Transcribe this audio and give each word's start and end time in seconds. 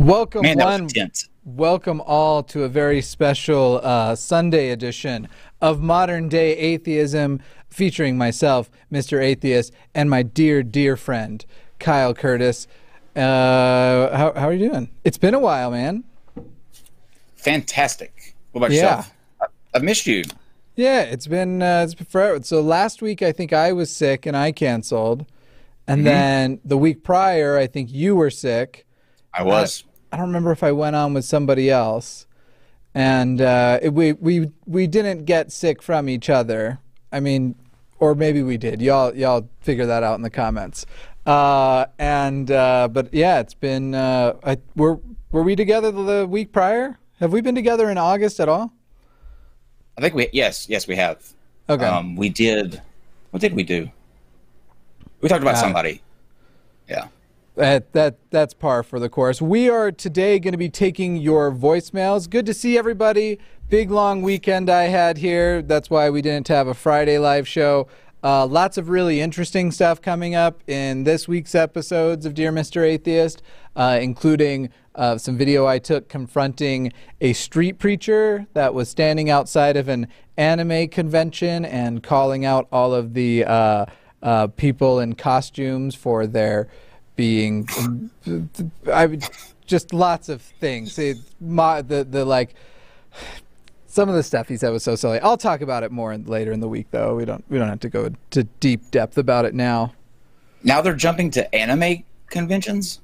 Welcome 0.00 0.42
Man, 0.42 0.56
one. 0.56 0.88
Welcome 1.44 2.00
all 2.00 2.42
to 2.44 2.64
a 2.64 2.70
very 2.70 3.02
special 3.02 3.82
uh, 3.82 4.14
Sunday 4.14 4.70
edition 4.70 5.28
of 5.60 5.82
Modern 5.82 6.30
Day 6.30 6.56
Atheism, 6.56 7.42
featuring 7.68 8.16
myself, 8.16 8.70
Mr. 8.90 9.22
Atheist, 9.22 9.74
and 9.94 10.08
my 10.08 10.22
dear, 10.22 10.62
dear 10.62 10.96
friend, 10.96 11.44
Kyle 11.78 12.14
Curtis. 12.14 12.66
Uh, 13.14 13.20
how, 14.16 14.32
how 14.34 14.48
are 14.48 14.54
you 14.54 14.70
doing? 14.70 14.90
It's 15.04 15.18
been 15.18 15.34
a 15.34 15.38
while, 15.38 15.70
man. 15.70 16.04
Fantastic. 17.36 18.34
What 18.52 18.60
about 18.60 18.70
Yeah. 18.70 18.76
yourself? 18.76 19.12
I- 19.42 19.46
I've 19.74 19.82
missed 19.82 20.06
you. 20.06 20.24
Yeah, 20.76 21.02
it's 21.02 21.26
been 21.26 21.60
uh, 21.60 21.82
it's 21.84 21.94
been 21.94 22.06
forever. 22.06 22.42
So 22.42 22.62
last 22.62 23.02
week 23.02 23.20
I 23.20 23.32
think 23.32 23.52
I 23.52 23.74
was 23.74 23.94
sick 23.94 24.24
and 24.24 24.34
I 24.34 24.50
canceled, 24.50 25.26
and 25.86 26.06
then 26.06 26.58
the 26.64 26.78
week 26.78 27.04
prior 27.04 27.58
I 27.58 27.66
think 27.66 27.92
you 27.92 28.16
were 28.16 28.30
sick. 28.30 28.86
I 29.34 29.42
was. 29.42 29.84
I 30.12 30.16
don't 30.16 30.26
remember 30.26 30.52
if 30.52 30.62
I 30.62 30.72
went 30.72 30.96
on 30.96 31.14
with 31.14 31.24
somebody 31.24 31.70
else, 31.70 32.26
and 32.94 33.40
uh, 33.40 33.78
it, 33.82 33.94
we 33.94 34.12
we 34.14 34.50
we 34.66 34.86
didn't 34.86 35.24
get 35.24 35.52
sick 35.52 35.82
from 35.82 36.08
each 36.08 36.28
other. 36.28 36.80
I 37.12 37.20
mean, 37.20 37.54
or 37.98 38.14
maybe 38.14 38.42
we 38.42 38.56
did. 38.56 38.82
Y'all 38.82 39.14
y'all 39.14 39.48
figure 39.60 39.86
that 39.86 40.02
out 40.02 40.16
in 40.16 40.22
the 40.22 40.30
comments. 40.30 40.86
Uh, 41.26 41.86
and 41.98 42.50
uh, 42.50 42.88
but 42.90 43.12
yeah, 43.12 43.40
it's 43.40 43.54
been. 43.54 43.94
Uh, 43.94 44.34
I, 44.44 44.58
were 44.74 44.98
were 45.30 45.42
we 45.42 45.54
together 45.54 45.92
the 45.92 46.26
week 46.26 46.52
prior? 46.52 46.98
Have 47.20 47.32
we 47.32 47.40
been 47.40 47.54
together 47.54 47.90
in 47.90 47.98
August 47.98 48.40
at 48.40 48.48
all? 48.48 48.72
I 49.96 50.00
think 50.00 50.14
we 50.14 50.28
yes, 50.32 50.68
yes 50.68 50.88
we 50.88 50.96
have. 50.96 51.34
Okay. 51.68 51.84
Um, 51.84 52.16
we 52.16 52.30
did. 52.30 52.80
What 53.30 53.40
did 53.40 53.54
we 53.54 53.62
do? 53.62 53.90
We 55.20 55.28
talked 55.28 55.42
about 55.42 55.58
somebody. 55.58 56.02
Yeah. 56.88 57.08
That 57.56 57.92
that 57.92 58.16
that's 58.30 58.54
par 58.54 58.82
for 58.82 59.00
the 59.00 59.08
course. 59.08 59.42
We 59.42 59.68
are 59.68 59.90
today 59.90 60.38
going 60.38 60.52
to 60.52 60.58
be 60.58 60.68
taking 60.68 61.16
your 61.16 61.50
voicemails. 61.50 62.30
Good 62.30 62.46
to 62.46 62.54
see 62.54 62.78
everybody. 62.78 63.38
Big 63.68 63.90
long 63.90 64.22
weekend 64.22 64.70
I 64.70 64.84
had 64.84 65.18
here. 65.18 65.60
That's 65.60 65.90
why 65.90 66.10
we 66.10 66.22
didn't 66.22 66.48
have 66.48 66.68
a 66.68 66.74
Friday 66.74 67.18
live 67.18 67.48
show. 67.48 67.88
Uh, 68.22 68.46
lots 68.46 68.76
of 68.76 68.88
really 68.88 69.20
interesting 69.20 69.70
stuff 69.72 70.00
coming 70.00 70.34
up 70.34 70.62
in 70.68 71.04
this 71.04 71.26
week's 71.26 71.54
episodes 71.54 72.26
of 72.26 72.34
Dear 72.34 72.52
Mr. 72.52 72.82
Atheist, 72.82 73.42
uh, 73.74 73.98
including 74.00 74.68
uh, 74.94 75.16
some 75.16 75.38
video 75.38 75.66
I 75.66 75.78
took 75.78 76.08
confronting 76.08 76.92
a 77.20 77.32
street 77.32 77.78
preacher 77.78 78.46
that 78.52 78.74
was 78.74 78.88
standing 78.88 79.30
outside 79.30 79.76
of 79.76 79.88
an 79.88 80.06
anime 80.36 80.88
convention 80.88 81.64
and 81.64 82.02
calling 82.02 82.44
out 82.44 82.68
all 82.70 82.92
of 82.92 83.14
the 83.14 83.44
uh, 83.44 83.86
uh, 84.22 84.48
people 84.48 85.00
in 85.00 85.14
costumes 85.14 85.94
for 85.94 86.26
their 86.26 86.68
being 87.20 87.68
I 88.90 89.04
would 89.04 89.28
just 89.66 89.92
lots 89.92 90.30
of 90.30 90.40
things. 90.40 90.98
It, 90.98 91.18
my, 91.38 91.82
the 91.82 92.02
the 92.02 92.24
like 92.24 92.54
some 93.86 94.08
of 94.08 94.14
the 94.14 94.22
stuff 94.22 94.48
he 94.48 94.56
said 94.56 94.70
was 94.70 94.82
so 94.82 94.96
silly. 94.96 95.20
I'll 95.20 95.36
talk 95.36 95.60
about 95.60 95.82
it 95.82 95.92
more 95.92 96.14
in, 96.14 96.24
later 96.24 96.50
in 96.50 96.60
the 96.60 96.68
week 96.68 96.86
though. 96.92 97.14
We 97.14 97.26
don't 97.26 97.44
we 97.50 97.58
don't 97.58 97.68
have 97.68 97.80
to 97.80 97.90
go 97.90 98.10
to 98.30 98.44
deep 98.44 98.90
depth 98.90 99.18
about 99.18 99.44
it 99.44 99.52
now. 99.52 99.92
Now 100.64 100.80
they're 100.80 100.94
jumping 100.94 101.30
to 101.32 101.54
anime 101.54 102.04
conventions. 102.28 103.02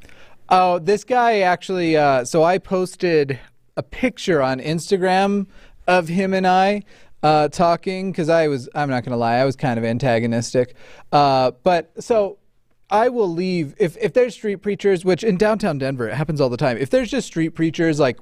Oh, 0.48 0.78
this 0.78 1.04
guy 1.04 1.40
actually. 1.40 1.98
Uh, 1.98 2.24
so 2.24 2.42
I 2.42 2.56
posted 2.56 3.38
a 3.76 3.82
picture 3.82 4.40
on 4.40 4.60
Instagram 4.60 5.46
of 5.86 6.08
him 6.08 6.32
and 6.32 6.46
I 6.46 6.84
uh, 7.22 7.48
talking 7.48 8.12
because 8.12 8.30
I 8.30 8.48
was. 8.48 8.66
I'm 8.74 8.88
not 8.88 9.04
gonna 9.04 9.18
lie. 9.18 9.36
I 9.36 9.44
was 9.44 9.56
kind 9.56 9.78
of 9.78 9.84
antagonistic. 9.84 10.74
Uh, 11.12 11.50
but 11.62 11.92
so 12.02 12.38
I 12.90 13.08
will 13.08 13.28
leave 13.28 13.74
if 13.78 13.96
if 13.96 14.12
there's 14.12 14.34
street 14.34 14.56
preachers, 14.56 15.04
which 15.04 15.24
in 15.24 15.36
downtown 15.36 15.78
Denver 15.78 16.08
it 16.08 16.14
happens 16.14 16.40
all 16.40 16.48
the 16.48 16.56
time. 16.56 16.76
If 16.78 16.90
there's 16.90 17.10
just 17.10 17.26
street 17.26 17.50
preachers 17.50 17.98
like 17.98 18.18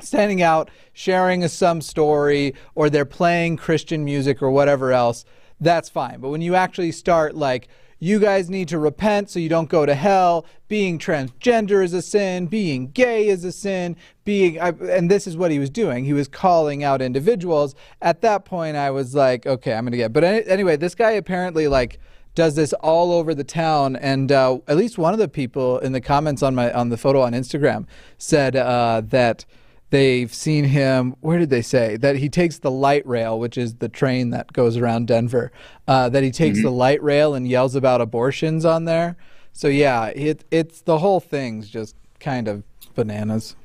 standing 0.00 0.42
out, 0.42 0.70
sharing 0.92 1.42
a, 1.44 1.48
some 1.48 1.80
story, 1.80 2.54
or 2.74 2.90
they're 2.90 3.04
playing 3.04 3.56
Christian 3.56 4.04
music 4.04 4.42
or 4.42 4.50
whatever 4.50 4.92
else, 4.92 5.24
that's 5.60 5.88
fine. 5.88 6.20
But 6.20 6.30
when 6.30 6.40
you 6.40 6.54
actually 6.54 6.92
start 6.92 7.34
like, 7.34 7.68
you 8.00 8.20
guys 8.20 8.48
need 8.48 8.68
to 8.68 8.78
repent 8.78 9.28
so 9.28 9.40
you 9.40 9.48
don't 9.48 9.68
go 9.68 9.84
to 9.84 9.94
hell. 9.94 10.46
Being 10.68 10.98
transgender 10.98 11.82
is 11.82 11.92
a 11.92 12.02
sin. 12.02 12.46
Being 12.46 12.90
gay 12.92 13.26
is 13.28 13.44
a 13.44 13.50
sin. 13.50 13.96
Being, 14.24 14.60
I, 14.60 14.68
and 14.68 15.10
this 15.10 15.26
is 15.26 15.36
what 15.36 15.50
he 15.50 15.58
was 15.58 15.70
doing. 15.70 16.04
He 16.04 16.12
was 16.12 16.28
calling 16.28 16.84
out 16.84 17.02
individuals. 17.02 17.74
At 18.00 18.20
that 18.20 18.44
point, 18.44 18.76
I 18.76 18.90
was 18.90 19.16
like, 19.16 19.46
okay, 19.46 19.74
I'm 19.74 19.84
gonna 19.84 19.96
get. 19.96 20.12
But 20.12 20.22
any, 20.22 20.46
anyway, 20.46 20.76
this 20.76 20.94
guy 20.94 21.12
apparently 21.12 21.66
like 21.66 21.98
does 22.38 22.54
this 22.54 22.72
all 22.74 23.10
over 23.10 23.34
the 23.34 23.42
town. 23.42 23.96
And 23.96 24.30
uh, 24.30 24.58
at 24.68 24.76
least 24.76 24.96
one 24.96 25.12
of 25.12 25.18
the 25.18 25.26
people 25.26 25.80
in 25.80 25.90
the 25.90 26.00
comments 26.00 26.40
on 26.40 26.54
my 26.54 26.72
on 26.72 26.88
the 26.88 26.96
photo 26.96 27.20
on 27.22 27.32
instagram 27.32 27.84
said 28.16 28.54
uh, 28.54 29.02
that 29.06 29.44
they've 29.90 30.32
seen 30.32 30.62
him 30.62 31.16
where 31.20 31.40
did 31.40 31.50
they 31.50 31.62
say? 31.62 31.96
That 31.96 32.14
he 32.14 32.28
takes 32.28 32.60
the 32.60 32.70
light 32.70 33.04
rail 33.04 33.40
which 33.40 33.58
is 33.58 33.74
the 33.74 33.88
train 33.88 34.30
that 34.30 34.52
goes 34.52 34.76
around 34.76 35.08
denver 35.08 35.50
uh, 35.88 36.08
that 36.10 36.22
he 36.22 36.30
takes 36.30 36.62
the 36.62 36.70
light 36.70 37.02
rail 37.02 37.34
and 37.34 37.48
yells 37.48 37.74
about 37.74 38.00
abortions 38.00 38.64
on 38.64 38.84
there. 38.84 39.16
So 39.52 39.66
yeah 39.66 40.06
it, 40.06 40.44
it's 40.52 40.82
the 40.82 40.98
whole 40.98 41.18
thing's 41.18 41.68
just 41.68 41.96
kind 42.20 42.46
of 42.46 42.62
bananas. 42.94 43.56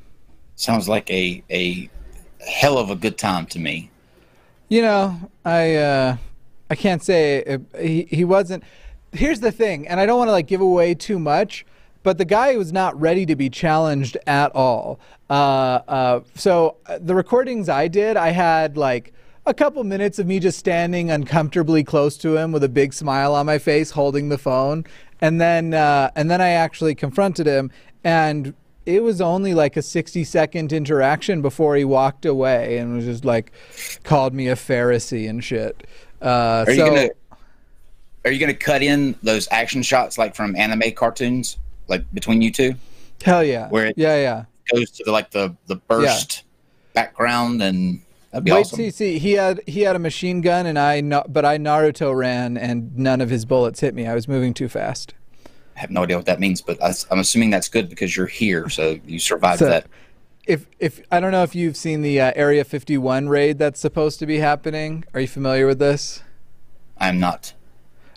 Sounds 0.55 0.89
like 0.89 1.07
a 1.11 1.43
a 1.51 1.91
hell 2.47 2.79
of 2.79 2.89
a 2.89 2.95
good 2.95 3.19
time 3.19 3.45
to 3.47 3.59
me. 3.59 3.91
You 4.67 4.81
know, 4.81 5.29
I 5.45 5.75
uh, 5.75 6.17
I 6.73 6.75
can't 6.75 7.03
say 7.03 7.43
it, 7.45 7.61
he 7.79 8.07
he 8.09 8.25
wasn't. 8.25 8.63
Here's 9.11 9.41
the 9.41 9.51
thing, 9.51 9.87
and 9.87 9.99
I 9.99 10.07
don't 10.07 10.17
want 10.17 10.29
to 10.29 10.31
like 10.31 10.47
give 10.47 10.59
away 10.59 10.95
too 10.95 11.19
much, 11.19 11.67
but 12.01 12.17
the 12.17 12.25
guy 12.25 12.57
was 12.57 12.73
not 12.73 12.99
ready 12.99 13.27
to 13.27 13.35
be 13.35 13.47
challenged 13.47 14.17
at 14.25 14.51
all. 14.55 14.99
Uh, 15.29 15.33
uh, 15.87 16.21
so 16.33 16.77
uh, 16.87 16.97
the 16.99 17.13
recordings 17.13 17.69
I 17.69 17.87
did, 17.87 18.17
I 18.17 18.29
had 18.29 18.75
like 18.75 19.13
a 19.45 19.53
couple 19.53 19.83
minutes 19.83 20.17
of 20.17 20.25
me 20.25 20.39
just 20.39 20.57
standing 20.57 21.11
uncomfortably 21.11 21.83
close 21.83 22.17
to 22.17 22.37
him 22.37 22.51
with 22.51 22.63
a 22.63 22.69
big 22.69 22.91
smile 22.91 23.35
on 23.35 23.45
my 23.45 23.59
face, 23.59 23.91
holding 23.91 24.29
the 24.29 24.39
phone, 24.39 24.83
and 25.21 25.39
then 25.39 25.75
uh, 25.75 26.09
and 26.15 26.31
then 26.31 26.41
I 26.41 26.49
actually 26.49 26.95
confronted 26.95 27.45
him 27.45 27.69
and 28.03 28.55
it 28.85 29.01
was 29.01 29.21
only 29.21 29.53
like 29.53 29.77
a 29.77 29.81
60 29.81 30.23
second 30.23 30.73
interaction 30.73 31.41
before 31.41 31.75
he 31.75 31.85
walked 31.85 32.25
away 32.25 32.77
and 32.77 32.95
was 32.95 33.05
just 33.05 33.25
like 33.25 33.51
called 34.03 34.33
me 34.33 34.47
a 34.47 34.55
Pharisee 34.55 35.29
and 35.29 35.43
shit. 35.43 35.85
Uh, 36.23 36.63
Are 36.67 36.71
you 36.71 36.85
gonna 36.85 37.09
Are 38.25 38.31
you 38.31 38.39
gonna 38.39 38.53
cut 38.53 38.81
in 38.81 39.15
those 39.23 39.47
action 39.51 39.83
shots 39.83 40.17
like 40.17 40.35
from 40.35 40.55
anime 40.55 40.91
cartoons, 40.95 41.57
like 41.87 42.05
between 42.13 42.41
you 42.41 42.51
two? 42.51 42.75
hell 43.23 43.43
yeah, 43.43 43.67
where 43.69 43.87
it- 43.87 43.97
yeah, 43.97 44.15
yeah. 44.17 44.45
Goes 44.73 44.91
to 44.91 45.03
the, 45.03 45.11
like 45.11 45.31
the 45.31 45.55
the 45.67 45.75
burst 45.75 46.43
background, 46.93 47.61
and 47.61 48.01
that'd 48.31 48.45
be 48.45 48.51
Wait, 48.51 48.61
awesome. 48.61 48.77
see, 48.77 48.91
see, 48.91 49.19
he 49.19 49.33
had 49.33 49.59
he 49.67 49.81
had 49.81 49.95
a 49.95 49.99
machine 49.99 50.39
gun 50.39 50.65
and 50.65 50.79
I, 50.79 51.01
but 51.27 51.43
I 51.43 51.57
Naruto 51.57 52.15
ran 52.15 52.55
and 52.57 52.97
none 52.97 53.19
of 53.19 53.29
his 53.29 53.43
bullets 53.43 53.81
hit 53.81 53.93
me. 53.93 54.07
I 54.07 54.13
was 54.15 54.27
moving 54.29 54.53
too 54.53 54.69
fast. 54.69 55.13
I 55.75 55.79
have 55.79 55.91
no 55.91 56.03
idea 56.03 56.15
what 56.15 56.27
that 56.27 56.39
means, 56.39 56.61
but 56.61 56.81
I, 56.81 56.93
am 57.11 57.19
assuming 57.19 57.49
that's 57.49 57.67
good 57.67 57.89
because 57.89 58.15
you're 58.15 58.27
here, 58.27 58.69
so 58.69 58.99
you 59.05 59.19
survived 59.19 59.59
So- 59.59 59.65
that. 59.69 59.87
If 60.45 60.67
if 60.79 61.01
I 61.11 61.19
don't 61.19 61.31
know 61.31 61.43
if 61.43 61.55
you've 61.55 61.77
seen 61.77 62.01
the 62.01 62.19
uh, 62.19 62.33
Area 62.35 62.63
51 62.63 63.29
raid 63.29 63.57
that's 63.57 63.79
supposed 63.79 64.19
to 64.19 64.25
be 64.25 64.39
happening. 64.39 65.05
Are 65.13 65.21
you 65.21 65.27
familiar 65.27 65.65
with 65.67 65.79
this? 65.79 66.21
I'm 66.97 67.19
not. 67.19 67.53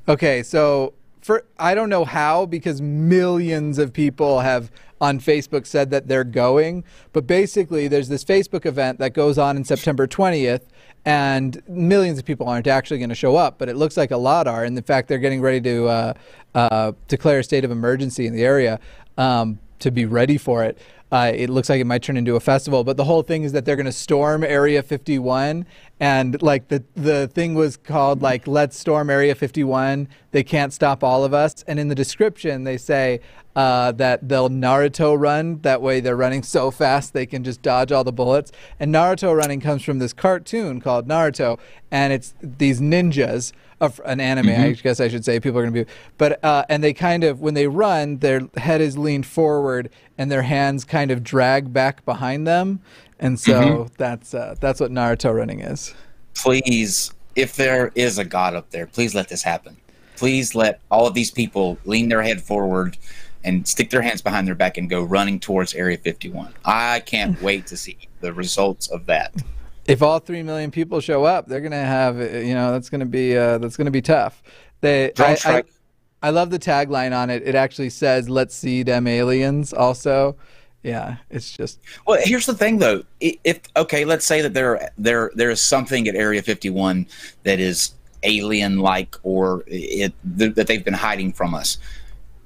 Okay, 0.09 0.43
so 0.43 0.95
for 1.21 1.45
I 1.59 1.75
don't 1.75 1.89
know 1.89 2.05
how 2.05 2.47
because 2.47 2.81
millions 2.81 3.79
of 3.79 3.93
people 3.93 4.41
have 4.41 4.71
on 5.01 5.21
Facebook 5.21 5.67
said 5.67 5.91
that 5.91 6.09
they're 6.09 6.25
going, 6.25 6.85
but 7.13 7.27
basically 7.27 7.89
there's 7.89 8.09
this 8.09 8.25
Facebook 8.25 8.65
event 8.65 8.99
that 8.99 9.13
goes 9.13 9.37
on 9.37 9.57
in 9.57 9.65
September 9.65 10.07
20th 10.07 10.63
and 11.05 11.63
millions 11.69 12.19
of 12.19 12.25
people 12.25 12.49
aren't 12.49 12.67
actually 12.67 12.99
going 12.99 13.11
to 13.11 13.15
show 13.15 13.37
up, 13.37 13.59
but 13.59 13.69
it 13.69 13.77
looks 13.77 13.97
like 13.97 14.11
a 14.11 14.17
lot 14.17 14.47
are 14.47 14.65
and 14.65 14.79
in 14.79 14.85
fact 14.85 15.09
they're 15.09 15.19
getting 15.19 15.41
ready 15.41 15.61
to 15.61 15.87
uh, 15.87 16.15
uh, 16.55 16.93
declare 17.09 17.41
a 17.41 17.45
state 17.45 17.65
of 17.65 17.71
emergency 17.71 18.27
in 18.27 18.33
the 18.33 18.45
area 18.45 18.79
um, 19.19 19.59
to 19.81 19.91
be 19.91 20.07
ready 20.07 20.39
for 20.39 20.65
it. 20.65 20.79
Uh, 21.17 21.33
it 21.35 21.49
looks 21.49 21.71
like 21.71 21.81
it 21.81 21.87
might 21.87 22.03
turn 22.03 22.19
into 22.19 22.37
a 22.37 22.41
festival, 22.41 22.85
but 22.85 22.99
the 22.99 23.05
whole 23.05 23.23
thing 23.23 23.43
is 23.43 23.53
that 23.53 23.65
they're 23.65 23.75
going 23.75 23.87
to 23.87 23.93
storm 23.93 24.45
Area 24.45 24.83
51, 24.83 25.65
and 25.99 26.43
like 26.43 26.69
the 26.69 26.85
the 26.95 27.27
thing 27.29 27.55
was 27.55 27.79
called 27.79 28.21
like 28.21 28.47
"Let's 28.47 28.79
storm 28.79 29.09
Area 29.09 29.35
51." 29.35 30.09
They 30.33 30.45
can't 30.45 30.75
stop 30.75 31.03
all 31.03 31.25
of 31.25 31.33
us, 31.33 31.65
and 31.67 31.81
in 31.81 31.89
the 31.89 31.95
description 31.95 32.65
they 32.65 32.77
say 32.77 33.21
uh, 33.55 33.93
that 33.93 34.29
they'll 34.29 34.51
Naruto 34.51 35.19
run. 35.19 35.61
That 35.63 35.81
way, 35.81 36.01
they're 36.01 36.17
running 36.17 36.43
so 36.43 36.71
fast 36.71 37.15
they 37.15 37.25
can 37.25 37.43
just 37.45 37.63
dodge 37.63 37.93
all 37.93 38.05
the 38.05 38.13
bullets. 38.13 38.53
And 38.79 38.95
Naruto 38.95 39.35
running 39.35 39.61
comes 39.61 39.83
from 39.83 39.99
this 39.99 40.13
cartoon 40.13 40.83
called 40.83 41.09
Naruto, 41.09 41.59
and 41.91 42.13
it's 42.13 42.35
these 42.43 42.83
ninjas 42.83 43.55
of 43.81 44.01
an 44.05 44.21
anime. 44.21 44.49
I 44.49 44.73
guess 44.73 45.01
I 45.01 45.09
should 45.09 45.25
say 45.25 45.39
people 45.41 45.59
are 45.59 45.63
going 45.63 45.75
to 45.75 45.85
be, 45.85 45.91
but 46.19 46.43
uh, 46.45 46.65
and 46.69 46.83
they 46.83 46.93
kind 46.93 47.25
of 47.25 47.41
when 47.41 47.55
they 47.55 47.67
run, 47.67 48.19
their 48.19 48.49
head 48.57 48.81
is 48.81 48.97
leaned 48.97 49.27
forward 49.27 49.91
and 50.19 50.31
their 50.31 50.43
hands 50.43 50.85
kind 50.85 51.11
of 51.11 51.23
drag 51.23 51.73
back 51.73 52.05
behind 52.05 52.47
them, 52.47 52.81
and 53.19 53.39
so 53.39 53.89
that's 53.99 54.35
uh, 54.35 54.55
that's 54.61 54.81
what 54.81 54.91
Naruto 54.91 55.35
running 55.35 55.61
is. 55.61 55.95
Please, 56.35 57.13
if 57.35 57.57
there 57.57 57.93
is 57.95 58.19
a 58.19 58.25
God 58.25 58.55
up 58.55 58.71
there, 58.71 58.87
please 58.87 59.15
let 59.15 59.29
this 59.29 59.43
happen. 59.43 59.77
Please 60.17 60.55
let 60.55 60.81
all 60.91 61.07
of 61.07 61.15
these 61.15 61.31
people 61.31 61.79
lean 61.85 62.09
their 62.09 62.23
head 62.23 62.41
forward 62.41 62.97
and 63.45 63.67
stick 63.67 63.91
their 63.91 64.03
hands 64.03 64.21
behind 64.21 64.47
their 64.47 64.55
back 64.55 64.77
and 64.77 64.91
go 64.91 65.03
running 65.03 65.39
towards 65.39 65.75
Area 65.75 65.97
51. 65.97 66.53
I 66.65 67.01
can't 67.01 67.41
wait 67.43 67.67
to 67.69 67.77
see 67.77 67.99
the 68.21 68.33
results 68.33 68.89
of 68.89 69.07
that. 69.07 69.35
If 69.89 70.03
all 70.03 70.19
three 70.19 70.43
million 70.43 70.71
people 70.71 71.01
show 71.01 71.25
up, 71.25 71.47
they're 71.47 71.61
gonna 71.61 71.85
have 71.85 72.19
you 72.19 72.55
know 72.55 72.73
that's 72.73 72.91
gonna 72.91 73.07
be 73.07 73.37
uh, 73.37 73.59
that's 73.59 73.77
gonna 73.77 73.91
be 73.91 74.03
tough. 74.03 74.43
They 74.81 75.13
I, 75.19 75.39
I, 75.45 75.63
I 76.23 76.31
love 76.31 76.51
the 76.51 76.59
tagline 76.59 77.17
on 77.17 77.31
it. 77.31 77.43
It 77.47 77.55
actually 77.55 77.91
says 77.91 78.29
"Let's 78.29 78.55
see 78.55 78.83
them 78.83 79.07
aliens." 79.07 79.73
Also, 79.73 80.37
yeah, 80.87 81.17
it's 81.31 81.51
just. 81.51 81.81
Well, 82.07 82.21
here's 82.23 82.47
the 82.47 82.55
thing, 82.55 82.79
though. 82.79 83.03
If 83.21 83.61
okay, 83.77 84.05
let's 84.05 84.25
say 84.25 84.41
that 84.41 84.55
there 84.55 84.93
there 84.97 85.33
there 85.35 85.51
is 85.51 85.61
something 85.61 86.07
at 86.07 86.15
Area 86.15 86.41
51 86.41 87.09
that 87.43 87.59
is 87.59 87.95
alien-like, 88.23 89.17
or 89.25 89.65
it 89.67 90.15
that 90.25 90.69
they've 90.69 90.85
been 90.85 90.95
hiding 90.95 91.33
from 91.33 91.55
us. 91.55 91.79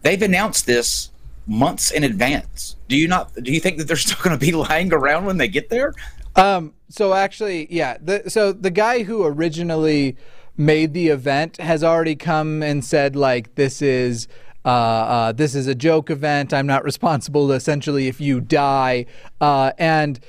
They've 0.00 0.22
announced 0.22 0.64
this 0.64 1.10
months 1.46 1.90
in 1.90 2.02
advance. 2.02 2.76
Do 2.88 2.96
you 2.96 3.08
not? 3.08 3.30
Do 3.34 3.52
you 3.52 3.60
think 3.60 3.76
that 3.76 3.84
they're 3.84 3.96
still 3.96 4.22
going 4.22 4.38
to 4.38 4.40
be 4.44 4.52
lying 4.68 4.90
around 4.90 5.26
when 5.26 5.36
they 5.36 5.48
get 5.48 5.68
there? 5.68 5.92
Um. 6.36 6.74
So 6.88 7.14
actually, 7.14 7.72
yeah. 7.72 7.98
The, 8.00 8.28
so 8.28 8.52
the 8.52 8.70
guy 8.70 9.04
who 9.04 9.24
originally 9.24 10.16
made 10.56 10.92
the 10.92 11.08
event 11.08 11.56
has 11.58 11.82
already 11.82 12.16
come 12.16 12.62
and 12.62 12.84
said 12.84 13.16
like 13.16 13.54
this 13.54 13.80
is 13.80 14.28
uh, 14.64 14.68
uh, 14.68 15.32
this 15.32 15.54
is 15.54 15.66
a 15.66 15.74
joke 15.74 16.10
event. 16.10 16.52
I'm 16.52 16.66
not 16.66 16.84
responsible 16.84 17.50
essentially 17.52 18.08
if 18.08 18.20
you 18.20 18.40
die. 18.40 19.06
Uh, 19.40 19.72
and 19.78 20.20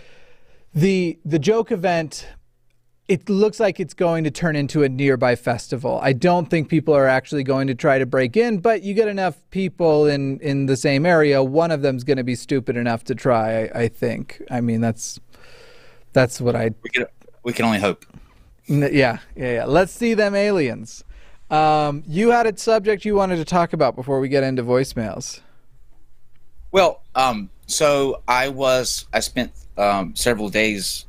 the 0.73 1.19
the 1.25 1.39
joke 1.39 1.71
event 1.71 2.27
it 3.07 3.29
looks 3.29 3.59
like 3.59 3.77
it's 3.77 3.93
going 3.93 4.23
to 4.23 4.31
turn 4.31 4.55
into 4.55 4.83
a 4.83 4.89
nearby 4.89 5.35
festival. 5.35 5.99
I 6.01 6.13
don't 6.13 6.49
think 6.49 6.69
people 6.69 6.93
are 6.93 7.07
actually 7.07 7.43
going 7.43 7.67
to 7.67 7.75
try 7.75 7.99
to 7.99 8.05
break 8.05 8.37
in, 8.37 8.59
but 8.59 8.83
you 8.83 8.93
get 8.93 9.09
enough 9.09 9.37
people 9.49 10.05
in 10.05 10.39
in 10.39 10.67
the 10.67 10.77
same 10.77 11.05
area, 11.05 11.43
one 11.43 11.71
of 11.71 11.81
them's 11.81 12.05
going 12.05 12.17
to 12.17 12.23
be 12.23 12.35
stupid 12.35 12.77
enough 12.77 13.03
to 13.05 13.15
try. 13.15 13.63
I, 13.63 13.81
I 13.81 13.87
think. 13.89 14.41
I 14.49 14.61
mean, 14.61 14.79
that's 14.79 15.19
that's 16.13 16.41
what 16.41 16.55
I. 16.55 16.71
We 16.81 16.89
can 16.89 17.05
we 17.43 17.53
can 17.53 17.65
only 17.65 17.79
hope. 17.79 18.05
Yeah, 18.67 18.89
yeah, 18.89 19.19
yeah. 19.35 19.65
Let's 19.65 19.91
see 19.91 20.13
them 20.13 20.35
aliens. 20.35 21.03
Um, 21.49 22.03
you 22.07 22.29
had 22.29 22.47
a 22.47 22.57
subject 22.57 23.03
you 23.03 23.15
wanted 23.15 23.37
to 23.37 23.45
talk 23.45 23.73
about 23.73 23.95
before 23.95 24.19
we 24.19 24.29
get 24.29 24.43
into 24.43 24.63
voicemails. 24.63 25.41
Well, 26.71 27.01
um, 27.15 27.49
so 27.67 28.21
I 28.27 28.49
was 28.49 29.05
I 29.13 29.19
spent 29.19 29.51
um, 29.77 30.15
several 30.15 30.49
days 30.49 31.05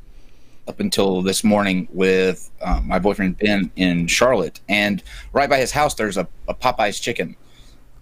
up 0.66 0.80
until 0.80 1.22
this 1.22 1.44
morning 1.44 1.88
with 1.92 2.50
um, 2.60 2.88
my 2.88 2.98
boyfriend 2.98 3.38
Ben 3.38 3.70
in 3.76 4.06
Charlotte, 4.08 4.60
and 4.68 5.02
right 5.32 5.48
by 5.48 5.58
his 5.58 5.70
house 5.70 5.94
there's 5.94 6.16
a, 6.16 6.26
a 6.48 6.54
Popeyes 6.54 7.00
chicken, 7.00 7.36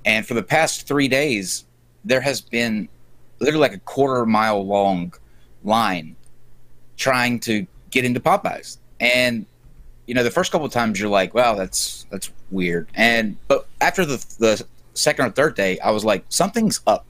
and 0.07 0.27
for 0.27 0.35
the 0.35 0.43
past 0.43 0.87
three 0.87 1.09
days 1.09 1.67
there 2.05 2.21
has 2.23 2.41
been 2.41 2.89
literally 3.41 3.61
like 3.61 3.75
a 3.75 3.81
quarter 3.81 4.25
mile 4.25 4.65
long 4.67 5.13
line 5.63 6.17
trying 7.01 7.41
to 7.41 7.67
get 7.91 8.05
into 8.05 8.21
Popeyes, 8.21 8.79
and 9.01 9.47
you 10.07 10.15
know 10.15 10.23
the 10.23 10.31
first 10.31 10.53
couple 10.53 10.67
of 10.67 10.73
times 10.73 11.01
you're 11.01 11.09
like, 11.09 11.35
wow, 11.35 11.55
that's 11.55 12.07
that's 12.11 12.31
weird, 12.51 12.89
and 12.95 13.37
but 13.49 13.67
after 13.81 14.05
the 14.05 14.25
the 14.39 14.65
second 14.95 15.25
or 15.25 15.31
third 15.31 15.57
day, 15.57 15.79
I 15.81 15.91
was 15.91 16.05
like, 16.05 16.25
something's 16.29 16.81
up, 16.87 17.07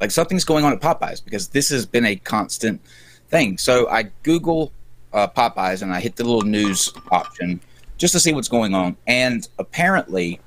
like 0.00 0.10
something's 0.10 0.44
going 0.44 0.64
on 0.64 0.72
at 0.72 0.80
Popeyes 0.80 1.22
because 1.22 1.48
this 1.48 1.68
has 1.70 1.84
been 1.84 2.06
a 2.06 2.16
constant 2.16 2.80
thing. 3.28 3.58
So 3.58 3.88
I 3.88 4.04
Google 4.22 4.72
uh, 5.12 5.28
Popeyes 5.28 5.82
and 5.82 5.92
I 5.92 6.00
hit 6.00 6.16
the 6.16 6.24
little 6.24 6.42
news 6.42 6.92
option 7.10 7.60
just 7.96 8.12
to 8.12 8.20
see 8.20 8.32
what's 8.32 8.48
going 8.48 8.74
on. 8.74 8.96
And 9.06 9.46
apparently, 9.58 10.40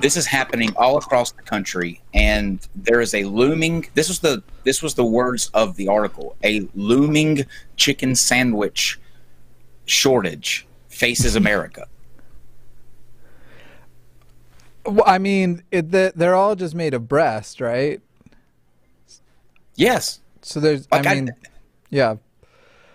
this 0.00 0.16
is 0.16 0.26
happening 0.26 0.72
all 0.76 0.96
across 0.96 1.32
the 1.32 1.42
country, 1.42 2.00
and 2.14 2.66
there 2.74 3.00
is 3.00 3.14
a 3.14 3.24
looming. 3.24 3.86
This 3.94 4.08
was 4.08 4.20
the 4.20 4.42
this 4.64 4.82
was 4.82 4.94
the 4.94 5.04
words 5.04 5.50
of 5.54 5.76
the 5.76 5.88
article: 5.88 6.36
a 6.44 6.68
looming 6.74 7.46
chicken 7.76 8.14
sandwich 8.14 8.98
shortage 9.84 10.66
faces 10.88 11.36
America. 11.42 11.86
Well, 14.84 15.04
I 15.04 15.18
mean, 15.18 15.64
it, 15.72 15.90
the, 15.90 16.12
they're 16.14 16.36
all 16.36 16.54
just 16.54 16.74
made 16.74 16.94
of 16.94 17.08
breast, 17.08 17.60
right? 17.60 18.00
Yes. 19.74 20.20
So 20.42 20.60
there's, 20.60 20.86
like 20.92 21.06
I 21.06 21.14
mean, 21.14 21.30
I, 21.30 21.48
yeah 21.90 22.16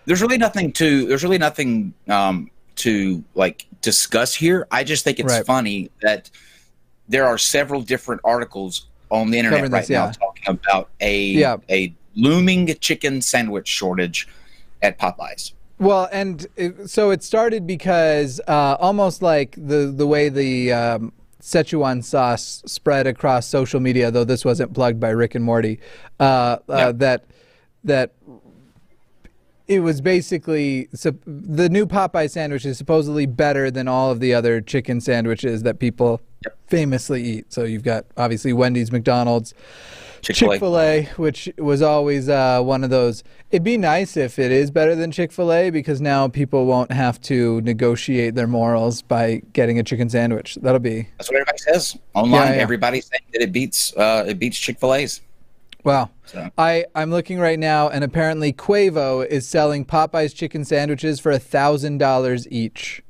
there's 0.04 0.22
really 0.22 0.38
nothing 0.38 0.72
to 0.72 1.06
there's 1.06 1.22
really 1.22 1.38
nothing 1.38 1.94
um, 2.08 2.50
to 2.76 3.22
like 3.34 3.66
discuss 3.80 4.34
here. 4.34 4.66
I 4.70 4.84
just 4.84 5.04
think 5.04 5.18
it's 5.18 5.32
right. 5.32 5.46
funny 5.46 5.90
that 6.00 6.30
there 7.12 7.26
are 7.26 7.38
several 7.38 7.82
different 7.82 8.20
articles 8.24 8.86
on 9.10 9.30
the 9.30 9.38
internet 9.38 9.70
right 9.70 9.90
now 9.90 10.10
talking 10.10 10.48
about 10.48 10.88
a 11.00 11.24
yeah. 11.26 11.56
a 11.70 11.94
looming 12.16 12.74
chicken 12.80 13.20
sandwich 13.20 13.68
shortage 13.68 14.26
at 14.80 14.98
Popeyes. 14.98 15.52
Well, 15.78 16.08
and 16.12 16.46
it, 16.56 16.88
so 16.90 17.10
it 17.10 17.22
started 17.22 17.66
because 17.66 18.40
uh, 18.48 18.76
almost 18.80 19.20
like 19.22 19.54
the 19.56 19.92
the 19.94 20.06
way 20.06 20.28
the 20.28 20.72
um, 20.72 21.12
Szechuan 21.40 22.02
sauce 22.02 22.62
spread 22.66 23.06
across 23.06 23.46
social 23.46 23.80
media, 23.80 24.10
though 24.10 24.24
this 24.24 24.44
wasn't 24.44 24.72
plugged 24.72 24.98
by 24.98 25.10
Rick 25.10 25.34
and 25.34 25.44
Morty, 25.44 25.80
uh, 26.18 26.58
uh, 26.68 26.92
that 26.92 27.24
that 27.84 28.12
it 29.72 29.80
was 29.80 30.02
basically 30.02 30.88
so 30.92 31.14
the 31.26 31.68
new 31.70 31.86
Popeye 31.86 32.30
sandwich 32.30 32.66
is 32.66 32.76
supposedly 32.76 33.24
better 33.24 33.70
than 33.70 33.88
all 33.88 34.10
of 34.10 34.20
the 34.20 34.34
other 34.34 34.60
chicken 34.60 35.00
sandwiches 35.00 35.62
that 35.62 35.78
people 35.78 36.20
yep. 36.44 36.56
famously 36.66 37.22
eat. 37.22 37.52
So 37.52 37.64
you've 37.64 37.82
got 37.82 38.04
obviously 38.18 38.52
Wendy's, 38.52 38.92
McDonald's, 38.92 39.54
Chick 40.20 40.36
Fil 40.36 40.78
A, 40.78 41.04
which 41.16 41.48
was 41.56 41.80
always 41.80 42.28
uh, 42.28 42.60
one 42.60 42.84
of 42.84 42.90
those. 42.90 43.24
It'd 43.50 43.64
be 43.64 43.78
nice 43.78 44.16
if 44.16 44.38
it 44.38 44.52
is 44.52 44.70
better 44.70 44.94
than 44.94 45.10
Chick 45.10 45.32
Fil 45.32 45.50
A 45.52 45.70
because 45.70 46.02
now 46.02 46.28
people 46.28 46.66
won't 46.66 46.92
have 46.92 47.18
to 47.22 47.62
negotiate 47.62 48.34
their 48.34 48.46
morals 48.46 49.00
by 49.00 49.40
getting 49.54 49.78
a 49.78 49.82
chicken 49.82 50.10
sandwich. 50.10 50.56
That'll 50.56 50.80
be. 50.80 51.08
That's 51.16 51.30
what 51.30 51.36
everybody 51.36 51.58
says 51.58 51.98
online. 52.14 52.48
Yeah, 52.48 52.54
yeah. 52.56 52.62
Everybody's 52.62 53.06
saying 53.06 53.22
that 53.32 53.42
it 53.42 53.52
beats 53.52 53.96
uh, 53.96 54.26
it 54.28 54.38
beats 54.38 54.58
Chick 54.58 54.78
Fil 54.78 54.94
A's. 54.94 55.22
Wow. 55.84 56.10
So. 56.26 56.50
I, 56.56 56.84
I'm 56.94 57.10
looking 57.10 57.38
right 57.38 57.58
now, 57.58 57.88
and 57.88 58.04
apparently 58.04 58.52
Quavo 58.52 59.26
is 59.26 59.48
selling 59.48 59.84
Popeye's 59.84 60.32
chicken 60.32 60.64
sandwiches 60.64 61.18
for 61.18 61.32
$1,000 61.32 62.46
each. 62.50 63.02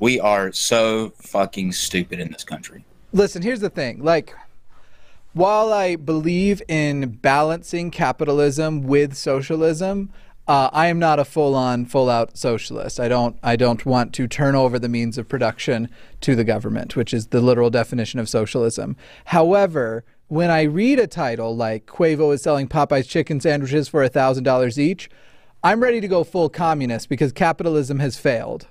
We 0.00 0.20
are 0.20 0.52
so 0.52 1.12
fucking 1.16 1.72
stupid 1.72 2.20
in 2.20 2.30
this 2.32 2.44
country. 2.44 2.84
Listen, 3.12 3.42
here's 3.42 3.60
the 3.60 3.70
thing. 3.70 4.02
Like, 4.02 4.34
while 5.32 5.72
I 5.72 5.96
believe 5.96 6.62
in 6.68 7.18
balancing 7.22 7.90
capitalism 7.90 8.82
with 8.82 9.14
socialism, 9.14 10.10
uh, 10.46 10.70
I 10.72 10.86
am 10.86 10.98
not 10.98 11.18
a 11.18 11.24
full-on, 11.24 11.84
full-out 11.84 12.36
socialist. 12.36 12.98
I 12.98 13.08
don't. 13.08 13.36
I 13.42 13.54
don't 13.54 13.84
want 13.84 14.14
to 14.14 14.26
turn 14.26 14.54
over 14.54 14.78
the 14.78 14.88
means 14.88 15.18
of 15.18 15.28
production 15.28 15.90
to 16.22 16.34
the 16.34 16.44
government, 16.44 16.96
which 16.96 17.12
is 17.12 17.26
the 17.26 17.42
literal 17.42 17.68
definition 17.68 18.18
of 18.18 18.30
socialism. 18.30 18.96
However, 19.26 20.04
when 20.28 20.50
I 20.50 20.62
read 20.62 20.98
a 20.98 21.06
title 21.06 21.56
like 21.56 21.86
Quavo 21.86 22.32
is 22.32 22.42
selling 22.42 22.68
Popeye's 22.68 23.06
chicken 23.06 23.40
sandwiches 23.40 23.88
for 23.88 24.06
$1,000 24.06 24.78
each, 24.78 25.10
I'm 25.64 25.82
ready 25.82 26.00
to 26.00 26.08
go 26.08 26.22
full 26.22 26.48
communist 26.48 27.08
because 27.08 27.32
capitalism 27.32 27.98
has 27.98 28.16
failed. 28.18 28.66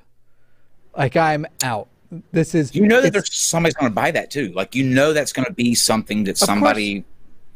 Like 0.96 1.16
I'm 1.16 1.46
out. 1.64 1.90
This 2.32 2.56
is 2.56 2.74
You 2.74 2.88
know 2.88 3.02
that 3.02 3.12
there's 3.12 3.34
somebody's 3.36 3.76
going 3.76 3.92
to 3.92 3.96
buy 3.96 4.12
that 4.12 4.32
too. 4.32 4.52
Like 4.54 4.76
you 4.76 4.84
know 4.84 5.12
that's 5.12 5.34
going 5.34 5.46
to 5.46 5.52
be 5.52 5.76
something 5.76 6.24
that 6.24 6.38
somebody 6.38 7.04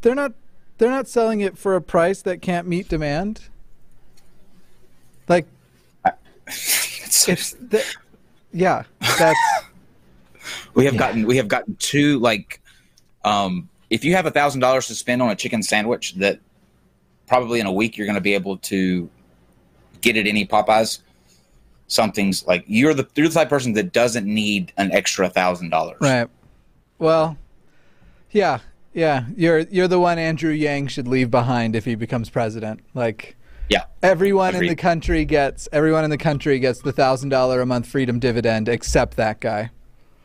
They're 0.01 0.13
not 0.13 0.34
they're 0.77 0.91
not 0.91 1.08
selling 1.08 1.39
it 1.39 1.58
for 1.58 1.75
a 1.75 1.81
price 1.81 2.22
that 2.24 2.41
can't 2.41 2.67
meet 2.67 2.89
demand. 2.89 3.41
Like 5.29 5.48
it's 6.48 7.53
the, 7.53 7.84
yeah, 8.51 8.84
that's 9.17 9.39
we 10.74 10.84
have 10.84 10.96
yeah. 10.96 11.00
gotten 11.00 11.25
we 11.25 11.38
have 11.38 11.48
gotten 11.48 11.75
two 11.77 12.20
like 12.20 12.62
um 13.24 13.70
if 13.91 14.05
you 14.05 14.15
have 14.15 14.25
a 14.25 14.31
thousand 14.31 14.62
dollars 14.62 14.88
to 14.88 14.95
spend 14.95 15.21
on 15.21 15.29
a 15.29 15.36
chicken 15.36 15.62
sandwich 15.62 16.15
that 16.15 16.39
probably 17.27 17.60
in 17.60 17.67
a 17.67 17.71
week 17.71 17.98
you're 17.98 18.07
going 18.07 18.15
to 18.15 18.21
be 18.21 18.33
able 18.33 18.57
to 18.57 19.07
get 20.00 20.17
at 20.17 20.25
any 20.25 20.45
Popeyes. 20.48 21.01
Something's 21.88 22.48
like 22.48 22.63
you're 22.67 22.93
the 22.93 23.07
you're 23.15 23.27
the 23.27 23.33
type 23.33 23.50
person 23.50 23.74
that 23.74 23.91
doesn't 23.91 24.25
need 24.25 24.71
an 24.77 24.91
extra 24.93 25.29
thousand 25.29 25.69
dollars. 25.69 25.98
Right. 26.00 26.29
Well, 27.00 27.38
yeah, 28.31 28.60
yeah. 28.93 29.25
You're 29.36 29.60
you're 29.60 29.89
the 29.89 30.00
one 30.00 30.17
Andrew 30.17 30.51
Yang 30.51 30.88
should 30.88 31.07
leave 31.07 31.29
behind 31.29 31.75
if 31.75 31.83
he 31.83 31.95
becomes 31.95 32.29
president. 32.29 32.79
Like, 32.93 33.36
yeah. 33.67 33.86
Everyone 34.01 34.55
Agreed. 34.55 34.67
in 34.67 34.71
the 34.71 34.81
country 34.81 35.25
gets 35.25 35.67
everyone 35.74 36.05
in 36.05 36.10
the 36.10 36.17
country 36.17 36.60
gets 36.60 36.81
the 36.81 36.93
thousand 36.93 37.27
dollar 37.27 37.60
a 37.60 37.65
month 37.65 37.88
freedom 37.88 38.19
dividend 38.19 38.69
except 38.69 39.17
that 39.17 39.41
guy. 39.41 39.69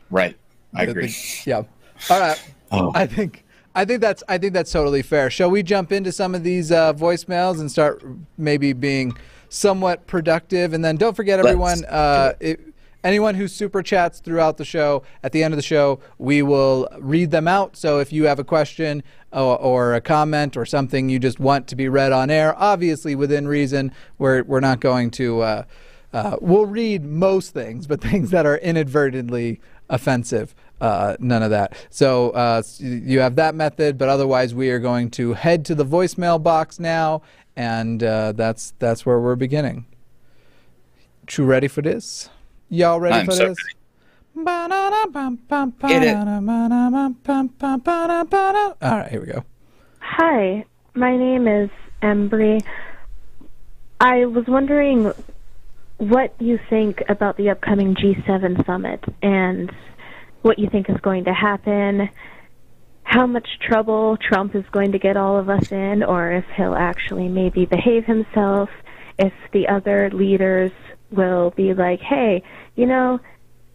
Right. 0.09 0.37
I 0.73 0.85
the, 0.85 0.91
agree. 0.91 1.07
The, 1.07 1.43
yeah. 1.45 1.63
All 2.09 2.19
right. 2.21 2.41
Oh. 2.71 2.93
I 2.95 3.07
think 3.07 3.43
I 3.77 3.85
think 3.85 4.01
that's 4.01 4.23
I 4.27 4.39
think 4.39 4.53
that's 4.53 4.71
totally 4.71 5.03
fair. 5.03 5.29
Shall 5.29 5.51
we 5.51 5.61
jump 5.61 5.91
into 5.91 6.11
some 6.11 6.33
of 6.33 6.43
these 6.43 6.71
uh, 6.71 6.93
voicemails 6.93 7.59
and 7.59 7.71
start 7.71 8.03
maybe 8.35 8.73
being 8.73 9.15
somewhat 9.49 10.07
productive? 10.07 10.73
And 10.73 10.83
then 10.83 10.97
don't 10.97 11.15
forget, 11.15 11.37
everyone, 11.37 11.85
uh, 11.85 12.33
it, 12.39 12.59
anyone 13.03 13.35
who 13.35 13.47
super 13.47 13.83
chats 13.83 14.19
throughout 14.19 14.57
the 14.57 14.65
show, 14.65 15.03
at 15.21 15.31
the 15.31 15.43
end 15.43 15.53
of 15.53 15.59
the 15.59 15.63
show, 15.63 15.99
we 16.17 16.41
will 16.41 16.87
read 16.97 17.29
them 17.29 17.47
out. 17.47 17.77
So 17.77 17.99
if 17.99 18.11
you 18.11 18.23
have 18.23 18.39
a 18.39 18.43
question 18.43 19.03
or, 19.31 19.59
or 19.59 19.93
a 19.93 20.01
comment 20.01 20.57
or 20.57 20.65
something 20.65 21.07
you 21.07 21.19
just 21.19 21.39
want 21.39 21.67
to 21.67 21.75
be 21.75 21.87
read 21.87 22.11
on 22.11 22.31
air, 22.31 22.55
obviously 22.57 23.13
within 23.13 23.47
reason, 23.47 23.91
we're 24.17 24.41
we're 24.41 24.59
not 24.59 24.79
going 24.79 25.11
to. 25.11 25.41
Uh, 25.41 25.63
uh, 26.13 26.37
we'll 26.41 26.65
read 26.65 27.03
most 27.03 27.53
things, 27.53 27.85
but 27.85 28.01
things 28.09 28.31
that 28.31 28.47
are 28.47 28.57
inadvertently 28.57 29.61
offensive, 29.89 30.55
uh, 30.81 31.15
none 31.19 31.43
of 31.43 31.49
that. 31.51 31.73
So 31.89 32.31
uh, 32.31 32.63
you 32.79 33.19
have 33.19 33.35
that 33.35 33.55
method, 33.55 33.97
but 33.97 34.09
otherwise 34.09 34.53
we 34.53 34.69
are 34.69 34.79
going 34.79 35.09
to 35.11 35.33
head 35.33 35.65
to 35.65 35.75
the 35.75 35.85
voicemail 35.85 36.41
box 36.41 36.79
now, 36.79 37.21
and 37.55 38.03
uh, 38.03 38.31
that's 38.33 38.73
that's 38.79 39.05
where 39.05 39.19
we're 39.19 39.35
beginning. 39.35 39.85
You 41.31 41.43
ready 41.45 41.67
for 41.67 41.81
this? 41.81 42.29
Y'all 42.69 42.99
ready 42.99 43.15
I'm 43.19 43.25
for 43.25 43.31
so 43.33 43.47
this? 43.49 43.57
Get 45.89 46.03
it. 46.03 46.15
All 48.81 48.97
right, 48.97 49.09
here 49.11 49.19
we 49.21 49.27
go. 49.27 49.43
Hi, 49.99 50.63
my 50.93 51.17
name 51.17 51.47
is 51.47 51.69
Embry. 52.01 52.63
I 53.99 54.25
was 54.25 54.45
wondering 54.47 55.11
what 55.97 56.35
you 56.39 56.59
think 56.69 57.01
about 57.09 57.35
the 57.37 57.49
upcoming 57.49 57.95
G7 57.95 58.63
summit 58.65 59.03
and 59.23 59.71
what 60.47 60.57
you 60.57 60.69
think 60.69 60.89
is 60.89 60.97
going 61.01 61.25
to 61.25 61.33
happen, 61.33 62.09
how 63.03 63.27
much 63.27 63.47
trouble 63.59 64.17
Trump 64.17 64.55
is 64.55 64.63
going 64.71 64.93
to 64.93 64.99
get 64.99 65.17
all 65.17 65.37
of 65.37 65.49
us 65.49 65.71
in, 65.71 66.03
or 66.03 66.31
if 66.31 66.45
he'll 66.55 66.75
actually 66.75 67.27
maybe 67.27 67.65
behave 67.65 68.05
himself, 68.05 68.69
if 69.19 69.33
the 69.51 69.67
other 69.67 70.09
leaders 70.11 70.71
will 71.11 71.51
be 71.51 71.73
like, 71.73 71.99
hey, 71.99 72.41
you 72.75 72.85
know, 72.85 73.19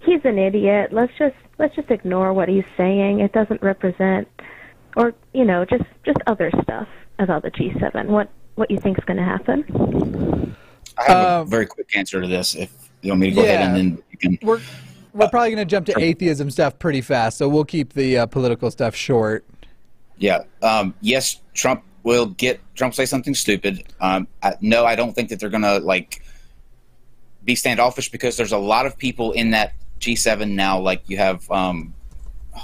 he's 0.01 0.21
an 0.25 0.39
idiot. 0.39 0.93
Let's 0.93 1.13
just 1.19 1.37
let's 1.59 1.77
just 1.77 1.91
ignore 1.91 2.33
what 2.33 2.49
he's 2.49 2.65
saying. 2.77 3.21
It 3.21 3.33
doesn't 3.33 3.63
represent 3.63 4.29
or 4.97 5.15
you 5.33 5.45
know 5.45 5.65
just 5.65 5.85
just 6.05 6.19
other 6.27 6.51
stuff 6.63 6.89
about 7.19 7.43
the 7.43 7.51
G7. 7.51 8.07
What 8.07 8.31
what 8.55 8.71
you 8.71 8.79
think 8.79 8.99
is 8.99 9.05
going 9.05 9.19
to 9.19 9.25
happen? 9.25 10.57
I 10.99 11.05
have 11.05 11.17
Um, 11.43 11.47
a 11.47 11.51
very 11.51 11.67
quick 11.67 11.97
answer 11.97 12.21
to 12.21 12.29
this. 12.29 12.55
If 12.55 12.71
you 13.03 13.13
want 13.13 13.21
me 13.21 13.31
to 13.31 13.37
go 13.37 13.43
ahead 13.43 13.61
and 13.61 13.77
then 13.77 14.03
you 14.11 14.19
can. 14.19 14.39
We're 15.15 15.29
probably 15.29 15.51
going 15.51 15.67
to 15.67 15.71
jump 15.71 15.87
to 15.87 15.99
atheism 15.99 16.51
stuff 16.51 16.79
pretty 16.79 17.03
fast, 17.03 17.39
so 17.39 17.49
we'll 17.49 17.65
keep 17.65 17.93
the 17.93 18.19
uh, 18.19 18.27
political 18.27 18.71
stuff 18.71 18.95
short. 18.95 19.45
Yeah. 20.17 20.45
Um, 20.63 20.95
yes, 21.01 21.41
Trump 21.55 21.83
will 22.03 22.27
get 22.27 22.61
Trump 22.75 22.95
say 22.95 23.07
something 23.07 23.35
stupid. 23.35 23.85
Um, 24.01 24.27
I, 24.43 24.55
no, 24.61 24.85
I 24.85 24.97
don't 24.97 25.13
think 25.13 25.29
that 25.29 25.41
they're 25.41 25.51
gonna 25.51 25.79
like 25.81 26.23
be 27.45 27.55
standoffish 27.55 28.11
because 28.11 28.37
there's 28.37 28.53
a 28.53 28.59
lot 28.59 28.87
of 28.87 28.97
people 28.97 29.33
in 29.33 29.51
that 29.51 29.75
G7 30.01 30.51
now. 30.51 30.79
Like 30.81 31.03
you 31.09 31.17
have 31.19 31.49
um, 31.51 31.95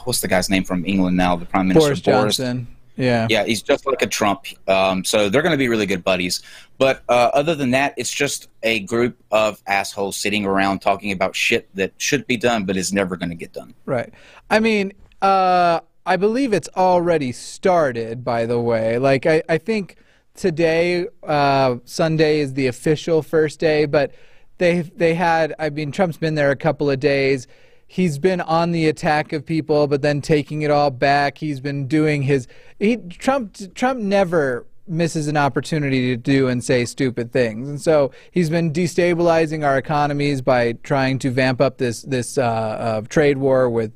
what's 0.04 0.20
the 0.20 0.28
guy's 0.28 0.50
name 0.50 0.64
from 0.64 0.84
England 0.86 1.16
now? 1.16 1.36
The 1.36 1.46
Prime 1.46 1.68
Minister 1.68 1.88
Boris 1.88 2.36
Johnson. 2.36 2.66
Yeah. 2.98 3.28
Yeah, 3.30 3.44
he's 3.44 3.62
just 3.62 3.86
like 3.86 4.02
a 4.02 4.06
Trump. 4.06 4.46
Um, 4.66 5.04
so 5.04 5.28
they're 5.28 5.42
going 5.42 5.52
to 5.52 5.58
be 5.58 5.68
really 5.68 5.86
good 5.86 6.02
buddies. 6.02 6.42
But 6.78 7.02
uh, 7.08 7.30
other 7.32 7.54
than 7.54 7.70
that, 7.70 7.94
it's 7.96 8.10
just 8.10 8.48
a 8.62 8.80
group 8.80 9.16
of 9.30 9.62
assholes 9.66 10.16
sitting 10.16 10.44
around 10.44 10.80
talking 10.80 11.12
about 11.12 11.36
shit 11.36 11.74
that 11.76 11.92
should 11.96 12.26
be 12.26 12.36
done, 12.36 12.66
but 12.66 12.76
is 12.76 12.92
never 12.92 13.16
going 13.16 13.30
to 13.30 13.36
get 13.36 13.52
done. 13.52 13.74
Right. 13.86 14.12
I 14.50 14.58
mean, 14.58 14.92
uh, 15.22 15.80
I 16.04 16.16
believe 16.16 16.52
it's 16.52 16.68
already 16.76 17.32
started, 17.32 18.24
by 18.24 18.46
the 18.46 18.58
way. 18.60 18.98
Like, 18.98 19.26
I, 19.26 19.42
I 19.48 19.58
think 19.58 19.96
today, 20.34 21.06
uh, 21.22 21.76
Sunday, 21.84 22.40
is 22.40 22.54
the 22.54 22.66
official 22.66 23.22
first 23.22 23.60
day, 23.60 23.86
but 23.86 24.12
they, 24.58 24.80
they 24.80 25.14
had, 25.14 25.54
I 25.58 25.70
mean, 25.70 25.92
Trump's 25.92 26.16
been 26.16 26.34
there 26.34 26.50
a 26.50 26.56
couple 26.56 26.90
of 26.90 26.98
days. 26.98 27.46
He's 27.90 28.18
been 28.18 28.42
on 28.42 28.72
the 28.72 28.86
attack 28.86 29.32
of 29.32 29.46
people, 29.46 29.86
but 29.86 30.02
then 30.02 30.20
taking 30.20 30.60
it 30.60 30.70
all 30.70 30.90
back. 30.90 31.38
He's 31.38 31.58
been 31.58 31.88
doing 31.88 32.22
his. 32.22 32.46
He, 32.78 32.98
Trump, 32.98 33.56
Trump 33.74 33.98
never 33.98 34.66
misses 34.86 35.26
an 35.26 35.36
opportunity 35.36 36.14
to 36.14 36.16
do 36.16 36.48
and 36.48 36.62
say 36.62 36.84
stupid 36.84 37.32
things. 37.32 37.68
And 37.68 37.80
so 37.80 38.10
he's 38.30 38.50
been 38.50 38.72
destabilizing 38.72 39.64
our 39.64 39.78
economies 39.78 40.42
by 40.42 40.72
trying 40.82 41.18
to 41.20 41.30
vamp 41.30 41.60
up 41.60 41.78
this 41.78 42.02
this 42.02 42.38
uh, 42.38 42.42
uh, 42.42 43.00
trade 43.02 43.38
war 43.38 43.68
with 43.70 43.92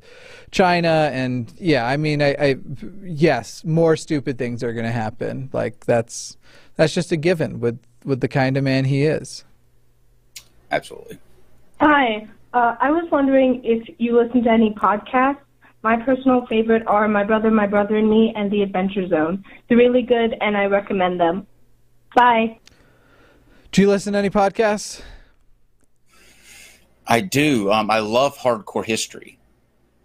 China. 0.50 1.11
And 1.12 1.52
yeah, 1.58 1.87
I 1.87 1.99
mean, 1.99 2.22
I, 2.22 2.34
I 2.38 2.56
yes, 3.02 3.62
more 3.64 3.96
stupid 3.96 4.38
things 4.38 4.62
are 4.62 4.72
going 4.72 4.87
to 4.87 4.92
happen. 4.92 5.50
Like 5.52 5.84
that's 5.84 6.37
that's 6.76 6.94
just 6.94 7.12
a 7.12 7.16
given 7.16 7.61
with 7.61 7.78
with 8.04 8.20
the 8.20 8.28
kind 8.28 8.56
of 8.56 8.64
man 8.64 8.87
he 8.87 9.04
is. 9.04 9.44
Absolutely. 10.70 11.18
Hi. 11.80 12.26
Uh, 12.52 12.76
I 12.80 12.90
was 12.90 13.09
wondering 13.11 13.62
if 13.64 13.88
you 13.99 14.21
listen 14.21 14.44
to 14.44 14.50
any 14.50 14.75
podcasts. 14.75 15.40
My 15.82 15.97
personal 15.97 16.47
favorite 16.47 16.87
are 16.87 17.09
My 17.09 17.25
Brother, 17.25 17.50
My 17.50 17.66
Brother 17.66 17.97
and 17.97 18.09
Me 18.09 18.32
and 18.37 18.50
The 18.50 18.62
Adventure 18.62 19.09
Zone. 19.09 19.44
They're 19.68 19.78
really 19.78 20.02
good, 20.02 20.37
and 20.40 20.56
I 20.56 20.66
recommend 20.66 21.18
them. 21.18 21.47
Bye. 22.14 22.59
Do 23.73 23.80
you 23.80 23.88
listen 23.88 24.12
to 24.12 24.18
any 24.18 24.30
podcasts? 24.30 25.02
I 27.06 27.21
do. 27.21 27.73
Um, 27.73 27.90
I 27.90 27.99
love 27.99 28.37
hardcore 28.37 28.85
history. 28.85 29.38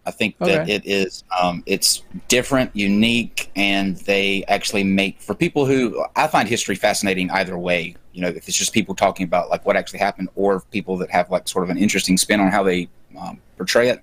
I 0.08 0.12
think 0.12 0.38
that 0.38 0.70
it 0.70 0.86
is 0.86 1.26
um, 1.38 1.64
it's 1.66 2.04
different, 2.30 2.74
unique, 2.74 3.52
and 3.58 3.98
they 3.98 4.46
actually 4.48 4.86
make 4.86 5.20
for 5.20 5.36
people 5.36 5.66
who 5.66 6.06
I 6.16 6.28
find 6.28 6.48
history 6.48 6.76
fascinating 6.76 7.30
either 7.32 7.58
way. 7.58 7.96
You 8.14 8.22
know, 8.22 8.30
if 8.30 8.48
it's 8.48 8.58
just 8.58 8.74
people 8.74 8.96
talking 8.96 9.26
about 9.26 9.50
like 9.50 9.66
what 9.66 9.76
actually 9.76 10.00
happened, 10.00 10.30
or 10.36 10.62
people 10.72 10.96
that 11.00 11.12
have 11.12 11.30
like 11.30 11.50
sort 11.50 11.66
of 11.66 11.70
an 11.70 11.78
interesting 11.78 12.18
spin 12.18 12.40
on 12.40 12.50
how 12.50 12.64
they 12.64 12.88
um, 13.20 13.42
portray 13.58 13.90
it. 13.90 14.02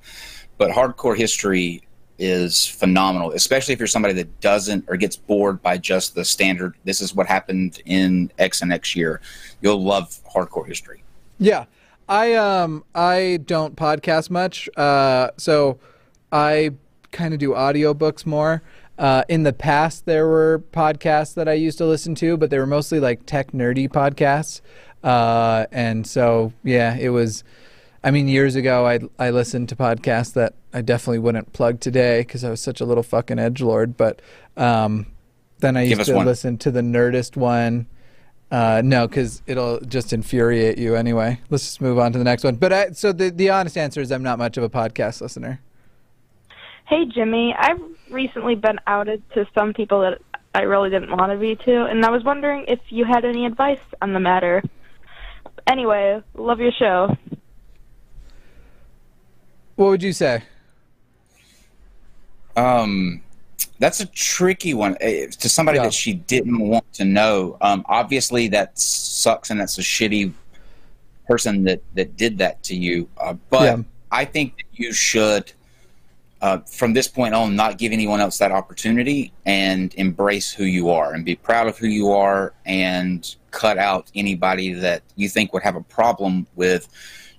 But 0.59 0.71
hardcore 0.73 1.17
history 1.17 1.83
is 2.19 2.67
phenomenal, 2.67 3.33
especially 3.33 3.73
if 3.73 3.81
you're 3.81 3.87
somebody 3.87 4.15
that 4.15 4.41
doesn't 4.41 4.85
or 4.89 4.99
gets 4.99 5.17
bored 5.17 5.63
by 5.63 5.79
just 5.79 6.15
the 6.15 6.25
standard. 6.25 6.75
This 6.85 7.01
is 7.01 7.15
what 7.15 7.27
happened 7.27 7.81
in 7.87 8.31
X 8.39 8.61
and 8.61 8.75
X 8.75 8.95
year. 8.95 9.23
You'll 9.63 9.83
love 9.83 10.21
hardcore 10.33 10.67
history. 10.67 11.03
Yeah, 11.39 11.65
I 12.09 12.35
um 12.35 12.85
I 12.95 13.41
don't 13.45 13.75
podcast 13.77 14.31
much, 14.31 14.69
uh, 14.77 15.31
so 15.37 15.79
I 16.35 16.71
kind 17.13 17.33
of 17.33 17.39
do 17.39 17.51
audiobooks 17.51 18.27
more. 18.27 18.63
Uh, 18.99 19.23
in 19.29 19.45
the 19.45 19.53
past, 19.53 20.05
there 20.05 20.27
were 20.27 20.65
podcasts 20.73 21.35
that 21.35 21.49
I 21.49 21.53
used 21.53 21.79
to 21.79 21.87
listen 21.87 22.17
to, 22.17 22.37
but 22.37 22.51
they 22.51 22.59
were 22.59 22.67
mostly 22.67 22.99
like 22.99 23.25
tech 23.25 23.53
nerdy 23.53 23.89
podcasts. 23.89 24.61
Uh, 25.03 25.67
and 25.71 26.07
so, 26.07 26.53
yeah, 26.65 26.97
it 26.97 27.11
was. 27.11 27.45
I 28.03 28.11
mean, 28.11 28.29
years 28.29 28.57
ago, 28.57 28.87
I 28.87 28.99
I 29.19 29.31
listened 29.31 29.69
to 29.71 29.77
podcasts 29.77 30.35
that 30.35 30.55
I 30.73 30.83
definitely 30.83 31.21
wouldn't 31.21 31.53
plug 31.53 31.81
today 31.81 32.21
because 32.21 32.43
I 32.43 32.51
was 32.51 32.61
such 32.61 32.81
a 32.81 32.85
little 32.85 33.05
fucking 33.05 33.39
edge 33.39 33.63
lord. 33.63 33.97
But 33.97 34.21
um, 34.57 35.07
then 35.61 35.77
I 35.77 35.83
used 35.83 36.05
to 36.07 36.15
one. 36.15 36.27
listen 36.27 36.59
to 36.59 36.71
the 36.71 36.83
Nerdist 36.83 37.37
one. 37.37 37.87
Uh, 38.51 38.83
no, 38.85 39.09
because 39.09 39.43
it'll 39.47 39.81
just 39.81 40.13
infuriate 40.13 40.79
you 40.79 40.97
anyway. 40.97 41.41
Let's 41.49 41.65
just 41.65 41.81
move 41.81 41.99
on 41.99 42.13
to 42.13 42.19
the 42.19 42.25
next 42.25 42.45
one. 42.45 42.57
But 42.57 42.73
I, 42.73 42.91
so 42.91 43.13
the 43.13 43.31
the 43.31 43.51
honest 43.51 43.79
answer 43.79 44.01
is 44.01 44.13
I'm 44.13 44.23
not 44.23 44.39
much 44.39 44.57
of 44.57 44.65
a 44.65 44.71
podcast 44.71 45.21
listener. 45.21 45.61
Hey, 46.87 47.07
Jimmy. 47.07 47.55
I've 47.59 47.81
recently 48.11 48.55
been 48.55 48.79
outed 48.87 49.23
to 49.33 49.47
some 49.55 49.73
people 49.73 50.01
that 50.03 50.21
I 50.55 50.63
really 50.63 50.91
didn't 50.91 51.11
want 51.11 51.33
to 51.33 51.39
be 51.39 51.57
to, 51.65 51.85
and 51.87 52.05
I 52.05 52.11
was 52.11 52.23
wondering 52.25 52.65
if 52.69 52.79
you 52.89 53.05
had 53.05 53.25
any 53.25 53.47
advice 53.47 53.81
on 54.03 54.13
the 54.13 54.21
matter. 54.21 54.63
Anyway, 55.67 56.23
love 56.35 56.61
your 56.61 56.73
show. 56.73 57.17
What 59.77 59.87
would 59.87 60.03
you 60.03 60.13
say? 60.13 60.43
Um, 62.57 63.23
that's 63.81 63.99
a 64.01 64.07
tricky 64.07 64.75
one 64.75 64.97
Eh, 65.01 65.27
to 65.27 65.49
somebody 65.49 65.79
Yeah. 65.79 65.85
that 65.85 65.95
she 65.95 66.15
didn't 66.15 66.61
want 66.61 66.93
to 66.93 67.05
know. 67.05 67.57
Um, 67.61 67.85
obviously, 67.89 68.47
that 68.49 68.79
sucks, 68.79 69.51
and 69.51 69.59
that's 69.59 69.79
a 69.79 69.83
shitty 69.83 70.33
person 71.27 71.65
that 71.65 71.81
that 71.95 72.17
did 72.17 72.39
that 72.39 72.63
to 72.65 72.77
you. 72.77 73.09
Uh, 73.19 73.33
but 73.51 73.63
Yeah. 73.63 73.83
I 74.13 74.25
think 74.25 74.57
that 74.59 74.67
you 74.75 74.93
should, 74.93 75.53
uh, 76.45 76.59
from 76.67 76.93
this 76.93 77.09
point 77.09 77.35
on, 77.35 77.57
not 77.57 77.79
give 77.79 77.91
anyone 77.91 78.21
else 78.21 78.37
that 78.37 78.53
opportunity 78.53 79.33
and 79.47 79.95
embrace 79.95 80.53
who 80.53 80.65
you 80.65 80.91
are 80.91 81.15
and 81.15 81.25
be 81.25 81.35
proud 81.35 81.67
of 81.67 81.79
who 81.79 81.87
you 81.87 82.11
are 82.11 82.53
and 82.67 83.37
cut 83.51 83.79
out 83.79 84.11
anybody 84.15 84.75
that 84.75 85.03
you 85.17 85.27
think 85.27 85.55
would 85.55 85.63
have 85.63 85.75
a 85.75 85.81
problem 85.81 86.47
with 86.55 86.87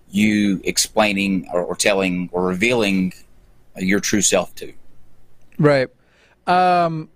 you 0.09 0.59
explaining 0.63 1.47
or, 1.53 1.63
or 1.63 1.75
telling 1.75 2.31
or 2.31 2.47
revealing 2.47 3.13
your 3.77 3.99
true 3.99 4.23
self 4.23 4.55
to. 4.55 4.73
Right. 5.59 5.87
Um, 6.47 7.09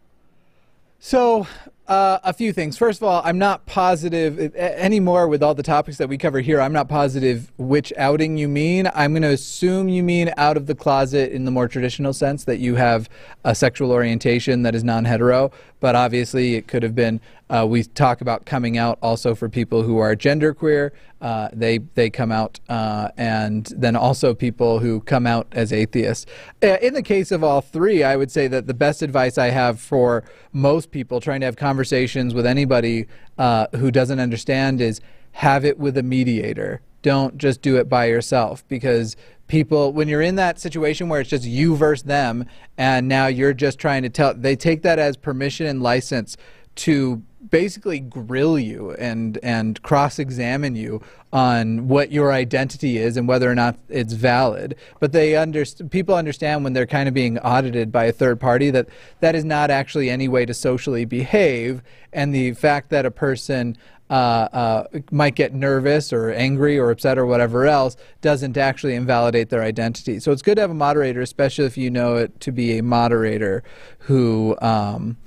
so 1.00 1.48
Uh, 1.89 2.19
a 2.24 2.31
few 2.31 2.53
things. 2.53 2.77
First 2.77 3.01
of 3.01 3.08
all, 3.08 3.19
I'm 3.25 3.39
not 3.39 3.65
positive 3.65 4.55
anymore 4.55 5.27
with 5.27 5.41
all 5.41 5.55
the 5.55 5.63
topics 5.63 5.98
that 5.98 6.08
we 6.08 6.19
cover 6.19 6.39
here. 6.39 6.62
I'm 6.62 6.72
not 6.72 6.88
positive 6.88 7.51
which 7.58 7.91
outing 7.98 8.38
you 8.38 8.48
mean. 8.48 8.88
I'm 8.93 9.13
going 9.13 9.24
to 9.24 9.29
assume 9.29 9.89
you 9.89 10.03
mean 10.03 10.31
out 10.38 10.55
of 10.55 10.67
the 10.67 10.75
closet 10.75 11.31
in 11.31 11.46
the 11.46 11.51
more 11.51 11.67
traditional 11.67 12.13
sense 12.13 12.43
that 12.43 12.60
you 12.60 12.75
have 12.75 13.10
a 13.43 13.55
sexual 13.55 13.91
orientation 13.91 14.62
that 14.62 14.75
is 14.75 14.84
non 14.84 15.03
hetero. 15.05 15.50
But 15.79 15.95
obviously, 15.95 16.55
it 16.55 16.67
could 16.67 16.83
have 16.83 16.95
been. 16.95 17.21
Uh, 17.50 17.65
we 17.67 17.83
talk 17.83 18.21
about 18.21 18.45
coming 18.45 18.77
out 18.77 19.00
also 19.01 19.33
for 19.33 19.50
people 19.50 19.81
who 19.83 19.98
are 19.98 20.15
genderqueer. 20.15 20.91
Uh, 21.21 21.50
they 21.53 21.79
they 21.95 22.09
come 22.09 22.31
out, 22.31 22.59
uh, 22.69 23.09
and 23.17 23.74
then 23.75 23.95
also 23.95 24.33
people 24.33 24.79
who 24.79 25.01
come 25.01 25.25
out 25.25 25.48
as 25.51 25.74
atheists. 25.74 26.25
Uh, 26.62 26.77
in 26.81 26.93
the 26.93 27.01
case 27.01 27.31
of 27.31 27.43
all 27.43 27.62
three, 27.62 28.03
I 28.03 28.15
would 28.15 28.31
say 28.31 28.48
that 28.48 28.67
the 28.67 28.74
best 28.74 29.01
advice 29.01 29.38
I 29.38 29.48
have 29.48 29.79
for 29.79 30.24
most 30.53 30.91
people 30.91 31.19
trying 31.19 31.39
to 31.41 31.45
have 31.45 31.55
conversations 31.55 32.33
with 32.33 32.45
anybody 32.45 33.07
uh, 33.38 33.67
who 33.75 33.91
doesn't 33.91 34.19
understand 34.19 34.81
is 34.81 35.01
have 35.33 35.65
it 35.65 35.79
with 35.79 35.98
a 35.98 36.03
mediator. 36.03 36.81
Don't 37.01 37.38
just 37.38 37.62
do 37.62 37.77
it 37.77 37.88
by 37.88 38.05
yourself 38.05 38.67
because 38.67 39.15
people 39.50 39.91
when 39.91 40.08
you're 40.08 40.22
in 40.22 40.36
that 40.36 40.60
situation 40.60 41.10
where 41.10 41.20
it's 41.20 41.29
just 41.29 41.44
you 41.44 41.75
versus 41.75 42.03
them 42.03 42.46
and 42.77 43.08
now 43.08 43.27
you're 43.27 43.53
just 43.53 43.79
trying 43.79 44.03
to 44.03 44.10
tell 44.10 44.34
they 44.34 44.56
take 44.56 44.84
that 44.84 44.98
as 45.00 45.18
permission 45.18 45.65
and 45.65 45.84
license 45.84 46.38
to 46.75 47.22
basically 47.50 48.00
grill 48.00 48.60
you 48.60 48.91
and 48.93 49.38
and 49.41 49.81
cross-examine 49.81 50.75
you 50.75 51.01
on 51.31 51.88
what 51.88 52.12
your 52.12 52.31
identity 52.34 52.98
is 52.98 53.15
and 53.15 53.27
whether 53.27 53.50
or 53.50 53.55
not 53.55 53.77
it's 53.88 54.13
valid 54.13 54.75
but 55.00 55.13
they 55.13 55.38
understand 55.38 55.89
people 55.89 56.15
understand 56.15 56.63
when 56.63 56.74
they're 56.74 56.86
kind 56.86 57.08
of 57.08 57.13
being 57.13 57.38
audited 57.39 57.91
by 57.91 58.05
a 58.05 58.12
third 58.12 58.39
party 58.39 58.69
that 58.69 58.88
that 59.22 59.36
is 59.36 59.46
not 59.46 59.72
actually 59.72 60.10
any 60.10 60.27
way 60.27 60.46
to 60.46 60.53
socially 60.53 61.05
behave 61.05 61.81
and 62.12 62.34
the 62.34 62.51
fact 62.53 62.89
that 62.89 63.05
a 63.05 63.12
person 63.12 63.77
uh, 64.10 64.48
uh, 64.51 64.84
might 65.12 65.36
get 65.36 65.53
nervous 65.53 66.12
or 66.12 66.31
angry 66.31 66.79
or 66.79 66.89
upset 66.89 67.17
or 67.17 67.27
whatever 67.27 67.67
else 67.67 67.96
doesn't 68.22 68.58
actually 68.58 68.96
invalidate 68.96 69.50
their 69.50 69.62
identity. 69.62 70.19
So 70.19 70.31
it's 70.31 70.41
good 70.41 70.55
to 70.55 70.62
have 70.62 70.72
a 70.72 70.75
moderator, 70.75 71.22
especially 71.22 71.65
if 71.65 71.77
you 71.77 71.91
know 71.91 72.15
it 72.15 72.39
to 72.39 72.51
be 72.51 72.79
a 72.79 72.84
moderator 72.84 73.63
who 74.00 74.58
um, 74.63 75.17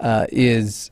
uh, 0.00 0.26
is 0.30 0.90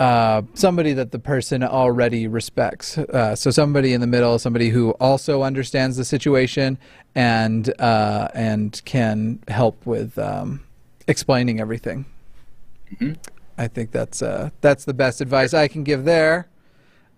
uh, 0.00 0.40
somebody 0.54 0.94
that 0.94 1.12
the 1.12 1.18
person 1.18 1.62
already 1.62 2.26
respects. 2.26 2.96
Uh, 2.96 3.36
so 3.36 3.50
somebody 3.50 3.92
in 3.92 4.00
the 4.00 4.06
middle, 4.06 4.38
somebody 4.38 4.70
who 4.70 4.92
also 4.92 5.42
understands 5.42 5.98
the 5.98 6.06
situation 6.06 6.78
and 7.14 7.78
uh, 7.78 8.28
and 8.34 8.80
can 8.86 9.38
help 9.48 9.84
with 9.84 10.18
um, 10.18 10.62
explaining 11.06 11.60
everything. 11.60 12.06
Mm-hmm. 12.94 13.12
I 13.58 13.68
think 13.68 13.92
that's 13.92 14.22
uh, 14.22 14.50
that's 14.62 14.86
the 14.86 14.94
best 14.94 15.20
advice 15.20 15.52
I 15.52 15.68
can 15.68 15.84
give 15.84 16.04
there. 16.04 16.48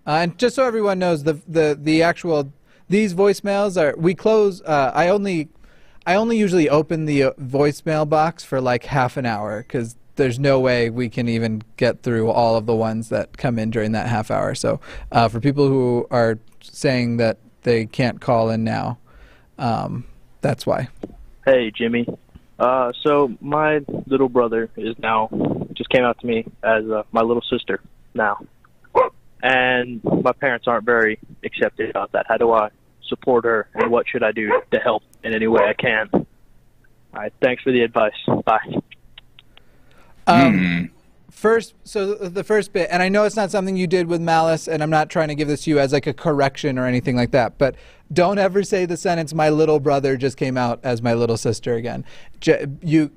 Uh, 0.05 0.19
and 0.23 0.37
just 0.37 0.57
so 0.57 0.67
everyone 0.67 0.99
knows, 0.99 1.23
the 1.23 1.35
the 1.47 1.79
the 1.81 2.03
actual 2.03 2.53
these 2.89 3.15
voicemails 3.15 3.81
are 3.81 3.95
we 3.97 4.13
close. 4.13 4.61
Uh, 4.63 4.91
I 4.93 5.07
only 5.07 5.51
I 6.05 6.17
only 6.17 6.37
usually 6.37 6.69
open 6.69 7.05
the 7.05 7.33
voicemail 7.41 8.09
box 8.09 8.43
for 8.43 8.61
like 8.61 8.87
half 8.87 9.17
an 9.17 9.25
hour 9.25 9.63
because 9.63 9.95
there's 10.17 10.39
no 10.39 10.61
way 10.61 10.91
we 10.91 11.09
can 11.09 11.29
even 11.29 11.63
get 11.77 12.03
through 12.03 12.31
all 12.31 12.57
of 12.57 12.67
the 12.67 12.75
ones 12.75 13.09
that 13.09 13.37
come 13.37 13.59
in 13.59 13.71
during 13.71 13.93
that 13.93 14.09
half 14.09 14.31
hour. 14.31 14.55
So 14.55 14.81
uh, 15.11 15.29
for 15.29 15.41
people 15.41 15.69
who 15.69 16.07
are 16.11 16.39
saying 16.63 17.17
that 17.19 17.39
they 17.63 17.87
can't 17.87 18.21
call 18.21 18.51
in 18.51 18.65
now, 18.65 18.99
um, 19.59 20.05
that's 20.41 20.67
why. 20.67 20.89
Hey, 21.47 21.71
Jimmy. 21.71 22.07
Uh, 22.59 22.93
so 23.03 23.33
my 23.41 23.81
little 24.07 24.29
brother 24.29 24.71
is 24.77 24.97
now 24.99 25.29
just 25.75 25.91
came 25.91 26.05
out 26.05 26.19
to 26.21 26.27
me 26.27 26.45
as 26.63 26.85
uh, 26.85 27.03
my 27.11 27.23
little 27.23 27.43
sister 27.43 27.81
now, 28.15 28.39
and 29.43 30.05
my 30.05 30.33
parents 30.33 30.69
aren't 30.69 30.85
very 30.85 31.19
accepting 31.45 31.91
about 31.91 32.13
that. 32.13 32.27
How 32.29 32.37
do 32.37 32.53
I 32.53 32.69
support 33.09 33.45
her, 33.45 33.69
and 33.75 33.91
what 33.91 34.07
should 34.07 34.23
I 34.23 34.33
do 34.33 34.63
to 34.71 34.79
help 34.79 35.03
in 35.25 35.35
any 35.35 35.47
way 35.47 35.63
I 35.65 35.73
can? 35.73 36.09
All 36.13 36.25
right, 37.15 37.33
thanks 37.43 37.63
for 37.63 37.73
the 37.73 37.81
advice. 37.81 38.13
Bye. 38.45 38.81
Um, 40.27 40.53
Hmm. 40.59 40.85
First, 41.31 41.75
so 41.83 42.15
the 42.15 42.29
the 42.29 42.45
first 42.45 42.73
bit, 42.73 42.89
and 42.93 43.03
I 43.03 43.09
know 43.09 43.25
it's 43.25 43.35
not 43.35 43.51
something 43.51 43.77
you 43.77 43.87
did 43.89 44.07
with 44.07 44.21
malice, 44.21 44.69
and 44.69 44.81
I'm 44.83 44.91
not 44.91 45.09
trying 45.11 45.27
to 45.29 45.35
give 45.35 45.49
this 45.49 45.65
to 45.65 45.71
you 45.71 45.81
as 45.81 45.93
like 45.93 46.07
a 46.07 46.13
correction 46.13 46.79
or 46.79 46.87
anything 46.87 47.17
like 47.17 47.33
that, 47.33 47.59
but 47.59 47.75
don't 48.13 48.39
ever 48.39 48.63
say 48.63 48.85
the 48.87 48.97
sentence, 48.97 49.35
my 49.35 49.49
little 49.49 49.81
brother 49.81 50.17
just 50.17 50.37
came 50.37 50.57
out 50.57 50.79
as 50.85 51.03
my 51.03 51.15
little 51.15 51.37
sister 51.39 51.75
again. 51.75 52.05
J- 52.39 52.67
you 52.83 53.11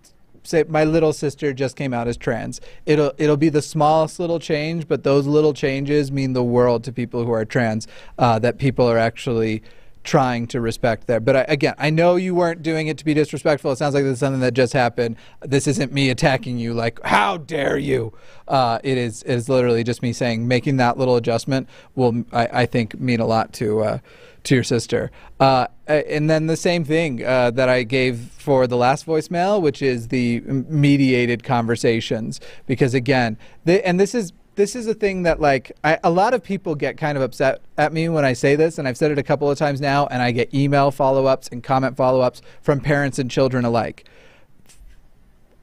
say, 0.44 0.64
my 0.68 0.86
little 0.86 1.12
sister 1.14 1.54
just 1.54 1.76
came 1.76 1.94
out 1.94 2.08
as 2.08 2.18
trans. 2.18 2.62
It'll, 2.86 3.12
it'll 3.18 3.38
be 3.38 3.50
the 3.50 3.62
smallest 3.62 4.20
little 4.20 4.40
change, 4.40 4.88
but 4.88 5.04
those 5.04 5.28
little 5.28 5.54
changes 5.54 6.12
mean 6.12 6.34
the 6.34 6.44
world 6.44 6.84
to 6.86 6.92
people 6.94 7.26
who 7.26 7.32
are 7.32 7.46
trans, 7.46 7.88
uh, 8.18 8.40
that 8.40 8.58
people 8.58 8.90
are 8.90 8.98
actually 8.98 9.62
trying 10.06 10.48
to 10.48 10.62
respect 10.62 11.08
there. 11.08 11.20
But 11.20 11.36
I, 11.36 11.46
again, 11.50 11.74
I 11.78 11.90
know 11.90 12.16
you 12.16 12.34
weren't 12.34 12.64
doing 12.64 12.88
it 12.88 12.98
to 13.00 13.06
be 13.06 13.14
disrespectful. 13.14 13.72
It 13.72 13.78
sounds 13.78 13.94
like 13.94 14.04
this 14.04 14.14
is 14.14 14.20
something 14.20 14.42
that 14.42 14.54
just 14.54 14.72
happened. 14.72 15.18
This 15.42 15.68
isn't 15.68 15.92
me 15.92 16.10
attacking 16.10 16.58
you, 16.58 16.74
like, 16.74 17.02
how 17.04 17.38
dare 17.38 17.78
you? 17.78 18.14
Uh, 18.48 18.80
it 18.84 18.98
is 18.98 19.24
it 19.24 19.34
is 19.34 19.50
literally 19.50 19.84
just 19.84 20.02
me 20.02 20.14
saying, 20.14 20.48
making 20.48 20.78
that 20.78 20.98
little 20.98 21.18
adjustment 21.18 21.68
will, 21.96 22.24
I, 22.32 22.62
I 22.62 22.66
think, 22.66 22.98
mean 23.00 23.20
a 23.20 23.26
lot 23.26 23.52
to. 23.54 23.82
Uh, 23.82 24.00
to 24.46 24.54
your 24.54 24.64
sister. 24.64 25.10
Uh, 25.40 25.66
and 25.88 26.30
then 26.30 26.46
the 26.46 26.56
same 26.56 26.84
thing 26.86 27.26
uh, 27.26 27.50
that 27.50 27.68
I 27.68 27.82
gave 27.82 28.20
for 28.38 28.68
the 28.68 28.78
last 28.78 29.06
voicemail, 29.08 29.60
which 29.60 29.82
is 29.82 30.10
the 30.10 30.42
mediated 30.42 31.44
conversations. 31.44 32.40
Because 32.68 32.94
again, 32.94 33.40
the, 33.66 33.84
and 33.86 34.00
this 34.00 34.14
is 34.14 34.34
this 34.56 34.76
is 34.76 34.88
a 34.88 34.94
thing 34.94 35.24
that 35.24 35.40
like 35.40 35.72
I, 35.84 36.00
a 36.04 36.10
lot 36.10 36.34
of 36.34 36.44
people 36.44 36.76
get 36.76 36.98
kind 36.98 37.18
of 37.18 37.24
upset 37.24 37.62
at 37.78 37.94
me 37.94 38.10
when 38.10 38.26
I 38.26 38.34
say 38.34 38.56
this, 38.56 38.78
and 38.78 38.88
I've 38.88 38.98
said 38.98 39.12
it 39.12 39.20
a 39.20 39.24
couple 39.24 39.50
of 39.50 39.58
times 39.58 39.82
now, 39.82 40.08
and 40.08 40.22
I 40.22 40.32
get 40.32 40.54
email 40.54 40.92
follow-ups 40.92 41.50
and 41.50 41.64
comment 41.64 41.98
follow-ups 41.98 42.42
from 42.62 42.80
parents 42.80 43.20
and 43.20 43.30
children 43.30 43.66
alike. 43.66 44.06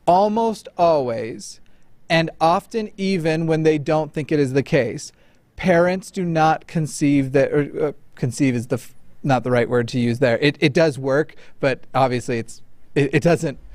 Almost 0.07 0.69
always, 0.77 1.61
and 2.09 2.31
often 2.41 2.91
even 2.97 3.47
when 3.47 3.63
they 3.63 3.79
don't 3.79 4.13
think 4.13 4.31
it 4.31 4.39
is 4.39 4.53
the 4.53 4.63
case, 4.63 5.13
parents 5.57 6.11
do 6.11 6.25
not 6.25 6.67
conceive 6.67 7.33
that 7.33 7.53
or, 7.53 7.87
uh, 7.89 7.93
conceive 8.15 8.55
is 8.55 8.67
the 8.67 8.77
f- 8.77 8.95
not 9.23 9.45
the 9.45 9.51
right 9.51 9.69
word 9.69 9.89
to 9.89 9.99
use 9.99 10.19
there. 10.19 10.39
It 10.39 10.59
it 10.61 10.73
does 10.73 10.99
work, 10.99 11.35
but 11.61 11.85
obviously 11.95 12.39
it's 12.39 12.63
it, 12.95 13.15
it 13.15 13.23
doesn't. 13.23 13.59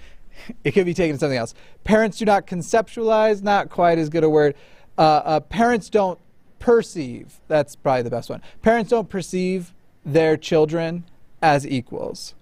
It 0.63 0.73
could 0.73 0.85
be 0.85 0.93
taken 0.93 1.15
to 1.15 1.19
something 1.19 1.37
else. 1.37 1.55
Parents 1.83 2.19
do 2.19 2.23
not 2.23 2.45
conceptualize. 2.45 3.41
Not 3.41 3.69
quite 3.69 3.97
as 3.97 4.07
good 4.07 4.23
a 4.23 4.29
word. 4.29 4.53
Uh, 4.97 5.01
uh, 5.01 5.39
parents 5.39 5.89
don't 5.89 6.19
perceive. 6.59 7.39
That's 7.47 7.75
probably 7.75 8.03
the 8.03 8.09
best 8.09 8.29
one. 8.29 8.41
Parents 8.61 8.89
don't 8.89 9.09
perceive 9.09 9.73
their 10.05 10.37
children 10.37 11.03
as 11.41 11.67
equals, 11.67 12.33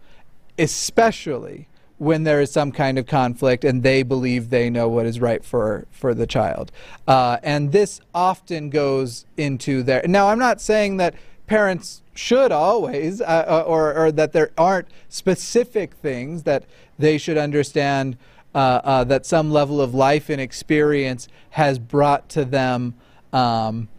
especially 0.58 1.68
when 1.98 2.24
there 2.24 2.42
is 2.42 2.52
some 2.52 2.72
kind 2.72 3.00
of 3.00 3.06
conflict 3.06 3.64
and 3.64 3.82
they 3.82 4.04
believe 4.04 4.50
they 4.50 4.70
know 4.70 4.88
what 4.88 5.06
is 5.06 5.20
right 5.20 5.44
for 5.44 5.86
for 5.92 6.14
the 6.14 6.28
child. 6.28 6.72
Uh, 7.08 7.38
and 7.44 7.72
this 7.72 8.02
often 8.14 8.70
goes 8.70 9.26
into 9.38 9.82
their. 9.84 10.02
Now, 10.08 10.28
I'm 10.28 10.40
not 10.40 10.60
saying 10.60 10.98
that 10.98 11.16
parents 11.48 12.02
should 12.14 12.52
always, 12.52 13.22
uh, 13.22 13.46
uh, 13.48 13.64
or, 13.68 13.94
or 13.94 14.12
that 14.12 14.34
there 14.34 14.52
aren't 14.58 14.88
specific 15.10 15.94
things 15.96 16.44
that 16.44 16.66
they 16.98 17.18
should 17.18 17.38
understand. 17.38 18.18
Uh, 18.56 18.80
uh, 18.86 19.04
that 19.04 19.26
some 19.26 19.52
level 19.52 19.82
of 19.82 19.94
life 19.94 20.30
and 20.30 20.40
experience 20.40 21.28
has 21.50 21.78
brought 21.78 22.30
to 22.30 22.46
them 22.46 22.94
um, 23.34 23.90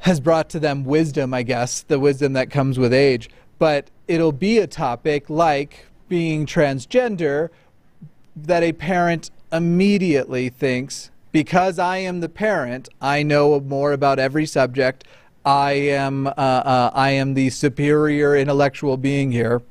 has 0.00 0.18
brought 0.18 0.50
to 0.50 0.58
them 0.58 0.84
wisdom, 0.84 1.32
I 1.32 1.44
guess, 1.44 1.82
the 1.82 2.00
wisdom 2.00 2.32
that 2.32 2.50
comes 2.50 2.80
with 2.80 2.92
age. 2.92 3.30
But 3.60 3.88
it'll 4.08 4.32
be 4.32 4.58
a 4.58 4.66
topic 4.66 5.30
like 5.30 5.86
being 6.08 6.46
transgender 6.46 7.50
that 8.34 8.64
a 8.64 8.72
parent 8.72 9.30
immediately 9.52 10.48
thinks, 10.48 11.10
because 11.30 11.78
I 11.78 11.98
am 11.98 12.18
the 12.18 12.28
parent, 12.28 12.88
I 13.00 13.22
know 13.22 13.60
more 13.60 13.92
about 13.92 14.18
every 14.18 14.46
subject. 14.46 15.04
I 15.44 15.72
am 15.72 16.26
uh, 16.26 16.30
uh, 16.30 16.90
I 16.92 17.10
am 17.10 17.34
the 17.34 17.50
superior 17.50 18.34
intellectual 18.36 18.96
being 18.96 19.30
here. 19.30 19.62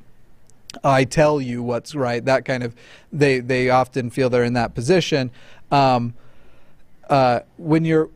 I 0.84 1.04
tell 1.04 1.40
you 1.40 1.62
what's 1.62 1.94
right. 1.94 2.24
That 2.24 2.44
kind 2.44 2.62
of 2.62 2.74
they 3.12 3.40
they 3.40 3.70
often 3.70 4.10
feel 4.10 4.30
they're 4.30 4.44
in 4.44 4.52
that 4.54 4.74
position. 4.74 5.30
Um, 5.70 6.14
uh, 7.08 7.40
when 7.56 7.84
you're 7.84 8.10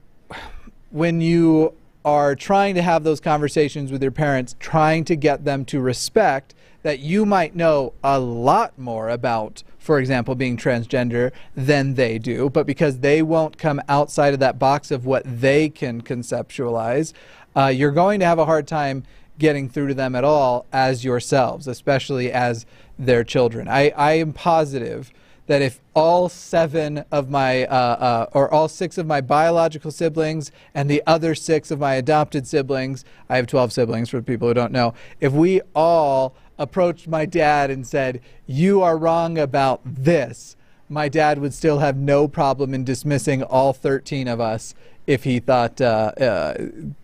when 0.90 1.20
you 1.20 1.74
are 2.04 2.36
trying 2.36 2.74
to 2.74 2.82
have 2.82 3.02
those 3.02 3.20
conversations 3.20 3.90
with 3.90 4.02
your 4.02 4.12
parents, 4.12 4.54
trying 4.60 5.04
to 5.04 5.16
get 5.16 5.44
them 5.44 5.64
to 5.64 5.80
respect 5.80 6.54
that 6.82 7.00
you 7.00 7.24
might 7.24 7.56
know 7.56 7.94
a 8.04 8.20
lot 8.20 8.78
more 8.78 9.08
about, 9.08 9.62
for 9.78 9.98
example, 9.98 10.34
being 10.34 10.56
transgender 10.56 11.32
than 11.56 11.94
they 11.94 12.18
do, 12.18 12.50
but 12.50 12.66
because 12.66 12.98
they 12.98 13.22
won't 13.22 13.56
come 13.56 13.80
outside 13.88 14.34
of 14.34 14.40
that 14.40 14.58
box 14.58 14.90
of 14.90 15.06
what 15.06 15.22
they 15.24 15.70
can 15.70 16.02
conceptualize, 16.02 17.14
uh, 17.56 17.68
you're 17.68 17.90
going 17.90 18.20
to 18.20 18.26
have 18.26 18.38
a 18.38 18.44
hard 18.44 18.68
time 18.68 19.02
getting 19.38 19.68
through 19.68 19.88
to 19.88 19.94
them 19.94 20.14
at 20.14 20.24
all 20.24 20.66
as 20.72 21.04
yourselves, 21.04 21.66
especially 21.66 22.30
as 22.30 22.66
their 22.98 23.24
children. 23.24 23.68
I, 23.68 23.90
I 23.90 24.12
am 24.14 24.32
positive 24.32 25.12
that 25.46 25.60
if 25.60 25.80
all 25.94 26.28
seven 26.28 27.04
of 27.10 27.28
my, 27.28 27.66
uh, 27.66 27.74
uh, 27.74 28.26
or 28.32 28.52
all 28.52 28.68
six 28.68 28.96
of 28.96 29.06
my 29.06 29.20
biological 29.20 29.90
siblings 29.90 30.50
and 30.74 30.88
the 30.88 31.02
other 31.06 31.34
six 31.34 31.70
of 31.70 31.78
my 31.78 31.94
adopted 31.94 32.46
siblings, 32.46 33.04
I 33.28 33.36
have 33.36 33.46
12 33.46 33.72
siblings 33.72 34.08
for 34.08 34.22
people 34.22 34.48
who 34.48 34.54
don't 34.54 34.72
know, 34.72 34.94
if 35.20 35.32
we 35.32 35.60
all 35.74 36.34
approached 36.58 37.08
my 37.08 37.26
dad 37.26 37.70
and 37.70 37.86
said, 37.86 38.20
You 38.46 38.82
are 38.82 38.96
wrong 38.96 39.36
about 39.36 39.80
this, 39.84 40.56
my 40.88 41.08
dad 41.08 41.38
would 41.38 41.52
still 41.52 41.80
have 41.80 41.96
no 41.96 42.28
problem 42.28 42.72
in 42.72 42.84
dismissing 42.84 43.42
all 43.42 43.72
13 43.72 44.28
of 44.28 44.40
us 44.40 44.74
if 45.06 45.24
he 45.24 45.40
thought, 45.40 45.80
uh, 45.80 46.12
uh, 46.18 46.54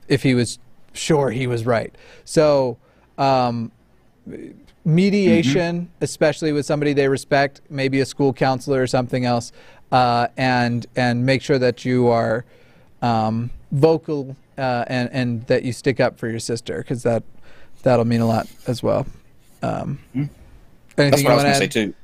if 0.09 0.23
he 0.23 0.35
was 0.35 0.59
sure 1.01 1.31
he 1.31 1.47
was 1.47 1.65
right. 1.65 1.95
So, 2.25 2.77
um, 3.19 3.73
mediation, 4.85 5.83
mm-hmm. 5.83 6.05
especially 6.05 6.53
with 6.53 6.67
somebody 6.67 6.93
they 6.93 7.09
respect, 7.09 7.63
maybe 7.71 8.01
a 8.01 8.07
school 8.07 8.33
counselor 8.33 8.83
or 8.83 8.87
something 8.87 9.25
else, 9.25 9.53
uh, 9.91 10.29
and 10.37 10.87
and 10.97 11.25
make 11.25 11.43
sure 11.43 11.59
that 11.59 11.85
you 11.85 12.09
are 12.09 12.45
um, 13.03 13.51
vocal 13.73 14.37
uh, 14.59 14.85
and 14.87 15.11
and 15.13 15.47
that 15.47 15.65
you 15.65 15.73
stick 15.73 16.01
up 16.01 16.19
for 16.19 16.29
your 16.29 16.39
sister 16.39 16.79
because 16.79 17.03
that 17.03 17.23
that'll 17.83 18.05
mean 18.05 18.21
a 18.21 18.27
lot 18.27 18.47
as 18.67 18.83
well. 18.83 19.07
Um, 19.63 19.99
mm-hmm. 20.15 20.25
That's 20.97 21.23
what 21.23 21.33
I 21.33 21.35
was 21.35 21.43
going 21.45 21.55
to 21.55 21.59
say 21.59 21.69
too. 21.69 21.95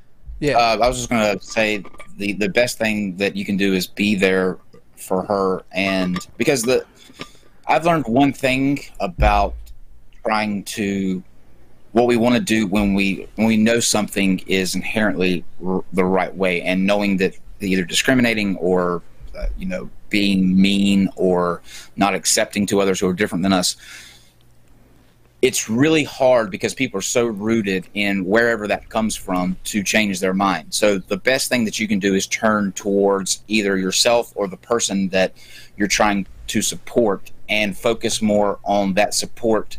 Yeah, 0.40 0.58
uh, 0.58 0.78
I 0.82 0.88
was 0.88 0.96
just 0.96 1.10
going 1.10 1.38
to 1.38 1.44
say 1.44 1.82
the 2.16 2.32
the 2.32 2.48
best 2.48 2.78
thing 2.78 3.16
that 3.16 3.36
you 3.36 3.44
can 3.44 3.56
do 3.56 3.74
is 3.74 3.86
be 3.86 4.14
there 4.14 4.58
for 4.96 5.22
her, 5.24 5.64
and 5.72 6.26
because 6.36 6.62
the 6.62 6.84
I've 7.68 7.84
learned 7.84 8.06
one 8.06 8.32
thing 8.32 8.80
about 9.00 9.54
trying 10.24 10.64
to 10.64 11.22
what 11.92 12.06
we 12.06 12.16
want 12.16 12.34
to 12.34 12.40
do 12.40 12.66
when 12.66 12.94
we 12.94 13.26
when 13.36 13.46
we 13.46 13.56
know 13.56 13.80
something 13.80 14.40
is 14.46 14.74
inherently 14.74 15.44
r- 15.64 15.84
the 15.92 16.04
right 16.04 16.34
way, 16.34 16.62
and 16.62 16.86
knowing 16.86 17.16
that 17.18 17.36
either 17.60 17.84
discriminating 17.84 18.56
or 18.56 19.02
uh, 19.36 19.46
you 19.56 19.66
know 19.66 19.90
being 20.08 20.60
mean 20.60 21.08
or 21.16 21.62
not 21.96 22.14
accepting 22.14 22.66
to 22.66 22.80
others 22.80 23.00
who 23.00 23.08
are 23.08 23.14
different 23.14 23.42
than 23.42 23.52
us 23.52 23.76
it's 25.42 25.68
really 25.68 26.02
hard 26.02 26.50
because 26.50 26.74
people 26.74 26.98
are 26.98 27.02
so 27.02 27.26
rooted 27.26 27.86
in 27.94 28.24
wherever 28.24 28.66
that 28.66 28.88
comes 28.88 29.14
from 29.14 29.56
to 29.64 29.82
change 29.82 30.18
their 30.18 30.32
mind. 30.34 30.72
So 30.72 30.98
the 30.98 31.18
best 31.18 31.48
thing 31.48 31.64
that 31.66 31.78
you 31.78 31.86
can 31.86 31.98
do 31.98 32.14
is 32.14 32.26
turn 32.26 32.72
towards 32.72 33.44
either 33.46 33.76
yourself 33.76 34.32
or 34.34 34.48
the 34.48 34.56
person 34.56 35.08
that 35.10 35.34
you're 35.76 35.88
trying 35.88 36.26
to 36.48 36.62
support 36.62 37.30
and 37.48 37.76
focus 37.76 38.20
more 38.20 38.58
on 38.64 38.94
that 38.94 39.14
support 39.14 39.78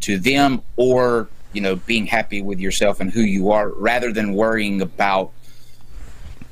to 0.00 0.18
them 0.18 0.62
or 0.76 1.28
you 1.52 1.60
know 1.60 1.76
being 1.76 2.06
happy 2.06 2.42
with 2.42 2.58
yourself 2.58 3.00
and 3.00 3.10
who 3.10 3.22
you 3.22 3.50
are 3.50 3.70
rather 3.70 4.12
than 4.12 4.34
worrying 4.34 4.82
about 4.82 5.32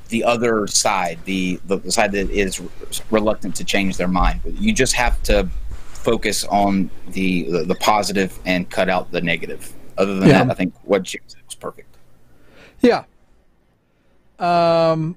the 0.09 0.23
other 0.23 0.67
side 0.67 1.19
the 1.25 1.59
the 1.65 1.91
side 1.91 2.11
that 2.11 2.29
is 2.29 2.61
reluctant 3.11 3.55
to 3.55 3.63
change 3.63 3.97
their 3.97 4.07
mind. 4.07 4.39
You 4.45 4.73
just 4.73 4.93
have 4.93 5.21
to 5.23 5.49
focus 5.93 6.43
on 6.45 6.89
the 7.09 7.43
the, 7.51 7.63
the 7.63 7.75
positive 7.75 8.37
and 8.45 8.69
cut 8.69 8.89
out 8.89 9.11
the 9.11 9.21
negative. 9.21 9.73
Other 9.97 10.15
than 10.15 10.29
yeah. 10.29 10.43
that 10.43 10.51
i 10.51 10.53
think 10.53 10.73
what 10.83 11.11
you 11.13 11.19
said 11.27 11.41
was 11.45 11.55
perfect. 11.55 11.95
Yeah. 12.81 13.05
Um 14.39 15.15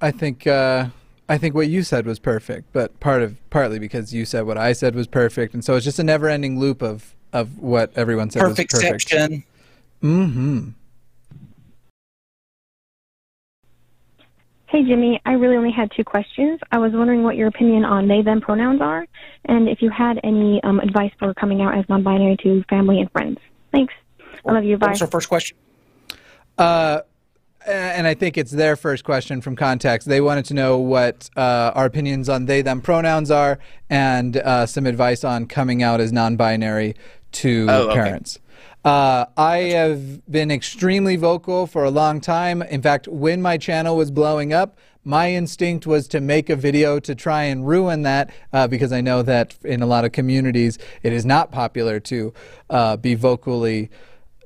i 0.00 0.10
think 0.10 0.46
uh 0.46 0.86
I 1.30 1.38
think 1.38 1.54
what 1.54 1.68
you 1.68 1.84
said 1.84 2.06
was 2.06 2.18
perfect, 2.18 2.72
but 2.72 2.98
part 2.98 3.22
of 3.22 3.38
partly 3.50 3.78
because 3.78 4.12
you 4.12 4.24
said 4.24 4.46
what 4.46 4.58
I 4.58 4.72
said 4.72 4.96
was 4.96 5.06
perfect, 5.06 5.54
and 5.54 5.64
so 5.64 5.76
it's 5.76 5.84
just 5.84 6.00
a 6.00 6.02
never-ending 6.02 6.58
loop 6.58 6.82
of 6.82 7.14
of 7.32 7.56
what 7.58 7.92
everyone 7.94 8.30
said 8.30 8.40
perfect 8.40 8.72
was 8.72 8.82
perfect. 8.82 9.08
Section. 9.08 9.44
Mm-hmm. 10.02 10.68
Hey 14.66 14.82
Jimmy, 14.82 15.20
I 15.24 15.34
really 15.34 15.56
only 15.56 15.70
had 15.70 15.92
two 15.96 16.02
questions. 16.02 16.58
I 16.72 16.78
was 16.78 16.90
wondering 16.92 17.22
what 17.22 17.36
your 17.36 17.46
opinion 17.46 17.84
on 17.84 18.08
they 18.08 18.22
them 18.22 18.40
pronouns 18.40 18.80
are, 18.80 19.06
and 19.44 19.68
if 19.68 19.82
you 19.82 19.90
had 19.90 20.18
any 20.24 20.60
um, 20.64 20.80
advice 20.80 21.12
for 21.16 21.32
coming 21.34 21.62
out 21.62 21.78
as 21.78 21.84
non-binary 21.88 22.38
to 22.42 22.64
family 22.68 22.98
and 22.98 23.08
friends. 23.12 23.38
Thanks. 23.70 23.94
I 24.44 24.50
love 24.50 24.64
you. 24.64 24.76
Bye. 24.78 24.88
What's 24.88 25.02
our 25.02 25.06
first 25.06 25.28
question? 25.28 25.56
Uh, 26.58 27.02
and 27.66 28.06
I 28.06 28.14
think 28.14 28.38
it's 28.38 28.50
their 28.50 28.76
first 28.76 29.04
question 29.04 29.40
from 29.40 29.56
context. 29.56 30.08
They 30.08 30.20
wanted 30.20 30.44
to 30.46 30.54
know 30.54 30.78
what 30.78 31.28
uh, 31.36 31.72
our 31.74 31.86
opinions 31.86 32.28
on 32.28 32.46
they 32.46 32.62
them 32.62 32.80
pronouns 32.80 33.30
are 33.30 33.58
and 33.88 34.36
uh, 34.36 34.66
some 34.66 34.86
advice 34.86 35.24
on 35.24 35.46
coming 35.46 35.82
out 35.82 36.00
as 36.00 36.12
non 36.12 36.36
binary 36.36 36.94
to 37.32 37.66
oh, 37.68 37.92
parents. 37.92 38.36
Okay. 38.36 38.44
Uh, 38.82 39.26
I 39.36 39.56
have 39.58 40.24
been 40.30 40.50
extremely 40.50 41.16
vocal 41.16 41.66
for 41.66 41.84
a 41.84 41.90
long 41.90 42.20
time. 42.20 42.62
In 42.62 42.80
fact, 42.80 43.06
when 43.08 43.42
my 43.42 43.58
channel 43.58 43.96
was 43.96 44.10
blowing 44.10 44.54
up, 44.54 44.78
my 45.04 45.32
instinct 45.32 45.86
was 45.86 46.08
to 46.08 46.20
make 46.20 46.50
a 46.50 46.56
video 46.56 46.98
to 47.00 47.14
try 47.14 47.44
and 47.44 47.66
ruin 47.66 48.02
that 48.02 48.30
uh, 48.52 48.66
because 48.68 48.92
I 48.92 49.00
know 49.00 49.22
that 49.22 49.54
in 49.64 49.82
a 49.82 49.86
lot 49.86 50.04
of 50.04 50.12
communities 50.12 50.78
it 51.02 51.12
is 51.12 51.24
not 51.24 51.50
popular 51.50 52.00
to 52.00 52.34
uh, 52.68 52.96
be 52.96 53.14
vocally 53.14 53.90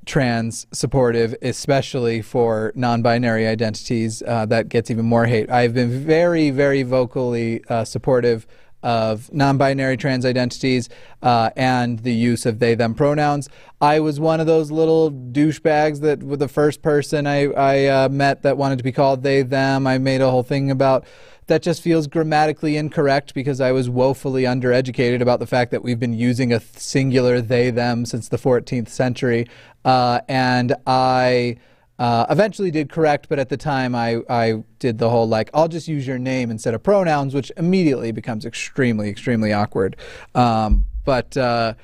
trans 0.07 0.67
supportive, 0.73 1.35
especially 1.43 2.23
for 2.23 2.73
non 2.75 3.03
binary 3.03 3.47
identities. 3.47 4.23
Uh, 4.23 4.47
that 4.47 4.69
gets 4.69 4.91
even 4.91 5.05
more 5.05 5.27
hate. 5.27 5.51
I've 5.51 5.75
been 5.75 6.05
very, 6.05 6.51
very 6.51 6.83
vocally 6.83 7.65
uh, 7.69 7.85
supportive 7.85 8.47
of 8.85 9.33
non-binary 9.33 9.97
trans 9.97 10.27
identities 10.27 10.91
uh, 11.23 11.49
and 11.57 12.01
the 12.01 12.13
use 12.13 12.45
of 12.45 12.59
they 12.59 12.75
them 12.75 12.95
pronouns. 12.95 13.49
I 13.81 13.99
was 14.01 14.21
one 14.21 14.41
of 14.41 14.47
those 14.47 14.71
little 14.71 15.11
douchebags 15.11 16.01
that 16.03 16.23
was 16.23 16.39
the 16.39 16.49
first 16.49 16.83
person 16.83 17.27
I, 17.27 17.47
I 17.53 17.87
uh, 17.87 18.09
met 18.11 18.43
that 18.43 18.59
wanted 18.59 18.77
to 18.77 18.85
be 18.85 18.93
called 18.93 19.23
they 19.23 19.41
them. 19.41 19.87
I 19.87 19.97
made 19.97 20.21
a 20.21 20.31
whole 20.31 20.43
thing 20.43 20.71
about 20.71 21.07
that 21.47 21.63
just 21.63 21.83
feels 21.83 22.07
grammatically 22.07 22.77
incorrect 22.77 23.35
because 23.35 23.61
I 23.61 23.73
was 23.73 23.91
woefully 23.91 24.45
undereducated 24.45 25.21
about 25.21 25.41
the 25.41 25.47
fact 25.47 25.71
that 25.73 25.83
we've 25.83 26.01
been 26.01 26.15
using 26.15 26.53
a 26.53 26.61
singular 26.61 27.41
they 27.41 27.71
them 27.71 28.07
since 28.07 28.29
the 28.29 28.39
14th 28.39 28.89
century. 28.89 29.47
Uh, 29.85 30.21
and 30.29 30.75
I 30.87 31.59
uh, 31.99 32.27
eventually 32.31 32.71
did 32.71 32.89
correct, 32.91 33.29
but 33.29 33.39
at 33.39 33.51
the 33.51 33.57
time 33.57 33.95
I, 33.95 34.21
I 34.29 34.65
did 34.79 34.99
the 34.99 35.11
whole 35.11 35.29
like, 35.29 35.51
I'll 35.53 35.69
just 35.69 35.87
use 35.87 36.07
your 36.07 36.19
name 36.19 36.51
instead 36.51 36.75
of 36.75 36.83
pronouns, 36.83 37.35
which 37.35 37.53
immediately 37.57 38.11
becomes 38.11 38.47
extremely, 38.47 39.11
extremely 39.11 39.53
awkward. 39.53 39.97
Um, 40.35 40.87
but 41.05 41.37
uh, 41.37 41.75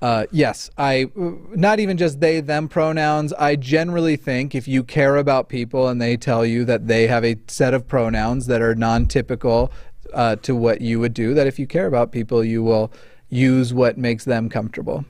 uh, 0.00 0.26
yes, 0.30 0.70
I 0.78 1.10
not 1.16 1.80
even 1.80 1.96
just 1.96 2.20
they 2.20 2.40
them 2.40 2.68
pronouns. 2.68 3.32
I 3.32 3.56
generally 3.56 4.16
think 4.16 4.54
if 4.54 4.68
you 4.68 4.84
care 4.84 5.16
about 5.16 5.48
people 5.48 5.88
and 5.88 6.00
they 6.00 6.16
tell 6.16 6.46
you 6.46 6.64
that 6.66 6.86
they 6.86 7.08
have 7.08 7.24
a 7.24 7.36
set 7.48 7.74
of 7.74 7.88
pronouns 7.88 8.46
that 8.46 8.62
are 8.62 8.74
non-typical 8.74 9.72
uh, 10.12 10.36
to 10.36 10.54
what 10.54 10.80
you 10.80 11.00
would 11.00 11.14
do, 11.14 11.34
that 11.34 11.46
if 11.46 11.58
you 11.58 11.66
care 11.66 11.86
about 11.86 12.12
people, 12.12 12.44
you 12.44 12.62
will 12.62 12.92
use 13.28 13.74
what 13.74 13.98
makes 13.98 14.24
them 14.24 14.48
comfortable. 14.48 15.04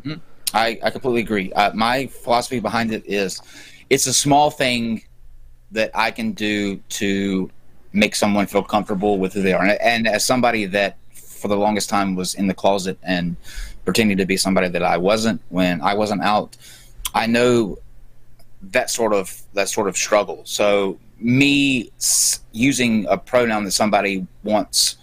Mm-hmm. 0.00 0.20
I, 0.54 0.78
I 0.82 0.90
completely 0.90 1.20
agree. 1.20 1.52
Uh, 1.52 1.72
my 1.74 2.06
philosophy 2.06 2.60
behind 2.60 2.92
it 2.92 3.04
is 3.06 3.42
it's 3.90 4.06
a 4.06 4.14
small 4.14 4.50
thing 4.50 5.02
that 5.70 5.90
I 5.94 6.10
can 6.10 6.32
do 6.32 6.76
to 6.76 7.50
make 7.92 8.14
someone 8.14 8.46
feel 8.46 8.62
comfortable 8.62 9.18
with 9.18 9.34
who 9.34 9.42
they 9.42 9.52
are. 9.52 9.62
And, 9.62 9.78
and 9.82 10.08
as 10.08 10.24
somebody 10.24 10.64
that 10.66 10.96
for 11.12 11.48
the 11.48 11.56
longest 11.56 11.88
time 11.88 12.14
was 12.14 12.34
in 12.34 12.46
the 12.46 12.54
closet 12.54 12.98
and 13.02 13.36
pretending 13.88 14.18
to 14.18 14.26
be 14.26 14.36
somebody 14.36 14.68
that 14.68 14.82
I 14.82 14.98
wasn't 14.98 15.40
when 15.48 15.80
I 15.80 15.94
wasn't 15.94 16.22
out, 16.22 16.58
I 17.14 17.26
know 17.26 17.78
that 18.60 18.90
sort 18.90 19.14
of 19.14 19.40
that 19.54 19.70
sort 19.70 19.88
of 19.88 19.96
struggle. 19.96 20.42
So 20.44 20.98
me 21.18 21.90
using 22.52 23.06
a 23.06 23.16
pronoun 23.16 23.64
that 23.64 23.70
somebody 23.70 24.26
wants 24.44 24.98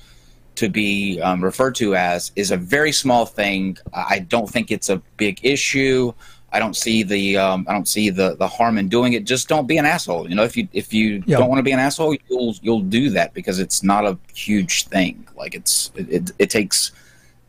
to 0.53 0.69
be 0.69 1.19
um, 1.19 1.43
referred 1.43 1.73
to 1.75 1.95
as 1.95 2.31
is 2.35 2.51
a 2.51 2.57
very 2.57 2.91
small 2.91 3.25
thing. 3.25 3.75
I 3.91 4.19
don't 4.19 4.47
think 4.47 4.69
it's 4.69 4.89
a 4.89 4.97
big 5.17 5.39
issue. 5.41 6.13
I 6.51 6.59
don't 6.59 6.75
see 6.75 7.01
the 7.01 7.37
um, 7.37 7.65
I 7.67 7.73
don't 7.73 7.87
see 7.87 8.11
the, 8.11 8.35
the 8.35 8.47
harm 8.47 8.77
in 8.77 8.87
doing 8.87 9.13
it. 9.13 9.25
Just 9.25 9.47
don't 9.47 9.67
be 9.67 9.79
an 9.79 9.87
asshole. 9.87 10.29
You 10.29 10.35
know, 10.35 10.43
if 10.43 10.55
you 10.55 10.67
if 10.73 10.93
you 10.93 11.21
don't 11.21 11.49
want 11.49 11.57
to 11.57 11.63
be 11.63 11.71
an 11.71 11.79
asshole, 11.79 12.15
you'll 12.29 12.53
you'll 12.61 12.81
do 12.81 13.09
that 13.17 13.33
because 13.33 13.57
it's 13.57 13.81
not 13.81 14.05
a 14.05 14.15
huge 14.31 14.85
thing. 14.89 15.27
Like 15.35 15.55
it's 15.55 15.91
it, 15.95 16.07
it, 16.11 16.31
it 16.37 16.49
takes 16.51 16.91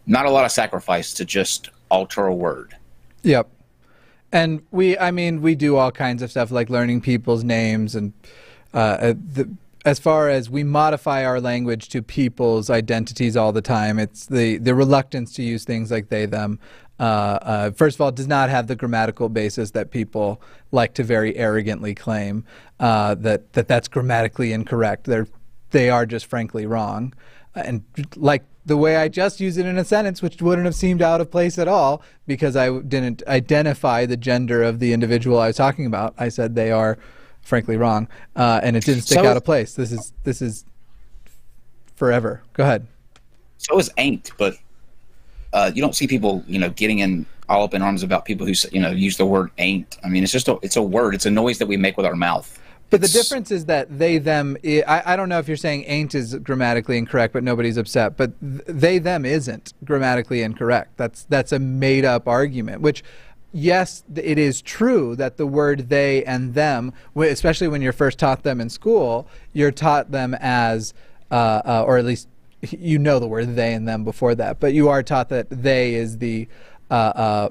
not 0.07 0.27
a 0.27 0.31
lot 0.31 0.45
of 0.45 0.53
sacrifice 0.53 1.12
to 1.14 1.25
just 1.25 1.71
alter 1.90 2.27
a 2.27 2.35
word. 2.35 2.77
Yep. 3.23 3.49
And 4.33 4.62
we, 4.71 4.99
I 4.99 5.11
mean, 5.11 5.40
we 5.40 5.55
do 5.55 5.77
all 5.77 5.92
kinds 5.92 6.23
of 6.23 6.31
stuff 6.31 6.51
like 6.51 6.69
learning 6.69 7.01
people's 7.01 7.45
names 7.45 7.95
and 7.95 8.12
uh, 8.75 8.79
uh 8.79 9.14
the 9.14 9.49
as 9.87 10.01
far 10.01 10.29
as 10.29 10.51
we 10.51 10.64
modify 10.64 11.25
our 11.25 11.40
language 11.40 11.88
to 11.90 12.03
people's 12.03 12.69
identities 12.69 13.37
all 13.37 13.53
the 13.53 13.62
time. 13.62 14.01
It's 14.01 14.27
the, 14.27 14.59
the 14.59 14.75
reluctance 14.75 15.33
to 15.35 15.45
use 15.45 15.64
things 15.64 15.92
like 15.92 16.09
they, 16.09 16.27
them. 16.27 16.59
Uh, 16.99 17.03
uh, 17.03 17.71
first 17.71 17.97
of 17.97 18.01
all, 18.01 18.11
does 18.11 18.27
not 18.27 18.51
have 18.51 18.66
the 18.66 18.75
grammatical 18.75 19.29
basis 19.29 19.71
that 19.71 19.92
people 19.92 20.42
like 20.73 20.95
to 20.95 21.05
very 21.05 21.37
arrogantly 21.37 21.95
claim 21.95 22.45
uh, 22.81 23.14
that, 23.14 23.53
that 23.53 23.69
that's 23.69 23.87
grammatically 23.87 24.53
incorrect. 24.53 25.05
They're, 25.05 25.29
they 25.71 25.88
are 25.88 26.05
just 26.05 26.27
frankly 26.27 26.66
wrong. 26.66 27.14
And 27.55 27.85
like 28.16 28.42
the 28.66 28.76
way 28.76 28.96
I 28.96 29.09
just 29.09 29.40
used 29.40 29.59
it 29.59 29.64
in 29.64 29.79
a 29.79 29.85
sentence, 29.85 30.20
which 30.20 30.42
wouldn't 30.42 30.64
have 30.66 30.74
seemed 30.74 31.00
out 31.00 31.20
of 31.20 31.31
place 31.31 31.57
at 31.59 31.68
all 31.68 32.02
because 32.26 32.57
I 32.57 32.79
didn't 32.81 33.22
identify 33.29 34.05
the 34.07 34.16
gender 34.16 34.62
of 34.62 34.81
the 34.81 34.92
individual 34.92 35.38
I 35.38 35.46
was 35.46 35.57
talking 35.57 35.87
about. 35.87 36.14
I 36.18 36.29
said 36.29 36.55
they 36.57 36.72
are 36.72 36.98
frankly 37.42 37.76
wrong, 37.76 38.09
uh, 38.35 38.61
and 38.62 38.76
it 38.76 38.85
didn't 38.85 39.02
stick 39.02 39.20
So- 39.20 39.26
out 39.26 39.37
of 39.37 39.44
place. 39.44 39.74
This 39.74 39.92
is 39.92 40.12
this 40.24 40.42
is 40.42 40.64
forever. 41.94 42.42
Go 42.52 42.64
ahead. 42.64 42.87
So 43.59 43.79
is 43.79 43.90
ain't, 43.96 44.33
but 44.37 44.57
uh, 45.52 45.70
you 45.74 45.81
don't 45.81 45.94
see 45.94 46.07
people, 46.07 46.44
you 46.46 46.59
know, 46.59 46.70
getting 46.70 46.98
in 46.98 47.24
all 47.48 47.62
up 47.62 47.72
in 47.72 47.81
arms 47.81 48.02
about 48.02 48.24
people 48.24 48.46
who, 48.46 48.52
you 48.72 48.81
know, 48.81 48.90
use 48.90 49.16
the 49.16 49.24
word 49.24 49.50
ain't. 49.59 49.96
I 50.05 50.09
mean, 50.09 50.22
it's 50.24 50.33
just 50.33 50.48
a, 50.48 50.59
it's 50.62 50.76
a 50.76 50.83
word. 50.83 51.14
It's 51.14 51.24
a 51.26 51.31
noise 51.31 51.59
that 51.59 51.66
we 51.66 51.76
make 51.76 51.96
with 51.96 52.05
our 52.05 52.16
mouth. 52.16 52.61
But 52.88 53.01
the 53.01 53.09
difference 53.09 53.51
is 53.51 53.64
that 53.66 53.99
they 53.99 54.18
them. 54.18 54.57
I, 54.64 55.03
I 55.05 55.16
don't 55.16 55.29
know 55.29 55.38
if 55.38 55.49
you're 55.49 55.57
saying 55.57 55.85
ain't 55.87 56.14
is 56.14 56.35
grammatically 56.37 56.99
incorrect, 56.99 57.33
but 57.33 57.42
nobody's 57.42 57.77
upset. 57.77 58.16
But 58.16 58.33
they 58.40 58.99
them 58.99 59.25
isn't 59.25 59.72
grammatically 59.85 60.42
incorrect. 60.42 60.96
That's 60.96 61.25
that's 61.25 61.53
a 61.53 61.59
made 61.59 62.05
up 62.05 62.29
argument. 62.29 62.83
Which, 62.83 63.03
yes, 63.53 64.05
it 64.14 64.38
is 64.38 64.62
true 64.62 65.16
that 65.16 65.37
the 65.37 65.46
word 65.46 65.88
they 65.88 66.25
and 66.25 66.55
them, 66.55 66.92
especially 67.16 67.66
when 67.66 67.83
you're 67.83 67.92
first 67.92 68.18
taught 68.18 68.44
them 68.44 68.61
in 68.61 68.68
school, 68.68 69.27
you're 69.53 69.72
taught 69.72 70.12
them 70.12 70.37
as, 70.38 70.94
uh, 71.31 71.62
uh, 71.64 71.85
or 71.85 71.99
at 71.99 72.05
least 72.05 72.29
you 72.70 72.99
know 72.99 73.18
the 73.18 73.29
word 73.29 73.57
they 73.57 73.75
and 73.75 73.88
them 73.88 74.05
before 74.05 74.35
that. 74.37 74.61
But 74.61 74.75
you 74.75 74.88
are 74.88 75.03
taught 75.03 75.29
that 75.31 75.49
they 75.51 75.94
is 75.94 76.18
the 76.18 76.46
uh, 76.90 76.94
uh, 76.94 77.49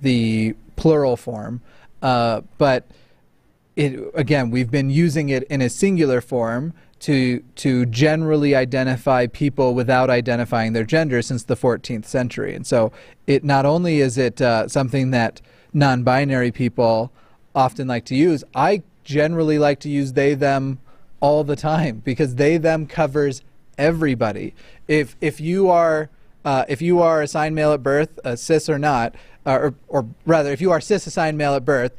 the 0.00 0.54
plural 0.74 1.16
form. 1.16 1.60
Uh, 2.02 2.40
but 2.58 2.84
it 3.80 4.10
again 4.14 4.50
we've 4.50 4.70
been 4.70 4.90
using 4.90 5.28
it 5.28 5.42
in 5.44 5.60
a 5.62 5.68
singular 5.68 6.20
form 6.20 6.72
to 7.00 7.42
to 7.56 7.86
generally 7.86 8.54
identify 8.54 9.26
people 9.26 9.74
without 9.74 10.10
identifying 10.10 10.72
their 10.72 10.84
gender 10.84 11.22
since 11.22 11.44
the 11.44 11.56
14th 11.56 12.04
century. 12.04 12.54
And 12.54 12.66
so 12.66 12.92
it 13.26 13.42
not 13.42 13.64
only 13.64 14.00
is 14.00 14.18
it 14.18 14.40
uh, 14.40 14.68
something 14.68 15.10
that 15.12 15.40
non-binary 15.72 16.52
people 16.52 17.12
often 17.54 17.86
like 17.88 18.04
to 18.04 18.14
use 18.14 18.44
i 18.54 18.82
generally 19.04 19.58
like 19.58 19.80
to 19.80 19.88
use 19.88 20.12
they 20.12 20.34
them 20.34 20.78
all 21.20 21.44
the 21.44 21.56
time 21.56 22.02
because 22.04 22.36
they 22.36 22.56
them 22.56 22.86
covers 22.86 23.42
everybody. 23.78 24.54
If 24.88 25.16
if 25.20 25.40
you 25.40 25.68
are 25.70 26.10
uh, 26.44 26.64
if 26.68 26.80
you 26.80 27.00
are 27.00 27.22
assigned 27.22 27.54
male 27.54 27.72
at 27.72 27.82
birth, 27.82 28.18
uh, 28.24 28.34
cis 28.34 28.68
or 28.68 28.78
not, 28.78 29.14
uh, 29.44 29.58
or, 29.58 29.74
or 29.88 30.06
rather, 30.24 30.50
if 30.52 30.60
you 30.60 30.70
are 30.70 30.80
cis 30.80 31.06
assigned 31.06 31.36
male 31.36 31.54
at 31.54 31.64
birth, 31.64 31.92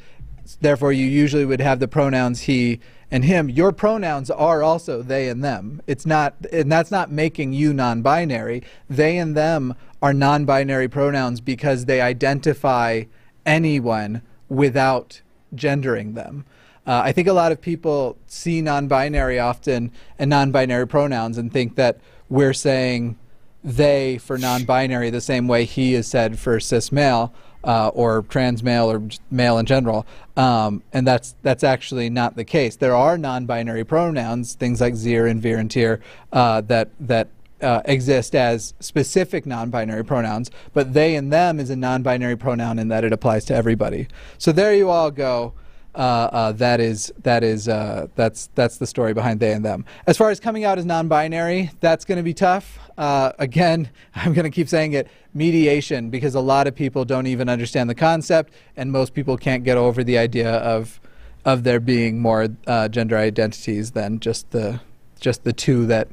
therefore 0.62 0.94
you 0.94 1.06
usually 1.06 1.46
would 1.46 1.62
have 1.62 1.80
the 1.80 1.88
pronouns 1.88 2.42
he 2.42 2.80
and 3.12 3.26
him. 3.26 3.50
Your 3.50 3.72
pronouns 3.72 4.32
are 4.32 4.64
also 4.64 5.02
they 5.02 5.28
and 5.28 5.44
them. 5.44 5.82
It's 5.86 6.06
not, 6.06 6.36
and 6.52 6.72
that's 6.72 6.92
not 6.92 7.12
making 7.12 7.54
you 7.54 7.74
non-binary. 7.74 8.64
They 8.90 9.18
and 9.18 9.36
them 9.36 9.76
are 10.02 10.14
non-binary 10.14 10.88
pronouns 10.88 11.42
because 11.42 11.86
they 11.86 12.02
identify 12.02 13.04
anyone 13.46 14.22
without 14.48 15.22
gendering 15.54 16.14
them. 16.14 16.46
Uh, 16.88 17.02
I 17.04 17.12
think 17.12 17.28
a 17.28 17.34
lot 17.34 17.52
of 17.52 17.62
people 17.62 18.18
see 18.26 18.62
non-binary 18.62 19.40
often 19.40 19.92
and 20.18 20.30
non-binary 20.30 20.88
pronouns 20.88 21.38
and 21.38 21.52
think 21.52 21.76
that 21.76 22.00
we're 22.30 22.54
saying 22.54 23.18
they 23.64 24.18
for 24.18 24.38
non-binary 24.38 25.10
the 25.12 25.22
same 25.22 25.48
way 25.48 25.66
he 25.66 25.94
is 25.94 26.08
said 26.08 26.40
for 26.40 26.60
cis 26.60 26.92
male 26.92 27.32
uh, 27.64 27.90
or 27.90 28.24
trans 28.24 28.64
male 28.64 28.92
or 28.92 29.02
male 29.30 29.58
in 29.58 29.66
general, 29.66 30.06
um, 30.38 30.84
and 30.94 31.06
that's 31.06 31.36
that's 31.42 31.64
actually 31.64 32.10
not 32.10 32.36
the 32.36 32.46
case. 32.46 32.76
There 32.76 32.96
are 32.96 33.18
non-binary 33.18 33.84
pronouns, 33.84 34.54
things 34.54 34.82
like 34.82 34.96
zir 34.96 35.28
and 35.28 35.42
vir 35.42 35.58
and 35.58 35.70
tir, 35.70 36.00
uh, 36.32 36.62
that 36.62 36.90
that 37.00 37.28
uh, 37.62 37.82
exist 37.86 38.36
as 38.36 38.74
specific 38.80 39.46
non-binary 39.46 40.04
pronouns, 40.04 40.52
but 40.74 40.94
they 40.94 41.16
and 41.16 41.32
them 41.32 41.60
is 41.60 41.70
a 41.70 41.76
non-binary 41.76 42.36
pronoun 42.36 42.80
in 42.80 42.88
that 42.88 43.04
it 43.04 43.14
applies 43.14 43.46
to 43.46 43.56
everybody. 43.56 44.08
So 44.38 44.52
there 44.52 44.74
you 44.74 44.90
all 44.90 45.12
go. 45.12 45.54
Uh, 45.94 45.98
uh, 46.32 46.52
that 46.54 46.80
is 46.80 47.12
that 47.24 47.44
is 47.44 47.68
uh, 47.68 48.08
that's 48.16 48.50
that's 48.56 48.78
the 48.78 48.88
story 48.88 49.14
behind 49.14 49.42
they 49.42 49.52
and 49.52 49.66
them. 49.66 49.84
As 50.08 50.18
far 50.18 50.30
as 50.30 50.40
coming 50.40 50.64
out 50.64 50.80
as 50.80 50.86
non-binary, 50.86 51.72
that's 51.82 52.06
going 52.06 52.18
to 52.18 52.24
be 52.24 52.34
tough. 52.34 52.80
Uh, 52.98 53.32
again, 53.40 53.90
I'm 54.16 54.34
going 54.34 54.44
to 54.46 54.52
keep 54.52 54.68
saying 54.68 54.94
it: 54.94 55.08
mediation, 55.34 56.10
because 56.10 56.36
a 56.36 56.42
lot 56.42 56.68
of 56.68 56.76
people 56.76 57.06
don't 57.06 57.28
even 57.28 57.50
understand 57.50 57.90
the 57.90 57.96
concept, 57.96 58.54
and 58.76 58.92
most 58.92 59.14
people 59.14 59.38
can't 59.38 59.64
get 59.64 59.78
over 59.78 60.04
the 60.04 60.18
idea 60.18 60.52
of 60.52 61.00
of 61.44 61.64
there 61.64 61.80
being 61.80 62.20
more 62.20 62.50
uh, 62.68 62.88
gender 62.88 63.18
identities 63.18 63.92
than 63.92 64.20
just 64.20 64.52
the 64.52 64.80
just 65.20 65.44
the 65.44 65.54
two 65.54 65.86
that 65.88 66.08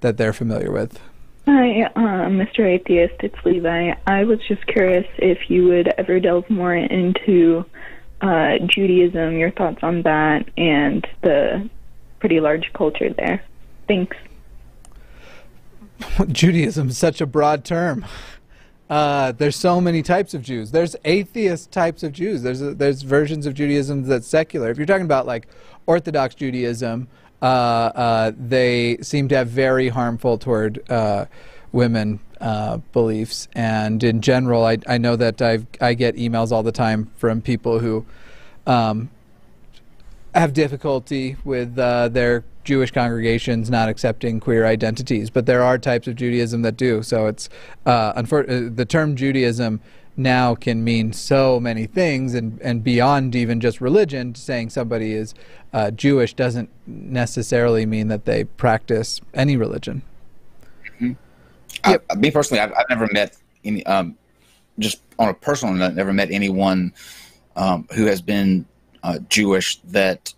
that 0.00 0.16
they're 0.16 0.32
familiar 0.32 0.70
with. 0.70 1.00
Hi, 1.46 1.84
um, 1.96 2.38
Mr. 2.38 2.60
Atheist. 2.60 3.14
It's 3.20 3.44
Levi. 3.44 3.94
I 4.06 4.24
was 4.24 4.38
just 4.46 4.66
curious 4.66 5.06
if 5.16 5.48
you 5.48 5.64
would 5.68 5.88
ever 5.96 6.20
delve 6.20 6.48
more 6.50 6.76
into 6.76 7.64
uh, 8.20 8.58
Judaism, 8.66 9.38
your 9.38 9.50
thoughts 9.52 9.78
on 9.82 10.02
that, 10.02 10.46
and 10.58 11.06
the 11.22 11.68
pretty 12.20 12.40
large 12.40 12.70
culture 12.74 13.12
there. 13.14 13.42
Thanks. 13.86 14.16
Judaism 16.28 16.88
is 16.88 16.98
such 16.98 17.20
a 17.20 17.26
broad 17.26 17.64
term. 17.64 18.04
Uh, 18.88 19.32
there's 19.32 19.56
so 19.56 19.80
many 19.80 20.02
types 20.02 20.32
of 20.32 20.42
Jews. 20.42 20.70
There's 20.70 20.96
atheist 21.04 21.70
types 21.70 22.02
of 22.02 22.12
Jews. 22.12 22.42
There's 22.42 22.60
there's 22.60 23.02
versions 23.02 23.44
of 23.44 23.54
Judaism 23.54 24.04
that's 24.04 24.26
secular. 24.26 24.70
If 24.70 24.78
you're 24.78 24.86
talking 24.86 25.04
about 25.04 25.26
like 25.26 25.46
Orthodox 25.86 26.34
Judaism, 26.34 27.08
uh, 27.42 27.44
uh, 27.44 28.32
they 28.38 28.96
seem 29.02 29.28
to 29.28 29.36
have 29.36 29.48
very 29.48 29.88
harmful 29.88 30.38
toward 30.38 30.90
uh, 30.90 31.26
women 31.72 32.20
uh, 32.40 32.78
beliefs. 32.92 33.46
And 33.54 34.02
in 34.02 34.22
general, 34.22 34.64
I 34.64 34.78
I 34.86 34.96
know 34.96 35.16
that 35.16 35.42
I 35.42 35.58
I 35.82 35.92
get 35.92 36.16
emails 36.16 36.50
all 36.50 36.62
the 36.62 36.72
time 36.72 37.10
from 37.16 37.42
people 37.42 37.80
who 37.80 38.06
um, 38.66 39.10
have 40.38 40.52
difficulty 40.52 41.36
with 41.44 41.78
uh, 41.78 42.08
their 42.08 42.44
Jewish 42.64 42.90
congregations 42.90 43.70
not 43.70 43.88
accepting 43.88 44.40
queer 44.40 44.66
identities, 44.66 45.30
but 45.30 45.46
there 45.46 45.62
are 45.62 45.78
types 45.78 46.06
of 46.06 46.16
Judaism 46.16 46.62
that 46.62 46.76
do. 46.76 47.02
So 47.02 47.26
it's 47.26 47.48
uh, 47.86 48.12
unfor- 48.14 48.48
uh, 48.48 48.70
the 48.74 48.84
term 48.84 49.16
Judaism 49.16 49.80
now 50.16 50.54
can 50.54 50.82
mean 50.84 51.12
so 51.12 51.60
many 51.60 51.86
things, 51.86 52.34
and 52.34 52.60
and 52.60 52.82
beyond 52.82 53.34
even 53.36 53.60
just 53.60 53.80
religion. 53.80 54.34
Saying 54.34 54.70
somebody 54.70 55.12
is 55.12 55.34
uh, 55.72 55.90
Jewish 55.92 56.34
doesn't 56.34 56.70
necessarily 56.86 57.86
mean 57.86 58.08
that 58.08 58.24
they 58.24 58.44
practice 58.44 59.20
any 59.34 59.56
religion. 59.56 60.02
I, 61.84 61.98
me 62.16 62.30
personally, 62.30 62.60
I've, 62.60 62.72
I've 62.72 62.88
never 62.90 63.08
met 63.12 63.36
any, 63.64 63.86
um, 63.86 64.16
just 64.78 65.00
on 65.18 65.28
a 65.28 65.34
personal 65.34 65.74
note, 65.74 65.94
never 65.94 66.12
met 66.12 66.30
anyone 66.30 66.92
um, 67.54 67.86
who 67.94 68.06
has 68.06 68.20
been 68.20 68.66
uh, 69.08 69.18
Jewish 69.28 69.76
that 69.98 70.34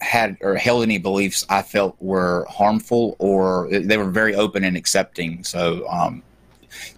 had 0.00 0.36
or 0.40 0.54
held 0.56 0.82
any 0.82 0.98
beliefs 0.98 1.46
I 1.48 1.62
felt 1.62 1.96
were 2.00 2.46
harmful 2.48 3.16
or 3.18 3.68
they 3.70 3.96
were 3.96 4.10
very 4.10 4.34
open 4.34 4.62
and 4.64 4.76
accepting. 4.76 5.42
So, 5.44 5.88
um, 5.88 6.22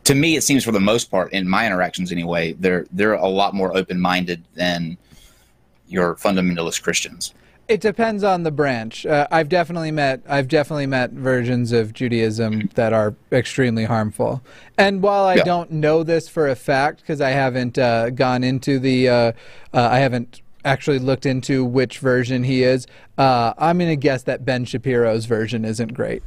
to 0.04 0.14
me, 0.14 0.36
it 0.36 0.42
seems 0.42 0.64
for 0.64 0.72
the 0.72 0.80
most 0.80 1.10
part, 1.10 1.32
in 1.32 1.48
my 1.48 1.66
interactions 1.66 2.10
anyway, 2.12 2.52
they're 2.54 2.86
they're 2.92 3.14
a 3.14 3.28
lot 3.28 3.54
more 3.54 3.76
open 3.76 4.00
minded 4.00 4.42
than 4.54 4.96
your 5.88 6.16
fundamentalist 6.16 6.82
Christians. 6.82 7.32
It 7.68 7.80
depends 7.80 8.22
on 8.22 8.44
the 8.44 8.52
branch. 8.52 9.04
Uh, 9.06 9.26
I've 9.30 9.48
definitely 9.48 9.90
met 9.90 10.20
I've 10.28 10.48
definitely 10.48 10.86
met 10.86 11.10
versions 11.10 11.72
of 11.72 11.92
Judaism 11.92 12.70
that 12.74 12.92
are 12.92 13.14
extremely 13.32 13.84
harmful. 13.84 14.40
And 14.78 15.02
while 15.02 15.24
I 15.24 15.36
Yeah. 15.36 15.44
don't 15.44 15.70
know 15.70 16.02
this 16.04 16.28
for 16.28 16.48
a 16.48 16.56
fact 16.56 17.00
because 17.00 17.20
I 17.20 17.30
haven't 17.30 17.76
uh, 17.78 18.10
gone 18.10 18.42
into 18.44 18.78
the 18.78 19.08
uh, 19.08 19.32
uh, 19.74 19.88
I 19.96 19.98
haven't 19.98 20.42
actually 20.66 20.98
looked 20.98 21.24
into 21.24 21.64
which 21.64 22.00
version 22.00 22.42
he 22.44 22.62
is, 22.64 22.86
uh, 23.16 23.54
I'm 23.56 23.78
gonna 23.78 23.96
guess 23.96 24.24
that 24.24 24.44
Ben 24.44 24.64
Shapiro's 24.66 25.24
version 25.24 25.64
isn't 25.64 25.94
great. 25.94 26.22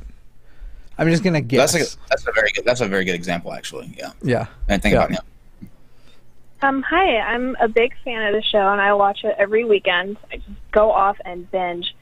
I'm 0.98 1.10
just 1.10 1.24
gonna 1.24 1.42
guess. 1.42 1.74
That's 1.74 1.96
a 1.96 1.98
that's 2.10 2.28
a 2.28 2.32
very 2.32 2.50
good 2.52 2.66
that's 2.66 2.82
a 2.82 2.88
very 2.88 3.06
good 3.06 3.16
example 3.16 3.54
actually. 3.54 3.94
Yeah, 3.98 4.12
yeah. 4.24 4.48
I 4.68 4.72
didn't 4.74 4.84
think 4.84 4.94
Yeah. 4.94 5.00
about 5.00 5.12
him. 5.12 5.70
Um, 6.62 6.82
hi, 6.82 7.20
I'm 7.20 7.56
a 7.62 7.70
big 7.70 7.94
fan 8.04 8.22
of 8.28 8.34
the 8.34 8.42
show, 8.42 8.68
and 8.70 8.82
I 8.82 8.94
watch 8.94 9.24
it 9.24 9.34
every 9.38 9.64
weekend. 9.64 10.18
I 10.32 10.38
just 10.38 10.50
go 10.72 10.92
off 10.92 11.16
and 11.24 11.50
binge. 11.52 11.96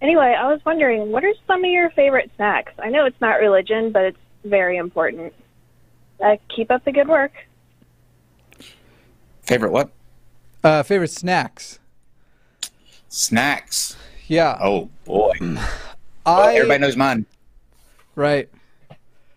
Anyway, 0.00 0.32
I 0.38 0.46
was 0.52 0.60
wondering, 0.64 1.10
what 1.10 1.24
are 1.24 1.32
some 1.48 1.64
of 1.64 1.70
your 1.70 1.90
favorite 1.90 2.30
snacks? 2.36 2.72
I 2.78 2.90
know 2.90 3.04
it's 3.06 3.20
not 3.20 3.40
religion, 3.40 3.90
but 3.90 4.04
it's 4.04 4.18
very 4.44 4.76
important. 4.76 5.32
Uh, 6.24 6.36
keep 6.54 6.70
up 6.70 6.84
the 6.84 6.92
good 6.92 7.08
work. 7.08 7.32
Favorite 9.42 9.72
what? 9.72 9.90
Uh, 10.66 10.82
favorite 10.82 11.12
snacks. 11.12 11.78
Snacks. 13.06 13.96
Yeah. 14.26 14.58
Oh 14.60 14.90
boy. 15.04 15.30
Well, 15.40 15.60
I 16.26 16.54
everybody 16.56 16.80
knows 16.80 16.96
mine. 16.96 17.24
Right. 18.16 18.48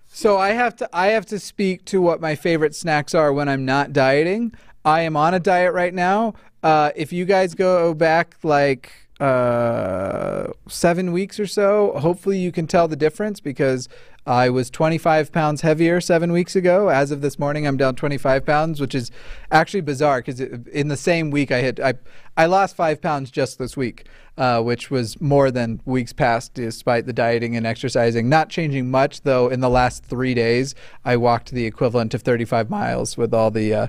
So 0.08 0.40
I 0.40 0.54
have 0.54 0.76
to 0.78 0.90
I 0.92 1.10
have 1.10 1.28
to 1.28 1.38
speak 1.38 1.86
to 1.86 2.02
what 2.02 2.20
my 2.20 2.34
favorite 2.34 2.74
snacks 2.74 3.14
are 3.14 3.32
when 3.32 3.48
I'm 3.48 3.64
not 3.64 3.94
dieting. 3.94 4.54
I 4.84 5.02
am 5.02 5.16
on 5.16 5.36
a 5.36 5.40
diet 5.40 5.72
right 5.72 5.94
now. 5.94 6.34
Uh, 6.64 6.90
if 6.96 7.14
you 7.14 7.26
guys 7.26 7.54
go 7.54 7.94
back 7.94 8.36
like 8.42 8.92
uh, 9.20 10.48
seven 10.68 11.12
weeks 11.12 11.40
or 11.40 11.48
so. 11.48 11.94
Hopefully, 12.00 12.40
you 12.40 12.52
can 12.52 12.68
tell 12.68 12.88
the 12.88 12.96
difference 12.96 13.40
because 13.40 13.90
I 14.26 14.50
was 14.50 14.70
25 14.70 15.32
pounds 15.32 15.62
heavier 15.62 16.00
seven 16.00 16.32
weeks 16.32 16.56
ago. 16.56 16.90
As 16.90 17.12
of 17.12 17.22
this 17.22 17.40
morning, 17.40 17.66
I'm 17.66 17.78
down 17.78 17.96
25 17.96 18.46
pounds, 18.46 18.80
which 18.80 18.94
is 18.94 19.12
actually 19.52 19.82
bizarre 19.82 20.20
because 20.20 20.40
in 20.40 20.88
the 20.88 20.98
same 20.98 21.32
week 21.32 21.52
I 21.52 21.62
hit 21.62 21.80
I 21.80 21.96
I 22.38 22.46
lost 22.46 22.76
five 22.76 23.02
pounds 23.02 23.32
just 23.32 23.58
this 23.58 23.76
week, 23.76 24.06
uh, 24.38 24.62
which 24.62 24.92
was 24.92 25.20
more 25.20 25.52
than 25.52 25.82
weeks 25.84 26.14
past, 26.14 26.54
despite 26.54 27.06
the 27.06 27.12
dieting 27.12 27.56
and 27.56 27.66
exercising. 27.66 28.30
Not 28.30 28.50
changing 28.50 28.92
much 28.92 29.24
though. 29.24 29.50
In 29.50 29.62
the 29.62 29.70
last 29.70 30.06
three 30.06 30.34
days, 30.34 30.76
I 31.04 31.18
walked 31.18 31.52
the 31.52 31.66
equivalent 31.66 32.14
of 32.14 32.22
35 32.22 32.70
miles 32.70 33.18
with 33.18 33.34
all 33.34 33.52
the 33.52 33.74
uh, 33.74 33.88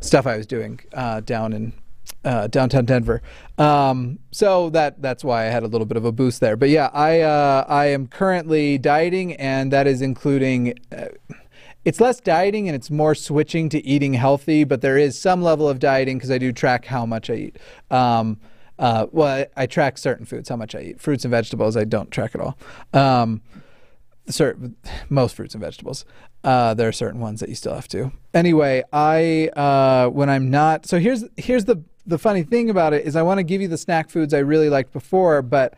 stuff 0.00 0.26
I 0.26 0.36
was 0.36 0.46
doing 0.46 0.80
uh, 0.94 1.20
down 1.20 1.52
in 1.52 1.72
uh, 2.24 2.46
downtown 2.46 2.84
Denver. 2.84 3.22
Um, 3.58 4.18
so 4.30 4.70
that 4.70 5.00
that's 5.02 5.24
why 5.24 5.46
I 5.46 5.50
had 5.50 5.62
a 5.62 5.66
little 5.66 5.86
bit 5.86 5.96
of 5.96 6.04
a 6.04 6.12
boost 6.12 6.40
there. 6.40 6.56
But 6.56 6.68
yeah, 6.68 6.90
I 6.92 7.20
uh, 7.20 7.64
I 7.68 7.86
am 7.86 8.06
currently 8.06 8.78
dieting, 8.78 9.34
and 9.34 9.72
that 9.72 9.86
is 9.86 10.02
including. 10.02 10.74
Uh, 10.90 11.06
it's 11.82 11.98
less 11.98 12.20
dieting 12.20 12.68
and 12.68 12.76
it's 12.76 12.90
more 12.90 13.14
switching 13.14 13.70
to 13.70 13.82
eating 13.86 14.12
healthy, 14.12 14.64
but 14.64 14.82
there 14.82 14.98
is 14.98 15.18
some 15.18 15.40
level 15.40 15.66
of 15.66 15.78
dieting 15.78 16.18
because 16.18 16.30
I 16.30 16.36
do 16.36 16.52
track 16.52 16.84
how 16.84 17.06
much 17.06 17.30
I 17.30 17.34
eat. 17.34 17.58
Um, 17.90 18.38
uh, 18.78 19.06
well, 19.12 19.28
I, 19.28 19.62
I, 19.62 19.66
track 19.66 19.96
certain 19.96 20.26
foods, 20.26 20.50
how 20.50 20.56
much 20.56 20.74
I 20.74 20.80
eat. 20.80 21.00
Fruits 21.00 21.24
and 21.24 21.30
vegetables, 21.30 21.78
I 21.78 21.84
don't 21.84 22.10
track 22.10 22.34
at 22.34 22.40
all. 22.42 22.58
Um, 22.92 23.40
certain, 24.28 24.76
most 25.08 25.36
fruits 25.36 25.54
and 25.54 25.62
vegetables. 25.62 26.04
Uh, 26.42 26.74
there 26.74 26.88
are 26.88 26.92
certain 26.92 27.20
ones 27.20 27.40
that 27.40 27.48
you 27.48 27.54
still 27.54 27.74
have 27.74 27.88
to. 27.88 28.12
Anyway, 28.32 28.82
I 28.92 29.48
uh, 29.48 30.08
when 30.08 30.30
I'm 30.30 30.50
not 30.50 30.86
so 30.86 30.98
here's 30.98 31.24
here's 31.36 31.66
the 31.66 31.82
the 32.10 32.18
funny 32.18 32.42
thing 32.42 32.68
about 32.68 32.92
it 32.92 33.06
is 33.06 33.16
I 33.16 33.22
want 33.22 33.38
to 33.38 33.44
give 33.44 33.62
you 33.62 33.68
the 33.68 33.78
snack 33.78 34.10
foods 34.10 34.34
I 34.34 34.40
really 34.40 34.68
liked 34.68 34.92
before, 34.92 35.40
but 35.42 35.74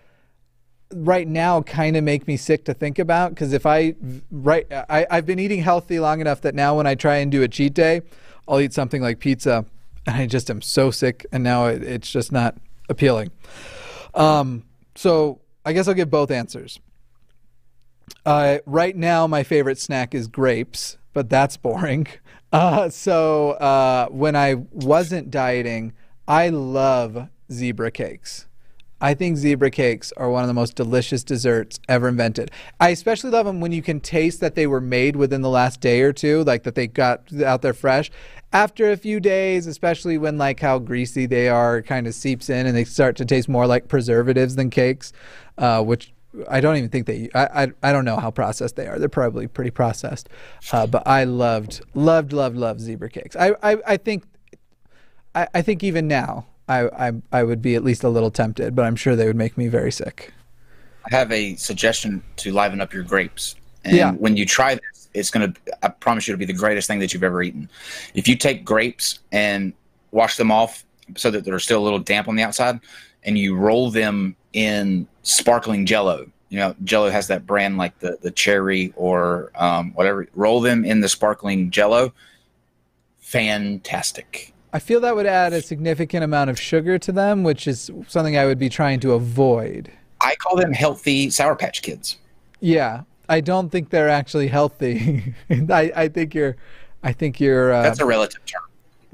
right 0.95 1.29
now 1.29 1.63
kind 1.63 1.97
of 1.97 2.05
make 2.05 2.27
me 2.27 2.37
sick 2.37 2.65
to 2.65 2.75
think 2.75 2.99
about 2.99 3.31
because 3.31 3.53
if 3.53 3.65
I 3.65 3.95
right 4.31 4.67
I, 4.71 5.07
I've 5.11 5.27
been 5.27 5.39
eating 5.39 5.63
healthy 5.63 6.01
long 6.01 6.21
enough 6.21 6.43
that 6.43 6.55
now 6.55 6.77
when 6.77 6.87
I 6.87 6.95
try 6.95 7.17
and 7.17 7.31
do 7.31 7.43
a 7.43 7.49
cheat 7.49 7.75
day, 7.75 8.03
I'll 8.49 8.61
eat 8.61 8.73
something 8.73 9.01
like 9.01 9.21
pizza, 9.21 9.65
and 10.07 10.17
I 10.17 10.27
just 10.27 10.51
am 10.51 10.63
so 10.63 10.91
sick, 10.91 11.25
and 11.33 11.45
now 11.45 11.67
it, 11.67 11.83
it's 11.83 12.11
just 12.11 12.33
not 12.33 12.57
appealing. 12.89 13.31
Um, 14.15 14.65
so 14.95 15.41
I 15.65 15.73
guess 15.73 15.87
I'll 15.87 15.95
give 15.95 16.11
both 16.11 16.31
answers. 16.31 16.81
Uh, 18.25 18.59
right 18.67 18.97
now, 18.97 19.27
my 19.27 19.43
favorite 19.43 19.79
snack 19.79 20.15
is 20.15 20.27
grapes, 20.27 20.99
but 21.13 21.29
that's 21.29 21.57
boring. 21.57 22.07
Uh, 22.53 22.91
so 22.91 23.53
uh, 23.53 24.07
when 24.09 24.37
I 24.37 24.57
wasn't 24.73 25.31
dieting, 25.31 25.95
I 26.27 26.49
love 26.49 27.29
zebra 27.51 27.91
cakes. 27.91 28.47
I 29.01 29.15
think 29.15 29.37
zebra 29.37 29.73
cakes 29.73 30.13
are 30.17 30.31
one 30.31 30.45
of 30.45 30.49
the 30.49 30.55
most 30.55 30.77
delicious 30.77 31.25
desserts 31.25 31.81
ever 31.89 32.07
invented. 32.07 32.53
I 32.79 32.91
especially 32.91 33.31
love 33.31 33.47
them 33.47 33.61
when 33.61 33.73
you 33.73 33.83
can 33.83 33.99
taste 33.99 34.39
that 34.41 34.55
they 34.55 34.69
were 34.69 34.81
made 34.81 35.17
within 35.17 35.43
the 35.43 35.51
last 35.51 35.81
day 35.81 36.03
or 36.03 36.13
two, 36.13 36.45
like 36.45 36.63
that 36.63 36.77
they 36.77 36.87
got 36.87 37.33
out 37.43 37.63
there 37.63 37.75
fresh. 37.75 38.13
After 38.53 38.93
a 38.93 38.97
few 38.97 39.19
days, 39.19 39.67
especially 39.67 40.19
when 40.19 40.39
like 40.39 40.61
how 40.61 40.79
greasy 40.79 41.27
they 41.27 41.49
are, 41.49 41.83
kind 41.83 42.07
of 42.07 42.15
seeps 42.15 42.49
in 42.49 42.67
and 42.67 42.77
they 42.77 42.85
start 42.85 43.17
to 43.17 43.25
taste 43.25 43.49
more 43.49 43.67
like 43.67 43.89
preservatives 43.89 44.55
than 44.55 44.71
cakes, 44.71 45.13
uh, 45.59 45.83
which 45.83 46.13
I 46.49 46.61
don't 46.61 46.77
even 46.77 46.89
think 46.89 47.07
they. 47.07 47.29
I, 47.35 47.65
I 47.65 47.73
I 47.83 47.93
don't 47.93 48.05
know 48.05 48.17
how 48.17 48.31
processed 48.31 48.77
they 48.77 48.87
are. 48.87 48.99
They're 48.99 49.09
probably 49.09 49.49
pretty 49.49 49.71
processed. 49.71 50.29
Uh, 50.73 50.87
but 50.87 51.07
I 51.07 51.25
loved 51.25 51.83
loved 51.95 52.33
loved 52.33 52.57
loved 52.57 52.81
zebra 52.81 53.11
cakes. 53.11 53.35
I 53.37 53.55
I, 53.63 53.79
I 53.87 53.97
think 53.97 54.25
I, 55.35 55.49
I 55.55 55.63
think 55.63 55.83
even 55.83 56.09
now 56.09 56.47
I, 56.69 57.09
I 57.09 57.13
I 57.33 57.43
would 57.43 57.63
be 57.63 57.75
at 57.75 57.85
least 57.85 58.05
a 58.05 58.09
little 58.09 58.31
tempted, 58.31 58.75
but 58.75 58.85
I'm 58.85 58.97
sure 58.97 59.17
they 59.17 59.27
would 59.27 59.37
make 59.37 59.57
me 59.57 59.69
very 59.69 59.93
sick. 59.93 60.33
I 61.11 61.15
have 61.17 61.33
a 61.33 61.57
suggestion 61.57 62.23
to 62.37 62.53
liven 62.53 62.81
up 62.81 62.93
your 62.93 63.03
grapes. 63.03 63.57
And 63.85 63.97
Yeah. 63.97 64.13
when 64.13 64.37
you 64.37 64.47
try 64.47 64.75
this, 64.75 65.09
it's 65.15 65.31
gonna 65.31 65.53
I 65.83 65.89
promise 65.89 66.27
you 66.29 66.35
it'll 66.35 66.39
be 66.39 66.45
the 66.47 66.53
greatest 66.53 66.87
thing 66.89 67.01
that 67.01 67.13
you've 67.13 67.25
ever 67.25 67.43
eaten. 67.43 67.69
If 68.15 68.29
you 68.29 68.37
take 68.37 68.65
grapes 68.65 69.21
and 69.33 69.73
wash 70.13 70.37
them 70.37 70.51
off 70.53 70.85
so 71.17 71.31
that 71.31 71.45
they're 71.45 71.59
still 71.59 71.81
a 71.81 71.85
little 71.85 71.99
damp 71.99 72.29
on 72.29 72.37
the 72.37 72.43
outside, 72.43 72.81
and 73.25 73.37
you 73.39 73.57
roll 73.57 73.91
them 73.91 74.37
in 74.53 75.07
sparkling 75.23 75.87
jello. 75.87 76.27
You 76.49 76.59
know, 76.59 76.75
jello 76.85 77.11
has 77.11 77.27
that 77.29 77.47
brand 77.47 77.79
like 77.79 77.99
the 77.99 78.19
the 78.21 78.31
cherry 78.31 78.93
or 78.97 79.51
um, 79.57 79.93
whatever. 79.95 80.29
Roll 80.35 80.61
them 80.61 80.85
in 80.85 81.01
the 81.01 81.09
sparkling 81.09 81.71
jello. 81.71 82.13
Fantastic. 83.21 84.52
I 84.73 84.79
feel 84.79 85.01
that 85.01 85.15
would 85.15 85.27
add 85.27 85.53
a 85.53 85.61
significant 85.61 86.25
amount 86.25 86.49
of 86.51 86.59
sugar 86.59 86.99
to 86.99 87.13
them, 87.13 87.43
which 87.43 87.67
is 87.67 87.91
something 88.09 88.39
I 88.39 88.47
would 88.47 88.59
be 88.59 88.69
trying 88.69 89.01
to 89.01 89.13
avoid. 89.13 89.91
I 90.21 90.35
call 90.37 90.57
them 90.57 90.73
healthy 90.73 91.29
Sour 91.31 91.57
Patch 91.57 91.83
Kids. 91.83 92.17
Yeah, 92.61 93.03
I 93.29 93.41
don't 93.41 93.71
think 93.71 93.91
they're 93.91 94.09
actually 94.09 94.49
healthy. 94.49 95.35
I, 95.51 95.93
I 95.95 96.09
think 96.09 96.35
you're, 96.35 96.57
I 97.03 97.13
think 97.13 97.41
you're. 97.41 97.73
Uh, 97.73 97.83
That's 97.83 98.01
a 98.01 98.07
relative 98.07 98.45
term. 98.47 98.63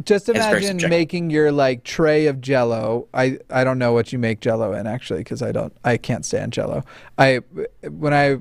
just 0.05 0.29
imagine 0.29 0.77
making 0.89 1.31
your 1.31 1.51
like 1.51 1.83
tray 1.83 2.27
of 2.27 2.41
Jello. 2.41 3.09
I 3.13 3.39
I 3.51 3.65
don't 3.65 3.79
know 3.79 3.93
what 3.93 4.13
you 4.13 4.19
make 4.19 4.41
Jello 4.41 4.73
in 4.73 4.87
actually 4.87 5.21
because 5.21 5.43
I 5.43 5.51
don't 5.51 5.73
I 5.85 5.97
can't 5.97 6.25
stand 6.25 6.53
Jello. 6.53 6.85
I 7.17 7.41
when 7.89 8.15
I 8.15 8.39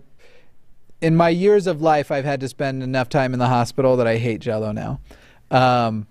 in 1.02 1.16
my 1.16 1.30
years 1.30 1.68
of 1.68 1.82
life 1.82 2.12
I've 2.12 2.26
had 2.26 2.42
to 2.42 2.50
spend 2.50 2.84
enough 2.84 3.10
time 3.10 3.34
in 3.34 3.40
the 3.40 3.48
hospital 3.48 3.98
that 3.98 4.08
I 4.08 4.18
hate 4.18 4.42
Jello 4.42 4.72
now. 4.72 5.00
Um, 5.50 6.06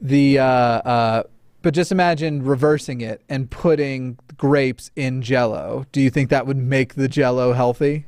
the 0.00 0.38
uh, 0.38 0.44
uh, 0.44 1.22
but 1.62 1.74
just 1.74 1.90
imagine 1.90 2.44
reversing 2.44 3.00
it 3.00 3.22
and 3.28 3.50
putting 3.50 4.18
grapes 4.36 4.90
in 4.94 5.22
Jello. 5.22 5.86
Do 5.92 6.00
you 6.00 6.10
think 6.10 6.30
that 6.30 6.46
would 6.46 6.56
make 6.56 6.94
the 6.94 7.08
Jello 7.08 7.52
healthy? 7.52 8.06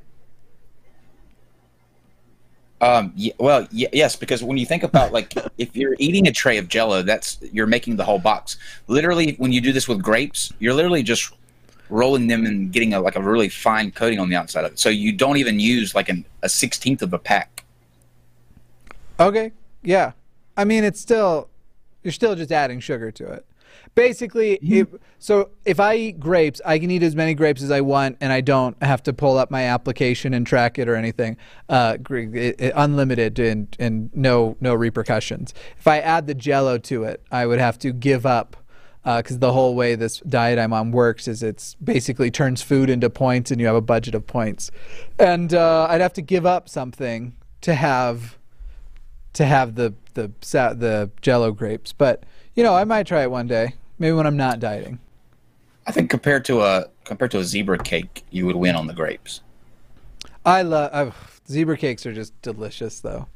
Um, 2.80 3.12
y- 3.18 3.32
well, 3.38 3.66
y- 3.72 3.88
yes, 3.92 4.14
because 4.14 4.42
when 4.42 4.56
you 4.56 4.66
think 4.66 4.82
about 4.82 5.12
like 5.12 5.34
if 5.58 5.74
you're 5.74 5.96
eating 5.98 6.28
a 6.28 6.32
tray 6.32 6.58
of 6.58 6.68
Jello, 6.68 7.02
that's 7.02 7.38
you're 7.52 7.66
making 7.66 7.96
the 7.96 8.04
whole 8.04 8.18
box. 8.18 8.56
Literally, 8.86 9.34
when 9.38 9.52
you 9.52 9.60
do 9.60 9.72
this 9.72 9.88
with 9.88 10.02
grapes, 10.02 10.52
you're 10.58 10.74
literally 10.74 11.02
just 11.02 11.32
rolling 11.90 12.26
them 12.26 12.44
and 12.44 12.70
getting 12.70 12.92
a, 12.94 13.00
like 13.00 13.16
a 13.16 13.22
really 13.22 13.48
fine 13.48 13.90
coating 13.90 14.20
on 14.20 14.28
the 14.28 14.36
outside 14.36 14.64
of 14.64 14.72
it. 14.72 14.78
So 14.78 14.90
you 14.90 15.10
don't 15.12 15.38
even 15.38 15.58
use 15.58 15.94
like 15.94 16.08
an, 16.08 16.24
a 16.42 16.48
sixteenth 16.48 17.02
of 17.02 17.12
a 17.12 17.18
pack. 17.18 17.64
Okay. 19.18 19.52
Yeah. 19.82 20.12
I 20.56 20.64
mean, 20.64 20.84
it's 20.84 21.00
still 21.00 21.48
you're 22.02 22.12
still 22.12 22.34
just 22.34 22.52
adding 22.52 22.80
sugar 22.80 23.10
to 23.12 23.26
it. 23.32 23.46
Basically, 23.94 24.54
if, 24.62 24.88
so 25.18 25.50
if 25.64 25.78
I 25.80 25.94
eat 25.96 26.20
grapes, 26.20 26.60
I 26.64 26.78
can 26.78 26.90
eat 26.90 27.02
as 27.02 27.14
many 27.16 27.34
grapes 27.34 27.62
as 27.62 27.70
I 27.70 27.80
want, 27.80 28.16
and 28.20 28.32
I 28.32 28.40
don't 28.40 28.80
have 28.82 29.02
to 29.04 29.12
pull 29.12 29.36
up 29.38 29.50
my 29.50 29.64
application 29.64 30.34
and 30.34 30.46
track 30.46 30.78
it 30.78 30.88
or 30.88 30.94
anything. 30.94 31.36
Uh, 31.68 31.96
it, 32.10 32.60
it- 32.60 32.72
unlimited 32.76 33.38
and 33.38 33.74
and 33.78 34.10
no 34.14 34.56
no 34.60 34.74
repercussions. 34.74 35.52
If 35.78 35.86
I 35.86 35.98
add 35.98 36.26
the 36.26 36.34
Jello 36.34 36.78
to 36.78 37.04
it, 37.04 37.22
I 37.30 37.46
would 37.46 37.58
have 37.58 37.78
to 37.80 37.92
give 37.92 38.24
up 38.26 38.56
because 39.04 39.38
the 39.38 39.52
whole 39.52 39.74
way 39.74 39.94
this 39.94 40.20
diet 40.20 40.58
I'm 40.58 40.72
on 40.72 40.90
works 40.92 41.28
is 41.28 41.42
it's 41.42 41.74
basically 41.76 42.30
turns 42.30 42.62
food 42.62 42.88
into 42.90 43.08
points, 43.10 43.50
and 43.50 43.60
you 43.60 43.66
have 43.66 43.76
a 43.76 43.80
budget 43.80 44.14
of 44.14 44.26
points, 44.26 44.70
and 45.18 45.52
uh, 45.54 45.86
I'd 45.90 46.00
have 46.00 46.12
to 46.14 46.22
give 46.22 46.46
up 46.46 46.68
something 46.68 47.34
to 47.62 47.74
have 47.74 48.37
to 49.34 49.44
have 49.44 49.74
the 49.74 49.94
the 50.14 50.30
the 50.42 51.10
Jello 51.20 51.52
grapes. 51.52 51.92
But 51.92 52.24
you 52.54 52.62
know, 52.62 52.74
I 52.74 52.84
might 52.84 53.06
try 53.06 53.22
it 53.22 53.30
one 53.30 53.46
day, 53.46 53.74
maybe 53.98 54.12
when 54.12 54.26
I'm 54.26 54.36
not 54.36 54.60
dieting. 54.60 54.98
I 55.86 55.92
think 55.92 56.10
compared 56.10 56.44
to 56.46 56.60
a 56.62 56.86
compared 57.04 57.30
to 57.32 57.38
a 57.38 57.44
zebra 57.44 57.78
cake, 57.78 58.24
you 58.30 58.46
would 58.46 58.56
win 58.56 58.76
on 58.76 58.86
the 58.86 58.94
grapes. 58.94 59.40
I 60.44 60.62
love 60.62 61.40
zebra 61.48 61.76
cakes 61.76 62.04
are 62.06 62.12
just 62.12 62.40
delicious 62.42 63.00
though. 63.00 63.28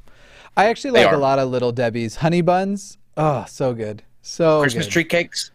I 0.57 0.67
actually 0.67 0.93
They 0.93 1.05
like 1.05 1.15
a 1.15 1.19
lot 1.19 1.39
of 1.39 1.49
Little 1.49 1.73
Debbie's 1.73 2.17
honey 2.17 2.43
buns. 2.43 2.99
Oh, 3.17 3.45
so 3.49 3.73
good, 3.75 4.03
so 4.21 4.61
Christmas 4.61 4.87
good. 4.87 4.93
tree 4.93 5.05
cakes. 5.05 5.51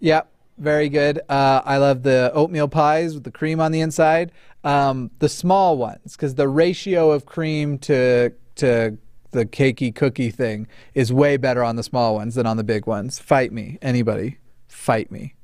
Yep, 0.00 0.28
very 0.58 0.88
good. 0.90 1.20
Uh, 1.28 1.62
I 1.64 1.78
love 1.78 2.02
the 2.02 2.30
oatmeal 2.34 2.68
pies 2.68 3.14
with 3.14 3.24
the 3.24 3.30
cream 3.30 3.60
on 3.60 3.72
the 3.72 3.80
inside. 3.80 4.32
Um, 4.64 5.10
the 5.18 5.28
small 5.28 5.78
ones, 5.78 6.12
because 6.16 6.34
the 6.34 6.48
ratio 6.48 7.10
of 7.10 7.26
cream 7.26 7.78
to 7.80 8.32
to 8.56 8.98
the 9.34 9.44
cakey 9.44 9.94
cookie 9.94 10.30
thing 10.30 10.66
is 10.94 11.12
way 11.12 11.36
better 11.36 11.62
on 11.62 11.76
the 11.76 11.82
small 11.82 12.14
ones 12.14 12.34
than 12.36 12.46
on 12.46 12.56
the 12.56 12.64
big 12.64 12.86
ones. 12.86 13.18
Fight 13.18 13.52
me, 13.52 13.78
anybody, 13.82 14.38
fight 14.68 15.10
me. 15.10 15.34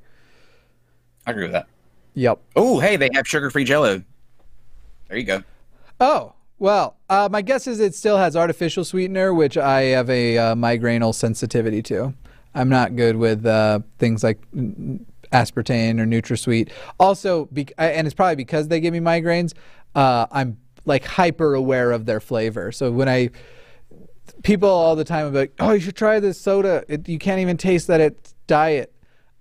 I 1.26 1.33
agree 1.33 1.44
with 1.44 1.53
that. 1.53 1.66
Yep. 2.14 2.40
Oh, 2.57 2.81
hey, 2.81 2.96
they 2.96 3.11
have 3.14 3.29
sugar-free 3.29 3.64
Jello. 3.64 4.03
There 5.09 5.18
you 5.18 5.24
go. 5.24 5.42
Oh, 6.00 6.33
well, 6.59 6.96
uh, 7.09 7.29
my 7.31 7.42
guess 7.42 7.66
is 7.66 7.79
it 7.81 7.94
still 7.94 8.16
has 8.16 8.37
artificial 8.37 8.85
sweetener, 8.85 9.35
which 9.35 9.57
I 9.57 9.83
have 9.83 10.09
a 10.11 10.38
uh, 10.38 10.55
migrainal 10.55 11.14
sensitivity 11.14 11.83
to. 11.85 12.14
I'm 12.55 12.68
not 12.68 12.96
good 12.96 13.16
with 13.16 13.46
uh, 13.46 13.81
things 13.98 14.24
like 14.24 14.40
aspartame 15.33 16.00
or 16.00 16.05
NutraSweet. 16.07 16.70
Also, 16.98 17.46
bec- 17.46 17.72
I- 17.79 17.88
and 17.88 18.07
it's 18.07 18.14
probably 18.14 18.37
because 18.37 18.68
they 18.68 18.81
give 18.81 18.92
me 18.92 19.00
migraines. 19.00 19.53
Uh, 19.94 20.26
I'm 20.33 20.59
like 20.85 21.05
hyper 21.05 21.55
aware 21.55 21.92
of 21.92 22.07
their 22.07 22.20
flavor. 22.20 22.72
So 22.72 22.91
when 22.91 23.09
I 23.09 23.30
people 24.43 24.68
all 24.68 24.97
the 24.97 25.05
time 25.05 25.26
are 25.26 25.30
like, 25.30 25.55
"Oh, 25.59 25.72
you 25.72 25.80
should 25.80 25.97
try 25.97 26.20
this 26.20 26.41
soda. 26.41 26.84
It, 26.88 27.09
you 27.09 27.18
can't 27.18 27.41
even 27.41 27.57
taste 27.57 27.86
that 27.86 28.01
it's 28.01 28.34
diet." 28.47 28.95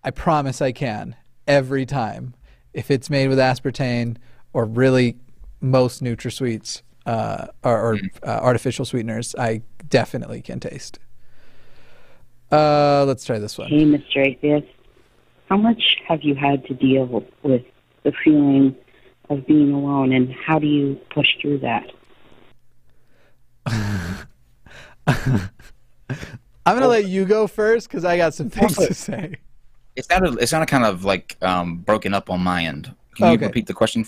I 0.04 0.12
promise 0.12 0.62
I 0.62 0.72
can. 0.72 1.16
every 1.48 1.86
time. 1.86 2.36
If 2.74 2.92
it's 2.92 3.10
made 3.10 3.28
with 3.28 3.40
aspartame 3.40 4.18
or 4.54 4.66
really 4.66 5.18
most 5.60 6.04
NutraSweets 6.04 6.84
uh, 7.06 7.48
or, 7.64 7.94
or 7.94 7.98
uh, 8.24 8.40
artificial 8.42 8.86
sweeteners, 8.86 9.36
I 9.36 9.64
definitely 9.90 10.42
can 10.42 10.60
taste. 10.60 11.00
Uh, 12.52 13.04
let's 13.06 13.26
try 13.26 13.40
this 13.40 13.58
one. 13.58 13.68
Hey, 13.70 13.84
Mr. 13.84 14.18
Atheist. 14.18 14.68
How 15.50 15.58
much 15.58 15.98
have 16.08 16.22
you 16.22 16.36
had 16.36 16.66
to 16.68 16.76
deal 16.76 17.26
with 17.42 17.64
the 18.04 18.14
feeling 18.24 18.76
of 19.30 19.46
being 19.48 19.74
alone, 19.74 20.14
and 20.14 20.32
how 20.32 20.60
do 20.60 20.68
you 20.68 21.00
push 21.12 21.28
through 21.42 21.60
that? 21.60 21.92
I'm 26.66 26.76
gonna 26.76 26.88
let 26.88 27.06
you 27.06 27.26
go 27.26 27.48
first 27.48 27.88
because 27.88 28.06
I 28.06 28.18
got 28.18 28.34
some 28.34 28.50
things 28.50 28.76
to 28.76 28.94
say. 28.94 29.36
It 29.96 30.06
sounded 30.06 30.42
it 30.42 30.48
sounded 30.48 30.68
kind 30.68 30.86
of 30.86 31.04
like 31.04 31.36
um, 31.42 31.78
broken 31.78 32.14
up 32.14 32.30
on 32.30 32.42
my 32.42 32.64
end. 32.64 32.94
Can 33.16 33.28
Okay. 33.28 33.34
you 33.34 33.48
repeat 33.48 33.68
the 33.68 33.74
question? 33.74 34.06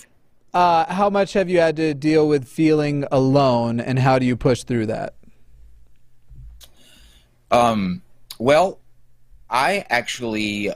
Uh, 0.54 0.92
how 0.92 1.08
much 1.10 1.32
have 1.32 1.48
you 1.48 1.58
had 1.58 1.76
to 1.76 1.94
deal 1.94 2.28
with 2.28 2.46
feeling 2.46 3.04
alone, 3.10 3.80
and 3.80 3.98
how 3.98 4.18
do 4.18 4.26
you 4.26 4.36
push 4.36 4.64
through 4.64 4.86
that? 4.86 5.14
Um, 7.50 8.02
well, 8.38 8.78
I 9.50 9.84
actually 9.90 10.72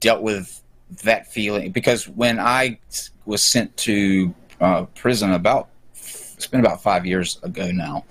dealt 0.00 0.22
with 0.22 0.62
that 1.04 1.32
feeling 1.32 1.72
because 1.72 2.08
when 2.08 2.38
I 2.40 2.78
was 3.26 3.42
sent 3.42 3.76
to 3.78 4.34
uh, 4.60 4.84
prison 4.94 5.32
about 5.32 5.68
it's 5.94 6.46
been 6.48 6.60
about 6.60 6.82
five 6.82 7.06
years 7.06 7.38
ago 7.44 7.70
now. 7.70 8.04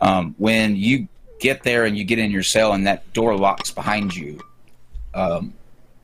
Um, 0.00 0.34
when 0.38 0.76
you 0.76 1.08
get 1.40 1.62
there 1.62 1.84
and 1.84 1.96
you 1.96 2.04
get 2.04 2.18
in 2.18 2.30
your 2.30 2.42
cell 2.42 2.72
and 2.72 2.86
that 2.86 3.12
door 3.12 3.36
locks 3.36 3.70
behind 3.70 4.14
you, 4.14 4.40
um, 5.14 5.54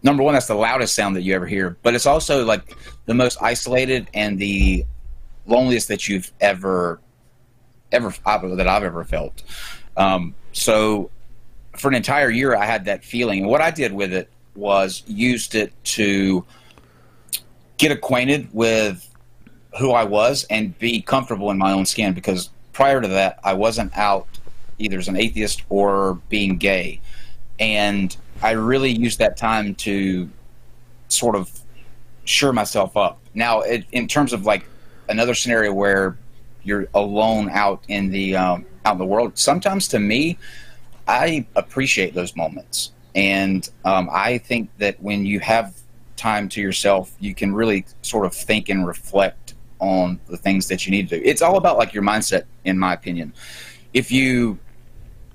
number 0.03 0.23
one, 0.23 0.35
that's 0.35 0.47
the 0.47 0.55
loudest 0.55 0.95
sound 0.95 1.17
that 1.17 1.23
you 1.23 1.35
ever 1.35 1.47
hear, 1.47 1.77
but 1.83 1.95
it's 1.95 2.07
also 2.07 2.45
like 2.45 2.77
the 3.07 3.15
most 3.15 3.41
isolated 3.43 4.09
and 4.15 4.39
the 4.39 4.85
loneliest 5.47 5.89
that 5.89 6.09
you've 6.09 6.33
ever, 6.41 7.01
ever 7.91 8.13
that 8.57 8.67
I've 8.67 8.85
ever 8.85 9.05
felt. 9.05 9.43
Um, 9.97 10.35
so 10.53 11.11
for 11.77 11.89
an 11.89 11.95
entire 11.95 12.31
year, 12.31 12.55
I 12.57 12.65
had 12.65 12.85
that 12.87 13.05
feeling. 13.05 13.41
And 13.41 13.49
what 13.49 13.61
I 13.61 13.71
did 13.71 13.93
with 13.93 14.13
it 14.13 14.29
was 14.55 15.03
used 15.07 15.55
it 15.55 15.73
to 15.85 16.45
get 17.79 17.91
acquainted 17.91 18.49
with 18.53 19.09
who 19.79 19.93
I 19.93 20.05
was 20.05 20.45
and 20.51 20.79
be 20.79 21.01
comfortable 21.01 21.51
in 21.51 21.59
my 21.59 21.73
own 21.73 21.87
skin 21.87 22.13
because 22.13 22.51
prior 22.73 23.01
to 23.01 23.09
that, 23.09 23.39
I 23.45 23.55
wasn't 23.55 23.97
out 23.97 24.27
either 24.79 24.99
as 24.99 25.09
an 25.09 25.17
atheist 25.17 25.63
or 25.69 26.15
being 26.29 26.57
gay. 26.57 27.01
And 27.59 28.17
I 28.43 28.53
really 28.53 28.91
used 28.91 29.19
that 29.19 29.37
time 29.37 29.75
to 29.77 30.29
sort 31.09 31.37
of 31.37 31.51
sure 32.25 32.53
myself 32.53 32.97
up. 32.97 33.19
Now, 33.35 33.61
it, 33.61 33.85
in 33.93 34.09
terms 34.09 34.33
of 34.33 34.45
like 34.45 34.65
another 35.09 35.35
scenario 35.35 35.73
where 35.73 36.17
you're 36.65 36.89
alone 36.95 37.51
out 37.51 37.83
in 37.89 38.11
the 38.11 38.37
um, 38.37 38.67
out 38.85 38.93
in 38.93 38.99
the 38.99 39.07
world, 39.07 39.39
sometimes 39.39 39.89
to 39.89 39.99
me, 39.99 40.39
I 41.07 41.47
appreciate 41.57 42.15
those 42.15 42.37
moments, 42.37 42.93
and 43.15 43.69
um, 43.85 44.09
I 44.13 44.39
think 44.39 44.71
that 44.79 45.03
when 45.03 45.27
you 45.27 45.41
have 45.41 45.75
time 46.17 46.49
to 46.51 46.61
yourself, 46.61 47.13
you 47.19 47.35
can 47.35 47.53
really 47.53 47.85
sort 48.03 48.27
of 48.27 48.35
think 48.35 48.69
and 48.69 48.87
reflect 48.87 49.42
on 49.83 50.19
the 50.29 50.37
things 50.37 50.69
that 50.69 50.87
you 50.87 50.93
need 50.93 51.09
to 51.09 51.19
do. 51.19 51.23
It's 51.25 51.43
all 51.43 51.59
about 51.59 51.77
like 51.77 51.93
your 51.93 52.05
mindset, 52.05 52.45
in 52.65 52.79
my 52.79 52.95
opinion. 52.95 53.35
If 53.93 54.11
you 54.11 54.59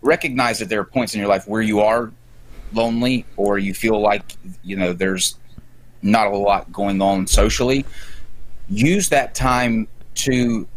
recognize 0.02 0.58
that 0.60 0.70
there 0.70 0.80
are 0.80 0.86
points 0.86 1.14
in 1.14 1.20
your 1.20 1.30
life 1.30 1.48
where 1.48 1.62
you 1.62 1.82
are 1.82 2.12
lonely 2.74 3.26
or 3.36 3.60
you 3.60 3.74
feel 3.74 4.00
like 4.00 4.24
you 4.64 4.76
know 4.76 4.94
there's 4.94 5.36
not 6.02 6.28
a 6.28 6.38
lot 6.38 6.72
going 6.72 7.02
on 7.02 7.28
socially, 7.28 7.86
use 8.70 9.10
that 9.10 9.36
time 9.36 9.88
to 10.16 10.68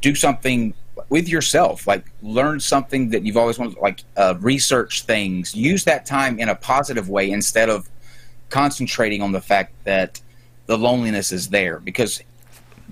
do 0.00 0.14
something 0.14 0.72
with 1.08 1.28
yourself 1.28 1.86
like 1.86 2.04
learn 2.22 2.60
something 2.60 3.08
that 3.10 3.24
you've 3.24 3.36
always 3.36 3.58
wanted 3.58 3.76
like 3.78 4.04
uh, 4.16 4.34
research 4.40 5.02
things 5.02 5.54
use 5.54 5.82
that 5.84 6.04
time 6.04 6.38
in 6.38 6.50
a 6.50 6.54
positive 6.54 7.08
way 7.08 7.30
instead 7.30 7.68
of 7.68 7.88
concentrating 8.50 9.22
on 9.22 9.32
the 9.32 9.40
fact 9.40 9.72
that 9.84 10.20
the 10.66 10.76
loneliness 10.76 11.32
is 11.32 11.48
there 11.48 11.80
because 11.80 12.22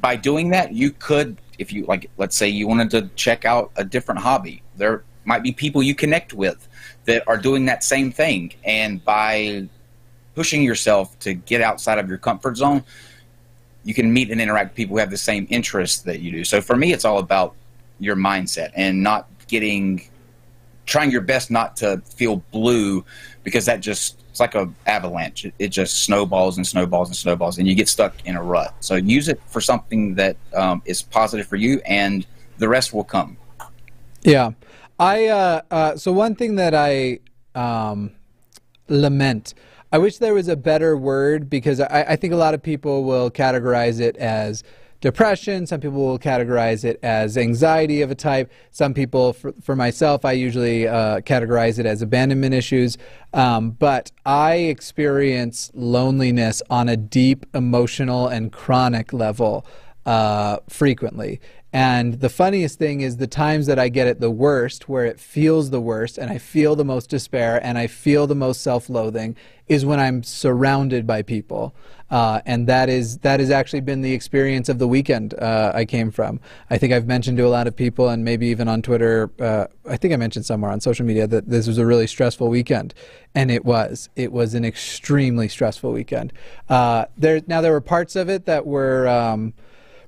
by 0.00 0.16
doing 0.16 0.50
that 0.50 0.72
you 0.72 0.90
could 0.90 1.36
if 1.58 1.72
you 1.72 1.84
like 1.86 2.10
let's 2.16 2.36
say 2.36 2.48
you 2.48 2.66
wanted 2.66 2.90
to 2.90 3.08
check 3.16 3.44
out 3.44 3.70
a 3.76 3.84
different 3.84 4.20
hobby 4.20 4.62
there 4.76 5.02
might 5.28 5.42
be 5.42 5.52
people 5.52 5.82
you 5.82 5.94
connect 5.94 6.32
with 6.32 6.68
that 7.04 7.22
are 7.28 7.36
doing 7.36 7.66
that 7.66 7.84
same 7.84 8.10
thing. 8.10 8.52
And 8.64 9.04
by 9.04 9.68
pushing 10.34 10.62
yourself 10.62 11.18
to 11.20 11.34
get 11.34 11.60
outside 11.60 11.98
of 11.98 12.08
your 12.08 12.18
comfort 12.18 12.56
zone 12.56 12.82
you 13.84 13.94
can 13.94 14.12
meet 14.12 14.30
and 14.30 14.40
interact 14.40 14.70
with 14.70 14.76
people 14.76 14.96
who 14.96 15.00
have 15.00 15.10
the 15.10 15.16
same 15.16 15.46
interests 15.48 16.02
that 16.02 16.20
you 16.20 16.30
do. 16.30 16.44
So 16.44 16.60
for 16.60 16.76
me 16.76 16.92
it's 16.92 17.04
all 17.04 17.18
about 17.18 17.54
your 18.00 18.16
mindset 18.16 18.70
and 18.74 19.02
not 19.02 19.28
getting 19.46 20.02
trying 20.84 21.10
your 21.10 21.20
best 21.20 21.50
not 21.50 21.76
to 21.76 22.02
feel 22.04 22.36
blue 22.50 23.04
because 23.44 23.66
that 23.66 23.80
just 23.80 24.18
it's 24.40 24.54
like 24.54 24.54
a 24.54 24.72
avalanche 24.86 25.44
it, 25.44 25.54
it 25.58 25.68
just 25.68 26.04
snowballs 26.04 26.56
and 26.56 26.66
snowballs 26.66 27.08
and 27.08 27.16
snowballs 27.16 27.58
and 27.58 27.66
you 27.66 27.74
get 27.74 27.88
stuck 27.88 28.14
in 28.24 28.36
a 28.36 28.42
rut 28.42 28.72
so 28.80 28.94
use 28.94 29.28
it 29.28 29.40
for 29.48 29.60
something 29.60 30.14
that 30.14 30.36
um, 30.54 30.80
is 30.84 31.02
positive 31.02 31.46
for 31.46 31.56
you 31.56 31.80
and 31.84 32.26
the 32.58 32.68
rest 32.68 32.92
will 32.92 33.04
come 33.04 33.36
Yeah, 34.22 34.52
I. 34.98 35.26
Uh, 35.26 35.60
uh, 35.70 35.96
so 35.96 36.12
one 36.12 36.34
thing 36.34 36.56
that 36.56 36.74
I 36.74 37.20
um, 37.54 38.12
lament. 38.88 39.54
I 39.90 39.98
wish 39.98 40.18
there 40.18 40.34
was 40.34 40.48
a 40.48 40.56
better 40.56 40.98
word 40.98 41.48
because 41.48 41.80
I, 41.80 42.04
I 42.10 42.16
think 42.16 42.34
a 42.34 42.36
lot 42.36 42.52
of 42.52 42.62
people 42.62 43.04
will 43.04 43.30
categorize 43.30 44.00
it 44.00 44.16
as 44.18 44.62
depression. 45.00 45.66
Some 45.66 45.80
people 45.80 46.04
will 46.04 46.18
categorize 46.18 46.84
it 46.84 46.98
as 47.02 47.36
anxiety 47.36 48.02
of 48.02 48.10
a 48.10 48.14
type. 48.14 48.50
Some 48.70 48.94
people, 48.94 49.32
for, 49.32 49.52
for 49.62 49.76
myself, 49.76 50.24
I 50.24 50.32
usually 50.32 50.88
uh, 50.88 51.20
categorize 51.20 51.78
it 51.78 51.86
as 51.86 52.02
abandonment 52.02 52.54
issues. 52.54 52.98
Um, 53.32 53.70
but 53.70 54.10
I 54.26 54.54
experience 54.54 55.70
loneliness 55.74 56.62
on 56.70 56.88
a 56.88 56.96
deep 56.96 57.46
emotional 57.54 58.28
and 58.28 58.52
chronic 58.52 59.12
level 59.12 59.66
uh, 60.06 60.58
frequently. 60.68 61.40
And 61.72 62.14
the 62.20 62.30
funniest 62.30 62.78
thing 62.78 63.02
is 63.02 63.18
the 63.18 63.26
times 63.26 63.66
that 63.66 63.78
I 63.78 63.90
get 63.90 64.06
it 64.06 64.20
the 64.20 64.30
worst, 64.30 64.88
where 64.88 65.04
it 65.04 65.20
feels 65.20 65.68
the 65.68 65.80
worst, 65.80 66.16
and 66.16 66.30
I 66.30 66.38
feel 66.38 66.74
the 66.74 66.84
most 66.84 67.10
despair, 67.10 67.60
and 67.62 67.76
I 67.76 67.86
feel 67.86 68.26
the 68.26 68.34
most 68.34 68.62
self-loathing, 68.62 69.36
is 69.66 69.84
when 69.84 70.00
I'm 70.00 70.22
surrounded 70.22 71.06
by 71.06 71.20
people. 71.20 71.74
Uh, 72.10 72.40
and 72.46 72.66
that 72.66 72.88
is 72.88 73.18
that 73.18 73.38
has 73.38 73.50
actually 73.50 73.80
been 73.80 74.00
the 74.00 74.14
experience 74.14 74.70
of 74.70 74.78
the 74.78 74.88
weekend 74.88 75.34
uh, 75.34 75.72
I 75.74 75.84
came 75.84 76.10
from. 76.10 76.40
I 76.70 76.78
think 76.78 76.94
I've 76.94 77.06
mentioned 77.06 77.36
to 77.36 77.46
a 77.46 77.50
lot 77.50 77.66
of 77.66 77.76
people, 77.76 78.08
and 78.08 78.24
maybe 78.24 78.46
even 78.46 78.66
on 78.66 78.80
Twitter. 78.80 79.30
Uh, 79.38 79.66
I 79.86 79.98
think 79.98 80.14
I 80.14 80.16
mentioned 80.16 80.46
somewhere 80.46 80.70
on 80.70 80.80
social 80.80 81.04
media 81.04 81.26
that 81.26 81.50
this 81.50 81.66
was 81.66 81.76
a 81.76 81.84
really 81.84 82.06
stressful 82.06 82.48
weekend, 82.48 82.94
and 83.34 83.50
it 83.50 83.66
was. 83.66 84.08
It 84.16 84.32
was 84.32 84.54
an 84.54 84.64
extremely 84.64 85.48
stressful 85.48 85.92
weekend. 85.92 86.32
Uh, 86.70 87.04
there 87.18 87.42
now 87.46 87.60
there 87.60 87.72
were 87.72 87.82
parts 87.82 88.16
of 88.16 88.30
it 88.30 88.46
that 88.46 88.66
were. 88.66 89.06
Um, 89.06 89.52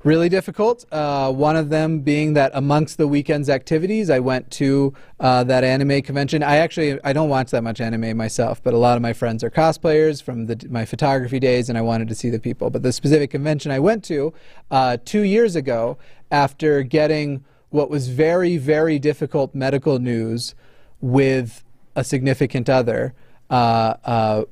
really 0.02 0.28
difficult. 0.28 0.84
Uh, 0.90 1.32
one 1.32 1.56
of 1.56 1.68
them 1.68 2.00
being 2.00 2.34
that 2.34 2.50
amongst 2.54 2.96
the 2.98 3.06
weekend's 3.06 3.50
activities, 3.50 4.08
I 4.10 4.18
went 4.18 4.50
to 4.52 4.94
uh, 5.18 5.44
that 5.44 5.64
anime 5.64 6.02
convention. 6.02 6.42
I 6.42 6.56
actually 6.56 6.98
I 7.04 7.12
don't 7.12 7.28
watch 7.28 7.50
that 7.50 7.62
much 7.62 7.80
anime 7.80 8.16
myself, 8.16 8.62
but 8.62 8.74
a 8.74 8.78
lot 8.78 8.96
of 8.96 9.02
my 9.02 9.12
friends 9.12 9.44
are 9.44 9.50
cosplayers 9.50 10.22
from 10.22 10.46
the, 10.46 10.66
my 10.70 10.84
photography 10.84 11.38
days, 11.38 11.68
and 11.68 11.76
I 11.76 11.82
wanted 11.82 12.08
to 12.08 12.14
see 12.14 12.30
the 12.30 12.40
people. 12.40 12.70
But 12.70 12.82
the 12.82 12.92
specific 12.92 13.30
convention 13.30 13.70
I 13.70 13.78
went 13.78 14.04
to 14.04 14.32
uh, 14.70 14.96
two 15.04 15.22
years 15.22 15.56
ago, 15.56 15.98
after 16.30 16.82
getting 16.82 17.44
what 17.70 17.90
was 17.90 18.08
very 18.08 18.56
very 18.56 18.98
difficult 18.98 19.54
medical 19.54 19.98
news 19.98 20.54
with 21.00 21.64
a 21.96 22.04
significant 22.04 22.68
other. 22.68 23.14
Uh, 23.48 23.94
uh, 24.04 24.44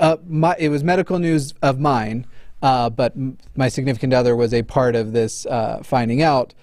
uh, 0.00 0.16
my, 0.26 0.56
it 0.58 0.70
was 0.70 0.82
medical 0.82 1.18
news 1.18 1.54
of 1.62 1.78
mine, 1.78 2.26
uh, 2.62 2.90
but 2.90 3.12
m- 3.16 3.38
my 3.56 3.68
significant 3.68 4.12
other 4.12 4.34
was 4.34 4.52
a 4.52 4.62
part 4.62 4.96
of 4.96 5.12
this 5.12 5.46
uh, 5.46 5.80
finding 5.82 6.22
out. 6.22 6.54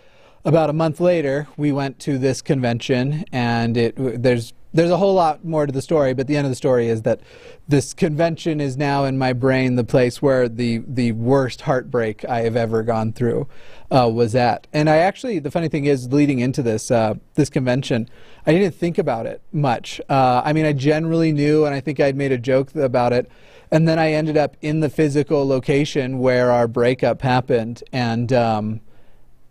About 0.44 0.70
a 0.70 0.74
month 0.74 1.00
later, 1.00 1.48
we 1.58 1.72
went 1.72 1.98
to 2.00 2.20
this 2.20 2.42
convention, 2.42 3.26
and 3.32 3.76
it 3.78 3.96
w- 3.96 4.18
there's 4.18 4.54
there's 4.74 4.92
a 4.92 4.98
whole 4.98 5.14
lot 5.14 5.46
more 5.46 5.66
to 5.66 5.72
the 5.72 5.82
story. 5.82 6.14
But 6.14 6.28
the 6.28 6.36
end 6.36 6.46
of 6.46 6.52
the 6.52 6.56
story 6.56 6.88
is 6.88 7.04
that 7.04 7.22
this 7.68 7.94
convention 7.94 8.60
is 8.60 8.76
now 8.78 9.06
in 9.06 9.18
my 9.18 9.34
brain 9.34 9.76
the 9.76 9.84
place 9.84 10.22
where 10.22 10.48
the 10.48 10.84
the 10.86 11.14
worst 11.14 11.62
heartbreak 11.62 12.26
I 12.26 12.42
have 12.42 12.56
ever 12.56 12.84
gone 12.84 13.14
through 13.14 13.48
uh, 13.90 14.10
was 14.14 14.36
at. 14.36 14.68
And 14.74 14.90
I 14.90 14.98
actually, 14.98 15.40
the 15.40 15.50
funny 15.50 15.70
thing 15.70 15.86
is, 15.86 16.12
leading 16.12 16.40
into 16.40 16.62
this 16.62 16.92
uh, 16.92 17.16
this 17.34 17.50
convention, 17.50 18.08
I 18.46 18.52
didn't 18.52 18.76
think 18.76 18.98
about 18.98 19.26
it 19.26 19.42
much. 19.52 20.00
Uh, 20.10 20.42
I 20.46 20.54
mean, 20.54 20.66
I 20.66 20.74
generally 20.74 21.32
knew, 21.32 21.66
and 21.66 21.74
I 21.74 21.80
think 21.80 22.00
I'd 22.00 22.16
made 22.16 22.32
a 22.32 22.38
joke 22.38 22.76
about 22.76 23.14
it. 23.14 23.32
And 23.76 23.86
then 23.90 24.00
I 24.00 24.14
ended 24.14 24.38
up 24.38 24.56
in 24.62 24.80
the 24.80 24.90
physical 24.90 25.46
location 25.46 26.20
where 26.20 26.50
our 26.50 26.66
breakup 26.66 27.22
happened, 27.22 27.84
and 27.92 28.32
um, 28.32 28.80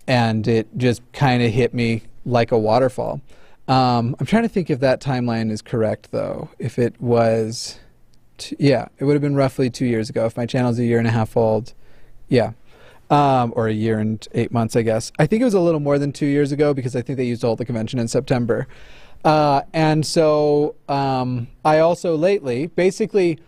and 0.07 0.49
it 0.49 0.67
just 0.79 1.03
kind 1.13 1.43
of 1.43 1.53
hit 1.53 1.75
me 1.75 2.05
like 2.25 2.51
a 2.51 2.59
waterfall. 2.59 3.21
Um, 3.69 4.17
I'm 4.19 4.25
trying 4.25 4.45
to 4.45 4.49
think 4.49 4.71
if 4.71 4.81
that 4.81 5.03
timeline 5.03 5.51
is 5.51 5.61
correct, 5.61 6.11
though. 6.11 6.49
If 6.59 6.79
it 6.79 6.99
was, 7.03 7.79
T- 8.39 8.57
yeah, 8.59 8.89
it 8.99 9.05
would 9.05 9.13
have 9.13 9.21
been 9.21 9.37
roughly 9.37 9.69
two 9.69 9.85
years 9.85 10.09
ago. 10.09 10.25
If 10.25 10.39
my 10.39 10.47
channel's 10.47 10.79
a 10.79 10.87
year 10.87 10.99
and 10.99 11.07
a 11.07 11.11
half 11.11 11.37
old, 11.37 11.75
yeah, 12.31 12.53
um, 13.11 13.53
or 13.55 13.69
a 13.69 13.75
year 13.75 13.99
and 13.99 14.27
eight 14.33 14.51
months, 14.51 14.75
I 14.75 14.81
guess. 14.81 15.13
I 15.19 15.27
think 15.27 15.43
it 15.43 15.45
was 15.45 15.53
a 15.53 15.61
little 15.61 15.81
more 15.81 15.99
than 15.99 16.13
two 16.13 16.25
years 16.25 16.51
ago 16.51 16.73
because 16.73 16.97
I 16.97 17.03
think 17.03 17.19
they 17.19 17.27
used 17.27 17.43
hold 17.43 17.59
the 17.59 17.67
convention 17.67 17.99
in 17.99 18.09
September. 18.09 18.69
Uh, 19.23 19.61
and 19.75 20.07
so 20.07 20.77
um, 20.89 21.49
I 21.63 21.81
also 21.81 22.17
lately, 22.17 22.69
basically, 22.69 23.39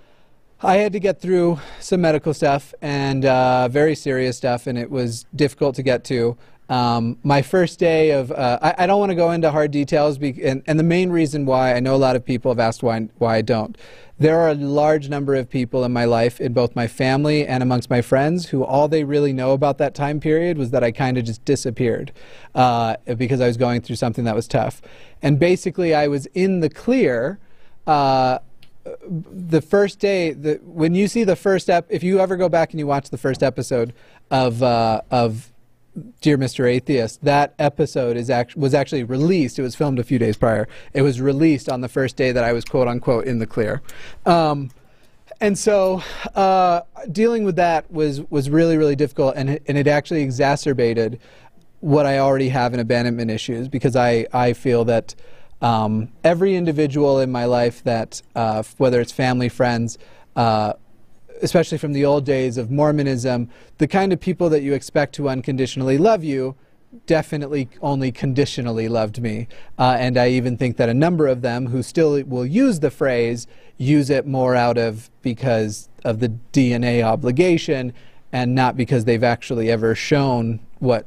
I 0.63 0.77
had 0.77 0.93
to 0.95 1.01
get 1.01 1.21
through 1.21 1.61
some 1.81 2.01
medical 2.01 2.33
stuff 2.33 2.73
and 2.81 3.27
uh, 3.27 3.69
very 3.69 3.95
serious 3.95 4.39
stuff, 4.39 4.67
and 4.67 4.79
it 4.79 4.91
was 4.91 5.27
difficult 5.35 5.75
to 5.77 5.83
get 5.83 6.03
to. 6.05 6.39
Um, 6.71 7.19
my 7.23 7.43
first 7.43 7.79
day 7.79 8.11
of, 8.11 8.33
uh, 8.33 8.59
I, 8.61 8.75
I, 8.79 8.87
don't 8.89 8.99
want 8.99 9.11
to 9.11 9.15
go 9.15 9.31
into 9.31 9.53
hard 9.53 9.71
details, 9.71 10.19
be, 10.19 10.43
and, 10.43 10.65
and, 10.67 10.81
the 10.81 10.85
main 10.85 11.11
reason 11.11 11.47
why 11.47 11.75
I 11.75 11.79
know 11.79 11.95
a 11.95 11.97
lot 11.97 12.17
of 12.17 12.25
people 12.25 12.51
have 12.51 12.59
asked 12.59 12.83
why, 12.83 13.09
why 13.19 13.37
I 13.37 13.43
don't. 13.43 13.79
There 14.19 14.37
are 14.41 14.49
a 14.49 14.55
large 14.55 15.09
number 15.09 15.37
of 15.37 15.49
people 15.49 15.85
in 15.85 15.93
my 15.93 16.07
life, 16.07 16.41
in 16.41 16.55
both 16.55 16.75
my 16.75 16.89
family 16.89 17.47
and 17.47 17.63
amongst 17.63 17.89
my 17.89 18.03
friends, 18.03 18.49
who 18.49 18.65
all 18.65 18.89
they 18.89 19.05
really 19.05 19.33
know 19.33 19.53
about 19.53 19.79
that 19.79 19.95
time 19.95 20.19
period 20.19 20.59
was 20.59 20.73
that 20.73 20.83
I 20.83 20.91
kind 20.91 21.17
of 21.17 21.25
just 21.25 21.45
disappeared 21.45 22.11
uh, 22.57 22.97
because 23.17 23.41
I 23.41 23.47
was 23.47 23.57
going 23.57 23.83
through 23.83 23.97
something 23.97 24.25
that 24.25 24.35
was 24.35 24.49
tough. 24.49 24.83
And 25.23 25.39
basically, 25.39 25.95
I 25.95 26.09
was 26.09 26.27
in 26.35 26.61
the 26.61 26.71
clear. 26.71 27.39
Uh, 27.87 28.41
the 29.09 29.61
first 29.61 29.99
day, 29.99 30.33
the, 30.33 30.61
when 30.65 30.95
you 30.95 31.09
see 31.09 31.25
the 31.25 31.37
first 31.37 31.69
ep, 31.71 31.87
if 31.89 32.03
you 32.03 32.21
ever 32.21 32.37
go 32.37 32.49
back 32.49 32.73
and 32.73 32.81
you 32.81 32.87
watch 32.87 33.11
the 33.11 33.19
first 33.19 33.43
episode 33.43 33.93
of 34.31 34.63
uh, 34.63 35.03
of 35.11 35.53
Dear 36.21 36.37
Mr. 36.37 36.69
Atheist, 36.69 37.25
that 37.25 37.55
episode 37.59 38.17
is 38.17 38.29
act- 38.29 38.57
was 38.57 38.75
actually 38.75 39.05
released. 39.05 39.59
It 39.59 39.63
was 39.63 39.75
filmed 39.75 39.99
a 39.99 40.05
few 40.05 40.19
days 40.19 40.37
prior. 40.37 40.69
It 40.93 41.03
was 41.03 41.21
released 41.21 41.69
on 41.69 41.81
the 41.81 41.89
first 41.89 42.17
day 42.17 42.33
that 42.33 42.45
I 42.45 42.53
was 42.53 42.65
quote 42.65 42.89
unquote 42.89 43.27
in 43.27 43.39
the 43.39 43.47
clear. 43.47 43.83
Um, 44.25 44.71
and 45.41 45.59
so 45.59 46.03
uh, 46.35 46.83
dealing 47.11 47.45
with 47.45 47.57
that 47.57 47.91
was 47.91 48.23
was 48.31 48.51
really 48.51 48.77
really 48.77 48.97
difficult, 48.97 49.35
and 49.37 49.51
it, 49.51 49.63
and 49.67 49.79
it 49.79 49.87
actually 49.87 50.23
exacerbated 50.23 51.19
what 51.81 52.07
I 52.07 52.19
already 52.19 52.49
have 52.49 52.75
in 52.75 52.81
abandonment 52.81 53.31
issues 53.31 53.69
because 53.69 53.97
I 53.97 54.27
I 54.33 54.53
feel 54.53 54.85
that 54.87 55.15
um, 55.61 56.11
every 56.25 56.55
individual 56.55 57.21
in 57.21 57.31
my 57.31 57.45
life 57.45 57.83
that 57.85 58.23
uh, 58.35 58.63
whether 58.79 59.01
it's 59.01 59.13
family 59.13 59.49
friends. 59.49 59.99
Uh, 60.35 60.75
especially 61.43 61.77
from 61.77 61.93
the 61.93 62.03
old 62.03 62.25
days 62.25 62.57
of 62.57 62.71
Mormonism, 62.71 63.51
the 63.77 63.87
kind 63.87 64.11
of 64.11 64.19
people 64.19 64.49
that 64.49 64.63
you 64.63 64.73
expect 64.73 65.15
to 65.17 65.29
unconditionally 65.29 65.99
love 65.99 66.25
you 66.25 66.57
definitely 67.05 67.69
only 67.83 68.11
conditionally 68.11 68.89
loved 68.89 69.21
me. 69.21 69.49
Uh, 69.79 69.97
and 69.99 70.17
I 70.17 70.29
even 70.29 70.57
think 70.57 70.77
that 70.77 70.89
a 70.89 70.95
number 70.95 71.27
of 71.27 71.43
them 71.43 71.67
who 71.67 71.83
still 71.83 72.23
will 72.25 72.47
use 72.47 72.81
the 72.81 72.91
phrase 72.91 73.47
use 73.77 74.09
it 74.09 74.27
more 74.27 74.55
out 74.55 74.79
of 74.79 75.11
because 75.23 75.89
of 76.05 76.21
the 76.21 76.31
DNA 76.53 77.03
obligation 77.03 77.93
and 78.33 78.55
not 78.55 78.77
because 78.77 79.05
they've 79.05 79.25
actually 79.25 79.71
ever 79.71 79.95
shown 79.95 80.61
what 80.79 81.07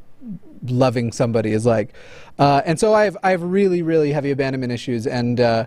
loving 0.64 1.12
somebody 1.12 1.52
is 1.52 1.66
like. 1.66 1.94
Uh, 2.38 2.62
and 2.66 2.80
so 2.80 2.94
I 2.94 3.06
have, 3.06 3.18
I 3.24 3.32
have 3.32 3.44
really, 3.44 3.82
really 3.82 4.12
heavy 4.12 4.32
abandonment 4.32 4.72
issues. 4.72 5.06
And 5.06 5.40
uh, 5.40 5.66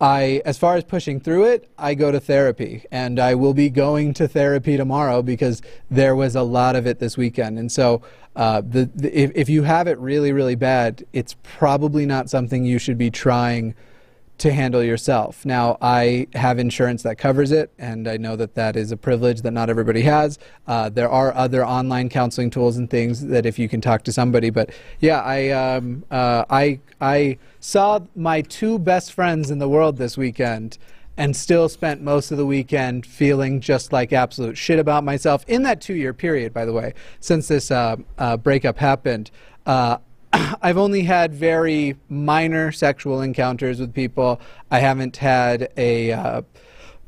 I, 0.00 0.42
as 0.44 0.58
far 0.58 0.76
as 0.76 0.84
pushing 0.84 1.20
through 1.20 1.44
it, 1.44 1.70
I 1.78 1.94
go 1.94 2.10
to 2.10 2.18
therapy, 2.18 2.84
and 2.90 3.20
I 3.20 3.36
will 3.36 3.54
be 3.54 3.70
going 3.70 4.14
to 4.14 4.26
therapy 4.26 4.76
tomorrow 4.76 5.22
because 5.22 5.62
there 5.90 6.16
was 6.16 6.34
a 6.34 6.42
lot 6.42 6.74
of 6.74 6.86
it 6.86 6.98
this 6.98 7.16
weekend. 7.16 7.58
And 7.58 7.70
so, 7.70 8.02
uh, 8.34 8.62
the, 8.62 8.90
the, 8.94 9.16
if, 9.16 9.30
if 9.34 9.48
you 9.48 9.62
have 9.62 9.86
it 9.86 9.98
really, 9.98 10.32
really 10.32 10.54
bad, 10.54 11.04
it's 11.12 11.36
probably 11.42 12.06
not 12.06 12.30
something 12.30 12.64
you 12.64 12.78
should 12.78 12.98
be 12.98 13.10
trying 13.10 13.74
to 14.38 14.52
handle 14.52 14.82
yourself. 14.82 15.44
Now, 15.46 15.76
I 15.80 16.26
have 16.34 16.58
insurance 16.58 17.02
that 17.04 17.16
covers 17.16 17.52
it, 17.52 17.72
and 17.78 18.08
I 18.08 18.16
know 18.16 18.34
that 18.36 18.54
that 18.54 18.76
is 18.76 18.90
a 18.90 18.96
privilege 18.96 19.42
that 19.42 19.52
not 19.52 19.70
everybody 19.70 20.02
has. 20.02 20.38
Uh, 20.66 20.88
there 20.88 21.08
are 21.08 21.34
other 21.34 21.64
online 21.64 22.08
counseling 22.08 22.50
tools 22.50 22.76
and 22.76 22.90
things 22.90 23.26
that 23.26 23.46
if 23.46 23.58
you 23.58 23.68
can 23.68 23.80
talk 23.80 24.02
to 24.04 24.12
somebody, 24.12 24.50
but 24.50 24.70
yeah, 25.00 25.20
I 25.20 25.50
um, 25.50 26.04
uh, 26.10 26.44
I 26.50 26.80
I 27.00 27.38
saw 27.60 28.00
my 28.16 28.42
two 28.42 28.78
best 28.78 29.12
friends 29.12 29.50
in 29.50 29.58
the 29.58 29.68
world 29.68 29.96
this 29.96 30.16
weekend. 30.16 30.78
And 31.14 31.36
still 31.36 31.68
spent 31.68 32.00
most 32.00 32.30
of 32.30 32.38
the 32.38 32.46
weekend 32.46 33.04
feeling 33.04 33.60
just 33.60 33.92
like 33.92 34.14
absolute 34.14 34.56
shit 34.56 34.78
about 34.78 35.04
myself 35.04 35.44
in 35.46 35.62
that 35.64 35.82
two 35.82 35.92
year 35.92 36.14
period, 36.14 36.54
by 36.54 36.64
the 36.64 36.72
way, 36.72 36.94
since 37.20 37.48
this 37.48 37.70
uh, 37.70 37.96
uh 38.16 38.38
breakup 38.38 38.78
happened. 38.78 39.30
I've 40.62 40.78
only 40.78 41.02
had 41.02 41.34
very 41.34 41.96
minor 42.08 42.72
sexual 42.72 43.20
encounters 43.20 43.80
with 43.80 43.94
people. 43.94 44.40
I 44.70 44.80
haven't 44.80 45.16
had 45.18 45.72
a. 45.76 46.12
Uh, 46.12 46.42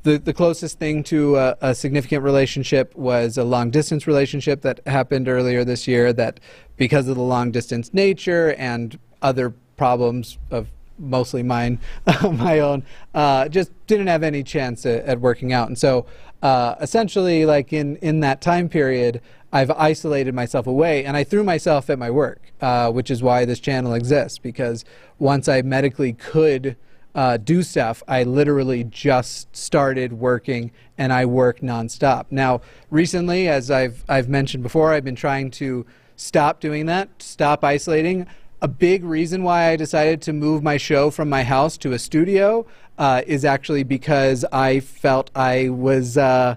the, 0.03 0.19
the 0.19 0.35
closest 0.35 0.79
thing 0.79 1.03
to 1.05 1.37
a, 1.37 1.57
a, 1.63 1.75
significant 1.75 2.23
relationship 2.23 2.95
was 2.95 3.39
a 3.39 3.45
long 3.45 3.71
distance 3.71 4.07
relationship 4.07 4.61
that 4.61 4.81
happened 4.87 5.29
earlier 5.29 5.65
this 5.65 5.89
year. 5.89 6.13
That, 6.13 6.41
because 6.77 7.09
of 7.09 7.17
the 7.17 7.23
long 7.23 7.51
distance 7.51 7.95
nature 7.95 8.53
and 8.59 8.99
other 9.23 9.55
problems 9.79 10.37
of 10.51 10.69
mostly 10.99 11.43
mine, 11.43 11.81
my 12.33 12.61
own, 12.61 12.85
uh, 13.15 13.49
just 13.49 13.73
didn't 13.87 14.09
have 14.09 14.23
any 14.23 14.43
chance 14.43 14.85
at, 14.85 15.05
at 15.05 15.21
working 15.21 15.55
out. 15.55 15.69
And 15.69 15.79
so, 15.79 16.05
uh, 16.45 16.77
essentially, 16.81 17.47
like 17.47 17.73
in 17.73 17.97
in 17.97 18.21
that 18.21 18.43
time 18.43 18.69
period, 18.69 19.23
I've 19.51 19.71
isolated 19.71 20.35
myself 20.35 20.67
away 20.67 21.05
and 21.05 21.17
I 21.17 21.25
threw 21.25 21.43
myself 21.43 21.89
at 21.89 21.99
my 21.99 22.11
work, 22.11 22.53
uh, 22.61 22.93
which 22.93 23.11
is 23.11 23.23
why 23.23 23.47
this 23.47 23.59
channel 23.59 23.95
exists. 23.95 24.39
Because 24.39 24.85
once 25.19 25.49
I 25.49 25.63
medically 25.63 26.13
could 26.13 26.77
uh, 27.15 27.39
do 27.39 27.63
stuff, 27.63 28.03
I 28.07 28.25
literally 28.25 28.85
just 28.85 29.57
started 29.57 30.13
working 30.13 30.71
and 30.99 31.15
I 31.15 31.25
work 31.25 31.61
nonstop. 31.61 32.27
Now, 32.31 32.61
recently, 32.91 33.49
as 33.49 33.71
I've, 33.71 34.05
I've 34.09 34.29
mentioned 34.29 34.63
before, 34.63 34.93
I've 34.93 35.05
been 35.05 35.17
trying 35.17 35.51
to 35.53 35.87
stop 36.17 36.61
doing 36.61 36.85
that, 36.87 37.23
stop 37.23 37.65
isolating. 37.65 38.27
A 38.61 38.69
big 38.69 39.05
reason 39.05 39.43
why 39.45 39.71
I 39.71 39.77
decided 39.77 40.21
to 40.23 40.33
move 40.33 40.63
my 40.63 40.77
show 40.77 41.11
from 41.11 41.29
my 41.29 41.43
house 41.43 41.77
to 41.79 41.93
a 41.93 41.99
studio 41.99 42.67
uh, 42.99 43.23
is 43.27 43.45
actually 43.45 43.83
because 43.83 44.45
I 44.53 44.81
felt 44.81 45.31
I 45.35 45.69
was 45.69 46.17
uh, 46.17 46.57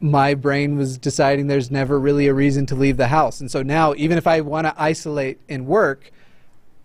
my 0.00 0.34
brain 0.34 0.76
was 0.76 0.98
deciding 0.98 1.46
there's 1.46 1.70
never 1.70 1.98
really 1.98 2.26
a 2.26 2.34
reason 2.34 2.66
to 2.66 2.74
leave 2.74 2.96
the 2.96 3.08
house. 3.08 3.40
And 3.40 3.50
so 3.50 3.62
now, 3.62 3.94
even 3.96 4.18
if 4.18 4.26
I 4.26 4.40
want 4.40 4.66
to 4.66 4.74
isolate 4.76 5.40
and 5.48 5.66
work, 5.66 6.12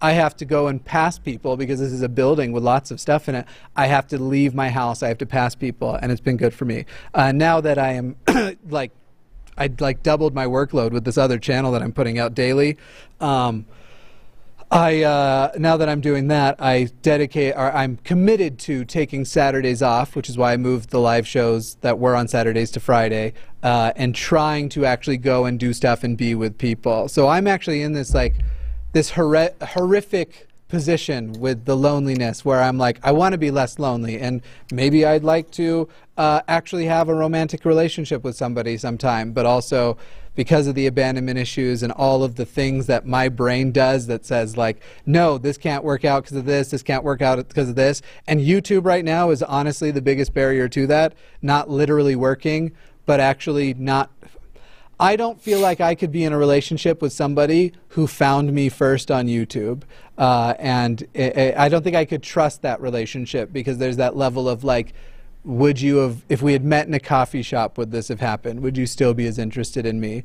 I 0.01 0.13
have 0.13 0.35
to 0.37 0.45
go 0.45 0.67
and 0.67 0.83
pass 0.83 1.19
people 1.19 1.57
because 1.57 1.79
this 1.79 1.91
is 1.91 2.01
a 2.01 2.09
building 2.09 2.51
with 2.51 2.63
lots 2.63 2.89
of 2.89 2.99
stuff 2.99 3.29
in 3.29 3.35
it. 3.35 3.45
I 3.75 3.85
have 3.87 4.07
to 4.07 4.17
leave 4.17 4.55
my 4.55 4.69
house. 4.69 5.03
I 5.03 5.09
have 5.09 5.19
to 5.19 5.25
pass 5.25 5.53
people, 5.53 5.93
and 5.93 6.11
it's 6.11 6.21
been 6.21 6.37
good 6.37 6.53
for 6.53 6.65
me. 6.65 6.85
Uh, 7.13 7.31
now 7.31 7.61
that 7.61 7.77
I 7.77 7.93
am 7.93 8.15
like, 8.69 8.91
I 9.57 9.69
like 9.79 10.01
doubled 10.01 10.33
my 10.33 10.45
workload 10.45 10.91
with 10.91 11.03
this 11.03 11.17
other 11.17 11.37
channel 11.37 11.71
that 11.73 11.83
I'm 11.83 11.91
putting 11.91 12.17
out 12.17 12.33
daily. 12.33 12.77
Um, 13.19 13.65
I 14.71 15.03
uh, 15.03 15.51
now 15.57 15.75
that 15.75 15.89
I'm 15.89 15.99
doing 15.99 16.29
that, 16.29 16.55
I 16.59 16.89
dedicate 17.01 17.55
or 17.57 17.73
I'm 17.73 17.97
committed 17.97 18.57
to 18.59 18.85
taking 18.85 19.25
Saturdays 19.25 19.81
off, 19.81 20.15
which 20.15 20.29
is 20.29 20.37
why 20.37 20.53
I 20.53 20.57
moved 20.57 20.91
the 20.91 20.99
live 20.99 21.27
shows 21.27 21.75
that 21.81 21.99
were 21.99 22.15
on 22.15 22.29
Saturdays 22.29 22.71
to 22.71 22.79
Friday, 22.79 23.33
uh, 23.63 23.91
and 23.97 24.15
trying 24.15 24.69
to 24.69 24.85
actually 24.85 25.17
go 25.17 25.43
and 25.43 25.59
do 25.59 25.73
stuff 25.73 26.05
and 26.05 26.17
be 26.17 26.35
with 26.35 26.57
people. 26.57 27.09
So 27.09 27.27
I'm 27.27 27.47
actually 27.47 27.81
in 27.81 27.91
this 27.91 28.13
like 28.13 28.35
this 28.93 29.09
horrific 29.09 30.47
position 30.69 31.33
with 31.33 31.65
the 31.65 31.75
loneliness 31.75 32.45
where 32.45 32.61
I'm 32.61 32.77
like, 32.77 32.97
I 33.03 33.11
want 33.11 33.33
to 33.33 33.37
be 33.37 33.51
less 33.51 33.77
lonely, 33.77 34.19
and 34.19 34.41
maybe 34.71 35.05
I'd 35.05 35.25
like 35.25 35.51
to 35.51 35.89
uh, 36.15 36.41
actually 36.47 36.85
have 36.85 37.09
a 37.09 37.13
romantic 37.13 37.65
relationship 37.65 38.23
with 38.23 38.37
somebody 38.37 38.77
sometime, 38.77 39.33
but 39.33 39.45
also 39.45 39.97
because 40.35 40.67
of 40.67 40.75
the 40.75 40.87
abandonment 40.87 41.37
issues 41.37 41.83
and 41.83 41.91
all 41.91 42.23
of 42.23 42.35
the 42.35 42.45
things 42.45 42.87
that 42.87 43.05
my 43.05 43.27
brain 43.27 43.71
does 43.71 44.07
that 44.07 44.25
says 44.25 44.57
like 44.57 44.81
no 45.05 45.37
this 45.37 45.57
can't 45.57 45.83
work 45.83 46.05
out 46.05 46.23
because 46.23 46.37
of 46.37 46.45
this 46.45 46.71
this 46.71 46.83
can't 46.83 47.03
work 47.03 47.21
out 47.21 47.37
because 47.47 47.69
of 47.69 47.75
this 47.75 48.01
and 48.27 48.39
youtube 48.39 48.85
right 48.85 49.05
now 49.05 49.29
is 49.29 49.43
honestly 49.43 49.91
the 49.91 50.01
biggest 50.01 50.33
barrier 50.33 50.67
to 50.69 50.87
that 50.87 51.13
not 51.41 51.69
literally 51.69 52.15
working 52.15 52.71
but 53.05 53.19
actually 53.19 53.73
not 53.73 54.09
I 55.01 55.15
don't 55.15 55.41
feel 55.41 55.59
like 55.59 55.81
I 55.81 55.95
could 55.95 56.11
be 56.11 56.23
in 56.23 56.31
a 56.31 56.37
relationship 56.37 57.01
with 57.01 57.11
somebody 57.11 57.73
who 57.89 58.05
found 58.05 58.53
me 58.53 58.69
first 58.69 59.09
on 59.09 59.25
YouTube. 59.25 59.81
Uh, 60.15 60.53
and 60.59 61.01
it, 61.15 61.35
it, 61.35 61.57
I 61.57 61.69
don't 61.69 61.81
think 61.81 61.95
I 61.95 62.05
could 62.05 62.21
trust 62.21 62.61
that 62.61 62.79
relationship 62.79 63.51
because 63.51 63.79
there's 63.79 63.97
that 63.97 64.15
level 64.15 64.47
of 64.47 64.63
like, 64.63 64.93
would 65.43 65.81
you 65.81 65.97
have, 65.97 66.23
if 66.29 66.41
we 66.41 66.53
had 66.53 66.63
met 66.63 66.87
in 66.87 66.93
a 66.93 66.99
coffee 66.99 67.41
shop, 67.41 67.77
would 67.77 67.91
this 67.91 68.09
have 68.09 68.19
happened? 68.19 68.59
Would 68.61 68.77
you 68.77 68.85
still 68.85 69.13
be 69.13 69.25
as 69.25 69.39
interested 69.39 69.85
in 69.85 69.99
me? 69.99 70.23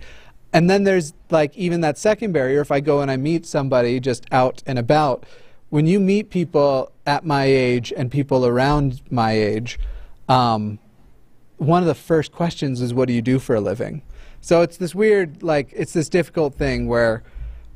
And 0.52 0.70
then 0.70 0.84
there's 0.84 1.12
like 1.30 1.56
even 1.56 1.80
that 1.80 1.98
second 1.98 2.32
barrier. 2.32 2.60
If 2.60 2.70
I 2.70 2.80
go 2.80 3.00
and 3.00 3.10
I 3.10 3.16
meet 3.16 3.46
somebody 3.46 4.00
just 4.00 4.24
out 4.30 4.62
and 4.66 4.78
about, 4.78 5.24
when 5.70 5.86
you 5.86 6.00
meet 6.00 6.30
people 6.30 6.92
at 7.06 7.24
my 7.24 7.44
age 7.44 7.92
and 7.96 8.10
people 8.10 8.46
around 8.46 9.02
my 9.10 9.32
age, 9.32 9.78
um, 10.28 10.78
one 11.56 11.82
of 11.82 11.86
the 11.86 11.94
first 11.94 12.32
questions 12.32 12.80
is, 12.80 12.94
"What 12.94 13.08
do 13.08 13.14
you 13.14 13.22
do 13.22 13.38
for 13.38 13.56
a 13.56 13.60
living?" 13.60 14.02
So 14.40 14.62
it's 14.62 14.76
this 14.76 14.94
weird, 14.94 15.42
like, 15.42 15.72
it's 15.74 15.92
this 15.92 16.08
difficult 16.08 16.54
thing 16.54 16.86
where 16.86 17.22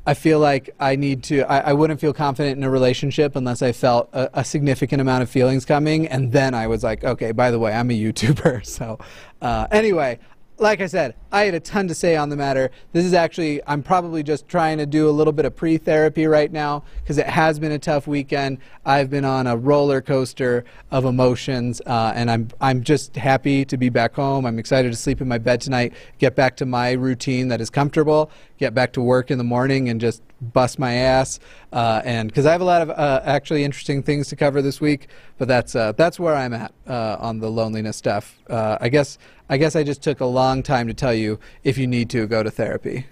I 0.05 0.15
feel 0.15 0.39
like 0.39 0.73
I 0.79 0.95
need 0.95 1.23
to. 1.25 1.41
I, 1.41 1.59
I 1.59 1.73
wouldn't 1.73 1.99
feel 1.99 2.13
confident 2.13 2.57
in 2.57 2.63
a 2.63 2.69
relationship 2.69 3.35
unless 3.35 3.61
I 3.61 3.71
felt 3.71 4.09
a, 4.13 4.39
a, 4.39 4.43
significant 4.43 4.99
amount 4.99 5.21
of 5.21 5.29
feelings 5.29 5.63
coming, 5.63 6.07
and 6.07 6.31
then 6.31 6.55
I 6.55 6.65
was 6.65 6.83
like, 6.83 7.03
okay, 7.03 7.31
by 7.31 7.51
the 7.51 7.59
way, 7.59 7.71
I'm 7.73 7.91
a 7.91 7.99
YouTuber. 7.99 8.65
So, 8.71 8.99
uh, 9.41 9.67
anyway, 9.69 10.17
like 10.61 10.79
I 10.79 10.85
said, 10.85 11.15
I 11.31 11.45
had 11.45 11.55
a 11.55 11.59
ton 11.59 11.87
to 11.87 11.95
say 11.95 12.15
on 12.15 12.29
the 12.29 12.35
matter. 12.35 12.69
This 12.93 13.03
is 13.03 13.13
actually, 13.13 13.61
I'm 13.65 13.81
probably 13.81 14.21
just 14.21 14.47
trying 14.47 14.77
to 14.77 14.85
do 14.85 15.09
a 15.09 15.11
little 15.11 15.33
bit 15.33 15.45
of 15.45 15.55
pre 15.55 15.77
therapy 15.77 16.27
right 16.27 16.51
now 16.51 16.83
because 17.01 17.17
it 17.17 17.25
has 17.25 17.57
been 17.57 17.71
a 17.71 17.79
tough 17.79 18.05
weekend. 18.05 18.59
I've 18.85 19.09
been 19.09 19.25
on 19.25 19.47
a 19.47 19.57
roller 19.57 20.01
coaster 20.01 20.63
of 20.91 21.03
emotions, 21.05 21.81
uh, 21.87 22.13
and 22.15 22.29
I'm, 22.29 22.49
I'm 22.61 22.83
just 22.83 23.15
happy 23.15 23.65
to 23.65 23.75
be 23.75 23.89
back 23.89 24.13
home. 24.13 24.45
I'm 24.45 24.59
excited 24.59 24.91
to 24.91 24.97
sleep 24.97 25.19
in 25.19 25.27
my 25.27 25.39
bed 25.39 25.61
tonight, 25.61 25.93
get 26.19 26.35
back 26.35 26.57
to 26.57 26.65
my 26.67 26.91
routine 26.91 27.47
that 27.47 27.59
is 27.59 27.71
comfortable, 27.71 28.29
get 28.59 28.75
back 28.75 28.93
to 28.93 29.01
work 29.01 29.31
in 29.31 29.39
the 29.39 29.43
morning, 29.43 29.89
and 29.89 29.99
just 29.99 30.21
bust 30.41 30.79
my 30.79 30.93
ass. 30.93 31.39
Uh, 31.71 32.01
and 32.03 32.27
because 32.27 32.45
I 32.45 32.51
have 32.51 32.61
a 32.61 32.65
lot 32.65 32.81
of 32.81 32.89
uh, 32.89 33.21
actually 33.23 33.63
interesting 33.63 34.01
things 34.01 34.27
to 34.29 34.35
cover 34.35 34.61
this 34.61 34.81
week, 34.81 35.07
but 35.37 35.47
that's, 35.47 35.75
uh, 35.75 35.91
that's 35.93 36.19
where 36.19 36.35
I'm 36.35 36.53
at 36.53 36.73
uh, 36.87 37.17
on 37.19 37.39
the 37.39 37.49
loneliness 37.49 37.97
stuff. 37.97 38.39
Uh, 38.49 38.77
I 38.81 38.89
guess 38.89 39.17
I 39.51 39.57
guess 39.57 39.75
I 39.75 39.83
just 39.83 40.01
took 40.01 40.21
a 40.21 40.25
long 40.25 40.63
time 40.63 40.87
to 40.87 40.93
tell 40.93 41.13
you 41.13 41.37
if 41.65 41.77
you 41.77 41.85
need 41.85 42.09
to 42.11 42.25
go 42.25 42.41
to 42.41 42.49
therapy. 42.49 43.05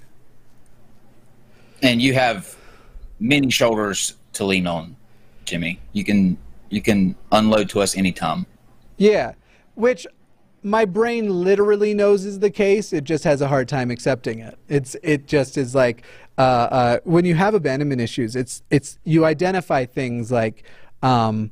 And 1.84 2.02
you 2.02 2.14
have 2.14 2.56
many 3.20 3.50
shoulders 3.50 4.16
to 4.34 4.46
lean 4.46 4.66
on, 4.66 4.96
Jimmy. 5.44 5.82
You 5.92 6.06
can 6.06 6.38
you 6.70 6.82
can 6.82 7.16
unload 7.34 7.68
to 7.72 7.82
us 7.82 7.98
anytime. 7.98 8.46
Yeah, 8.96 9.34
which 9.76 10.08
my 10.64 10.86
brain 10.86 11.44
literally 11.44 11.94
knows 11.94 12.26
is 12.26 12.40
the 12.40 12.50
case. 12.50 12.94
It 12.94 13.04
just 13.04 13.24
has 13.24 13.42
a 13.42 13.48
hard 13.48 13.68
time 13.68 13.92
accepting 13.92 14.40
it. 14.40 14.58
It's 14.68 14.96
it 15.04 15.28
just 15.28 15.58
is 15.58 15.74
like 15.74 16.04
uh, 16.38 16.42
uh, 16.42 17.00
when 17.04 17.26
you 17.26 17.36
have 17.36 17.54
abandonment 17.54 18.02
issues. 18.02 18.36
It's 18.36 18.64
it's 18.70 19.00
you 19.04 19.26
identify 19.26 19.86
things 19.86 20.32
like. 20.32 20.64
Um, 21.02 21.52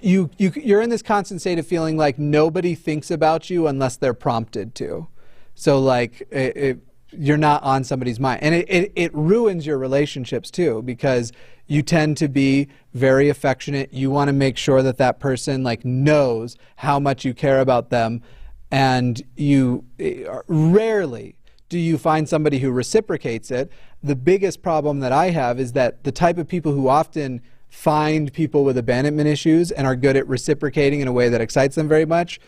you, 0.00 0.30
you 0.38 0.52
you're 0.54 0.80
in 0.80 0.90
this 0.90 1.02
constant 1.02 1.40
state 1.40 1.58
of 1.58 1.66
feeling 1.66 1.96
like 1.96 2.16
nobody 2.16 2.76
thinks 2.76 3.10
about 3.10 3.50
you 3.50 3.66
unless 3.66 3.96
they're 3.96 4.14
prompted 4.14 4.76
to. 4.76 5.08
So 5.54 5.80
like 5.80 6.20
it, 6.30 6.56
it, 6.56 6.78
you're 7.12 7.36
not 7.36 7.62
on 7.62 7.84
somebody's 7.84 8.18
mind, 8.18 8.42
and 8.42 8.54
it, 8.54 8.66
it, 8.68 8.92
it 8.94 9.14
ruins 9.14 9.66
your 9.66 9.78
relationships 9.78 10.50
too 10.50 10.82
because 10.82 11.32
you 11.66 11.82
tend 11.82 12.16
to 12.18 12.28
be 12.28 12.68
very 12.94 13.28
affectionate. 13.28 13.92
You 13.92 14.10
want 14.10 14.28
to 14.28 14.32
make 14.32 14.56
sure 14.56 14.82
that 14.82 14.98
that 14.98 15.20
person 15.20 15.62
like 15.62 15.84
knows 15.84 16.56
how 16.76 16.98
much 16.98 17.24
you 17.24 17.34
care 17.34 17.60
about 17.60 17.90
them, 17.90 18.22
and 18.70 19.22
you 19.36 19.84
eh, 19.98 20.24
rarely 20.48 21.36
do 21.68 21.78
you 21.78 21.96
find 21.96 22.28
somebody 22.28 22.58
who 22.58 22.70
reciprocates 22.70 23.50
it. 23.50 23.72
The 24.02 24.16
biggest 24.16 24.62
problem 24.62 25.00
that 25.00 25.12
I 25.12 25.30
have 25.30 25.58
is 25.58 25.72
that 25.72 26.04
the 26.04 26.12
type 26.12 26.36
of 26.36 26.46
people 26.46 26.72
who 26.72 26.88
often 26.88 27.40
find 27.70 28.30
people 28.34 28.64
with 28.64 28.76
abandonment 28.76 29.26
issues 29.26 29.70
and 29.70 29.86
are 29.86 29.96
good 29.96 30.14
at 30.14 30.28
reciprocating 30.28 31.00
in 31.00 31.08
a 31.08 31.12
way 31.12 31.30
that 31.30 31.40
excites 31.40 31.74
them 31.74 31.88
very 31.88 32.04
much. 32.04 32.38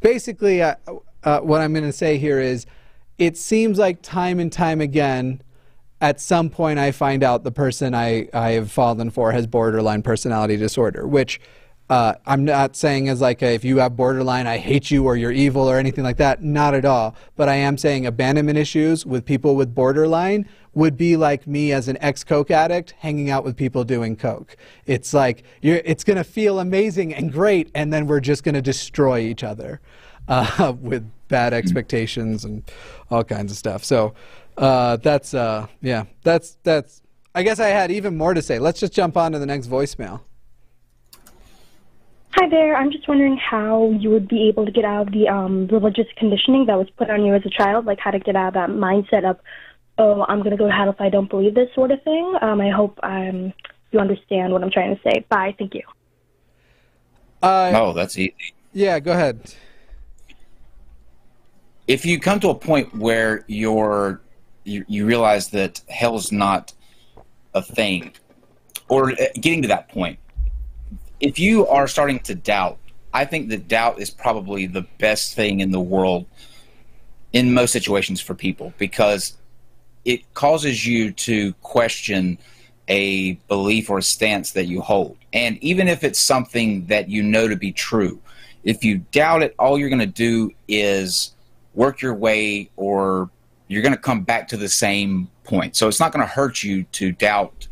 Basically, 0.00 0.60
uh, 0.60 0.74
uh, 1.22 1.38
what 1.40 1.60
I'm 1.60 1.72
going 1.72 1.84
to 1.84 1.92
say 1.92 2.18
here 2.18 2.40
is 2.40 2.66
it 3.18 3.36
seems 3.36 3.78
like 3.78 4.02
time 4.02 4.40
and 4.40 4.52
time 4.52 4.80
again, 4.80 5.42
at 6.00 6.20
some 6.20 6.50
point, 6.50 6.78
I 6.78 6.92
find 6.92 7.22
out 7.22 7.44
the 7.44 7.52
person 7.52 7.94
I, 7.94 8.28
I 8.34 8.50
have 8.50 8.70
fallen 8.70 9.10
for 9.10 9.32
has 9.32 9.46
borderline 9.46 10.02
personality 10.02 10.56
disorder, 10.56 11.06
which 11.06 11.40
uh, 11.90 12.14
I'm 12.26 12.44
not 12.44 12.76
saying 12.76 13.08
as 13.08 13.20
like 13.20 13.42
a, 13.42 13.54
if 13.54 13.64
you 13.64 13.78
have 13.78 13.96
borderline, 13.96 14.46
I 14.46 14.56
hate 14.56 14.90
you 14.90 15.04
or 15.04 15.16
you're 15.16 15.32
evil 15.32 15.68
or 15.68 15.78
anything 15.78 16.02
like 16.02 16.16
that. 16.16 16.42
Not 16.42 16.74
at 16.74 16.84
all. 16.84 17.14
But 17.36 17.48
I 17.48 17.56
am 17.56 17.76
saying 17.76 18.06
abandonment 18.06 18.58
issues 18.58 19.04
with 19.04 19.24
people 19.24 19.54
with 19.54 19.74
borderline 19.74 20.48
would 20.72 20.96
be 20.96 21.16
like 21.16 21.46
me 21.46 21.72
as 21.72 21.88
an 21.88 21.98
ex 22.00 22.24
coke 22.24 22.50
addict 22.50 22.92
hanging 22.98 23.30
out 23.30 23.44
with 23.44 23.56
people 23.56 23.84
doing 23.84 24.16
coke. 24.16 24.56
It's 24.86 25.12
like 25.12 25.44
it's 25.62 26.04
going 26.04 26.16
to 26.16 26.24
feel 26.24 26.58
amazing 26.58 27.14
and 27.14 27.30
great, 27.30 27.70
and 27.74 27.92
then 27.92 28.06
we're 28.06 28.20
just 28.20 28.44
going 28.44 28.54
to 28.54 28.62
destroy 28.62 29.20
each 29.20 29.44
other 29.44 29.80
uh, 30.28 30.72
with 30.80 31.08
bad 31.28 31.52
expectations 31.52 32.44
and 32.44 32.62
all 33.10 33.24
kinds 33.24 33.52
of 33.52 33.58
stuff. 33.58 33.84
So 33.84 34.14
uh, 34.56 34.96
that's 34.96 35.34
uh, 35.34 35.66
yeah, 35.80 36.04
that's 36.22 36.58
that's. 36.62 37.02
I 37.34 37.42
guess 37.42 37.58
I 37.58 37.68
had 37.68 37.90
even 37.90 38.16
more 38.16 38.32
to 38.32 38.42
say. 38.42 38.60
Let's 38.60 38.78
just 38.78 38.92
jump 38.92 39.16
on 39.16 39.32
to 39.32 39.40
the 39.40 39.46
next 39.46 39.66
voicemail. 39.66 40.20
Hi 42.36 42.48
there. 42.48 42.76
I'm 42.76 42.90
just 42.90 43.06
wondering 43.06 43.36
how 43.36 43.90
you 43.90 44.10
would 44.10 44.26
be 44.26 44.48
able 44.48 44.66
to 44.66 44.72
get 44.72 44.84
out 44.84 45.06
of 45.06 45.12
the 45.12 45.28
um, 45.28 45.68
religious 45.68 46.06
conditioning 46.16 46.66
that 46.66 46.76
was 46.76 46.90
put 46.96 47.08
on 47.08 47.24
you 47.24 47.32
as 47.32 47.42
a 47.46 47.50
child, 47.50 47.86
like 47.86 48.00
how 48.00 48.10
to 48.10 48.18
get 48.18 48.34
out 48.34 48.48
of 48.48 48.54
that 48.54 48.70
mindset 48.70 49.28
of, 49.28 49.38
oh, 49.98 50.24
I'm 50.28 50.38
going 50.40 50.50
to 50.50 50.56
go 50.56 50.66
to 50.66 50.72
hell 50.72 50.90
if 50.90 51.00
I 51.00 51.10
don't 51.10 51.30
believe 51.30 51.54
this 51.54 51.68
sort 51.76 51.92
of 51.92 52.02
thing. 52.02 52.34
Um, 52.42 52.60
I 52.60 52.70
hope 52.70 52.98
um, 53.04 53.52
you 53.92 54.00
understand 54.00 54.52
what 54.52 54.64
I'm 54.64 54.70
trying 54.72 54.96
to 54.96 55.02
say. 55.02 55.24
Bye. 55.28 55.54
Thank 55.56 55.74
you. 55.74 55.82
Uh, 57.40 57.70
oh, 57.74 57.92
that's 57.92 58.18
easy. 58.18 58.34
Yeah, 58.72 58.98
go 58.98 59.12
ahead. 59.12 59.54
If 61.86 62.06
you 62.06 62.18
come 62.18 62.40
to 62.40 62.48
a 62.48 62.54
point 62.54 62.94
where 62.94 63.44
you're 63.46 64.20
you, 64.64 64.84
you 64.88 65.06
realize 65.06 65.50
that 65.50 65.80
hell's 65.88 66.32
not 66.32 66.72
a 67.52 67.62
thing, 67.62 68.12
or 68.88 69.12
uh, 69.12 69.26
getting 69.34 69.62
to 69.62 69.68
that 69.68 69.88
point, 69.88 70.18
if 71.20 71.38
you 71.38 71.66
are 71.66 71.86
starting 71.86 72.18
to 72.20 72.34
doubt, 72.34 72.78
I 73.12 73.24
think 73.24 73.48
that 73.50 73.68
doubt 73.68 74.00
is 74.00 74.10
probably 74.10 74.66
the 74.66 74.86
best 74.98 75.34
thing 75.34 75.60
in 75.60 75.70
the 75.70 75.80
world 75.80 76.26
in 77.32 77.52
most 77.52 77.72
situations 77.72 78.20
for 78.20 78.34
people 78.34 78.72
because 78.78 79.36
it 80.04 80.32
causes 80.34 80.86
you 80.86 81.12
to 81.12 81.52
question 81.54 82.38
a 82.88 83.32
belief 83.48 83.90
or 83.90 83.98
a 83.98 84.02
stance 84.02 84.52
that 84.52 84.66
you 84.66 84.80
hold. 84.80 85.16
And 85.32 85.62
even 85.62 85.88
if 85.88 86.04
it's 86.04 86.20
something 86.20 86.86
that 86.86 87.08
you 87.08 87.22
know 87.22 87.48
to 87.48 87.56
be 87.56 87.72
true, 87.72 88.20
if 88.62 88.84
you 88.84 88.98
doubt 89.12 89.42
it, 89.42 89.54
all 89.58 89.78
you're 89.78 89.88
going 89.88 89.98
to 90.00 90.06
do 90.06 90.50
is 90.68 91.33
work 91.74 92.00
your 92.00 92.14
way 92.14 92.70
or 92.76 93.30
you're 93.68 93.82
going 93.82 93.94
to 93.94 94.00
come 94.00 94.22
back 94.22 94.48
to 94.48 94.56
the 94.56 94.68
same 94.68 95.28
point. 95.42 95.76
So 95.76 95.88
it's 95.88 96.00
not 96.00 96.12
going 96.12 96.26
to 96.26 96.32
hurt 96.32 96.62
you 96.62 96.84
to 96.92 97.12
doubt 97.12 97.68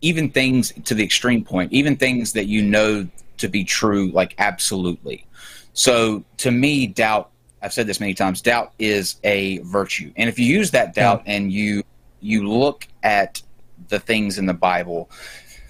even 0.00 0.30
things 0.30 0.72
to 0.84 0.94
the 0.94 1.02
extreme 1.02 1.42
point, 1.42 1.72
even 1.72 1.96
things 1.96 2.32
that 2.34 2.46
you 2.46 2.62
know 2.62 3.08
to 3.38 3.48
be 3.48 3.64
true, 3.64 4.10
like 4.10 4.34
absolutely. 4.38 5.26
So 5.72 6.24
to 6.38 6.50
me, 6.50 6.86
doubt, 6.86 7.30
I've 7.62 7.72
said 7.72 7.86
this 7.86 8.00
many 8.00 8.12
times, 8.12 8.42
doubt 8.42 8.72
is 8.78 9.16
a 9.24 9.58
virtue. 9.58 10.12
And 10.16 10.28
if 10.28 10.38
you 10.38 10.44
use 10.44 10.70
that 10.72 10.94
doubt 10.94 11.22
and 11.26 11.50
you 11.50 11.82
you 12.20 12.48
look 12.48 12.86
at 13.02 13.42
the 13.88 13.98
things 13.98 14.38
in 14.38 14.46
the 14.46 14.54
Bible, 14.54 15.10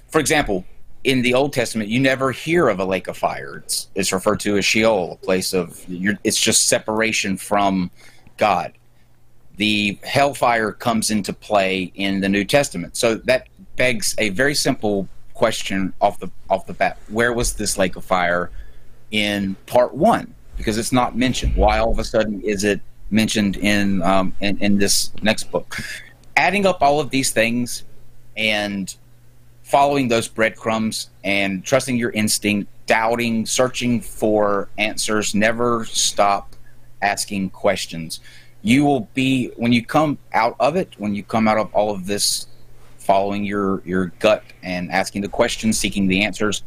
for 0.09 0.19
example, 0.19 0.65
in 1.05 1.21
the 1.21 1.35
Old 1.35 1.53
Testament, 1.53 1.91
you 1.91 2.01
never 2.01 2.33
hear 2.33 2.69
of 2.69 2.81
a 2.81 2.85
lake 2.85 3.09
of 3.09 3.17
fire. 3.17 3.59
It's 3.59 3.89
it's 3.95 4.13
referred 4.13 4.41
to 4.41 4.57
as 4.57 4.65
Sheol, 4.65 5.13
a 5.13 5.17
place 5.25 5.53
of 5.53 5.85
it's 5.89 6.41
just 6.41 6.67
separation 6.67 7.37
from 7.37 7.91
God. 8.39 8.73
The 9.57 9.99
hellfire 10.03 10.73
comes 10.73 11.11
into 11.11 11.33
play 11.33 11.93
in 11.95 12.21
the 12.21 12.29
New 12.29 12.45
Testament, 12.45 12.97
so 12.97 13.17
that 13.17 13.49
begs 13.77 14.15
a 14.19 14.31
very 14.31 14.55
simple 14.55 15.07
question 15.35 15.93
off 16.01 16.19
the 16.19 16.31
off 16.49 16.67
the 16.67 16.73
bat. 16.73 16.99
Where 17.09 17.33
was 17.33 17.53
this 17.53 17.77
lake 17.77 17.97
of 17.97 18.05
fire 18.05 18.51
in 19.11 19.57
part 19.67 19.95
one? 19.95 20.35
Because 20.57 20.79
it's 20.79 20.93
not 20.93 21.17
mentioned. 21.17 21.55
Why 21.55 21.79
all 21.79 21.93
of 21.93 21.99
a 21.99 22.05
sudden 22.05 22.41
is 22.41 22.65
it 22.65 22.81
mentioned 23.11 23.57
in 23.59 24.01
um, 24.03 24.35
in, 24.41 24.57
in 24.59 24.79
this 24.79 25.13
next 25.23 25.53
book? 25.53 25.77
Adding 26.37 26.65
up 26.67 26.83
all 26.83 26.99
of 26.99 27.11
these 27.11 27.31
things 27.31 27.85
and 28.37 28.97
following 29.65 30.09
those 30.09 30.29
breadcrumbs 30.29 31.11
and 31.25 31.65
trusting 31.65 31.97
your 31.97 32.11
instinct, 32.11 32.71
doubting, 32.87 33.47
searching 33.47 34.01
for 34.01 34.69
answers, 34.79 35.35
never 35.35 35.85
stop 35.87 36.55
asking 37.03 37.51
questions. 37.51 38.21
You 38.63 38.85
will 38.85 39.09
be 39.15 39.49
when 39.57 39.73
you 39.73 39.85
come 39.85 40.19
out 40.33 40.55
of 40.61 40.77
it, 40.77 40.95
when 40.99 41.15
you 41.15 41.25
come 41.25 41.49
out 41.49 41.59
of 41.59 41.75
all 41.75 41.91
of 41.91 42.07
this 42.07 42.47
following 42.99 43.45
your 43.45 43.83
your 43.85 44.07
gut 44.19 44.45
and 44.63 44.93
asking 44.93 45.23
the 45.23 45.29
questions, 45.29 45.79
seeking 45.79 46.07
the 46.07 46.25
answers, 46.25 46.63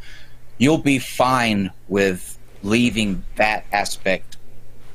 you'll 0.58 0.78
be 0.78 1.00
fine 1.00 1.72
with 1.88 2.38
leaving 2.64 3.24
that 3.36 3.66
aspect 3.72 4.38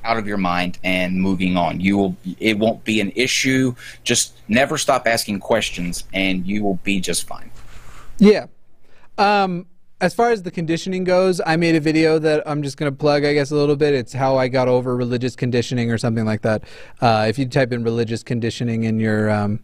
out 0.04 0.16
of 0.16 0.26
your 0.26 0.38
mind 0.38 0.78
and 0.82 1.20
moving 1.20 1.56
on. 1.56 1.80
You 1.80 1.96
will 1.96 2.16
it 2.40 2.58
won't 2.58 2.82
be 2.82 3.00
an 3.00 3.12
issue. 3.14 3.76
Just 4.02 4.34
never 4.48 4.76
stop 4.76 5.06
asking 5.06 5.38
questions 5.38 6.04
and 6.12 6.44
you 6.44 6.64
will 6.64 6.80
be 6.82 7.00
just 7.00 7.28
fine. 7.28 7.51
Yeah. 8.18 8.46
Um 9.18 9.66
as 10.00 10.14
far 10.14 10.30
as 10.30 10.42
the 10.42 10.50
conditioning 10.50 11.04
goes, 11.04 11.40
I 11.46 11.54
made 11.54 11.76
a 11.76 11.80
video 11.80 12.18
that 12.18 12.42
I'm 12.44 12.64
just 12.64 12.76
going 12.76 12.90
to 12.90 12.96
plug, 12.96 13.24
I 13.24 13.34
guess, 13.34 13.52
a 13.52 13.54
little 13.54 13.76
bit. 13.76 13.94
It's 13.94 14.12
how 14.12 14.36
I 14.36 14.48
got 14.48 14.66
over 14.66 14.96
religious 14.96 15.36
conditioning 15.36 15.92
or 15.92 15.96
something 15.96 16.24
like 16.24 16.42
that. 16.42 16.64
Uh, 17.00 17.26
if 17.28 17.38
you 17.38 17.46
type 17.46 17.72
in 17.72 17.84
religious 17.84 18.24
conditioning 18.24 18.82
in 18.82 18.98
your, 18.98 19.30
um, 19.30 19.60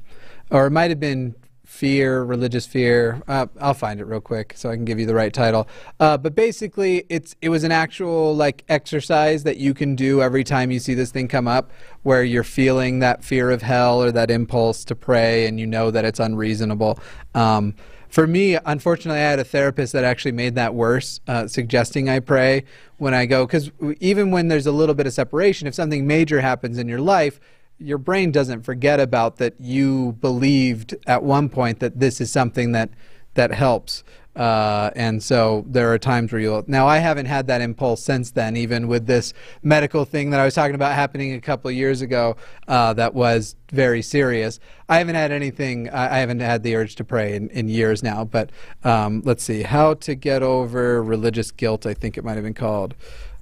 or 0.52 0.66
it 0.66 0.70
might 0.70 0.92
have 0.92 1.00
been 1.00 1.34
fear, 1.68 2.22
religious 2.22 2.66
fear. 2.66 3.22
Uh, 3.28 3.46
I'll 3.60 3.74
find 3.74 4.00
it 4.00 4.04
real 4.04 4.22
quick 4.22 4.54
so 4.56 4.70
I 4.70 4.74
can 4.74 4.86
give 4.86 4.98
you 4.98 5.04
the 5.04 5.14
right 5.14 5.32
title. 5.32 5.68
Uh, 6.00 6.16
but 6.16 6.34
basically, 6.34 7.04
it's 7.08 7.36
it 7.42 7.50
was 7.50 7.62
an 7.62 7.72
actual 7.72 8.34
like 8.34 8.64
exercise 8.68 9.42
that 9.44 9.58
you 9.58 9.74
can 9.74 9.94
do 9.94 10.22
every 10.22 10.44
time 10.44 10.70
you 10.70 10.78
see 10.78 10.94
this 10.94 11.10
thing 11.10 11.28
come 11.28 11.46
up, 11.46 11.70
where 12.04 12.24
you're 12.24 12.42
feeling 12.42 13.00
that 13.00 13.22
fear 13.22 13.50
of 13.50 13.60
hell 13.60 14.02
or 14.02 14.10
that 14.12 14.30
impulse 14.30 14.84
to 14.86 14.94
pray, 14.94 15.46
and 15.46 15.60
you 15.60 15.66
know 15.66 15.90
that 15.90 16.04
it's 16.04 16.18
unreasonable. 16.18 16.98
Um, 17.34 17.74
for 18.08 18.26
me, 18.26 18.56
unfortunately, 18.64 19.20
I 19.20 19.30
had 19.30 19.38
a 19.38 19.44
therapist 19.44 19.92
that 19.92 20.04
actually 20.04 20.32
made 20.32 20.54
that 20.54 20.74
worse, 20.74 21.20
uh, 21.26 21.46
suggesting 21.46 22.08
I 22.08 22.20
pray 22.20 22.64
when 22.96 23.14
I 23.14 23.26
go. 23.26 23.46
Because 23.46 23.70
even 24.00 24.30
when 24.30 24.48
there's 24.48 24.66
a 24.66 24.72
little 24.72 24.94
bit 24.94 25.06
of 25.06 25.12
separation, 25.12 25.66
if 25.66 25.74
something 25.74 26.06
major 26.06 26.40
happens 26.40 26.78
in 26.78 26.88
your 26.88 27.00
life, 27.00 27.38
your 27.78 27.98
brain 27.98 28.32
doesn't 28.32 28.62
forget 28.62 28.98
about 28.98 29.36
that 29.36 29.54
you 29.60 30.12
believed 30.20 30.96
at 31.06 31.22
one 31.22 31.48
point 31.48 31.80
that 31.80 32.00
this 32.00 32.20
is 32.20 32.30
something 32.30 32.72
that 32.72 32.90
that 33.34 33.52
helps. 33.52 34.02
Uh, 34.38 34.92
and 34.94 35.20
so 35.20 35.64
there 35.66 35.92
are 35.92 35.98
times 35.98 36.30
where 36.30 36.40
you'll. 36.40 36.64
Now, 36.68 36.86
I 36.86 36.98
haven't 36.98 37.26
had 37.26 37.48
that 37.48 37.60
impulse 37.60 38.00
since 38.04 38.30
then, 38.30 38.56
even 38.56 38.86
with 38.86 39.06
this 39.06 39.34
medical 39.64 40.04
thing 40.04 40.30
that 40.30 40.38
I 40.38 40.44
was 40.44 40.54
talking 40.54 40.76
about 40.76 40.94
happening 40.94 41.34
a 41.34 41.40
couple 41.40 41.68
of 41.68 41.74
years 41.74 42.02
ago 42.02 42.36
uh, 42.68 42.92
that 42.94 43.14
was 43.14 43.56
very 43.72 44.00
serious. 44.00 44.60
I 44.88 44.98
haven't 44.98 45.16
had 45.16 45.32
anything, 45.32 45.90
I 45.90 46.18
haven't 46.18 46.38
had 46.38 46.62
the 46.62 46.76
urge 46.76 46.94
to 46.96 47.04
pray 47.04 47.34
in, 47.34 47.50
in 47.50 47.68
years 47.68 48.04
now. 48.04 48.24
But 48.24 48.50
um, 48.84 49.22
let's 49.24 49.42
see. 49.42 49.64
How 49.64 49.94
to 49.94 50.14
Get 50.14 50.44
Over 50.44 51.02
Religious 51.02 51.50
Guilt, 51.50 51.84
I 51.84 51.94
think 51.94 52.16
it 52.16 52.22
might 52.22 52.34
have 52.34 52.44
been 52.44 52.54
called. 52.54 52.94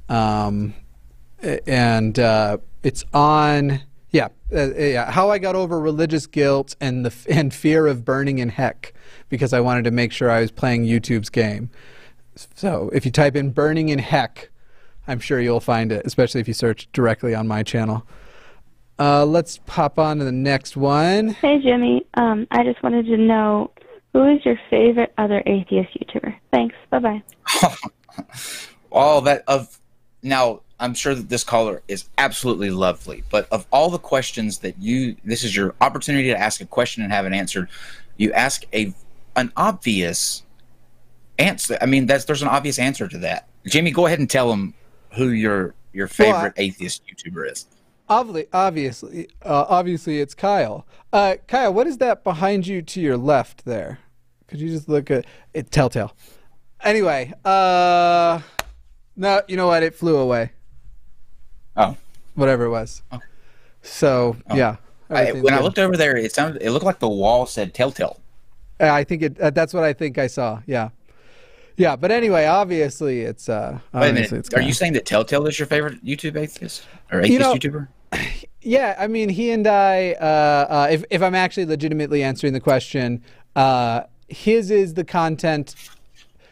Um, 0.08 0.72
and 1.66 2.18
uh, 2.18 2.56
it's 2.82 3.04
on. 3.12 3.82
Yeah, 4.16 4.28
uh, 4.50 4.72
yeah. 4.74 5.10
How 5.10 5.28
I 5.28 5.36
got 5.36 5.56
over 5.56 5.78
religious 5.78 6.26
guilt 6.26 6.74
and 6.80 7.04
the 7.04 7.14
and 7.28 7.52
fear 7.52 7.86
of 7.86 8.02
burning 8.02 8.38
in 8.38 8.48
heck 8.48 8.94
because 9.28 9.52
I 9.52 9.60
wanted 9.60 9.84
to 9.84 9.90
make 9.90 10.10
sure 10.10 10.30
I 10.30 10.40
was 10.40 10.50
playing 10.50 10.86
YouTube's 10.86 11.28
game. 11.28 11.68
So 12.54 12.88
if 12.94 13.04
you 13.04 13.10
type 13.10 13.36
in 13.36 13.50
burning 13.50 13.90
in 13.90 13.98
heck, 13.98 14.48
I'm 15.06 15.20
sure 15.20 15.38
you'll 15.38 15.60
find 15.60 15.92
it, 15.92 16.06
especially 16.06 16.40
if 16.40 16.48
you 16.48 16.54
search 16.54 16.88
directly 16.92 17.34
on 17.34 17.46
my 17.46 17.62
channel. 17.62 18.06
Uh, 18.98 19.26
let's 19.26 19.60
pop 19.66 19.98
on 19.98 20.18
to 20.18 20.24
the 20.24 20.32
next 20.32 20.78
one. 20.78 21.28
Hey, 21.28 21.60
Jimmy. 21.62 22.06
Um, 22.14 22.46
I 22.50 22.64
just 22.64 22.82
wanted 22.82 23.04
to 23.06 23.18
know 23.18 23.70
who 24.14 24.24
is 24.34 24.42
your 24.46 24.58
favorite 24.70 25.12
other 25.18 25.42
atheist 25.44 25.90
YouTuber? 25.92 26.34
Thanks. 26.54 26.74
Bye 26.88 27.00
bye. 27.00 27.22
all 28.90 29.20
that 29.20 29.44
of 29.46 29.78
now 30.22 30.62
i'm 30.80 30.94
sure 30.94 31.14
that 31.14 31.28
this 31.28 31.42
caller 31.44 31.82
is 31.88 32.08
absolutely 32.18 32.70
lovely 32.70 33.22
but 33.30 33.48
of 33.50 33.66
all 33.72 33.90
the 33.90 33.98
questions 33.98 34.58
that 34.58 34.78
you 34.78 35.16
this 35.24 35.42
is 35.44 35.54
your 35.56 35.74
opportunity 35.80 36.28
to 36.28 36.38
ask 36.38 36.60
a 36.60 36.66
question 36.66 37.02
and 37.02 37.12
have 37.12 37.26
it 37.26 37.32
answered 37.32 37.68
you 38.16 38.32
ask 38.32 38.64
a 38.74 38.92
an 39.36 39.52
obvious 39.56 40.42
answer 41.38 41.76
i 41.80 41.86
mean 41.86 42.06
that's 42.06 42.24
there's 42.24 42.42
an 42.42 42.48
obvious 42.48 42.78
answer 42.78 43.06
to 43.08 43.18
that 43.18 43.46
jimmy 43.66 43.90
go 43.90 44.06
ahead 44.06 44.18
and 44.18 44.30
tell 44.30 44.48
them 44.50 44.72
who 45.14 45.28
your 45.28 45.74
your 45.92 46.08
favorite 46.08 46.32
Well, 46.34 46.52
I- 46.58 46.62
atheist 46.62 47.02
youtuber 47.06 47.50
is 47.50 47.66
Obviously, 48.08 48.46
obviously, 48.52 49.28
uh, 49.42 49.64
obviously, 49.68 50.20
it's 50.20 50.32
Kyle. 50.32 50.86
Uh, 51.12 51.34
Kyle, 51.48 51.74
what 51.74 51.88
is 51.88 51.98
that 51.98 52.22
behind 52.22 52.64
you 52.64 52.80
to 52.80 53.00
your 53.00 53.16
left 53.16 53.64
there? 53.64 53.98
Could 54.46 54.60
you 54.60 54.68
just 54.68 54.88
look 54.88 55.10
at 55.10 55.26
it? 55.54 55.72
Telltale. 55.72 56.14
Anyway, 56.84 57.32
uh, 57.44 58.38
no, 59.16 59.42
you 59.48 59.56
know 59.56 59.66
what? 59.66 59.82
It 59.82 59.96
flew 59.96 60.18
away. 60.18 60.52
Oh. 61.76 61.96
Whatever 62.34 62.64
it 62.64 62.70
was. 62.70 63.02
So 63.82 64.36
yeah. 64.54 64.76
I, 65.08 65.32
when 65.32 65.54
i 65.54 65.60
looked 65.60 65.78
over 65.78 65.96
there 65.96 66.16
it 66.16 66.32
sounded 66.32 66.60
it 66.60 66.72
looked 66.72 66.84
like 66.84 66.98
the 66.98 67.08
wall 67.08 67.46
said 67.46 67.72
telltale 67.72 68.18
Uh, 68.80 68.90
I 68.90 69.04
think 69.04 69.22
it. 69.22 69.40
Uh, 69.40 69.50
that's 69.50 69.72
what 69.72 69.84
I 69.84 69.92
think 69.92 70.18
I 70.18 70.26
saw. 70.26 70.60
Yeah. 70.66 70.88
Yeah, 71.76 71.94
but 71.94 72.10
anyway, 72.10 72.46
obviously 72.46 73.20
it's. 73.20 73.48
Uh, 73.48 73.78
wait 73.94 74.10
a 74.10 74.12
minute 74.12 74.54
are 74.54 74.62
you 74.62 74.72
saying 74.72 74.94
that 74.94 75.06
telltale 75.06 75.46
is 75.46 75.58
your 75.58 75.66
favorite 75.66 76.04
youtube 76.04 76.36
atheist 76.36 76.84
or 77.12 77.20
atheist 77.20 77.32
You 77.32 77.38
know- 77.38 77.54
youtuber 77.54 77.88
Yeah, 78.66 78.96
I 78.98 79.06
mean, 79.06 79.28
he 79.28 79.52
and 79.52 79.64
I. 79.64 80.16
Uh, 80.20 80.24
uh, 80.24 80.88
if 80.90 81.04
if 81.08 81.22
I'm 81.22 81.36
actually 81.36 81.66
legitimately 81.66 82.24
answering 82.24 82.52
the 82.52 82.58
question, 82.58 83.22
uh, 83.54 84.02
his 84.26 84.72
is 84.72 84.94
the 84.94 85.04
content. 85.04 85.76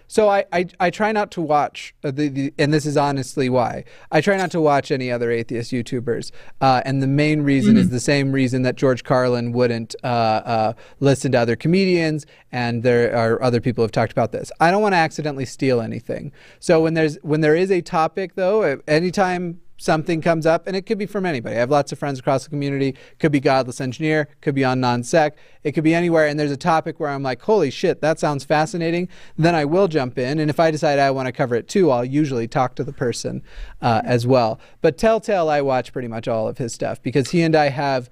So 0.06 0.28
I, 0.28 0.44
I, 0.52 0.66
I 0.78 0.90
try 0.90 1.12
not 1.12 1.30
to 1.32 1.40
watch 1.40 1.94
uh, 2.04 2.10
the, 2.10 2.28
the 2.28 2.54
and 2.58 2.72
this 2.72 2.86
is 2.86 2.96
honestly 2.96 3.48
why 3.48 3.84
I 4.10 4.20
try 4.20 4.36
not 4.36 4.50
to 4.52 4.60
watch 4.60 4.90
any 4.90 5.10
other 5.10 5.30
atheist 5.30 5.72
YouTubers 5.72 6.30
uh, 6.60 6.82
and 6.84 7.02
the 7.02 7.06
main 7.06 7.42
reason 7.42 7.76
is 7.76 7.90
the 7.90 8.00
same 8.00 8.32
reason 8.32 8.62
that 8.62 8.76
George 8.76 9.04
Carlin 9.04 9.52
wouldn't 9.52 9.94
uh, 10.04 10.06
uh, 10.06 10.72
listen 11.00 11.32
to 11.32 11.38
other 11.38 11.56
comedians 11.56 12.26
and 12.52 12.82
there 12.82 13.16
are 13.16 13.42
other 13.42 13.60
people 13.60 13.82
who 13.82 13.86
have 13.86 13.92
talked 13.92 14.12
about 14.12 14.32
this. 14.32 14.52
I 14.60 14.70
don't 14.70 14.82
want 14.82 14.92
to 14.92 14.98
accidentally 14.98 15.46
steal 15.46 15.80
anything. 15.80 16.32
So 16.60 16.82
when 16.82 16.94
there's 16.94 17.16
when 17.22 17.40
there 17.40 17.56
is 17.56 17.70
a 17.70 17.80
topic 17.80 18.34
though, 18.34 18.62
uh, 18.62 18.76
anytime 18.86 19.60
something 19.76 20.20
comes 20.20 20.46
up, 20.46 20.66
and 20.66 20.76
it 20.76 20.86
could 20.86 20.98
be 20.98 21.06
from 21.06 21.26
anybody. 21.26 21.56
I 21.56 21.60
have 21.60 21.70
lots 21.70 21.92
of 21.92 21.98
friends 21.98 22.18
across 22.18 22.44
the 22.44 22.50
community. 22.50 22.96
Could 23.18 23.32
be 23.32 23.40
Godless 23.40 23.80
Engineer, 23.80 24.28
could 24.40 24.54
be 24.54 24.64
on 24.64 24.80
non-sec, 24.80 25.36
it 25.62 25.72
could 25.72 25.84
be 25.84 25.94
anywhere. 25.94 26.26
And 26.26 26.38
there's 26.38 26.50
a 26.50 26.56
topic 26.56 27.00
where 27.00 27.10
I'm 27.10 27.22
like, 27.22 27.42
holy 27.42 27.70
shit, 27.70 28.00
that 28.00 28.18
sounds 28.18 28.44
fascinating. 28.44 29.08
Then 29.36 29.54
I 29.54 29.64
will 29.64 29.88
jump 29.88 30.18
in, 30.18 30.38
and 30.38 30.50
if 30.50 30.60
I 30.60 30.70
decide 30.70 30.98
I 30.98 31.10
want 31.10 31.26
to 31.26 31.32
cover 31.32 31.54
it 31.54 31.68
too, 31.68 31.90
I'll 31.90 32.04
usually 32.04 32.48
talk 32.48 32.74
to 32.76 32.84
the 32.84 32.92
person 32.92 33.42
uh, 33.82 34.02
as 34.04 34.26
well. 34.26 34.60
But 34.80 34.98
Telltale, 34.98 35.48
I 35.48 35.60
watch 35.60 35.92
pretty 35.92 36.08
much 36.08 36.28
all 36.28 36.48
of 36.48 36.58
his 36.58 36.72
stuff 36.72 37.02
because 37.02 37.30
he 37.30 37.42
and 37.42 37.56
I 37.56 37.68
have 37.68 38.10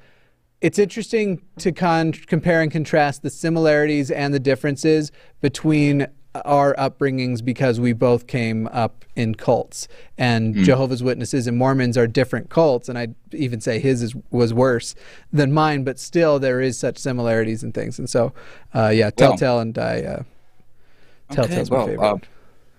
it's 0.63 0.79
interesting 0.79 1.43
to 1.59 1.73
con- 1.73 2.13
compare 2.13 2.63
and 2.63 2.71
contrast 2.71 3.23
the 3.23 3.31
similarities 3.31 4.13
and 4.13 4.33
the 4.33 4.39
differences 4.39 5.11
between 5.41 6.07
our 6.35 6.75
upbringings 6.77 7.45
because 7.45 7.79
we 7.79 7.93
both 7.93 8.27
came 8.27 8.67
up 8.69 9.05
in 9.15 9.35
cults 9.35 9.87
and 10.17 10.55
Jehovah's 10.55 11.03
Witnesses 11.03 11.47
and 11.47 11.59
Mormons 11.59 11.99
are 11.99 12.07
different 12.07 12.49
cults 12.49 12.89
and 12.89 12.99
I'd 12.99 13.15
even 13.33 13.61
say 13.61 13.79
his 13.79 14.03
is, 14.03 14.15
was 14.31 14.55
worse 14.55 14.95
than 15.31 15.53
mine 15.53 15.85
but 15.85 15.99
still 15.99 16.39
there 16.39 16.61
is 16.61 16.79
such 16.79 16.97
similarities 16.97 17.63
and 17.63 17.75
things 17.75 17.99
and 17.99 18.09
so 18.09 18.33
uh, 18.75 18.89
yeah 18.89 19.11
Well- 19.17 19.31
Telltale 19.37 19.61
and 19.61 19.79
I 19.79 20.03
uh, 20.03 20.23
Telltale's 21.31 21.71
my 21.71 21.77
well, 21.77 21.87
favorite 21.87 22.07
uh, 22.07 22.19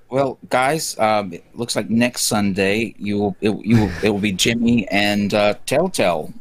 well, 0.10 0.38
guys, 0.48 0.96
um, 1.00 1.34
it 1.34 1.44
looks 1.56 1.76
like 1.76 1.90
next 1.90 2.24
Sunday 2.24 2.94
you 3.00 3.18
will 3.18 3.36
it, 3.42 3.50
you 3.66 3.78
will, 3.78 3.92
it 4.04 4.10
will 4.12 4.20
be 4.20 4.32
Jimmy 4.32 4.88
and 4.90 5.34
uh, 5.34 5.56
Telltale. 5.66 6.32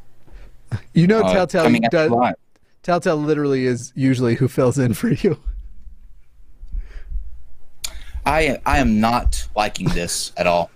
you 0.93 1.07
know 1.07 1.21
uh, 1.21 1.33
Telltale 1.33 1.63
coming 1.63 1.85
at 1.85 1.93
you 1.93 1.99
does. 2.11 2.35
Telltale 2.83 3.17
literally 3.17 3.65
is 3.65 3.93
usually 3.95 4.35
who 4.35 4.47
fills 4.49 4.79
in 4.79 4.93
for 4.93 5.09
you 5.09 5.39
I 8.27 8.59
I 8.67 8.79
am 8.79 9.01
not 9.01 9.47
liking 9.57 9.89
this 9.89 10.33
at 10.37 10.47
all. 10.47 10.71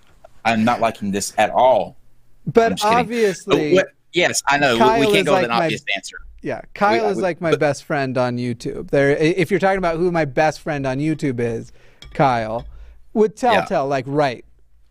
I'm 0.45 0.63
not 0.63 0.79
liking 0.79 1.11
this 1.11 1.33
at 1.37 1.49
all. 1.49 1.97
But 2.45 2.83
obviously 2.83 3.73
Oh, 3.73 3.75
what- 3.75 3.87
yes, 4.13 4.41
I 4.47 4.57
know. 4.57 4.73
We- 4.73 4.79
Kyle 4.79 4.99
we 5.01 5.11
can't 5.11 5.25
go 5.25 5.33
like 5.33 5.41
with 5.43 5.51
an 5.51 5.57
my- 5.57 5.65
obvious 5.65 5.83
answer. 5.95 6.17
Yeah, 6.41 6.61
Kyle 6.73 7.03
We- 7.05 7.11
is 7.11 7.17
we- 7.17 7.23
like 7.23 7.41
my 7.41 7.55
best 7.55 7.83
friend 7.83 8.17
on 8.17 8.37
YouTube. 8.37 8.89
There, 8.91 9.09
if 9.09 9.51
you're 9.51 9.59
talking 9.59 9.79
about 9.79 9.97
who 9.97 10.11
my 10.11 10.23
best 10.25 10.61
friend 10.61 10.85
on 10.85 10.99
YouTube 10.99 11.39
is, 11.39 11.71
Kyle, 12.13 12.65
with 13.13 13.35
Telltale, 13.35 13.87
like 13.87 14.05
right, 14.07 14.45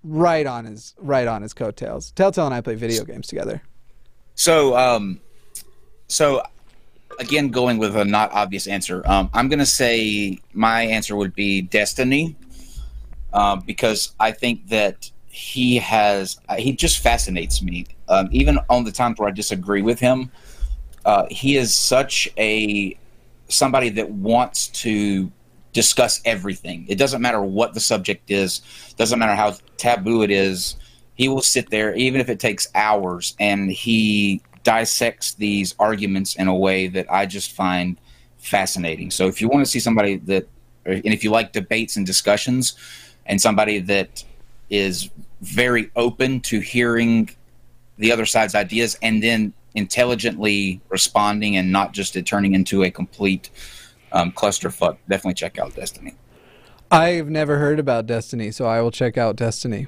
right 0.05 0.47
on 0.47 0.65
his 0.67 0.95
right 0.99 1.27
on 1.27 1.43
his 1.43 1.55
coattails. 1.55 2.11
Telltale 2.13 2.47
and 2.47 2.55
I 2.55 2.61
play 2.61 2.75
video 2.75 3.05
games 3.05 3.27
together. 3.29 3.63
So, 4.35 4.77
um, 4.77 5.21
so 6.09 6.43
again, 7.19 7.49
going 7.49 7.79
with 7.79 7.97
a 7.97 8.05
not 8.05 8.33
obvious 8.33 8.67
answer, 8.67 9.03
um, 9.07 9.31
I'm 9.33 9.49
going 9.49 9.59
to 9.61 9.65
say 9.67 10.39
my 10.53 10.83
answer 10.83 11.17
would 11.17 11.35
be 11.35 11.63
Destiny, 11.63 12.37
um, 13.33 13.61
because 13.67 14.15
I 14.19 14.33
think 14.33 14.69
that 14.69 15.11
he 15.27 15.77
has 15.77 16.41
uh, 16.49 16.57
he 16.57 16.73
just 16.73 17.01
fascinates 17.01 17.63
me. 17.63 17.87
Um, 18.09 18.29
even 18.33 18.59
on 18.71 18.85
the 18.85 18.93
times 18.93 19.19
where 19.19 19.29
I 19.29 19.33
disagree 19.33 19.83
with 19.83 20.01
him, 20.01 20.31
uh, 21.05 21.27
he 21.31 21.57
is 21.57 21.77
such 21.77 22.29
a 22.39 22.97
somebody 23.49 23.91
that 23.91 24.11
wants 24.11 24.69
to 24.69 25.31
discuss 25.73 26.23
everything. 26.25 26.87
It 26.89 26.97
doesn't 26.97 27.21
matter 27.21 27.43
what 27.43 27.75
the 27.75 27.81
subject 27.81 28.31
is, 28.31 28.63
doesn't 28.97 29.19
matter 29.19 29.35
how 29.35 29.57
taboo 29.77 30.23
it 30.23 30.31
is. 30.31 30.77
He 31.15 31.29
will 31.29 31.43
sit 31.43 31.69
there, 31.69 31.95
even 31.95 32.21
if 32.21 32.31
it 32.31 32.41
takes 32.41 32.69
hours, 32.75 33.35
and 33.39 33.71
he 33.71 34.41
dissects 34.63 35.35
these 35.35 35.75
arguments 35.79 36.35
in 36.37 36.49
a 36.49 36.55
way 36.55 36.89
that 36.89 37.13
I 37.13 37.27
just 37.27 37.53
find 37.53 37.99
fascinating. 38.39 39.11
So, 39.11 39.27
if 39.29 39.41
you 39.41 39.49
want 39.49 39.65
to 39.67 39.71
see 39.71 39.81
somebody 39.81 40.17
that, 40.17 40.49
and 40.87 41.05
if 41.05 41.23
you 41.23 41.31
like 41.31 41.53
debates 41.53 41.97
and 41.97 42.07
discussions, 42.07 42.75
and 43.27 43.41
somebody 43.41 43.79
that 43.81 44.25
is 44.71 45.11
very 45.43 45.91
open 45.97 46.41
to 46.41 46.61
hearing 46.61 47.29
the 47.99 48.11
other 48.13 48.27
side's 48.27 48.55
ideas 48.55 48.99
and 49.03 49.23
then 49.23 49.53
intelligently 49.75 50.81
responding 50.89 51.57
and 51.57 51.71
not 51.71 51.93
just 51.93 52.17
it 52.17 52.27
turning 52.27 52.55
into 52.55 52.83
a 52.83 52.91
complete 52.91 53.51
um, 54.13 54.33
clusterfuck, 54.33 54.97
definitely 55.09 55.35
check 55.35 55.59
out 55.59 55.75
Destiny. 55.75 56.15
I've 56.91 57.29
never 57.29 57.59
heard 57.59 57.79
about 57.79 58.07
Destiny, 58.07 58.51
so 58.51 58.65
I 58.65 58.81
will 58.81 58.91
check 58.91 59.19
out 59.19 59.37
Destiny. 59.37 59.87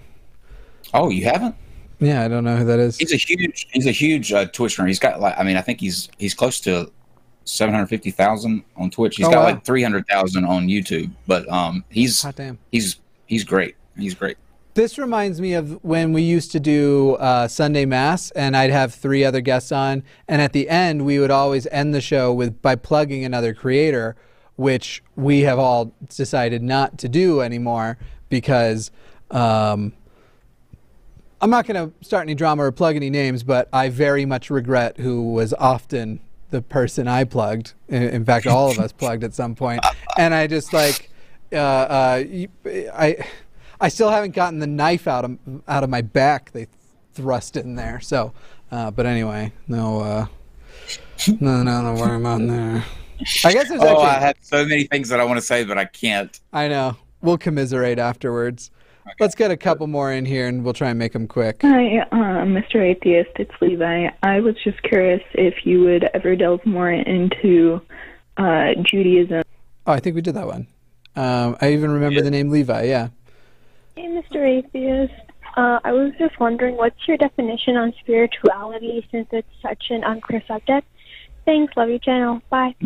Oh, 0.92 1.10
you 1.10 1.24
haven't? 1.24 1.54
Yeah, 2.00 2.24
I 2.24 2.28
don't 2.28 2.44
know 2.44 2.56
who 2.56 2.64
that 2.64 2.78
is. 2.78 2.96
He's 2.96 3.12
a 3.12 3.16
huge. 3.16 3.66
He's 3.72 3.86
a 3.86 3.90
huge 3.92 4.32
uh, 4.32 4.46
Twitch 4.46 4.72
streamer. 4.72 4.88
He's 4.88 4.98
got 4.98 5.20
like. 5.20 5.34
I 5.36 5.42
mean, 5.42 5.56
I 5.56 5.60
think 5.62 5.80
he's 5.80 6.08
he's 6.18 6.32
close 6.34 6.60
to 6.60 6.90
seven 7.44 7.74
hundred 7.74 7.88
fifty 7.88 8.10
thousand 8.10 8.62
on 8.76 8.90
Twitch. 8.90 9.16
He's 9.16 9.26
Oh, 9.26 9.30
got 9.30 9.38
wow. 9.38 9.44
like 9.44 9.64
three 9.64 9.82
hundred 9.82 10.06
thousand 10.06 10.44
on 10.44 10.68
YouTube. 10.68 11.10
But 11.26 11.48
um, 11.50 11.84
he's 11.90 12.24
he's 12.70 12.96
he's 13.28 13.44
great. 13.44 13.76
He's 13.96 14.14
great. 14.14 14.36
This 14.74 14.98
reminds 14.98 15.40
me 15.40 15.54
of 15.54 15.82
when 15.82 16.12
we 16.12 16.22
used 16.22 16.52
to 16.52 16.60
do 16.60 17.14
uh, 17.14 17.48
Sunday 17.48 17.84
Mass, 17.84 18.30
and 18.32 18.56
I'd 18.56 18.70
have 18.70 18.94
three 18.94 19.24
other 19.24 19.40
guests 19.40 19.72
on, 19.72 20.04
and 20.28 20.40
at 20.40 20.52
the 20.52 20.68
end 20.68 21.04
we 21.04 21.18
would 21.18 21.30
always 21.30 21.66
end 21.68 21.94
the 21.94 22.00
show 22.00 22.32
with 22.32 22.60
by 22.62 22.76
plugging 22.76 23.24
another 23.24 23.54
creator, 23.54 24.14
which 24.56 25.02
we 25.16 25.40
have 25.40 25.58
all 25.58 25.92
decided 26.08 26.62
not 26.62 26.98
to 26.98 27.08
do 27.08 27.40
anymore 27.40 27.98
because 28.28 28.90
um, 29.30 29.92
I'm 31.40 31.50
not 31.50 31.66
going 31.66 31.90
to 31.90 32.04
start 32.04 32.22
any 32.22 32.34
drama 32.34 32.64
or 32.64 32.72
plug 32.72 32.96
any 32.96 33.10
names, 33.10 33.42
but 33.42 33.68
I 33.72 33.88
very 33.88 34.26
much 34.26 34.50
regret 34.50 34.98
who 34.98 35.32
was 35.32 35.54
often 35.54 36.20
the 36.50 36.62
person 36.62 37.08
I 37.08 37.24
plugged. 37.24 37.74
In, 37.88 38.02
in 38.02 38.24
fact, 38.24 38.46
all 38.46 38.70
of 38.70 38.78
us 38.78 38.92
plugged 38.92 39.24
at 39.24 39.34
some 39.34 39.54
point, 39.54 39.84
and 40.16 40.34
I 40.34 40.46
just 40.46 40.72
like 40.72 41.07
uh, 41.52 41.56
uh, 41.56 42.24
y- 42.28 42.48
I 42.92 43.16
I 43.80 43.88
still 43.88 44.10
haven't 44.10 44.34
gotten 44.34 44.58
the 44.58 44.66
knife 44.66 45.06
out 45.06 45.24
of 45.24 45.38
out 45.68 45.84
of 45.84 45.90
my 45.90 46.02
back. 46.02 46.52
They 46.52 46.66
thrust 47.14 47.56
in 47.56 47.76
there. 47.76 48.00
So, 48.00 48.32
uh, 48.70 48.90
but 48.90 49.06
anyway, 49.06 49.52
no, 49.66 50.00
uh, 50.00 50.26
no, 51.40 51.62
no, 51.62 51.82
no 51.82 51.94
worry 52.00 52.16
about 52.16 52.40
there. 52.46 52.84
I 53.44 53.52
guess 53.52 53.68
there's 53.68 53.80
Oh, 53.82 53.86
actually. 53.88 54.04
I 54.04 54.18
have 54.20 54.36
so 54.40 54.64
many 54.64 54.84
things 54.84 55.08
that 55.08 55.18
I 55.20 55.24
want 55.24 55.38
to 55.38 55.44
say, 55.44 55.64
but 55.64 55.76
I 55.78 55.84
can't. 55.86 56.38
I 56.52 56.68
know. 56.68 56.96
We'll 57.20 57.38
commiserate 57.38 57.98
afterwards. 57.98 58.70
Let's 59.18 59.34
get 59.34 59.50
a 59.50 59.56
couple 59.56 59.86
more 59.86 60.12
in 60.12 60.26
here, 60.26 60.46
and 60.46 60.62
we'll 60.62 60.74
try 60.74 60.90
and 60.90 60.98
make 60.98 61.14
them 61.14 61.26
quick. 61.26 61.62
Hi, 61.62 62.00
uh, 62.12 62.44
Mr. 62.44 62.76
Atheist. 62.76 63.30
It's 63.36 63.50
Levi. 63.60 64.08
I 64.22 64.40
was 64.40 64.54
just 64.62 64.82
curious 64.82 65.22
if 65.32 65.64
you 65.64 65.80
would 65.80 66.04
ever 66.14 66.36
delve 66.36 66.64
more 66.66 66.90
into 66.92 67.80
uh, 68.36 68.74
Judaism. 68.82 69.42
Oh, 69.86 69.92
I 69.92 69.98
think 70.00 70.14
we 70.14 70.20
did 70.20 70.34
that 70.34 70.46
one. 70.46 70.66
Um, 71.18 71.56
I 71.60 71.72
even 71.72 71.90
remember 71.90 72.22
the 72.22 72.30
name 72.30 72.48
Levi. 72.48 72.84
Yeah. 72.84 73.08
Hey, 73.96 74.06
Mr. 74.06 74.36
Atheist. 74.36 75.12
Uh, 75.56 75.80
I 75.82 75.90
was 75.90 76.12
just 76.16 76.38
wondering, 76.38 76.76
what's 76.76 77.08
your 77.08 77.16
definition 77.16 77.76
on 77.76 77.92
spirituality 77.98 79.04
since 79.10 79.26
it's 79.32 79.48
such 79.60 79.86
an 79.90 80.04
unclear 80.04 80.40
subject? 80.46 80.86
Thanks. 81.44 81.76
Love 81.76 81.88
your 81.88 81.98
channel. 81.98 82.40
Bye. 82.50 82.76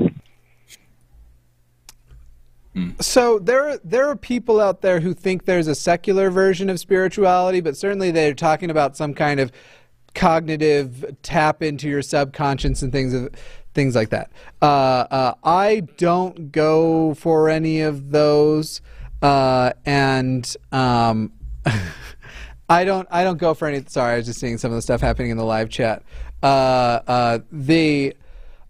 So 3.01 3.39
there, 3.39 3.77
there 3.85 4.09
are 4.09 4.17
people 4.17 4.63
out 4.63 4.81
there 4.81 5.01
who 5.01 5.13
think 5.13 5.45
there's 5.45 5.69
a 5.69 5.75
secular 5.75 6.31
version 6.31 6.71
of 6.71 6.81
spirituality, 6.81 7.61
but 7.61 7.77
certainly 7.77 8.13
they're 8.13 8.33
talking 8.33 8.71
about 8.71 8.97
some 8.97 9.13
kind 9.13 9.41
of 9.41 9.53
cognitive 10.15 11.17
tap 11.23 11.63
into 11.63 11.87
your 11.87 12.01
subconscious 12.01 12.81
and 12.81 12.93
things 12.93 13.13
of 13.13 13.29
things 13.75 13.95
like 13.95 14.11
that. 14.11 14.31
Uh, 14.61 14.65
uh, 15.11 15.35
I 15.45 15.81
don't 15.97 16.53
go 16.53 17.15
for 17.15 17.49
any 17.49 17.81
of 17.81 18.11
those, 18.11 18.81
uh, 19.21 19.73
and 19.85 20.57
um, 20.71 21.33
I 22.69 22.85
don't. 22.85 23.09
I 23.11 23.25
don't 23.25 23.39
go 23.39 23.55
for 23.55 23.69
any. 23.69 23.85
Sorry, 23.87 24.15
I 24.15 24.17
was 24.17 24.27
just 24.27 24.41
seeing 24.41 24.59
some 24.59 24.71
of 24.71 24.77
the 24.77 24.83
stuff 24.83 25.01
happening 25.01 25.31
in 25.31 25.37
the 25.37 25.45
live 25.45 25.69
chat. 25.69 26.03
Uh, 26.43 27.01
uh, 27.07 27.39
the 27.51 28.17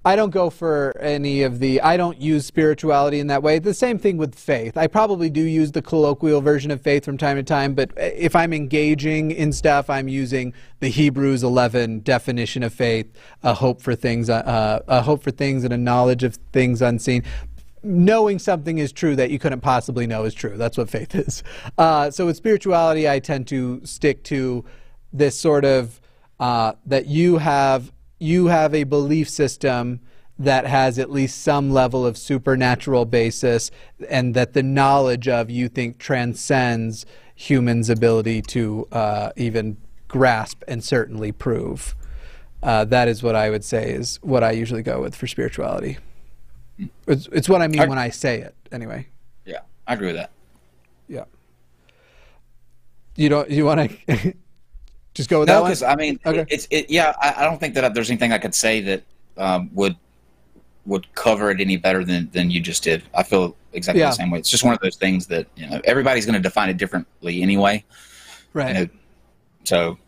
I 0.04 0.16
don't 0.16 0.30
go 0.30 0.50
for 0.50 0.96
any 0.98 1.42
of 1.42 1.60
the. 1.60 1.80
I 1.80 1.96
don't 1.96 2.20
use 2.20 2.44
spirituality 2.44 3.20
in 3.20 3.28
that 3.28 3.42
way. 3.42 3.60
The 3.60 3.74
same 3.74 3.98
thing 3.98 4.16
with 4.16 4.34
faith. 4.34 4.76
I 4.76 4.88
probably 4.88 5.30
do 5.30 5.42
use 5.42 5.72
the 5.72 5.82
colloquial 5.82 6.40
version 6.40 6.72
of 6.72 6.80
faith 6.80 7.04
from 7.04 7.16
time 7.16 7.36
to 7.36 7.44
time, 7.44 7.74
but 7.74 7.92
if 7.96 8.34
I'm 8.34 8.52
engaging 8.52 9.30
in 9.30 9.52
stuff, 9.52 9.88
I'm 9.88 10.08
using 10.08 10.54
the 10.80 10.88
Hebrews 10.88 11.44
11 11.44 12.00
definition 12.00 12.64
of 12.64 12.74
faith: 12.74 13.12
a 13.44 13.54
hope 13.54 13.80
for 13.80 13.94
things, 13.94 14.28
uh, 14.28 14.80
a 14.88 15.02
hope 15.02 15.22
for 15.22 15.30
things, 15.30 15.62
and 15.62 15.72
a 15.72 15.78
knowledge 15.78 16.24
of 16.24 16.36
things 16.52 16.82
unseen 16.82 17.22
knowing 17.84 18.38
something 18.38 18.78
is 18.78 18.92
true 18.92 19.16
that 19.16 19.28
you 19.30 19.40
couldn't 19.40 19.60
possibly 19.60 20.06
know 20.06 20.22
is 20.22 20.34
true. 20.34 20.56
That's 20.56 20.78
what 20.78 20.88
faith 20.88 21.16
is. 21.16 21.42
Uh, 21.76 22.12
so 22.12 22.26
with 22.26 22.36
spirituality, 22.36 23.08
I 23.08 23.18
tend 23.18 23.48
to 23.48 23.80
stick 23.84 24.22
to 24.24 24.64
this 25.12 25.38
sort 25.38 25.64
of 25.64 26.00
uh, 26.38 26.74
that 26.86 27.06
you 27.06 27.38
have 27.38 27.91
you 28.22 28.46
have 28.46 28.74
a 28.74 28.84
belief 28.84 29.28
system 29.28 30.00
that 30.38 30.66
has 30.66 30.98
at 30.98 31.10
least 31.10 31.42
some 31.42 31.70
level 31.72 32.06
of 32.06 32.16
supernatural 32.16 33.04
basis, 33.04 33.70
and 34.08 34.34
that 34.34 34.54
the 34.54 34.62
knowledge 34.62 35.28
of 35.28 35.50
you 35.50 35.68
think 35.68 35.98
transcends 35.98 37.04
humans' 37.34 37.90
ability 37.90 38.40
to 38.42 38.86
uh, 38.92 39.30
even 39.36 39.76
grasp 40.08 40.62
and 40.68 40.82
certainly 40.82 41.32
prove. 41.32 41.94
Uh, 42.62 42.84
that 42.84 43.08
is 43.08 43.22
what 43.22 43.34
I 43.34 43.50
would 43.50 43.64
say 43.64 43.90
is 43.90 44.18
what 44.22 44.44
I 44.44 44.52
usually 44.52 44.82
go 44.82 45.00
with 45.00 45.14
for 45.16 45.26
spirituality. 45.26 45.98
It's, 47.06 47.28
it's 47.32 47.48
what 47.48 47.60
I 47.60 47.68
mean 47.68 47.80
I- 47.82 47.86
when 47.86 47.98
I 47.98 48.10
say 48.10 48.40
it, 48.40 48.54
anyway. 48.70 49.08
Yeah, 49.44 49.60
I 49.86 49.94
agree 49.94 50.08
with 50.08 50.16
that. 50.16 50.30
Yeah. 51.08 51.24
You 53.16 53.28
don't. 53.28 53.50
You 53.50 53.64
want 53.66 53.90
to 54.06 54.34
just 55.14 55.28
go 55.28 55.40
with 55.40 55.48
no, 55.48 55.54
that 55.54 55.60
one? 55.62 55.70
because 55.70 55.82
I 55.82 55.94
mean, 55.96 56.18
Okay. 56.24 56.44
it's 56.48 56.66
it. 56.70 56.90
Yeah, 56.90 57.14
I, 57.20 57.34
I 57.38 57.44
don't 57.44 57.58
think 57.58 57.74
that 57.74 57.94
there's 57.94 58.10
anything 58.10 58.32
I 58.32 58.38
could 58.38 58.54
say 58.54 58.80
that 58.80 59.02
um, 59.36 59.70
would 59.74 59.96
would 60.86 61.12
cover 61.14 61.50
it 61.50 61.60
any 61.60 61.76
better 61.76 62.04
than 62.04 62.28
than 62.32 62.50
you 62.50 62.60
just 62.60 62.82
did. 62.82 63.02
I 63.14 63.22
feel 63.22 63.56
exactly 63.72 64.00
Yeah. 64.00 64.10
the 64.10 64.16
same 64.16 64.30
way. 64.30 64.38
It's 64.38 64.50
just 64.50 64.64
one 64.64 64.74
of 64.74 64.80
those 64.80 64.96
things 64.96 65.26
that 65.28 65.46
you 65.56 65.68
know 65.68 65.80
everybody's 65.84 66.26
going 66.26 66.34
to 66.34 66.40
define 66.40 66.68
it 66.68 66.76
differently 66.76 67.42
anyway. 67.42 67.84
right. 68.52 68.68
You 68.68 68.74
know, 68.84 68.88
so 69.64 69.98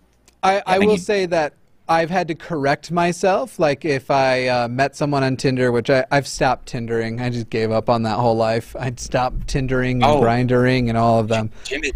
I, 0.42 0.62
I 0.66 0.78
think 0.78 0.90
will 0.90 0.98
say 0.98 1.26
that 1.26 1.55
I've 1.88 2.11
had 2.11 2.28
to 2.28 2.34
correct 2.34 2.90
myself. 2.90 3.59
Like 3.59 3.84
if 3.84 4.11
I 4.11 4.48
uh, 4.48 4.68
met 4.68 4.96
someone 4.96 5.22
on 5.22 5.36
Tinder, 5.36 5.70
which 5.70 5.90
I, 5.90 6.05
I've 6.11 6.26
stopped 6.26 6.72
Tindering. 6.72 7.20
I 7.22 7.30
just 7.30 7.50
gave 7.50 7.70
up 7.70 7.88
on 7.88 8.02
that 8.02 8.16
whole 8.18 8.36
life. 8.36 8.74
I'd 8.78 8.98
stopped 8.98 9.46
Tindering 9.46 9.92
and 9.96 10.05
Oh. 10.05 10.20
grindering 10.20 10.88
and 10.88 10.96
all 10.98 11.20
of 11.20 11.28
them. 11.28 11.50
Jimmy, 11.64 11.92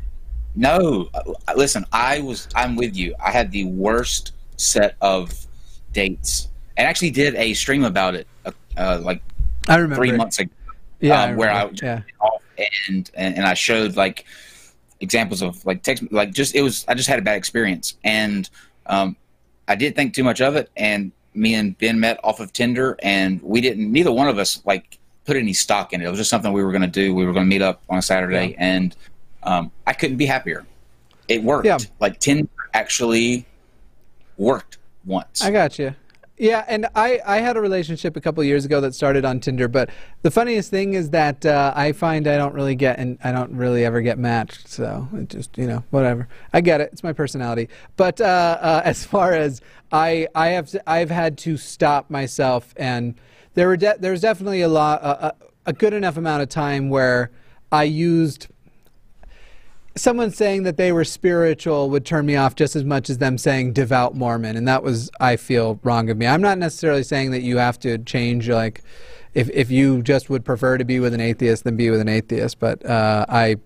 no, 0.57 1.09
uh, 1.15 1.23
listen, 1.57 1.85
I 1.93 2.21
was, 2.21 2.49
I'm 2.55 2.77
with 2.77 2.97
you. 2.97 3.15
I 3.25 3.31
had 3.31 3.51
the 3.51 3.65
worst 3.65 4.33
set 4.57 4.97
of 5.01 5.33
dates, 5.93 6.49
and 6.77 6.87
actually 6.87 7.11
did 7.11 7.35
a 7.37 7.55
stream 7.55 7.85
about 7.85 8.15
it, 8.15 8.27
uh, 8.45 8.53
uh, 8.77 9.01
like 9.03 9.23
I 9.69 9.77
remember. 9.77 9.97
three 9.97 10.13
months 10.13 10.39
ago, 10.39 10.51
Yeah, 11.01 11.23
um, 11.25 11.37
where 11.37 11.51
I 11.51 11.71
yeah. 11.83 12.03
off 12.21 12.43
and, 12.89 13.11
and 13.15 13.37
and 13.37 13.47
I 13.47 13.55
showed 13.55 13.97
like 13.97 14.25
examples 15.01 15.43
of 15.43 15.65
like 15.65 15.83
text, 15.83 16.03
like 16.11 16.33
just 16.33 16.55
it 16.55 16.63
was, 16.63 16.85
I 16.89 16.95
just 16.95 17.09
had 17.09 17.19
a 17.19 17.23
bad 17.23 17.37
experience, 17.37 17.97
and 18.03 18.49
um, 18.87 19.17
I 19.69 19.77
didn't 19.77 19.97
think 19.97 20.15
too 20.15 20.25
much 20.25 20.41
of 20.41 20.57
it, 20.57 20.71
and 20.77 21.13
me 21.35 21.55
and 21.55 21.77
Ben 21.79 22.01
met 22.01 22.19
off 22.25 22.41
of 22.41 22.53
Tinder, 22.53 22.97
and 23.03 23.41
we 23.43 23.61
didn't, 23.61 23.93
neither 23.93 24.11
one 24.11 24.29
of 24.29 24.39
us 24.39 24.61
like 24.65 24.99
put 25.25 25.37
any 25.37 25.53
stock 25.53 25.93
in 25.93 26.01
it. 26.01 26.07
It 26.07 26.09
was 26.09 26.19
just 26.19 26.31
something 26.31 26.53
we 26.53 26.65
were 26.65 26.73
going 26.73 26.83
to 26.83 26.89
do. 26.89 27.15
We 27.15 27.27
were 27.27 27.33
going 27.33 27.45
to 27.45 27.51
meet 27.51 27.63
up 27.63 27.83
on 27.89 27.99
a 27.99 28.03
Saturday, 28.03 28.57
and 28.59 28.97
um, 29.43 29.71
I 29.87 29.93
couldn't 29.93 30.17
be 30.17 30.27
happier. 30.27 30.67
It 31.29 31.43
worked. 31.43 31.67
Yeah. 31.67 31.79
Like 32.01 32.19
Tinder 32.19 32.49
actually 32.75 33.47
worked 34.37 34.79
once. 35.05 35.43
I 35.43 35.51
got 35.51 35.79
you. 35.79 35.95
Yeah, 36.39 36.65
and 36.69 36.87
I, 36.95 37.21
I 37.27 37.39
had 37.39 37.57
a 37.57 37.61
relationship 37.61 38.17
a 38.17 38.21
couple 38.21 38.45
years 38.45 38.65
ago 38.65 38.81
that 38.83 38.95
started 38.95 39.25
on 39.25 39.41
Tinder, 39.41 39.67
but 39.67 39.91
the 40.23 40.31
funniest 40.31 40.71
thing 40.71 40.95
is 40.95 41.11
that 41.11 41.45
uh, 41.45 41.73
I 41.75 41.91
find 41.91 42.29
I 42.29 42.37
don't 42.37 42.55
really 42.55 42.77
get 42.77 43.01
and 43.01 43.19
I 43.25 43.33
don't 43.33 43.57
really 43.57 43.85
ever 43.85 44.01
get 44.03 44.19
matched. 44.19 44.69
So 44.69 45.09
it 45.15 45.31
just 45.31 45.59
you 45.59 45.67
know 45.67 45.83
whatever. 45.91 46.29
I 46.53 46.61
get 46.61 46.81
it. 46.81 46.91
It's 46.93 47.03
my 47.03 47.13
personality. 47.13 47.69
But 47.97 48.21
uh, 48.21 48.59
uh, 48.61 48.83
as 48.85 49.05
far 49.05 49.33
as 49.33 49.61
I 49.91 50.29
I 50.35 50.49
have 50.49 50.73
I've 50.87 51.11
had 51.11 51.39
to 51.39 51.57
stop 51.57 52.09
myself, 52.09 52.73
and 52.77 53.17
there 53.55 53.67
were 53.67 53.77
de- 53.77 53.97
there 53.99 54.13
was 54.13 54.21
definitely 54.21 54.63
a 54.63 54.69
lot 54.69 55.03
a, 55.03 55.35
a 55.67 55.73
good 55.73 55.93
enough 55.93 56.17
amount 56.17 56.43
of 56.43 56.49
time 56.49 56.89
where 56.89 57.33
I 57.73 57.83
used 57.83 58.47
someone 60.01 60.31
saying 60.31 60.63
that 60.65 60.77
they 60.77 60.93
were 60.93 61.05
spiritual 61.05 61.91
would 61.91 62.05
turn 62.05 62.27
me 62.27 62.37
off 62.37 62.55
just 62.55 62.77
as 62.77 62.85
much 62.85 63.11
as 63.11 63.19
them 63.19 63.39
saying 63.39 63.73
devout 63.73 64.15
Mormon, 64.15 64.57
and 64.57 64.67
that 64.69 64.83
was 64.83 65.11
I 65.21 65.37
feel 65.37 65.79
wrong 65.83 66.11
of 66.11 66.17
me. 66.17 66.27
I'm 66.27 66.43
not 66.43 66.59
necessarily 66.59 67.03
saying 67.03 67.31
that 67.33 67.43
you 67.43 67.59
have 67.59 67.79
to 67.81 67.99
change 67.99 68.49
like 68.49 68.83
if 69.35 69.51
if 69.51 69.71
you 69.71 70.03
just 70.03 70.31
would 70.31 70.45
prefer 70.45 70.79
to 70.79 70.85
be 70.85 71.01
with 71.01 71.15
an 71.15 71.21
atheist 71.21 71.65
then 71.65 71.77
be 71.77 71.91
with 71.91 72.01
an 72.01 72.09
atheist, 72.09 72.59
but 72.59 72.85
uh, 72.85 73.27
I 73.29 73.57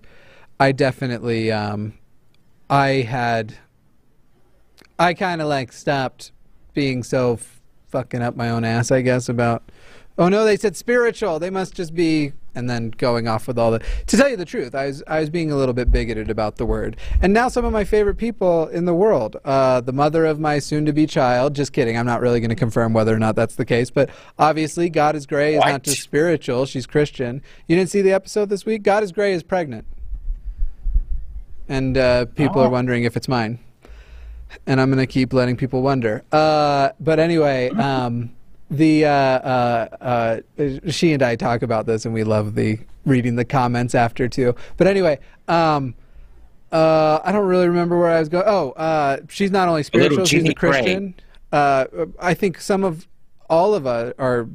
I 0.59 0.71
definitely 0.71 1.51
um, 1.51 1.93
I 2.69 2.87
had 3.01 3.55
I 4.99 5.13
kind 5.13 5.41
of 5.41 5.47
like 5.47 5.71
stopped 5.71 6.31
being 6.73 7.03
so 7.03 7.39
fucking 7.87 8.21
up 8.21 8.35
my 8.35 8.49
own 8.49 8.63
ass, 8.63 8.91
I 8.91 9.01
guess, 9.01 9.29
about 9.29 9.63
oh 10.17 10.29
no, 10.29 10.45
they 10.45 10.57
said 10.57 10.75
spiritual. 10.75 11.39
They 11.39 11.49
must 11.49 11.75
just 11.75 11.93
be, 11.93 12.33
and 12.55 12.69
then 12.69 12.91
going 12.91 13.27
off 13.27 13.47
with 13.47 13.57
all 13.57 13.71
the. 13.71 13.81
To 14.07 14.17
tell 14.17 14.29
you 14.29 14.37
the 14.37 14.45
truth, 14.45 14.75
I 14.75 14.87
was 14.87 15.03
I 15.07 15.19
was 15.19 15.29
being 15.29 15.51
a 15.51 15.55
little 15.55 15.73
bit 15.73 15.91
bigoted 15.91 16.29
about 16.29 16.57
the 16.57 16.65
word. 16.65 16.97
And 17.21 17.33
now 17.33 17.47
some 17.47 17.65
of 17.65 17.73
my 17.73 17.83
favorite 17.83 18.17
people 18.17 18.67
in 18.67 18.85
the 18.85 18.93
world, 18.93 19.37
uh, 19.43 19.81
the 19.81 19.93
mother 19.93 20.25
of 20.25 20.39
my 20.39 20.59
soon-to-be 20.59 21.07
child. 21.07 21.55
Just 21.55 21.73
kidding. 21.73 21.97
I'm 21.97 22.05
not 22.05 22.21
really 22.21 22.39
going 22.39 22.49
to 22.49 22.55
confirm 22.55 22.93
whether 22.93 23.13
or 23.13 23.19
not 23.19 23.35
that's 23.35 23.55
the 23.55 23.65
case, 23.65 23.89
but 23.89 24.09
obviously, 24.37 24.89
God 24.89 25.15
is 25.15 25.25
Grey 25.25 25.55
is 25.55 25.63
not 25.63 25.83
just 25.83 26.01
spiritual. 26.01 26.65
She's 26.65 26.85
Christian. 26.85 27.41
You 27.67 27.75
didn't 27.75 27.89
see 27.89 28.01
the 28.01 28.11
episode 28.11 28.49
this 28.49 28.65
week. 28.65 28.83
God 28.83 29.03
is 29.03 29.11
Grey 29.11 29.33
is 29.33 29.43
pregnant, 29.43 29.85
and 31.67 31.97
uh, 31.97 32.25
people 32.25 32.61
are 32.61 32.69
wondering 32.69 33.03
if 33.03 33.17
it's 33.17 33.27
mine 33.27 33.59
and 34.67 34.79
I'm 34.79 34.89
gonna 34.89 35.07
keep 35.07 35.33
letting 35.33 35.57
people 35.57 35.81
wonder. 35.81 36.23
Uh, 36.31 36.89
but 36.99 37.19
anyway, 37.19 37.69
um, 37.69 38.31
the 38.77 39.05
uh, 39.05 39.09
uh, 39.09 39.87
uh, 40.57 40.89
she 40.89 41.13
and 41.13 41.21
I 41.21 41.35
talk 41.35 41.61
about 41.61 41.85
this, 41.85 42.05
and 42.05 42.13
we 42.13 42.23
love 42.23 42.55
the 42.55 42.79
reading 43.05 43.35
the 43.35 43.45
comments 43.45 43.95
after 43.95 44.27
too. 44.27 44.55
But 44.77 44.87
anyway, 44.87 45.19
um, 45.47 45.95
uh, 46.71 47.19
I 47.23 47.31
don't 47.31 47.45
really 47.45 47.67
remember 47.67 47.99
where 47.99 48.09
I 48.09 48.19
was 48.19 48.29
going. 48.29 48.45
Oh, 48.47 48.71
uh, 48.71 49.17
she's 49.29 49.51
not 49.51 49.67
only 49.67 49.83
spiritual; 49.83 50.25
she's 50.25 50.47
a 50.47 50.53
Christian. 50.53 51.15
Uh, 51.51 51.85
I 52.19 52.33
think 52.33 52.59
some 52.59 52.83
of 52.83 53.07
all 53.49 53.75
of 53.75 53.85
us 53.85 54.13
are. 54.17 54.49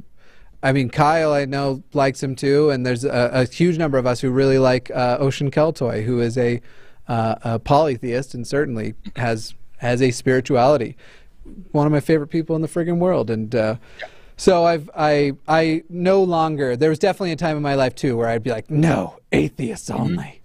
I 0.61 0.73
mean, 0.73 0.89
Kyle, 0.89 1.31
I 1.31 1.45
know 1.45 1.83
likes 1.93 2.21
him 2.21 2.35
too, 2.35 2.69
and 2.69 2.85
there's 2.85 3.05
a, 3.05 3.29
a 3.31 3.45
huge 3.45 3.77
number 3.77 3.97
of 3.97 4.05
us 4.05 4.19
who 4.19 4.29
really 4.29 4.59
like 4.59 4.91
uh, 4.91 5.15
Ocean 5.17 5.49
Keltoi, 5.49 6.03
who 6.03 6.19
is 6.19 6.37
a, 6.37 6.59
uh, 7.07 7.35
a 7.43 7.59
polytheist 7.59 8.33
and 8.33 8.45
certainly 8.45 8.93
has 9.15 9.53
has 9.77 10.01
a 10.01 10.11
spirituality. 10.11 10.97
One 11.71 11.85
of 11.85 11.91
my 11.91 11.99
favorite 11.99 12.27
people 12.27 12.55
in 12.55 12.61
the 12.61 12.67
friggin' 12.67 12.97
world, 12.97 13.29
and 13.29 13.53
uh, 13.53 13.75
so 14.37 14.65
I've 14.65 14.89
I 14.95 15.33
I 15.47 15.83
no 15.89 16.23
longer. 16.23 16.75
There 16.75 16.89
was 16.89 16.99
definitely 16.99 17.31
a 17.31 17.35
time 17.35 17.57
in 17.57 17.63
my 17.63 17.75
life 17.75 17.95
too 17.95 18.17
where 18.17 18.27
I'd 18.27 18.43
be 18.43 18.49
like, 18.49 18.69
no, 18.69 19.19
atheists 19.31 19.89
only, 19.89 20.41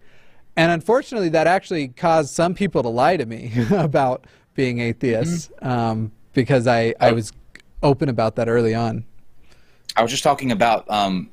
and 0.56 0.72
unfortunately, 0.72 1.28
that 1.30 1.46
actually 1.46 1.88
caused 1.88 2.34
some 2.34 2.54
people 2.54 2.82
to 2.82 2.88
lie 2.88 3.16
to 3.16 3.26
me 3.26 3.52
about 3.70 4.26
being 4.54 4.80
atheists 4.80 5.50
um, 5.62 6.12
because 6.32 6.66
I 6.66 6.94
I 7.00 7.12
was 7.12 7.32
open 7.82 8.08
about 8.08 8.36
that 8.36 8.48
early 8.48 8.74
on. 8.74 9.04
I 9.96 10.02
was 10.02 10.10
just 10.10 10.24
talking 10.24 10.50
about 10.50 10.90
um, 10.90 11.30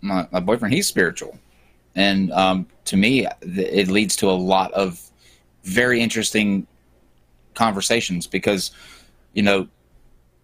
my, 0.00 0.26
my 0.30 0.40
boyfriend. 0.40 0.72
He's 0.72 0.86
spiritual, 0.86 1.38
and 1.94 2.32
um, 2.32 2.66
to 2.86 2.96
me, 2.96 3.26
th- 3.42 3.68
it 3.72 3.88
leads 3.88 4.16
to 4.16 4.30
a 4.30 4.32
lot 4.32 4.72
of 4.72 5.00
very 5.64 6.00
interesting 6.00 6.66
conversations 7.54 8.26
because, 8.26 8.70
you 9.32 9.42
know, 9.42 9.68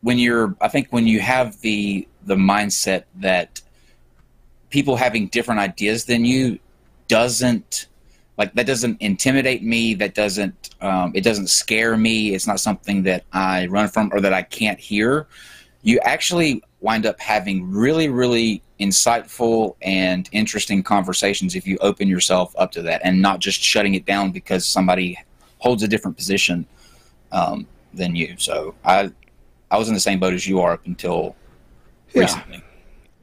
when 0.01 0.19
you're, 0.19 0.55
I 0.61 0.69
think 0.69 0.89
when 0.91 1.07
you 1.07 1.21
have 1.21 1.61
the 1.61 2.07
the 2.25 2.37
mindset 2.37 3.05
that 3.17 3.61
people 4.71 4.97
having 4.97 5.29
different 5.29 5.61
ideas 5.61 6.05
than 6.05 6.25
you 6.25 6.59
doesn't 7.09 7.87
like 8.37 8.53
that 8.55 8.67
doesn't 8.67 9.01
intimidate 9.01 9.63
me 9.63 9.95
that 9.95 10.15
doesn't 10.15 10.71
um, 10.81 11.11
it 11.15 11.23
doesn't 11.23 11.49
scare 11.49 11.97
me 11.97 12.35
it's 12.35 12.47
not 12.47 12.61
something 12.61 13.03
that 13.03 13.25
i 13.33 13.67
run 13.67 13.89
from 13.89 14.11
or 14.13 14.21
that 14.21 14.33
i 14.33 14.43
can't 14.43 14.79
hear 14.79 15.27
you 15.83 15.99
actually 16.01 16.63
wind 16.81 17.07
up 17.07 17.19
having 17.19 17.71
really 17.71 18.09
really 18.09 18.63
insightful 18.79 19.75
and 19.83 20.29
interesting 20.33 20.83
conversations 20.83 21.57
if 21.57 21.67
you 21.67 21.77
open 21.81 22.07
yourself 22.07 22.55
up 22.59 22.71
to 22.71 22.83
that 22.83 23.01
and 23.05 23.21
not 23.21 23.41
just 23.41 23.61
shutting 23.61 23.95
it 23.95 24.05
down 24.05 24.31
because 24.31 24.65
somebody 24.65 25.19
holds 25.59 25.83
a 25.83 25.89
different 25.89 26.17
position 26.17 26.65
um, 27.33 27.67
than 27.95 28.15
you 28.17 28.35
so 28.39 28.75
i 28.85 29.11
i 29.71 29.77
was 29.79 29.89
in 29.89 29.95
the 29.95 30.01
same 30.01 30.19
boat 30.21 30.33
as 30.35 30.47
you 30.47 30.61
are 30.61 30.73
up 30.73 30.87
until 30.87 31.35
Yeah. 32.13 32.23
recently 32.23 32.63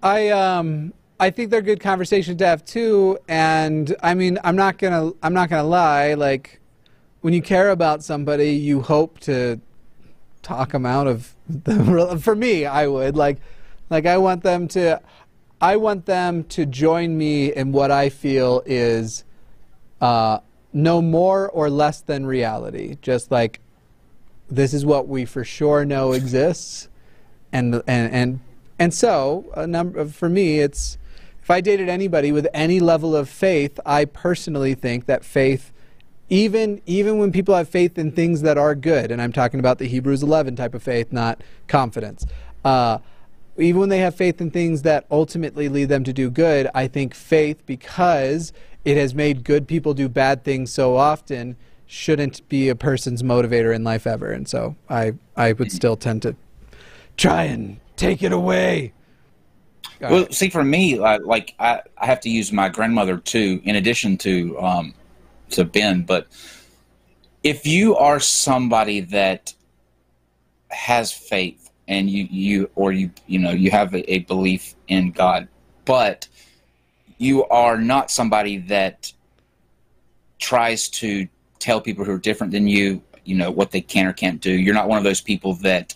I 0.03 0.29
um 0.29 0.93
I 1.19 1.31
think 1.31 1.49
they're 1.49 1.61
good 1.63 1.79
conversations 1.79 2.37
to 2.39 2.45
have 2.45 2.63
too, 2.63 3.17
and 3.27 3.95
I 4.03 4.13
mean 4.13 4.37
I'm 4.43 4.55
not 4.55 4.77
gonna 4.77 5.11
I'm 5.23 5.33
not 5.33 5.49
gonna 5.49 5.63
lie. 5.67 6.13
Like 6.13 6.59
when 7.21 7.33
you 7.33 7.41
care 7.41 7.71
about 7.71 8.03
somebody, 8.03 8.51
you 8.51 8.81
hope 8.81 9.19
to 9.21 9.59
talk 10.43 10.73
them 10.73 10.85
out 10.85 11.07
of 11.07 11.33
the. 11.49 12.19
For 12.21 12.35
me, 12.35 12.65
I 12.67 12.85
would 12.85 13.15
like 13.15 13.37
like 13.89 14.05
I 14.05 14.17
want 14.19 14.43
them 14.43 14.67
to 14.69 15.01
I 15.59 15.77
want 15.77 16.05
them 16.05 16.43
to 16.55 16.67
join 16.67 17.17
me 17.17 17.51
in 17.51 17.71
what 17.71 17.89
I 17.89 18.09
feel 18.09 18.61
is 18.67 19.23
uh, 20.01 20.39
no 20.73 21.01
more 21.01 21.49
or 21.49 21.69
less 21.71 22.01
than 22.01 22.27
reality. 22.27 22.97
Just 23.01 23.31
like 23.31 23.59
this 24.49 24.73
is 24.73 24.85
what 24.85 25.07
we 25.07 25.25
for 25.25 25.43
sure 25.43 25.85
know 25.85 26.11
exists, 26.19 26.89
and 27.51 27.75
and 27.87 28.13
and 28.13 28.39
and 28.77 28.93
so 28.93 29.51
a 29.55 29.65
number 29.65 30.05
for 30.05 30.29
me 30.29 30.59
it's 30.59 30.97
if 31.41 31.51
I 31.51 31.61
dated 31.61 31.89
anybody 31.89 32.31
with 32.31 32.47
any 32.55 32.79
level 32.79 33.15
of 33.15 33.29
faith, 33.29 33.79
I 33.85 34.05
personally 34.05 34.73
think 34.73 35.05
that 35.05 35.23
faith 35.23 35.71
even 36.29 36.81
even 36.85 37.19
when 37.19 37.31
people 37.31 37.55
have 37.55 37.69
faith 37.69 37.97
in 37.97 38.11
things 38.11 38.41
that 38.41 38.57
are 38.57 38.73
good, 38.75 39.11
and 39.11 39.21
I'm 39.21 39.31
talking 39.31 39.59
about 39.59 39.77
the 39.77 39.85
Hebrews 39.85 40.23
11 40.23 40.55
type 40.55 40.73
of 40.73 40.81
faith, 40.81 41.11
not 41.11 41.41
confidence. 41.67 42.25
Uh, 42.63 42.99
even 43.57 43.79
when 43.79 43.89
they 43.89 43.99
have 43.99 44.15
faith 44.15 44.41
in 44.41 44.51
things 44.51 44.81
that 44.81 45.05
ultimately 45.09 45.69
lead 45.69 45.89
them 45.89 46.03
to 46.03 46.11
do 46.11 46.29
good, 46.29 46.67
I 46.73 46.87
think 46.87 47.13
faith, 47.13 47.65
because 47.65 48.51
it 48.83 48.97
has 48.97 49.15
made 49.15 49.43
good 49.43 49.67
people 49.67 49.93
do 49.93 50.09
bad 50.09 50.43
things 50.43 50.73
so 50.73 50.97
often, 50.97 51.55
shouldn't 51.87 52.47
be 52.49 52.69
a 52.69 52.75
person's 52.75 53.23
motivator 53.23 53.73
in 53.73 53.83
life 53.83 54.07
ever. 54.07 54.31
And 54.31 54.47
so 54.47 54.75
I 54.89 55.13
I 55.35 55.53
would 55.53 55.71
still 55.71 55.95
tend 55.95 56.21
to 56.23 56.35
try 57.17 57.43
and 57.43 57.79
take 57.95 58.23
it 58.23 58.31
away. 58.31 58.93
Got 59.99 60.11
well, 60.11 60.23
it. 60.23 60.33
see, 60.33 60.49
for 60.49 60.63
me, 60.63 60.99
I, 60.99 61.17
like 61.17 61.55
I, 61.59 61.81
I 61.97 62.05
have 62.05 62.19
to 62.21 62.29
use 62.29 62.51
my 62.51 62.69
grandmother 62.69 63.17
too, 63.17 63.61
in 63.63 63.75
addition 63.75 64.17
to 64.19 64.59
um, 64.59 64.93
to 65.51 65.63
Ben. 65.63 66.03
But 66.03 66.27
if 67.43 67.65
you 67.65 67.95
are 67.95 68.19
somebody 68.19 68.99
that 69.01 69.53
has 70.69 71.13
faith 71.13 71.69
and 71.87 72.09
you 72.09 72.27
you 72.29 72.69
or 72.75 72.91
you 72.91 73.11
you 73.27 73.39
know 73.39 73.51
you 73.51 73.71
have 73.71 73.93
a, 73.93 74.11
a 74.11 74.19
belief 74.19 74.75
in 74.87 75.11
God, 75.11 75.47
but 75.85 76.27
you 77.17 77.45
are 77.45 77.77
not 77.77 78.11
somebody 78.11 78.57
that 78.57 79.13
tries 80.39 80.89
to 80.89 81.27
tell 81.65 81.81
people 81.81 82.05
who 82.05 82.11
are 82.11 82.19
different 82.19 82.53
than 82.53 82.67
you, 82.67 83.01
you 83.25 83.35
know, 83.35 83.49
what 83.49 83.71
they 83.71 83.81
can 83.81 84.05
or 84.05 84.13
can't 84.13 84.39
do. 84.39 84.51
You're 84.51 84.75
not 84.75 84.87
one 84.87 84.99
of 84.99 85.03
those 85.03 85.19
people 85.19 85.55
that 85.55 85.95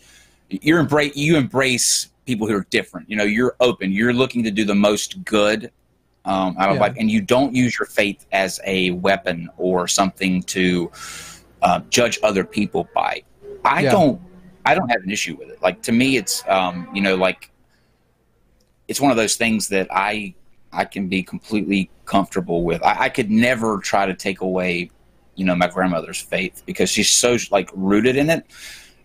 you're 0.50 0.80
embrace 0.80 1.16
you 1.16 1.38
embrace 1.38 2.10
people 2.26 2.48
who 2.48 2.56
are 2.56 2.66
different. 2.72 3.08
You 3.10 3.18
know, 3.18 3.24
you're 3.24 3.56
open. 3.60 3.92
You're 3.92 4.14
looking 4.14 4.44
to 4.44 4.52
do 4.52 4.66
the 4.66 4.74
most 4.74 5.24
good 5.24 5.72
um, 6.26 6.56
out 6.58 6.70
of 6.70 6.76
Yeah. 6.76 6.82
life, 6.82 6.96
and 6.98 7.10
you 7.10 7.22
don't 7.22 7.54
use 7.54 7.78
your 7.78 7.86
faith 7.86 8.26
as 8.32 8.60
a 8.66 8.92
weapon 8.92 9.48
or 9.58 9.88
something 9.88 10.42
to 10.44 10.92
uh, 11.62 11.82
judge 11.92 12.18
other 12.24 12.44
people 12.44 12.90
by. 12.96 13.22
I 13.64 13.84
Yeah. 13.84 13.92
don't. 13.92 14.20
I 14.66 14.74
don't 14.76 14.90
have 14.90 15.04
an 15.04 15.12
issue 15.12 15.36
with 15.38 15.50
it. 15.50 15.62
Like 15.62 15.82
to 15.84 15.92
me, 15.92 16.18
it's 16.18 16.44
um, 16.48 16.88
you 16.94 17.02
know, 17.02 17.16
like 17.16 17.52
it's 18.88 19.00
one 19.00 19.12
of 19.12 19.18
those 19.18 19.36
things 19.36 19.68
that 19.70 19.88
I 19.92 20.34
I 20.72 20.86
can 20.86 21.08
be 21.08 21.22
completely 21.22 21.90
comfortable 22.06 22.64
with. 22.64 22.82
I, 22.84 23.04
I 23.06 23.10
could 23.10 23.30
never 23.30 23.78
try 23.78 24.06
to 24.08 24.16
take 24.16 24.42
away, 24.42 24.90
you 25.40 25.46
know, 25.46 25.56
my 25.56 25.68
grandmother's 25.68 26.20
faith 26.20 26.62
because 26.66 26.90
she's 26.90 27.10
so 27.10 27.38
like 27.50 27.70
rooted 27.74 28.18
in 28.18 28.30
it. 28.30 28.46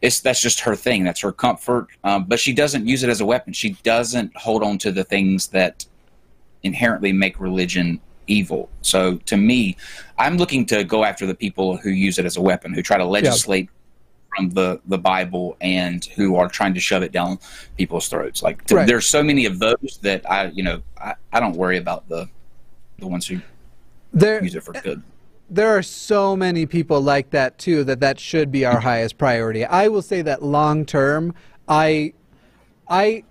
It's 0.03 0.21
that's 0.21 0.41
just 0.43 0.61
her 0.61 0.75
thing. 0.75 1.05
That's 1.05 1.21
her 1.21 1.31
comfort. 1.33 1.87
Um, 2.03 2.25
but 2.25 2.41
she 2.41 2.53
doesn't 2.53 2.87
use 2.87 3.05
it 3.05 3.09
as 3.09 3.21
a 3.21 3.25
weapon. 3.27 3.53
She 3.53 3.71
doesn't 3.85 4.37
hold 4.37 4.63
on 4.65 4.77
to 4.79 4.91
the 4.91 5.05
things 5.05 5.47
that 5.49 5.87
inherently 6.65 7.13
make 7.13 7.39
religion 7.39 8.01
evil. 8.27 8.69
So 8.83 9.17
to 9.27 9.37
me, 9.37 9.77
I'm 10.19 10.37
looking 10.37 10.67
to 10.67 10.83
go 10.83 11.05
after 11.05 11.25
the 11.25 11.35
people 11.37 11.77
who 11.77 11.91
use 11.91 12.19
it 12.19 12.27
as 12.27 12.37
a 12.37 12.41
weapon, 12.43 12.75
who 12.75 12.83
try 12.83 12.99
to 12.99 13.05
legislate 13.05 13.71
from 14.37 14.51
the 14.51 14.81
the 14.87 14.99
Bible 14.99 15.57
and 15.61 16.05
who 16.17 16.35
are 16.35 16.49
trying 16.49 16.75
to 16.75 16.81
shove 16.81 17.05
it 17.05 17.13
down 17.13 17.39
people's 17.79 18.09
throats. 18.09 18.43
Like 18.43 18.65
th- 18.67 18.77
Right. 18.77 18.87
there's 18.89 19.07
so 19.07 19.23
many 19.23 19.47
of 19.47 19.61
those 19.61 20.01
that 20.03 20.29
I, 20.29 20.47
you 20.47 20.65
know, 20.65 20.83
I, 20.99 21.15
I 21.33 21.39
don't 21.39 21.57
worry 21.57 21.79
about 21.79 22.09
the 22.09 22.29
the 22.99 23.07
ones 23.07 23.27
who 23.29 23.41
There, 24.13 24.43
use 24.43 24.55
it 24.57 24.65
for 24.65 24.73
good. 24.73 25.03
There 25.51 25.77
are 25.77 25.83
so 25.83 26.37
many 26.37 26.67
people 26.67 27.01
like 27.01 27.31
that 27.31 27.59
too 27.59 27.85
that 27.85 28.01
that 28.01 28.19
should 28.19 28.51
be 28.51 28.65
our 28.65 28.81
highest 28.81 29.19
priority. 29.19 29.65
I 29.65 29.89
will 29.89 30.03
say 30.03 30.23
that 30.23 30.43
long 30.43 30.87
term, 30.87 31.35
I, 31.69 32.13
I, 32.89 33.25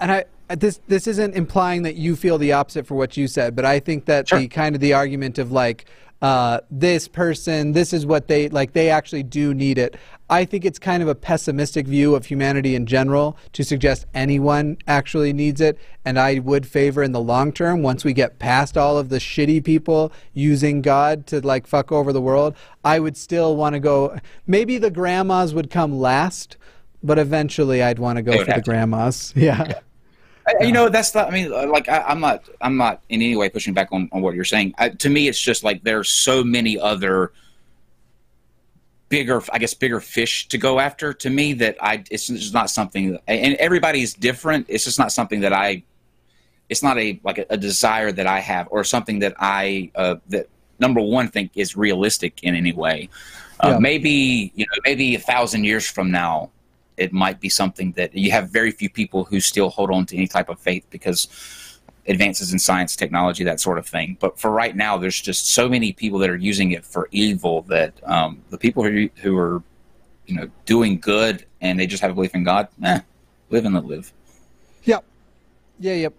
and 0.00 0.12
I 0.12 0.24
this 0.48 0.80
this 0.88 1.06
isn't 1.06 1.34
implying 1.34 1.82
that 1.82 1.96
you 1.96 2.16
feel 2.16 2.38
the 2.38 2.52
opposite 2.52 2.86
for 2.86 2.94
what 2.94 3.16
you 3.16 3.28
said, 3.28 3.54
but 3.54 3.64
I 3.64 3.80
think 3.80 4.06
that 4.06 4.28
the 4.28 4.48
kind 4.48 4.74
of 4.74 4.80
the 4.80 4.92
argument 4.92 5.38
of 5.38 5.52
like 5.52 5.86
uh, 6.20 6.60
this 6.70 7.06
person, 7.06 7.72
this 7.72 7.92
is 7.92 8.04
what 8.04 8.26
they 8.26 8.48
like, 8.48 8.72
they 8.72 8.90
actually 8.90 9.22
do 9.22 9.54
need 9.54 9.78
it. 9.78 9.96
I 10.30 10.44
think 10.44 10.64
it's 10.64 10.78
kind 10.78 11.02
of 11.02 11.08
a 11.08 11.14
pessimistic 11.14 11.86
view 11.86 12.14
of 12.14 12.26
humanity 12.26 12.74
in 12.74 12.86
general 12.86 13.38
to 13.52 13.64
suggest 13.64 14.04
anyone 14.12 14.76
actually 14.86 15.32
needs 15.32 15.60
it. 15.60 15.78
And 16.04 16.18
I 16.18 16.40
would 16.40 16.66
favor 16.66 17.02
in 17.02 17.12
the 17.12 17.20
long 17.20 17.52
term, 17.52 17.82
once 17.82 18.04
we 18.04 18.12
get 18.12 18.38
past 18.38 18.76
all 18.76 18.98
of 18.98 19.08
the 19.08 19.18
shitty 19.18 19.64
people 19.64 20.12
using 20.34 20.82
God 20.82 21.26
to 21.28 21.40
like 21.40 21.66
fuck 21.66 21.92
over 21.92 22.12
the 22.12 22.20
world, 22.20 22.54
I 22.84 22.98
would 22.98 23.16
still 23.16 23.56
want 23.56 23.74
to 23.74 23.80
go. 23.80 24.18
Maybe 24.46 24.76
the 24.78 24.90
grandmas 24.90 25.54
would 25.54 25.70
come 25.70 25.98
last, 25.98 26.56
but 27.02 27.18
eventually 27.18 27.82
I'd 27.82 27.98
want 27.98 28.16
to 28.16 28.22
go 28.22 28.44
for 28.44 28.52
the 28.52 28.62
grandmas. 28.62 29.32
Yeah. 29.36 29.80
I- 30.60 30.64
You 30.64 30.72
know, 30.72 30.88
that's 30.88 31.14
not. 31.14 31.28
I 31.28 31.30
mean, 31.30 31.52
uh, 31.52 31.66
like 31.66 31.88
I, 31.88 32.02
I'm 32.02 32.20
not. 32.20 32.48
I'm 32.60 32.76
not 32.76 33.02
in 33.08 33.20
any 33.22 33.36
way 33.36 33.48
pushing 33.48 33.74
back 33.74 33.88
on, 33.92 34.08
on 34.12 34.22
what 34.22 34.34
you're 34.34 34.44
saying. 34.44 34.74
I, 34.78 34.88
to 34.90 35.08
me, 35.08 35.28
it's 35.28 35.40
just 35.40 35.62
like 35.64 35.82
there's 35.84 36.08
so 36.08 36.42
many 36.44 36.78
other 36.78 37.32
bigger, 39.08 39.42
I 39.52 39.58
guess, 39.58 39.74
bigger 39.74 40.00
fish 40.00 40.48
to 40.48 40.58
go 40.58 40.80
after. 40.80 41.12
To 41.14 41.30
me, 41.30 41.52
that 41.54 41.76
I 41.80 42.04
it's 42.10 42.26
just 42.28 42.54
not 42.54 42.70
something. 42.70 43.18
And 43.26 43.54
everybody's 43.56 44.14
different. 44.14 44.66
It's 44.68 44.84
just 44.84 44.98
not 44.98 45.12
something 45.12 45.40
that 45.40 45.52
I. 45.52 45.82
It's 46.68 46.82
not 46.82 46.98
a 46.98 47.18
like 47.24 47.38
a, 47.38 47.46
a 47.50 47.56
desire 47.56 48.12
that 48.12 48.26
I 48.26 48.40
have, 48.40 48.68
or 48.70 48.84
something 48.84 49.20
that 49.20 49.34
I 49.38 49.90
uh, 49.94 50.16
that 50.28 50.48
number 50.78 51.00
one 51.00 51.28
think 51.28 51.52
is 51.54 51.76
realistic 51.76 52.42
in 52.42 52.54
any 52.54 52.72
way. 52.72 53.08
Uh, 53.60 53.68
Yeah. 53.70 53.78
Maybe 53.78 54.52
you 54.54 54.64
know, 54.66 54.80
maybe 54.84 55.14
a 55.14 55.18
thousand 55.18 55.64
years 55.64 55.88
from 55.88 56.10
now, 56.10 56.50
it 56.98 57.12
might 57.12 57.40
be 57.40 57.48
something 57.48 57.92
that 57.92 58.14
you 58.14 58.30
have 58.30 58.50
very 58.50 58.70
few 58.70 58.90
people 58.90 59.24
who 59.24 59.40
still 59.40 59.70
hold 59.70 59.90
on 59.90 60.06
to 60.06 60.16
any 60.16 60.26
type 60.26 60.48
of 60.48 60.58
faith 60.58 60.86
because 60.90 61.28
advances 62.06 62.52
in 62.52 62.58
science, 62.58 62.96
technology, 62.96 63.44
that 63.44 63.60
sort 63.60 63.78
of 63.78 63.86
thing. 63.86 64.16
But 64.18 64.38
for 64.38 64.50
right 64.50 64.74
now, 64.74 64.96
there's 64.96 65.20
just 65.20 65.52
so 65.52 65.68
many 65.68 65.92
people 65.92 66.18
that 66.20 66.30
are 66.30 66.36
using 66.36 66.72
it 66.72 66.84
for 66.84 67.08
evil 67.12 67.62
that 67.62 67.94
um, 68.04 68.42
the 68.50 68.58
people 68.58 68.82
who 68.82 69.08
who 69.16 69.36
are 69.38 69.62
you 70.26 70.36
know 70.36 70.48
doing 70.66 70.98
good 70.98 71.44
and 71.60 71.78
they 71.78 71.86
just 71.86 72.02
have 72.02 72.10
a 72.10 72.14
belief 72.14 72.34
in 72.34 72.44
God, 72.44 72.68
eh, 72.82 73.00
live 73.50 73.64
and 73.64 73.74
let 73.74 73.84
live. 73.84 74.12
Yep. 74.84 75.04
Yeah. 75.78 75.94
Yep. 75.94 76.14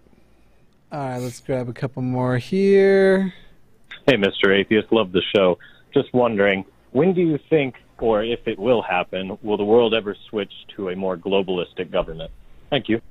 All 0.91 0.99
right. 0.99 1.17
Let's 1.17 1.41
grab 1.41 1.69
a 1.69 1.73
couple 1.73 2.01
more 2.01 2.37
here. 2.37 3.33
Hey, 4.07 4.15
Mr. 4.15 4.57
Atheist, 4.57 4.91
love 4.91 5.11
the 5.11 5.21
show. 5.35 5.57
Just 5.93 6.13
wondering, 6.13 6.65
when 6.91 7.13
do 7.13 7.21
you 7.21 7.39
think, 7.49 7.75
or 8.01 8.23
if 8.23 8.47
it 8.47 8.57
will 8.57 8.81
happen, 8.81 9.37
will 9.41 9.57
the 9.57 9.63
world 9.63 9.93
ever 9.93 10.15
switch 10.29 10.51
to 10.75 10.89
a 10.89 10.95
more 10.95 11.17
globalistic 11.17 11.91
government? 11.91 12.31
Thank 12.69 12.89
you. 12.89 13.01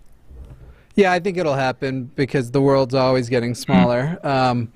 Yeah, 0.95 1.13
I 1.13 1.21
think 1.21 1.37
it'll 1.37 1.55
happen 1.55 2.11
because 2.17 2.51
the 2.51 2.61
world's 2.61 2.95
always 2.95 3.29
getting 3.29 3.55
smaller. 3.55 4.19
Um, 4.25 4.73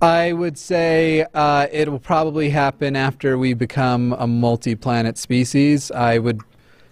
I 0.00 0.32
would 0.32 0.58
say 0.58 1.24
uh, 1.32 1.68
it 1.70 1.88
will 1.88 2.00
probably 2.00 2.50
happen 2.50 2.96
after 2.96 3.38
we 3.38 3.54
become 3.54 4.12
a 4.14 4.26
multi-planet 4.26 5.16
species. 5.16 5.92
I 5.92 6.18
would 6.18 6.40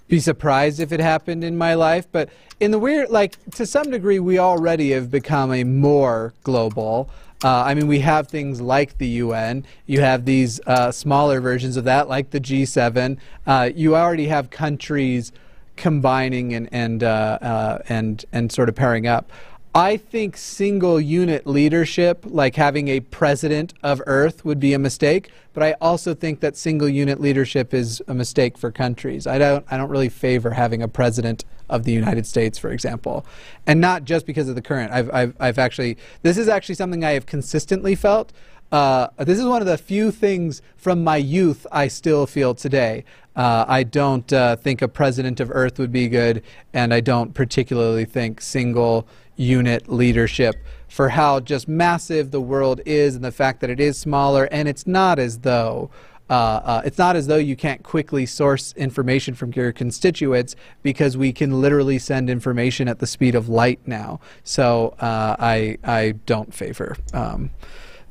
be 0.06 0.20
surprised 0.20 0.78
if 0.78 0.92
it 0.92 1.00
happened 1.00 1.42
in 1.42 1.58
my 1.58 1.74
life, 1.74 2.06
but 2.12 2.28
in 2.61 2.70
the 2.70 2.78
weird, 2.78 3.11
like 3.11 3.36
to 3.52 3.66
some 3.66 3.90
degree, 3.90 4.20
we 4.20 4.38
already 4.38 4.90
have 4.90 5.11
become 5.11 5.52
a 5.52 5.64
more 5.64 6.32
global. 6.44 7.11
Uh, 7.43 7.62
I 7.66 7.74
mean, 7.74 7.86
we 7.86 8.01
have 8.01 8.28
things 8.28 8.61
like 8.61 8.99
the 8.99 9.09
UN. 9.09 9.64
You 9.86 10.01
have 10.03 10.26
these 10.26 10.61
uh, 10.66 10.93
smaller 10.93 11.41
versions 11.41 11.76
of 11.78 11.84
that, 11.84 12.09
like 12.09 12.30
the 12.30 12.41
G7. 12.41 13.16
Uh, 13.47 13.70
you 13.74 13.97
already 13.97 14.26
have 14.26 14.51
countries 14.51 15.32
combining 15.76 16.53
and 16.53 16.68
and 16.72 17.03
uh, 17.03 17.38
uh, 17.41 17.78
and 17.88 18.24
and 18.32 18.53
sort 18.53 18.68
of 18.68 18.74
pairing 18.74 19.07
up. 19.07 19.32
I 19.74 19.98
think 19.98 20.36
single 20.36 21.00
unit 21.00 21.46
leadership, 21.46 22.24
like 22.26 22.56
having 22.56 22.88
a 22.88 22.98
president 23.00 23.72
of 23.84 24.02
Earth, 24.04 24.44
would 24.44 24.58
be 24.58 24.74
a 24.74 24.80
mistake. 24.80 25.30
But 25.52 25.62
I 25.62 25.72
also 25.80 26.12
think 26.12 26.40
that 26.40 26.56
single 26.56 26.88
unit 26.88 27.20
leadership 27.20 27.72
is 27.72 28.02
a 28.08 28.14
mistake 28.14 28.58
for 28.58 28.72
countries. 28.72 29.28
I 29.28 29.38
don't 29.38 29.64
I 29.70 29.76
don't 29.76 29.88
really 29.88 30.08
favor 30.08 30.50
having 30.50 30.82
a 30.82 30.88
president 30.88 31.44
of 31.68 31.84
the 31.84 31.92
United 31.92 32.26
States, 32.26 32.58
for 32.58 32.70
example, 32.70 33.24
and 33.64 33.80
not 33.80 34.04
just 34.04 34.26
because 34.26 34.48
of 34.48 34.56
the 34.56 34.62
current. 34.62 34.92
I've 34.92 35.12
I've, 35.14 35.34
I've 35.38 35.58
actually 35.58 35.96
this 36.22 36.36
is 36.36 36.48
actually 36.48 36.74
something 36.74 37.04
I 37.04 37.12
have 37.12 37.26
consistently 37.26 37.94
felt. 37.94 38.32
Uh, 38.72 39.08
this 39.18 39.38
is 39.38 39.44
one 39.44 39.60
of 39.60 39.66
the 39.66 39.78
few 39.78 40.12
things 40.12 40.62
from 40.76 41.02
my 41.02 41.16
youth 41.16 41.66
I 41.72 41.88
still 41.88 42.26
feel 42.26 42.54
today. 42.54 43.04
Uh, 43.34 43.64
I 43.66 43.82
don't 43.82 44.32
uh, 44.32 44.56
think 44.56 44.82
a 44.82 44.88
president 44.88 45.40
of 45.40 45.50
Earth 45.52 45.78
would 45.78 45.90
be 45.92 46.08
good, 46.08 46.42
and 46.72 46.92
I 46.94 47.00
don't 47.00 47.34
particularly 47.34 48.04
think 48.04 48.40
single 48.40 49.08
unit 49.41 49.88
leadership 49.88 50.55
for 50.86 51.09
how 51.09 51.41
just 51.41 51.66
massive 51.66 52.30
the 52.30 52.41
world 52.41 52.80
is 52.84 53.14
and 53.14 53.24
the 53.24 53.32
fact 53.32 53.61
that 53.61 53.70
it 53.70 53.80
is 53.80 53.97
smaller, 53.99 54.45
and 54.53 54.68
it's 54.68 54.86
not 54.86 55.18
as 55.18 55.38
though. 55.38 55.91
Uh, 56.28 56.61
uh, 56.62 56.82
it's 56.84 56.99
not 56.99 57.16
as 57.16 57.26
though 57.26 57.36
you 57.36 57.57
can't 57.57 57.82
quickly 57.82 58.24
source 58.24 58.72
information 58.74 59.34
from 59.34 59.53
your 59.53 59.72
constituents 59.72 60.55
because 60.80 61.16
we 61.16 61.32
can 61.32 61.61
literally 61.61 61.99
send 61.99 62.30
information 62.30 62.86
at 62.86 63.01
the 63.01 63.07
speed 63.07 63.34
of 63.34 63.49
light 63.49 63.80
now. 63.84 64.20
So 64.45 64.95
uh, 65.01 65.34
I 65.41 65.78
I 65.82 66.12
don't 66.26 66.55
favor 66.55 66.97
um, 67.12 67.51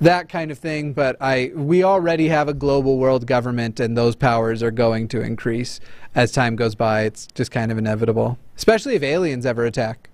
that 0.01 0.27
kind 0.27 0.51
of 0.51 0.59
thing. 0.59 0.91
But 0.91 1.15
I 1.21 1.51
we 1.55 1.81
already 1.81 2.27
have 2.27 2.49
a 2.49 2.53
global 2.53 2.97
world 2.97 3.25
government, 3.25 3.79
and 3.79 3.97
those 3.97 4.17
powers 4.17 4.61
are 4.61 4.71
going 4.71 5.07
to 5.09 5.21
increase 5.21 5.79
as 6.13 6.33
time 6.33 6.57
goes 6.57 6.75
by. 6.75 7.03
It's 7.03 7.25
just 7.35 7.51
kind 7.51 7.71
of 7.71 7.77
inevitable, 7.77 8.37
especially 8.57 8.95
if 8.95 9.03
aliens 9.03 9.45
ever 9.45 9.63
attack. 9.63 10.09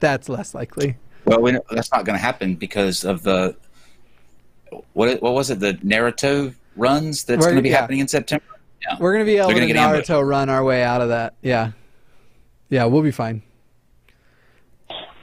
That's 0.00 0.28
less 0.28 0.54
likely. 0.54 0.96
Well, 1.24 1.40
we 1.40 1.52
know 1.52 1.62
that's 1.70 1.92
not 1.92 2.04
going 2.04 2.16
to 2.18 2.22
happen 2.22 2.54
because 2.54 3.04
of 3.04 3.22
the 3.22 3.56
what 4.92 5.20
what 5.22 5.34
was 5.34 5.50
it? 5.50 5.60
The 5.60 5.74
Naruto 5.74 6.54
runs 6.76 7.24
that's 7.24 7.44
going 7.44 7.56
to 7.56 7.62
be 7.62 7.70
yeah. 7.70 7.80
happening 7.80 8.00
in 8.00 8.08
September. 8.08 8.44
Yeah. 8.82 8.96
We're 9.00 9.12
gonna 9.12 9.24
be 9.24 9.36
able 9.36 9.48
to 9.48 9.54
gonna 9.54 9.66
get. 9.66 9.76
Naruto 9.76 10.26
run 10.26 10.48
our 10.48 10.62
way 10.62 10.82
out 10.82 11.00
of 11.00 11.08
that. 11.08 11.34
Yeah, 11.42 11.72
yeah, 12.68 12.84
we'll 12.84 13.02
be 13.02 13.10
fine. 13.10 13.42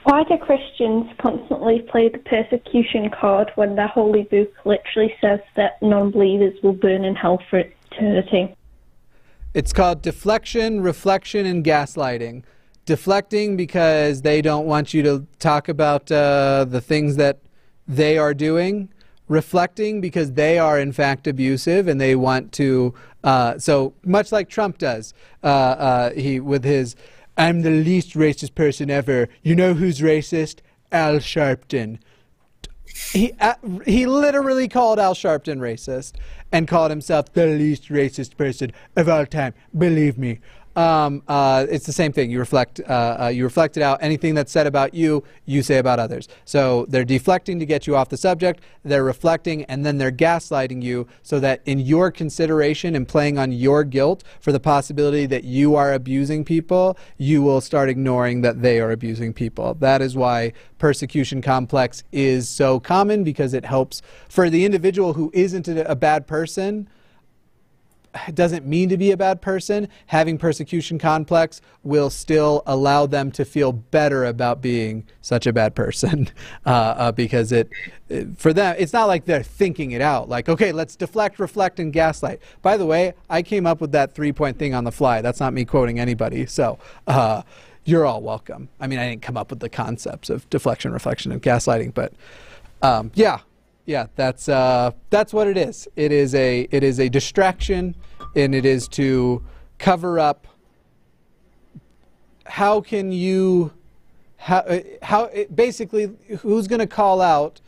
Why 0.04 0.22
do 0.24 0.36
Christians 0.36 1.10
constantly 1.18 1.80
play 1.80 2.10
the 2.10 2.18
persecution 2.18 3.10
card 3.10 3.50
when 3.54 3.74
the 3.74 3.86
Holy 3.86 4.24
Book 4.24 4.52
literally 4.66 5.14
says 5.20 5.40
that 5.56 5.80
non 5.80 6.10
believers 6.10 6.54
will 6.62 6.74
burn 6.74 7.04
in 7.04 7.14
hell 7.14 7.40
for 7.48 7.60
eternity? 7.90 8.54
It's 9.54 9.72
called 9.72 10.02
deflection, 10.02 10.82
reflection, 10.82 11.46
and 11.46 11.64
gaslighting. 11.64 12.42
Deflecting 12.86 13.56
because 13.56 14.22
they 14.22 14.42
don't 14.42 14.66
want 14.66 14.92
you 14.92 15.02
to 15.02 15.26
talk 15.38 15.68
about 15.68 16.12
uh, 16.12 16.66
the 16.68 16.80
things 16.80 17.16
that 17.16 17.38
they 17.88 18.18
are 18.18 18.34
doing. 18.34 18.90
Reflecting 19.26 20.02
because 20.02 20.32
they 20.32 20.58
are 20.58 20.78
in 20.78 20.92
fact 20.92 21.26
abusive 21.26 21.88
and 21.88 21.98
they 22.00 22.14
want 22.14 22.52
to. 22.52 22.92
Uh, 23.22 23.58
so 23.58 23.94
much 24.04 24.30
like 24.32 24.50
Trump 24.50 24.76
does, 24.76 25.14
uh, 25.42 25.46
uh, 25.46 26.10
he 26.10 26.40
with 26.40 26.62
his 26.62 26.94
"I'm 27.38 27.62
the 27.62 27.70
least 27.70 28.12
racist 28.12 28.54
person 28.54 28.90
ever." 28.90 29.30
You 29.42 29.56
know 29.56 29.72
who's 29.72 30.00
racist? 30.00 30.60
Al 30.92 31.16
Sharpton. 31.16 31.98
He 33.12 33.32
uh, 33.40 33.54
he 33.84 34.06
literally 34.06 34.68
called 34.68 34.98
Al 35.00 35.14
Sharpton 35.14 35.58
racist 35.58 36.12
and 36.52 36.68
called 36.68 36.90
himself 36.90 37.32
the 37.32 37.46
least 37.46 37.88
racist 37.88 38.36
person 38.36 38.72
of 38.94 39.08
all 39.08 39.26
time. 39.26 39.54
Believe 39.76 40.16
me. 40.16 40.38
Um, 40.76 41.22
uh, 41.28 41.66
it's 41.70 41.86
the 41.86 41.92
same 41.92 42.12
thing. 42.12 42.30
You 42.30 42.40
reflect, 42.40 42.80
uh, 42.80 43.16
uh, 43.20 43.28
you 43.28 43.44
reflect 43.44 43.76
it 43.76 43.82
out. 43.82 44.02
Anything 44.02 44.34
that's 44.34 44.50
said 44.50 44.66
about 44.66 44.92
you, 44.92 45.22
you 45.44 45.62
say 45.62 45.78
about 45.78 46.00
others. 46.00 46.28
So 46.44 46.84
they're 46.88 47.04
deflecting 47.04 47.58
to 47.60 47.66
get 47.66 47.86
you 47.86 47.94
off 47.96 48.08
the 48.08 48.16
subject. 48.16 48.62
They're 48.82 49.04
reflecting, 49.04 49.64
and 49.64 49.86
then 49.86 49.98
they're 49.98 50.12
gaslighting 50.12 50.82
you, 50.82 51.06
so 51.22 51.38
that 51.40 51.60
in 51.64 51.78
your 51.78 52.10
consideration 52.10 52.94
and 52.96 53.06
playing 53.06 53.38
on 53.38 53.52
your 53.52 53.84
guilt 53.84 54.24
for 54.40 54.52
the 54.52 54.60
possibility 54.60 55.26
that 55.26 55.44
you 55.44 55.76
are 55.76 55.92
abusing 55.92 56.44
people, 56.44 56.98
you 57.18 57.42
will 57.42 57.60
start 57.60 57.88
ignoring 57.88 58.42
that 58.42 58.62
they 58.62 58.80
are 58.80 58.90
abusing 58.90 59.32
people. 59.32 59.74
That 59.74 60.02
is 60.02 60.16
why 60.16 60.52
persecution 60.78 61.40
complex 61.40 62.02
is 62.10 62.48
so 62.48 62.80
common 62.80 63.22
because 63.24 63.54
it 63.54 63.64
helps 63.64 64.02
for 64.28 64.50
the 64.50 64.64
individual 64.64 65.14
who 65.14 65.30
isn't 65.32 65.68
a 65.68 65.94
a 65.94 65.96
bad 65.96 66.26
person 66.26 66.88
doesn't 68.34 68.66
mean 68.66 68.88
to 68.88 68.96
be 68.96 69.10
a 69.10 69.16
bad 69.16 69.40
person, 69.40 69.88
having 70.06 70.38
persecution 70.38 70.98
complex 70.98 71.60
will 71.82 72.10
still 72.10 72.62
allow 72.66 73.06
them 73.06 73.30
to 73.32 73.44
feel 73.44 73.72
better 73.72 74.24
about 74.24 74.60
being 74.60 75.06
such 75.20 75.46
a 75.46 75.52
bad 75.52 75.74
person 75.74 76.28
uh, 76.66 76.68
uh, 76.68 77.12
because 77.12 77.52
it, 77.52 77.68
for 78.36 78.52
them, 78.52 78.76
it's 78.78 78.92
not 78.92 79.06
like 79.06 79.24
they're 79.24 79.42
thinking 79.42 79.92
it 79.92 80.00
out. 80.00 80.28
Like, 80.28 80.48
okay, 80.48 80.72
let's 80.72 80.96
deflect, 80.96 81.38
reflect, 81.38 81.80
and 81.80 81.92
gaslight. 81.92 82.40
By 82.62 82.76
the 82.76 82.86
way, 82.86 83.14
I 83.28 83.42
came 83.42 83.66
up 83.66 83.80
with 83.80 83.92
that 83.92 84.14
three 84.14 84.32
point 84.32 84.58
thing 84.58 84.74
on 84.74 84.84
the 84.84 84.92
fly. 84.92 85.20
That's 85.20 85.40
not 85.40 85.52
me 85.52 85.64
quoting 85.64 85.98
anybody. 85.98 86.46
So, 86.46 86.78
uh, 87.06 87.42
you're 87.84 88.06
all 88.06 88.22
welcome. 88.22 88.68
I 88.80 88.86
mean, 88.86 88.98
I 88.98 89.10
didn't 89.10 89.22
come 89.22 89.36
up 89.36 89.50
with 89.50 89.60
the 89.60 89.68
concepts 89.68 90.30
of 90.30 90.48
deflection, 90.48 90.92
reflection, 90.92 91.32
and 91.32 91.42
gaslighting, 91.42 91.92
but 91.92 92.14
um, 92.82 93.10
yeah, 93.14 93.40
yeah, 93.86 94.06
that's 94.16 94.48
uh, 94.48 94.92
that's 95.10 95.32
what 95.32 95.46
it 95.46 95.56
is. 95.56 95.86
It 95.94 96.10
is 96.10 96.34
a 96.34 96.62
it 96.70 96.82
is 96.82 96.98
a 96.98 97.08
distraction, 97.08 97.94
and 98.34 98.54
it 98.54 98.64
is 98.64 98.88
to 98.88 99.44
cover 99.78 100.18
up. 100.18 100.46
How 102.46 102.80
can 102.80 103.12
you, 103.12 103.72
how 104.36 104.58
uh, 104.58 104.80
how 105.02 105.24
it, 105.24 105.54
basically 105.54 106.14
who's 106.40 106.66
going 106.66 106.80
to 106.80 106.86
call 106.86 107.20
out? 107.20 107.60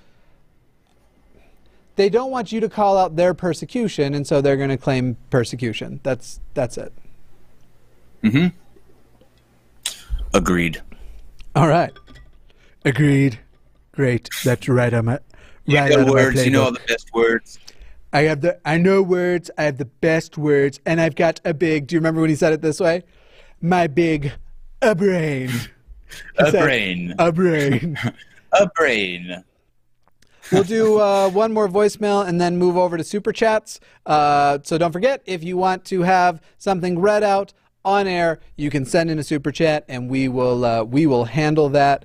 They 1.97 2.09
don't 2.11 2.31
want 2.31 2.53
you 2.53 2.61
to 2.61 2.69
call 2.69 2.99
out 2.99 3.17
their 3.17 3.35
persecution, 3.35 4.15
and 4.15 4.27
so 4.27 4.41
they're 4.41 4.57
going 4.57 4.71
to 4.71 4.77
claim 4.77 5.17
persecution. 5.29 6.01
That's 6.03 6.41
that's 6.55 6.79
it. 6.79 6.93
Mm-hmm. 8.23 8.57
Agreed. 10.33 10.83
All 11.55 11.69
right, 11.69 11.93
agreed. 12.87 13.39
Great. 13.93 14.29
That's 14.45 14.69
right 14.69 14.93
on 14.93 15.07
my 15.07 15.19
You 15.67 15.79
right 15.79 15.91
know 15.91 15.97
out 15.97 16.01
of 16.03 16.07
my 16.09 16.13
words. 16.13 16.45
You 16.45 16.51
know 16.51 16.63
all 16.63 16.73
the 16.73 16.81
best 16.87 17.13
words. 17.13 17.59
I 18.13 18.23
have 18.23 18.41
the 18.41 18.59
I 18.65 18.79
know 18.79 19.03
words, 19.03 19.51
I 19.59 19.65
have 19.65 19.79
the 19.79 19.85
best 19.85 20.39
words, 20.39 20.81
and 20.87 21.01
I've 21.01 21.17
got 21.17 21.41
a 21.45 21.53
big 21.53 21.87
do 21.87 21.95
you 21.95 21.99
remember 21.99 22.21
when 22.21 22.31
he 22.31 22.37
said 22.37 22.53
it 22.53 22.63
this 22.63 22.81
way? 22.81 23.03
My 23.61 23.87
big 23.87 24.33
a 24.83 24.95
brain. 24.95 25.51
A 26.39 26.51
said, 26.51 26.63
brain. 26.63 27.15
A 27.19 27.33
brain. 27.33 27.99
A 28.53 28.69
brain. 28.77 29.45
we'll 30.53 30.63
do 30.63 31.01
uh, 31.01 31.29
one 31.29 31.53
more 31.53 31.69
voicemail 31.69 32.27
and 32.27 32.41
then 32.41 32.57
move 32.57 32.77
over 32.77 32.97
to 32.97 33.05
super 33.05 33.33
chats. 33.33 33.81
Uh, 34.07 34.59
so 34.63 34.79
don't 34.79 34.93
forget, 34.93 35.21
if 35.27 35.43
you 35.43 35.57
want 35.57 35.85
to 35.87 36.03
have 36.03 36.41
something 36.59 36.99
read 37.01 37.25
out 37.25 37.53
on 37.85 38.07
air, 38.07 38.41
you 38.57 38.71
can 38.71 38.85
send 38.85 39.11
in 39.11 39.19
a 39.19 39.25
super 39.25 39.51
chat, 39.51 39.85
and 39.89 40.09
we 40.09 40.29
will 40.29 40.65
uh, 40.65 40.85
we 40.85 41.07
will 41.07 41.25
handle 41.25 41.69
that 41.71 42.05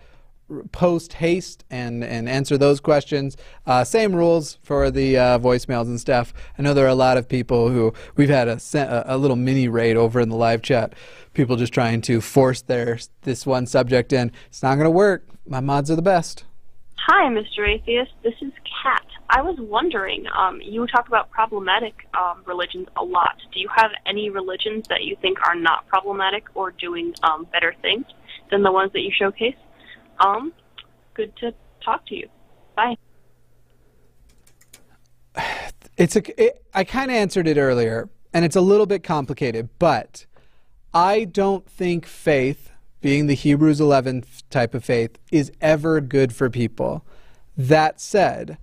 post 0.72 1.14
haste 1.14 1.64
and 1.70 2.04
and 2.04 2.30
answer 2.30 2.58
those 2.58 2.80
questions. 2.80 3.38
Uh, 3.66 3.84
same 3.84 4.16
rules 4.16 4.58
for 4.64 4.92
the 4.92 5.18
uh, 5.18 5.40
voicemails 5.40 5.86
and 5.86 6.00
stuff. 6.00 6.34
I 6.58 6.62
know 6.62 6.74
there 6.74 6.86
are 6.86 6.90
a 6.90 6.96
lot 6.96 7.18
of 7.18 7.28
people 7.28 7.70
who 7.70 7.94
we've 8.16 8.30
had 8.30 8.48
a 8.48 8.60
a 9.06 9.18
little 9.18 9.38
mini 9.38 9.68
raid 9.68 9.98
over 9.98 10.20
in 10.20 10.30
the 10.30 10.36
live 10.36 10.62
chat. 10.62 10.94
People 11.34 11.56
just 11.56 11.74
trying 11.74 12.02
to 12.02 12.22
force 12.22 12.62
their 12.62 13.00
this 13.22 13.46
one 13.46 13.66
subject 13.66 14.14
in. 14.14 14.32
It's 14.48 14.64
not 14.64 14.76
going 14.76 14.86
to 14.86 14.92
work. 14.92 15.28
My 15.48 15.60
mods 15.60 15.90
are 15.90 15.96
the 15.96 16.02
best. 16.02 16.46
Hi, 17.08 17.28
Mr. 17.30 17.68
Atheist. 17.68 18.12
This 18.24 18.36
is 18.42 18.52
Kat. 18.84 19.06
I 19.28 19.42
was 19.42 19.56
wondering, 19.60 20.26
um, 20.38 20.62
you 20.62 20.86
talk 20.88 21.08
about 21.08 21.32
problematic 21.32 21.96
um, 22.14 22.44
religions 22.46 22.88
a 22.96 23.04
lot. 23.04 23.38
Do 23.52 23.60
you 23.60 23.70
have 23.76 23.92
any 24.06 24.30
religions 24.30 24.86
that 24.90 25.04
you 25.04 25.16
think 25.22 25.40
are 25.48 25.56
not 25.56 25.88
problematic 25.88 26.44
or 26.54 26.72
doing 26.72 27.14
um, 27.24 27.48
better 27.52 27.74
things 27.82 28.06
than 28.52 28.62
the 28.62 28.72
ones 28.72 28.92
that 28.94 29.00
you 29.00 29.12
showcase? 29.18 29.56
Um, 30.24 30.54
good 31.14 31.36
to 31.38 31.54
talk 31.84 32.06
to 32.08 32.16
you. 32.16 32.30
Bye. 32.76 32.96
It's 35.98 36.16
a. 36.16 36.42
It, 36.42 36.64
I 36.74 36.84
kind 36.84 37.12
of 37.12 37.18
answered 37.18 37.48
it 37.48 37.58
earlier, 37.58 38.10
and 38.34 38.46
it's 38.46 38.56
a 38.56 38.62
little 38.62 38.86
bit 38.86 39.04
complicated, 39.04 39.70
but 39.78 40.26
I 40.94 41.26
don't 41.26 41.68
think 41.70 42.06
faith 42.06 42.72
being 43.02 43.26
the 43.26 43.34
Hebrews 43.34 43.82
11 43.82 44.24
type 44.50 44.74
of 44.74 44.86
faith, 44.86 45.18
is 45.32 45.52
ever 45.60 46.00
good 46.00 46.34
for 46.34 46.50
people. 46.50 47.04
That 47.58 48.00
said, 48.00 48.58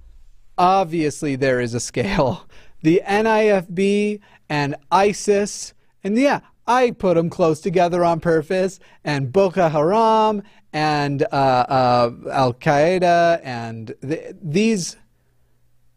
obviously 0.57 1.37
there 1.37 1.61
is 1.61 1.75
a 1.75 1.81
scale. 1.81 2.49
The 2.81 3.03
NIFB 3.05 4.21
and 4.49 4.77
ISIS, 4.93 5.75
and 6.05 6.17
yeah, 6.17 6.43
I 6.65 6.93
put 6.93 7.17
them 7.17 7.29
close 7.29 7.61
together 7.61 8.05
on 8.05 8.21
purpose, 8.21 8.79
and 9.03 9.33
Boko 9.33 9.69
Haram 9.69 10.45
and 10.73 11.23
uh, 11.23 11.27
uh, 11.35 12.11
Al 12.31 12.55
Qaeda, 12.55 13.41
and 13.43 13.95
th- 14.03 14.35
these 14.43 14.97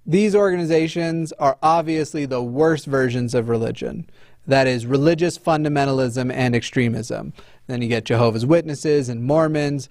these 0.06 0.35
organizations 0.35 1.31
are 1.34 1.57
obviously 1.61 2.26
the 2.26 2.41
worst 2.41 2.85
versions 2.85 3.35
of 3.35 3.49
religion. 3.49 4.10
That 4.48 4.65
is 4.68 4.85
religious 4.85 5.38
fundamentalism 5.38 6.34
and 6.34 6.56
extremism. 6.56 7.34
Then 7.68 7.81
you 7.81 7.88
get 7.88 8.06
Jehovah's 8.06 8.45
Witnesses 8.45 9.10
and 9.10 9.23
Mormons, 9.23 9.89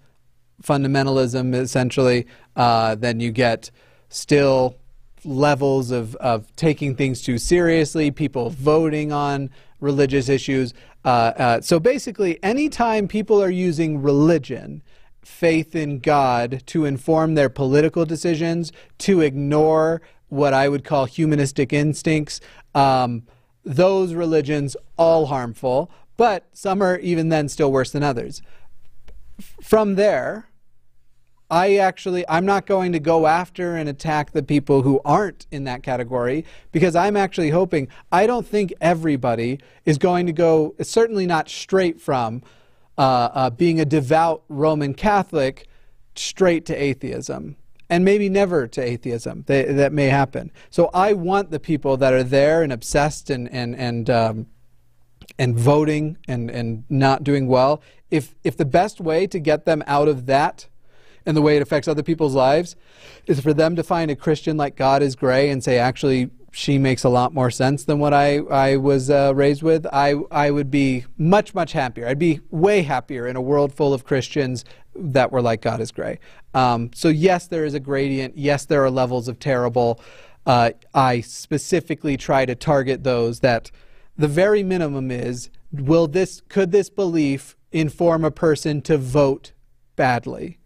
fundamentalism 0.63 1.55
essentially. 1.55 2.27
Uh, 2.57 2.97
then 2.97 3.21
you 3.21 3.31
get 3.31 3.71
still 4.09 4.77
levels 5.25 5.91
of, 5.91 6.17
of 6.17 6.55
taking 6.57 6.97
things 6.97 7.23
too 7.23 7.39
seriously, 7.39 8.11
people 8.11 8.51
voting 8.51 9.13
on 9.13 9.51
religious 9.81 10.29
issues. 10.29 10.75
Uh, 11.05 11.09
uh, 11.37 11.61
so 11.61 11.81
basically, 11.81 12.43
anytime 12.43 13.09
people 13.09 13.43
are 13.43 13.51
using 13.51 14.03
religion, 14.03 14.83
faith 15.23 15.75
in 15.75 15.99
God, 15.99 16.63
to 16.67 16.85
inform 16.85 17.35
their 17.35 17.49
political 17.49 18.05
decisions, 18.05 18.73
to 18.99 19.21
ignore 19.21 20.03
what 20.29 20.55
I 20.55 20.69
would 20.69 20.85
call 20.85 21.07
humanistic 21.07 21.73
instincts, 21.73 22.41
um, 22.75 23.25
those 23.65 24.15
religions 24.15 24.77
all 24.97 25.27
harmful 25.27 25.91
but 26.21 26.45
some 26.53 26.83
are 26.83 26.99
even 26.99 27.31
then 27.31 27.49
still 27.49 27.73
worse 27.73 27.93
than 27.93 28.03
others. 28.03 28.43
From 29.63 29.95
there, 29.95 30.50
I 31.51 31.77
actually 31.77 32.25
I'm 32.29 32.47
not 32.47 32.67
going 32.67 32.93
to 32.93 33.01
go 33.01 33.27
after 33.27 33.77
and 33.77 33.89
attack 33.89 34.33
the 34.33 34.43
people 34.43 34.83
who 34.83 35.01
aren't 35.05 35.47
in 35.51 35.65
that 35.65 35.83
category 35.83 36.45
because 36.73 36.95
I'm 36.95 37.17
actually 37.17 37.51
hoping 37.51 37.89
I 38.13 38.27
don't 38.27 38.47
think 38.47 38.73
everybody 38.81 39.61
is 39.85 39.99
going 39.99 40.27
to 40.27 40.33
go 40.33 40.75
certainly 40.83 41.27
not 41.27 41.49
straight 41.49 42.01
from 42.01 42.43
uh, 42.97 43.31
uh, 43.33 43.51
being 43.51 43.81
a 43.81 43.85
devout 43.85 44.43
Roman 44.49 44.95
Catholic 44.95 45.67
straight 46.15 46.67
to 46.67 46.75
atheism 46.75 47.57
and 47.89 48.05
maybe 48.05 48.29
never 48.29 48.69
to 48.69 48.81
atheism. 48.81 49.45
They, 49.47 49.65
that 49.65 49.93
may 49.93 50.07
happen. 50.07 50.53
So 50.71 50.91
I 50.95 51.15
want 51.15 51.51
the 51.51 51.59
people 51.59 51.97
that 51.97 52.13
are 52.13 52.23
there 52.23 52.63
and 52.63 52.73
obsessed 52.73 53.31
and 53.31 53.51
and 53.53 53.75
and 53.75 54.11
um, 54.11 54.47
and 55.39 55.57
voting 55.57 56.19
and, 56.29 56.51
and 56.51 56.85
not 56.89 57.25
doing 57.25 57.47
well, 57.47 57.83
if, 58.11 58.35
if 58.45 58.57
the 58.57 58.65
best 58.65 59.01
way 59.01 59.27
to 59.27 59.39
get 59.39 59.65
them 59.65 59.83
out 59.87 60.09
of 60.09 60.27
that 60.27 60.67
and 61.27 61.37
the 61.37 61.43
way 61.43 61.57
it 61.57 61.63
affects 61.63 61.89
other 61.89 62.03
people's 62.03 62.35
lives 62.35 62.77
is 63.27 63.41
for 63.41 63.53
them 63.53 63.77
to 63.77 63.83
find 63.83 64.11
a 64.11 64.17
Christian 64.17 64.57
like 64.57 64.77
God 64.77 65.03
is 65.03 65.17
Grey 65.17 65.51
and 65.51 65.63
say, 65.63 65.79
actually, 65.79 66.31
she 66.53 66.79
makes 66.79 67.05
a 67.05 67.09
lot 67.09 67.33
more 67.33 67.51
sense 67.51 67.85
than 67.85 67.99
what 67.99 68.13
I, 68.13 68.39
I 68.39 68.77
was 68.77 69.09
uh, 69.09 69.33
raised 69.35 69.63
with, 69.63 69.87
I, 69.93 70.15
I 70.31 70.51
would 70.51 70.71
be 70.71 71.05
much, 71.17 71.55
much 71.55 71.73
happier. 71.73 72.09
I'd 72.09 72.19
be 72.19 72.41
way 72.51 72.83
happier 72.83 73.27
in 73.27 73.37
a 73.37 73.41
world 73.41 73.73
full 73.73 73.95
of 73.95 74.05
Christians 74.05 74.65
that 74.97 75.31
were 75.31 75.43
like 75.43 75.63
God 75.63 75.81
is 75.81 75.93
Grey. 75.93 76.19
Um, 76.55 76.91
so, 76.93 77.09
yes, 77.09 77.47
there 77.47 77.65
is 77.65 77.75
a 77.75 77.81
gradient. 77.81 78.37
Yes, 78.37 78.67
there 78.67 78.83
are 78.85 78.91
levels 78.91 79.29
of 79.29 79.39
terrible. 79.39 80.01
Uh, 80.45 80.73
I 80.93 81.21
specifically 81.21 82.17
try 82.17 82.47
to 82.47 82.55
target 82.55 83.05
those 83.05 83.41
that 83.41 83.71
the 84.17 84.29
very 84.29 84.63
minimum 84.63 85.11
is 85.11 85.51
will 85.73 86.07
this 86.09 86.43
could 86.49 86.73
this 86.73 86.91
belief 86.91 87.57
inform 87.73 88.25
a 88.25 88.31
person 88.31 88.83
to 88.83 88.99
vote 88.99 89.53
badly 89.97 90.59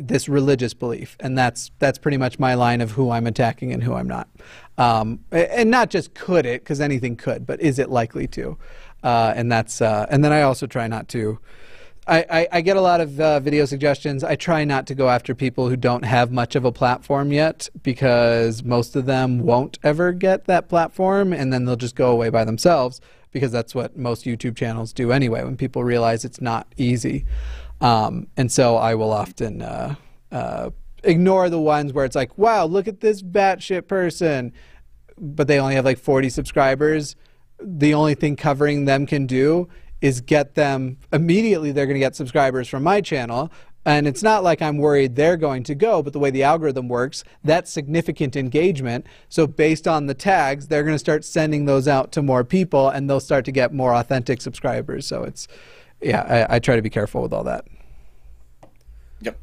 this 0.00 0.28
religious 0.28 0.74
belief 0.74 1.16
and 1.20 1.36
that's 1.36 1.70
that's 1.78 1.98
pretty 1.98 2.16
much 2.16 2.38
my 2.38 2.54
line 2.54 2.80
of 2.80 2.92
who 2.92 3.10
i'm 3.10 3.26
attacking 3.26 3.72
and 3.72 3.82
who 3.82 3.94
i'm 3.94 4.08
not 4.08 4.28
um, 4.76 5.18
and 5.32 5.70
not 5.70 5.90
just 5.90 6.14
could 6.14 6.46
it 6.46 6.62
because 6.62 6.80
anything 6.80 7.16
could 7.16 7.46
but 7.46 7.60
is 7.60 7.78
it 7.78 7.90
likely 7.90 8.26
to 8.26 8.56
uh, 9.02 9.32
and 9.36 9.50
that's 9.50 9.80
uh, 9.80 10.06
and 10.10 10.24
then 10.24 10.32
i 10.32 10.42
also 10.42 10.66
try 10.66 10.86
not 10.86 11.08
to 11.08 11.38
I, 12.06 12.24
I, 12.30 12.48
I, 12.52 12.60
get 12.62 12.78
a 12.78 12.80
lot 12.80 13.02
of 13.02 13.20
uh, 13.20 13.38
video 13.38 13.66
suggestions. 13.66 14.24
I 14.24 14.34
try 14.34 14.64
not 14.64 14.86
to 14.86 14.94
go 14.94 15.10
after 15.10 15.34
people 15.34 15.68
who 15.68 15.76
don't 15.76 16.06
have 16.06 16.32
much 16.32 16.56
of 16.56 16.64
a 16.64 16.72
platform 16.72 17.32
yet 17.32 17.68
because 17.82 18.64
most 18.64 18.96
of 18.96 19.04
them 19.04 19.40
won't 19.40 19.78
ever 19.82 20.12
get 20.12 20.46
that 20.46 20.70
platform 20.70 21.34
and 21.34 21.52
then 21.52 21.66
they'll 21.66 21.76
just 21.76 21.94
go 21.94 22.10
away 22.10 22.30
by 22.30 22.44
themselves 22.46 23.02
because 23.30 23.52
that's 23.52 23.74
what 23.74 23.96
most 23.96 24.24
YouTube 24.24 24.56
channels 24.56 24.94
do 24.94 25.12
anyway 25.12 25.44
when 25.44 25.56
people 25.56 25.84
realize 25.84 26.24
it's 26.24 26.40
not 26.40 26.66
easy. 26.78 27.26
Um, 27.80 28.28
and 28.36 28.50
so 28.50 28.76
I 28.76 28.94
will 28.94 29.12
often 29.12 29.62
uh, 29.62 29.94
uh, 30.32 30.70
ignore 31.04 31.48
the 31.48 31.60
ones 31.60 31.92
where 31.92 32.04
it's 32.04 32.16
like, 32.16 32.36
wow, 32.36 32.64
look 32.64 32.88
at 32.88 33.00
this 33.00 33.22
batshit 33.22 33.86
person, 33.86 34.52
but 35.16 35.46
they 35.46 35.58
only 35.60 35.74
have 35.74 35.84
like 35.84 35.98
40 35.98 36.28
subscribers. 36.30 37.16
The 37.60 37.94
only 37.94 38.14
thing 38.14 38.36
covering 38.36 38.84
them 38.84 39.06
can 39.06 39.26
do 39.26 39.68
is 40.00 40.20
get 40.20 40.54
them 40.54 40.96
immediately 41.12 41.72
they're 41.72 41.86
going 41.86 41.96
to 41.96 42.00
get 42.00 42.14
subscribers 42.14 42.68
from 42.68 42.84
my 42.84 43.00
channel 43.00 43.50
and 43.88 44.06
it's 44.06 44.22
not 44.22 44.44
like 44.44 44.60
I'm 44.60 44.76
worried 44.76 45.16
they're 45.16 45.38
going 45.38 45.62
to 45.62 45.74
go, 45.74 46.02
but 46.02 46.12
the 46.12 46.18
way 46.18 46.30
the 46.30 46.42
algorithm 46.42 46.88
works, 46.88 47.24
that's 47.42 47.72
significant 47.72 48.36
engagement. 48.36 49.06
So, 49.30 49.46
based 49.46 49.88
on 49.88 50.04
the 50.04 50.14
tags, 50.14 50.68
they're 50.68 50.82
going 50.82 50.94
to 50.94 50.98
start 50.98 51.24
sending 51.24 51.64
those 51.64 51.88
out 51.88 52.12
to 52.12 52.22
more 52.22 52.44
people 52.44 52.90
and 52.90 53.08
they'll 53.08 53.18
start 53.18 53.46
to 53.46 53.52
get 53.52 53.72
more 53.72 53.94
authentic 53.94 54.42
subscribers. 54.42 55.06
So, 55.06 55.22
it's, 55.22 55.48
yeah, 56.00 56.46
I, 56.50 56.56
I 56.56 56.58
try 56.58 56.76
to 56.76 56.82
be 56.82 56.90
careful 56.90 57.22
with 57.22 57.32
all 57.32 57.44
that. 57.44 57.66
Yep. 59.20 59.38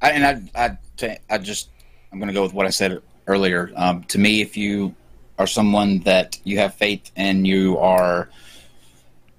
I, 0.00 0.10
and 0.10 0.50
I, 0.54 0.78
I, 1.02 1.18
I 1.30 1.38
just, 1.38 1.70
I'm 2.12 2.18
going 2.18 2.28
to 2.28 2.34
go 2.34 2.42
with 2.42 2.52
what 2.52 2.66
I 2.66 2.70
said 2.70 3.00
earlier. 3.26 3.70
Um, 3.76 4.04
to 4.04 4.18
me, 4.18 4.40
if 4.40 4.56
you 4.56 4.94
are 5.38 5.46
someone 5.46 6.00
that 6.00 6.38
you 6.44 6.58
have 6.58 6.74
faith 6.74 7.10
and 7.16 7.46
you 7.46 7.78
are, 7.78 8.28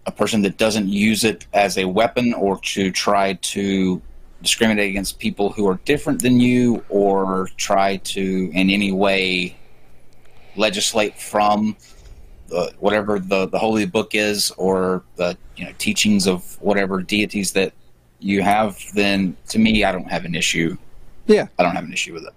a 0.06 0.12
person 0.12 0.42
that 0.42 0.58
doesn't 0.58 0.90
use 0.90 1.24
it 1.24 1.48
as 1.54 1.78
a 1.78 1.86
weapon 1.86 2.34
or 2.34 2.60
to 2.60 2.92
try 2.92 3.34
to 3.36 4.02
discriminate 4.42 4.90
against 4.90 5.18
people 5.18 5.50
who 5.50 5.66
are 5.66 5.80
different 5.86 6.22
than 6.22 6.42
you 6.42 6.84
or 6.90 7.50
try 7.56 7.96
to 7.98 8.52
in 8.54 8.70
any 8.70 8.92
way 8.92 9.56
legislate 10.58 11.18
from 11.18 11.76
whatever 12.80 13.20
the, 13.20 13.48
the 13.48 13.60
holy 13.60 13.86
book 13.86 14.16
is 14.16 14.52
or 14.58 15.04
the 15.16 15.38
you 15.56 15.66
know 15.66 15.72
teachings 15.78 16.28
of 16.28 16.62
whatever 16.62 17.02
deities 17.02 17.52
that 17.54 17.74
you 18.20 18.42
have 18.42 18.80
then 18.94 19.36
to 19.48 19.60
me 19.60 19.84
i 19.84 19.92
don't 19.92 20.10
have 20.10 20.26
an 20.26 20.36
issue 20.36 20.78
yeah 21.28 21.48
i 21.60 21.64
don't 21.64 21.76
have 21.76 21.84
an 21.84 21.94
issue 21.94 22.14
with 22.14 22.24
it 22.24 22.34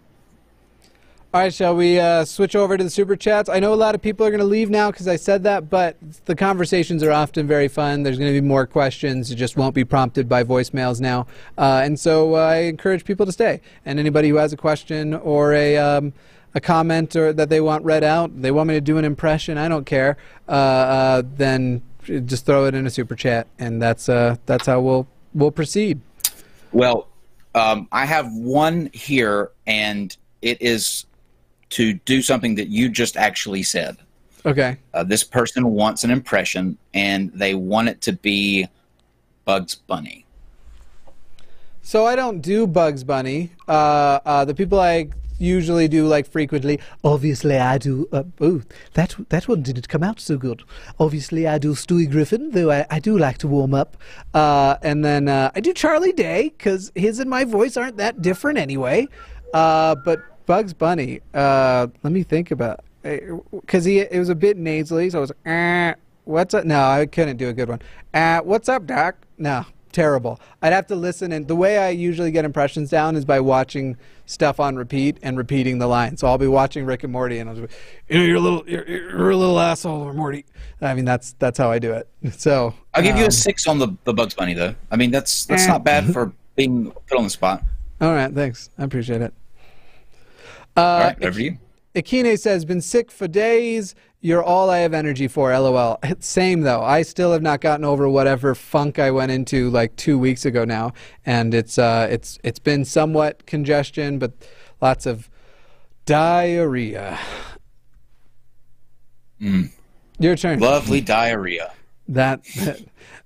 all 1.37 1.43
right, 1.43 1.53
shall 1.53 1.77
we 1.77 2.01
uh, 2.01 2.25
switch 2.25 2.57
over 2.57 2.79
to 2.79 2.85
the 2.85 2.89
super 2.89 3.15
chats? 3.15 3.51
I 3.51 3.59
know 3.59 3.75
a 3.75 3.77
lot 3.77 3.95
of 3.95 4.01
people 4.01 4.25
are 4.25 4.31
going 4.31 4.41
to 4.41 4.47
leave 4.47 4.71
now 4.71 4.91
because 4.91 5.07
I 5.07 5.17
said 5.17 5.43
that, 5.43 5.69
but 5.69 5.99
the 6.25 6.35
conversations 6.35 7.03
are 7.03 7.13
often 7.13 7.47
very 7.47 7.69
fun. 7.69 8.05
There's 8.05 8.17
going 8.17 8.33
to 8.33 8.41
be 8.41 8.47
more 8.47 8.67
questions. 8.67 9.31
It 9.31 9.35
just 9.35 9.55
won't 9.55 9.75
be 9.75 9.85
prompted 9.85 10.31
by 10.31 10.45
voicemails 10.45 10.99
now. 10.99 11.27
Uh, 11.59 11.83
and 11.85 12.01
so 12.01 12.37
uh, 12.37 12.39
I 12.39 12.57
encourage 12.61 13.05
people 13.05 13.27
to 13.27 13.33
stay. 13.33 13.61
And 13.85 13.99
anybody 13.99 14.31
who 14.31 14.37
has 14.37 14.55
a 14.55 14.57
question 14.57 15.13
or 15.13 15.53
a, 15.53 15.77
um, 15.77 16.15
a 16.55 16.61
comment 16.61 17.15
or 17.17 17.33
that 17.33 17.49
they 17.49 17.61
want 17.61 17.85
read 17.85 18.05
out, 18.05 18.41
they 18.41 18.51
want 18.51 18.69
me 18.69 18.75
to 18.75 18.81
do 18.81 18.99
an 18.99 19.05
impression, 19.05 19.59
I 19.59 19.69
don't 19.69 19.85
care, 19.85 20.17
uh, 20.49 20.53
uh, 20.53 21.23
then 21.37 21.83
just 22.25 22.47
throw 22.47 22.67
it 22.67 22.75
in 22.75 22.87
a 22.87 22.91
super 22.91 23.15
chat. 23.15 23.47
And 23.59 23.81
that's, 23.83 24.09
uh, 24.09 24.37
that's 24.47 24.67
how 24.67 24.81
we'll, 24.81 25.07
we'll 25.35 25.51
proceed. 25.51 26.01
Well, 26.73 27.09
um, 27.55 27.89
I 27.91 28.07
have 28.07 28.33
one 28.33 28.91
here, 28.93 29.51
and 29.67 30.17
it 30.43 30.61
is 30.61 31.07
to 31.71 31.95
do 31.95 32.23
something 32.23 32.55
that 32.57 32.69
you 32.69 32.89
just 32.89 33.17
actually 33.17 33.63
said. 33.63 33.97
Okay. 34.45 34.79
Uh, 34.95 35.03
this 35.03 35.25
person 35.25 35.71
wants 35.71 36.05
an 36.05 36.11
impression, 36.11 36.79
and 36.95 37.33
they 37.33 37.55
want 37.55 37.89
it 37.89 38.01
to 38.03 38.13
be 38.13 38.69
Bugs 39.45 39.75
Bunny. 39.75 40.25
So 41.83 42.05
I 42.05 42.15
don't 42.15 42.41
do 42.41 42.67
Bugs 42.67 43.05
Bunny. 43.05 43.51
Uh, 43.67 44.21
uh, 44.25 44.45
the 44.45 44.55
people 44.55 44.79
I 44.79 45.09
usually 45.39 45.89
do 45.89 46.07
like 46.07 46.27
frequently. 46.27 46.81
Obviously, 47.05 47.57
I 47.57 47.79
do. 47.79 48.09
Uh, 48.13 48.25
oh, 48.41 48.63
that 48.95 49.17
that 49.29 49.49
one 49.49 49.63
didn't 49.63 49.89
come 49.89 50.03
out 50.03 50.21
so 50.21 50.37
good. 50.37 50.63
Obviously, 50.99 51.47
I 51.47 51.59
do 51.59 51.73
Stewie 51.75 52.11
Griffin, 52.11 52.51
though 52.51 52.71
I, 52.71 52.87
I 52.91 52.99
do 52.99 53.19
like 53.19 53.39
to 53.39 53.49
warm 53.49 53.75
up. 53.75 53.97
Uh, 54.35 54.77
and 54.83 55.05
then 55.05 55.29
uh, 55.29 55.51
I 55.55 55.61
do 55.61 55.73
Charlie 55.73 56.13
Day 56.13 56.53
because 56.57 56.93
his 56.95 57.19
and 57.19 57.31
my 57.31 57.45
voice 57.45 57.77
aren't 57.77 57.97
that 57.99 58.23
different 58.23 58.59
anyway. 58.59 59.09
Uh, 59.55 59.95
but 60.05 60.21
Bugs 60.47 60.73
Bunny. 60.73 61.21
Uh, 61.35 61.89
let 62.03 62.13
me 62.13 62.23
think 62.23 62.51
about 62.51 62.81
because 63.03 63.85
he 63.85 64.01
it 64.01 64.19
was 64.19 64.29
a 64.29 64.35
bit 64.35 64.57
nasally, 64.57 65.11
so 65.11 65.19
I 65.19 65.21
was 65.21 65.33
eh, 65.45 65.95
"What's 66.25 66.55
up?" 66.55 66.65
No, 66.65 66.81
I 66.81 67.07
couldn't 67.07 67.37
do 67.37 67.49
a 67.49 67.53
good 67.53 67.69
one. 67.69 67.81
Uh, 68.15 68.41
what's 68.41 68.69
up, 68.69 68.87
Doc? 68.87 69.17
No, 69.39 69.65
terrible. 69.97 70.39
I'd 70.61 70.75
have 70.75 70.87
to 70.89 70.95
listen, 70.95 71.33
and 71.33 71.49
the 71.49 71.57
way 71.57 71.79
I 71.79 71.89
usually 71.89 72.31
get 72.31 72.45
impressions 72.45 72.91
down 72.91 73.17
is 73.17 73.25
by 73.25 73.41
watching 73.41 73.97
stuff 74.27 74.61
on 74.61 74.77
repeat 74.77 75.19
and 75.23 75.39
repeating 75.39 75.79
the 75.79 75.87
line. 75.87 76.19
So 76.19 76.27
I'll 76.27 76.37
be 76.37 76.47
watching 76.47 76.85
Rick 76.85 77.03
and 77.03 77.13
Morty, 77.13 77.39
and 77.39 77.49
I'll 77.49 77.57
be, 77.57 77.63
you 78.09 78.19
know, 78.19 78.25
you're 78.25 78.37
a 78.37 78.41
little, 78.41 78.69
you're, 78.69 78.87
you're 78.87 79.31
a 79.31 79.37
little 79.37 79.59
asshole, 79.59 80.13
Morty. 80.13 80.45
I 80.83 80.93
mean, 80.93 81.07
that's 81.07 81.33
that's 81.39 81.57
how 81.57 81.71
I 81.71 81.79
do 81.79 81.93
it. 81.93 82.09
So 82.37 82.75
I'll 82.93 83.03
give 83.03 83.17
you 83.17 83.23
um, 83.23 83.29
a 83.29 83.33
six 83.33 83.67
on 83.67 83.79
the, 83.79 83.97
the 84.05 84.13
Bugs 84.13 84.35
Bunny 84.35 84.53
though. 84.53 84.75
I 84.91 84.97
mean, 84.97 85.11
that's 85.11 85.47
that's 85.47 85.67
not 85.67 85.83
bad 85.83 86.13
for 86.13 86.33
being 86.55 86.91
put 86.91 87.17
on 87.17 87.25
the 87.25 87.31
spot. 87.31 87.63
All 88.01 88.13
right, 88.13 88.33
thanks. 88.33 88.69
I 88.77 88.85
appreciate 88.85 89.23
it. 89.23 89.33
Uh, 90.77 90.81
All 90.81 91.01
right, 91.01 91.25
over 91.25 91.39
to 91.39 91.45
you. 91.45 91.59
Akine 91.95 92.39
says, 92.39 92.67
been 92.67 92.83
sick 92.83 93.11
for 93.11 93.27
days. 93.27 93.95
You're 94.21 94.43
all 94.43 94.71
I 94.71 94.79
have 94.79 94.95
energy 94.95 95.29
for. 95.29 95.57
LOL. 95.57 95.99
Same 96.21 96.63
though. 96.63 96.83
I 96.83 97.03
still 97.03 97.33
have 97.33 97.43
not 97.43 97.61
gotten 97.61 97.85
over 97.85 98.09
whatever 98.09 98.55
funk 98.55 98.99
I 98.99 99.11
went 99.11 99.31
into 99.31 99.71
like 99.71 99.95
two 99.97 100.19
weeks 100.19 100.45
ago 100.45 100.65
now, 100.65 100.93
and 101.25 101.55
it's 101.55 101.79
uh, 101.79 102.09
it's 102.11 102.39
it's 102.43 102.59
been 102.59 102.85
somewhat 102.85 103.47
congestion, 103.47 104.19
but 104.19 104.33
lots 104.81 105.07
of 105.07 105.31
diarrhea. 106.07 107.19
Mm. 109.41 109.71
Your 110.19 110.37
turn. 110.37 110.61
Lovely 110.61 111.01
diarrhea. 111.01 111.73
That, 112.09 112.45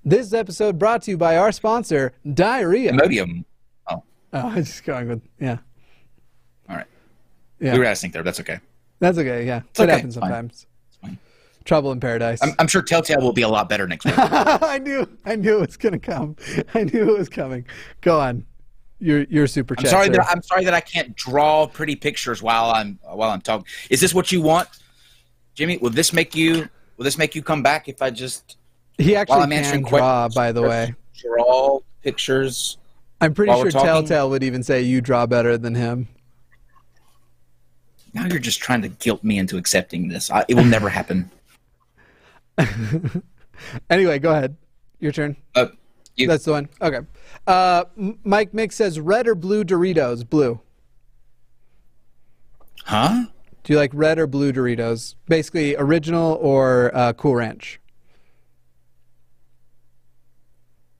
this 0.03 0.33
episode 0.33 0.79
brought 0.79 1.03
to 1.03 1.11
you 1.11 1.17
by 1.17 1.37
our 1.37 1.51
sponsor, 1.51 2.13
Diarrhea. 2.33 2.91
Imodium. 2.91 3.45
Oh. 3.87 4.03
Oh, 4.33 4.39
I'm 4.39 4.55
just 4.55 4.83
going 4.83 5.07
with 5.07 5.21
yeah. 5.39 5.57
All 6.67 6.77
right. 6.77 6.87
Yeah. 7.59 7.73
We 7.73 7.79
were 7.79 7.85
out 7.85 7.91
of 7.93 7.97
sync 7.99 8.13
there. 8.13 8.23
That's 8.23 8.39
okay. 8.39 8.59
That's 8.99 9.17
okay. 9.17 9.45
Yeah, 9.45 9.61
It's 9.69 9.79
it 9.79 9.83
okay, 9.83 9.91
happens 9.93 10.15
sometimes. 10.15 10.65
Trouble 11.63 11.91
in 11.91 11.99
paradise. 11.99 12.41
I'm, 12.41 12.53
I'm 12.57 12.67
sure 12.67 12.81
Telltale 12.81 13.21
will 13.21 13.33
be 13.33 13.43
a 13.43 13.47
lot 13.47 13.69
better 13.69 13.87
next 13.87 14.05
week. 14.05 14.15
I 14.17 14.79
knew. 14.79 15.07
I 15.25 15.35
knew 15.35 15.57
it 15.57 15.67
was 15.67 15.77
gonna 15.77 15.99
come. 15.99 16.35
I 16.73 16.83
knew 16.83 17.15
it 17.15 17.19
was 17.19 17.29
coming. 17.29 17.65
Go 18.01 18.19
on. 18.19 18.45
Your 18.99 19.23
your 19.23 19.47
super 19.47 19.75
I'm 19.77 19.83
chat. 19.83 19.91
sorry 19.91 20.05
sir. 20.07 20.13
that 20.13 20.27
I'm 20.29 20.41
sorry 20.41 20.63
that 20.65 20.73
I 20.73 20.81
can't 20.81 21.15
draw 21.15 21.67
pretty 21.67 21.95
pictures 21.95 22.41
while 22.41 22.71
I'm 22.71 22.99
while 23.03 23.29
I'm 23.29 23.41
talking. 23.41 23.65
Is 23.89 24.01
this 24.01 24.13
what 24.13 24.31
you 24.31 24.41
want, 24.41 24.69
Jimmy? 25.55 25.77
Will 25.77 25.89
this 25.89 26.13
make 26.13 26.35
you 26.35 26.67
will 26.97 27.03
this 27.03 27.17
make 27.17 27.35
you 27.35 27.43
come 27.43 27.63
back 27.63 27.87
if 27.87 28.01
I 28.01 28.09
just 28.09 28.57
he 28.97 29.13
while 29.13 29.21
actually 29.21 29.41
I'm 29.41 29.49
can 29.49 29.81
draw. 29.81 29.89
questions, 29.89 30.35
By 30.35 30.51
the 30.51 30.61
way, 30.61 30.95
draw 31.13 31.79
pictures? 32.03 32.77
I'm 33.21 33.33
pretty 33.33 33.49
while 33.51 33.61
sure? 33.61 33.71
Telltale 33.71 34.29
would 34.31 34.43
even 34.43 34.63
say 34.63 34.81
you 34.81 35.01
draw 35.01 35.25
better 35.27 35.57
than 35.57 35.75
him. 35.75 36.07
Now 38.13 38.25
you're 38.25 38.39
just 38.39 38.59
trying 38.59 38.81
to 38.81 38.89
guilt 38.89 39.23
me 39.23 39.37
into 39.37 39.57
accepting 39.57 40.09
this. 40.09 40.29
I, 40.29 40.43
it 40.47 40.55
will 40.55 40.65
never 40.65 40.89
happen. 40.89 41.29
Anyway, 43.89 44.19
go 44.19 44.31
ahead. 44.31 44.55
Your 44.99 45.11
turn. 45.11 45.35
Uh, 45.55 45.67
you, 46.15 46.27
That's 46.27 46.45
the 46.45 46.51
one. 46.51 46.69
Okay. 46.81 46.99
Uh, 47.47 47.85
Mike 48.23 48.51
Mick 48.53 48.71
says 48.71 48.99
red 48.99 49.27
or 49.27 49.35
blue 49.35 49.63
Doritos. 49.63 50.27
Blue. 50.27 50.59
huh? 52.85 53.25
Do 53.63 53.73
you 53.73 53.77
like 53.77 53.91
red 53.93 54.17
or 54.17 54.25
blue 54.27 54.51
Doritos? 54.51 55.15
Basically, 55.27 55.75
original 55.75 56.39
or 56.41 56.91
uh, 56.95 57.13
Cool 57.13 57.35
Ranch. 57.35 57.79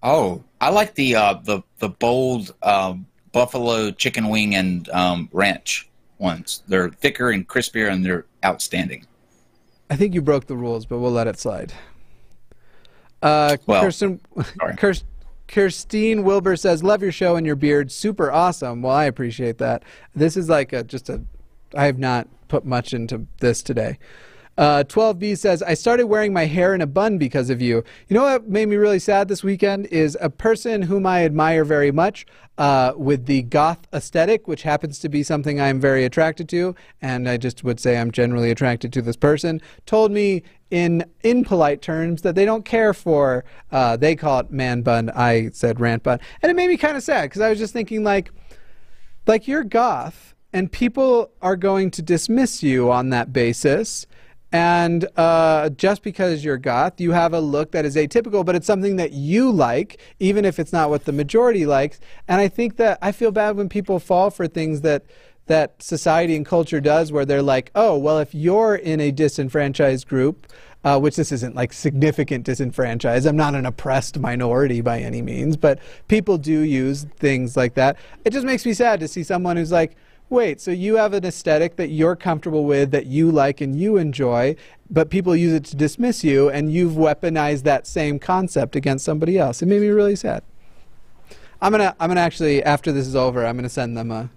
Oh, 0.03 0.43
I 0.59 0.69
like 0.69 0.95
the 0.95 1.15
uh, 1.15 1.33
the 1.43 1.61
the 1.79 1.89
bold 1.89 2.55
um, 2.63 3.05
buffalo 3.31 3.91
chicken 3.91 4.29
wing 4.29 4.55
and 4.55 4.89
um, 4.89 5.29
ranch 5.31 5.89
ones. 6.17 6.63
They're 6.67 6.89
thicker 6.89 7.31
and 7.31 7.47
crispier, 7.47 7.91
and 7.91 8.03
they're 8.05 8.25
outstanding. 8.43 9.05
I 9.91 9.97
think 9.97 10.15
you 10.15 10.21
broke 10.21 10.47
the 10.47 10.55
rules, 10.55 10.85
but 10.85 10.99
we'll 10.99 11.11
let 11.11 11.27
it 11.27 11.37
slide. 11.37 11.73
Uh, 13.21 13.57
Well, 13.67 13.81
Kirsten, 13.83 14.21
Kirst, 14.77 15.03
Kirstine 15.49 16.23
Wilbur 16.23 16.55
says, 16.55 16.81
"Love 16.81 17.03
your 17.03 17.11
show 17.11 17.35
and 17.35 17.45
your 17.45 17.57
beard, 17.57 17.91
super 17.91 18.31
awesome." 18.31 18.81
Well, 18.81 18.95
I 18.95 19.03
appreciate 19.03 19.57
that. 19.57 19.83
This 20.15 20.37
is 20.37 20.47
like 20.47 20.71
a 20.71 20.85
just 20.85 21.09
a. 21.09 21.21
I 21.75 21.85
have 21.85 21.99
not 21.99 22.29
put 22.47 22.65
much 22.65 22.93
into 22.93 23.27
this 23.41 23.61
today. 23.61 23.99
Uh, 24.61 24.83
12B 24.83 25.35
says, 25.39 25.63
I 25.63 25.73
started 25.73 26.05
wearing 26.05 26.33
my 26.33 26.45
hair 26.45 26.75
in 26.75 26.81
a 26.81 26.85
bun 26.85 27.17
because 27.17 27.49
of 27.49 27.63
you. 27.63 27.83
You 28.07 28.13
know 28.13 28.21
what 28.25 28.47
made 28.47 28.67
me 28.67 28.75
really 28.75 28.99
sad 28.99 29.27
this 29.27 29.43
weekend 29.43 29.87
is 29.87 30.15
a 30.21 30.29
person 30.29 30.83
whom 30.83 31.03
I 31.07 31.25
admire 31.25 31.65
very 31.65 31.91
much 31.91 32.27
uh, 32.59 32.93
with 32.95 33.25
the 33.25 33.41
goth 33.41 33.87
aesthetic, 33.91 34.47
which 34.47 34.61
happens 34.61 34.99
to 34.99 35.09
be 35.09 35.23
something 35.23 35.59
I'm 35.59 35.79
very 35.79 36.05
attracted 36.05 36.47
to, 36.49 36.75
and 37.01 37.27
I 37.27 37.37
just 37.37 37.63
would 37.63 37.79
say 37.79 37.97
I'm 37.97 38.11
generally 38.11 38.51
attracted 38.51 38.93
to 38.93 39.01
this 39.01 39.15
person, 39.15 39.63
told 39.87 40.11
me 40.11 40.43
in 40.69 41.05
in 41.23 41.43
polite 41.43 41.81
terms 41.81 42.21
that 42.21 42.35
they 42.35 42.45
don't 42.45 42.63
care 42.63 42.93
for, 42.93 43.43
uh, 43.71 43.97
they 43.97 44.15
call 44.15 44.41
it 44.41 44.51
man 44.51 44.83
bun, 44.83 45.09
I 45.15 45.49
said 45.53 45.79
rant 45.79 46.03
bun. 46.03 46.19
And 46.43 46.51
it 46.51 46.55
made 46.55 46.67
me 46.67 46.77
kind 46.77 46.95
of 46.95 47.01
sad 47.01 47.23
because 47.23 47.41
I 47.41 47.49
was 47.49 47.57
just 47.57 47.73
thinking, 47.73 48.03
like, 48.03 48.29
like 49.25 49.47
you're 49.47 49.63
goth 49.63 50.35
and 50.53 50.71
people 50.71 51.31
are 51.41 51.55
going 51.55 51.89
to 51.91 52.03
dismiss 52.03 52.61
you 52.61 52.91
on 52.91 53.09
that 53.09 53.33
basis 53.33 54.05
and 54.51 55.07
uh, 55.15 55.69
just 55.69 56.03
because 56.03 56.43
you're 56.43 56.57
goth 56.57 56.99
you 56.99 57.11
have 57.11 57.33
a 57.33 57.39
look 57.39 57.71
that 57.71 57.85
is 57.85 57.95
atypical 57.95 58.45
but 58.45 58.55
it's 58.55 58.67
something 58.67 58.97
that 58.97 59.11
you 59.11 59.51
like 59.51 59.99
even 60.19 60.45
if 60.45 60.59
it's 60.59 60.73
not 60.73 60.89
what 60.89 61.05
the 61.05 61.11
majority 61.11 61.65
likes 61.65 61.99
and 62.27 62.41
i 62.41 62.47
think 62.47 62.77
that 62.77 62.97
i 63.01 63.11
feel 63.11 63.31
bad 63.31 63.55
when 63.55 63.69
people 63.69 63.99
fall 63.99 64.29
for 64.29 64.47
things 64.47 64.81
that 64.81 65.05
that 65.47 65.81
society 65.81 66.35
and 66.35 66.45
culture 66.45 66.79
does 66.79 67.11
where 67.11 67.25
they're 67.25 67.41
like 67.41 67.71
oh 67.75 67.97
well 67.97 68.19
if 68.19 68.33
you're 68.35 68.75
in 68.75 68.99
a 68.99 69.11
disenfranchised 69.11 70.07
group 70.07 70.47
uh, 70.83 70.99
which 70.99 71.15
this 71.15 71.31
isn't 71.31 71.55
like 71.55 71.73
significant 71.73 72.43
disenfranchised. 72.43 73.27
I'm 73.27 73.35
not 73.35 73.55
an 73.55 73.65
oppressed 73.65 74.17
minority 74.19 74.81
by 74.81 74.99
any 74.99 75.21
means, 75.21 75.55
but 75.57 75.79
people 76.07 76.37
do 76.37 76.61
use 76.61 77.05
things 77.17 77.55
like 77.55 77.75
that. 77.75 77.97
It 78.25 78.31
just 78.31 78.45
makes 78.45 78.65
me 78.65 78.73
sad 78.73 78.99
to 79.01 79.07
see 79.07 79.23
someone 79.23 79.57
who's 79.57 79.71
like, 79.71 79.95
wait, 80.31 80.61
so 80.61 80.71
you 80.71 80.95
have 80.95 81.13
an 81.13 81.25
aesthetic 81.25 81.75
that 81.75 81.89
you're 81.89 82.15
comfortable 82.15 82.63
with, 82.63 82.91
that 82.91 83.05
you 83.05 83.29
like 83.29 83.59
and 83.59 83.77
you 83.77 83.97
enjoy, 83.97 84.55
but 84.89 85.09
people 85.09 85.35
use 85.35 85.53
it 85.53 85.65
to 85.65 85.75
dismiss 85.75 86.23
you, 86.23 86.49
and 86.49 86.71
you've 86.71 86.93
weaponized 86.93 87.63
that 87.63 87.85
same 87.85 88.17
concept 88.17 88.75
against 88.75 89.03
somebody 89.05 89.37
else. 89.37 89.61
It 89.61 89.65
made 89.67 89.81
me 89.81 89.89
really 89.89 90.15
sad. 90.15 90.41
I'm 91.61 91.71
gonna, 91.71 91.95
I'm 91.99 92.09
gonna 92.09 92.21
actually, 92.21 92.63
after 92.63 92.91
this 92.91 93.05
is 93.05 93.15
over, 93.15 93.45
I'm 93.45 93.57
gonna 93.57 93.69
send 93.69 93.95
them 93.95 94.09
a, 94.09 94.31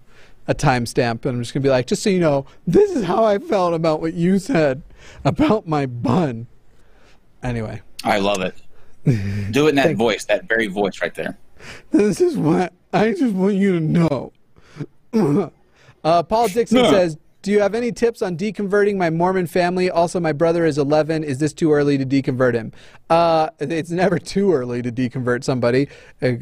a 0.48 0.54
timestamp, 0.54 1.24
and 1.24 1.36
I'm 1.36 1.42
just 1.42 1.54
gonna 1.54 1.62
be 1.62 1.70
like, 1.70 1.86
just 1.86 2.02
so 2.02 2.10
you 2.10 2.20
know, 2.20 2.44
this 2.66 2.90
is 2.90 3.04
how 3.04 3.24
I 3.24 3.38
felt 3.38 3.72
about 3.72 4.00
what 4.00 4.14
you 4.14 4.38
said 4.40 4.82
about 5.24 5.66
my 5.68 5.86
bun. 5.86 6.48
Anyway, 7.42 7.80
I 8.02 8.18
love 8.18 8.42
it. 8.42 8.54
Do 9.52 9.66
it 9.66 9.70
in 9.70 9.74
that 9.76 9.96
voice, 9.96 10.24
that 10.24 10.48
very 10.48 10.66
voice 10.66 11.00
right 11.00 11.14
there. 11.14 11.38
this 11.92 12.20
is 12.20 12.36
what 12.36 12.72
I 12.92 13.12
just 13.12 13.34
want 13.34 13.54
you 13.54 13.78
to 13.78 13.80
know. 13.80 14.32
uh, 16.04 16.22
Paul 16.22 16.48
Dixon 16.48 16.82
No. 16.82 16.90
says, 16.90 17.16
"Do 17.42 17.50
you 17.50 17.60
have 17.60 17.74
any 17.74 17.92
tips 17.92 18.22
on 18.22 18.36
deconverting 18.36 18.96
my 18.96 19.10
Mormon 19.10 19.46
family? 19.46 19.90
Also, 19.90 20.20
my 20.20 20.32
brother 20.32 20.64
is 20.64 20.78
11. 20.78 21.24
Is 21.24 21.38
this 21.38 21.52
too 21.52 21.72
early 21.72 21.98
to 21.98 22.06
deconvert 22.06 22.54
him? 22.54 22.72
Uh, 23.10 23.48
it's 23.58 23.90
never 23.90 24.18
too 24.34 24.52
early 24.52 24.82
to 24.82 24.92
deconvert 24.92 25.44
somebody, 25.44 25.88
uh, 26.22 26.32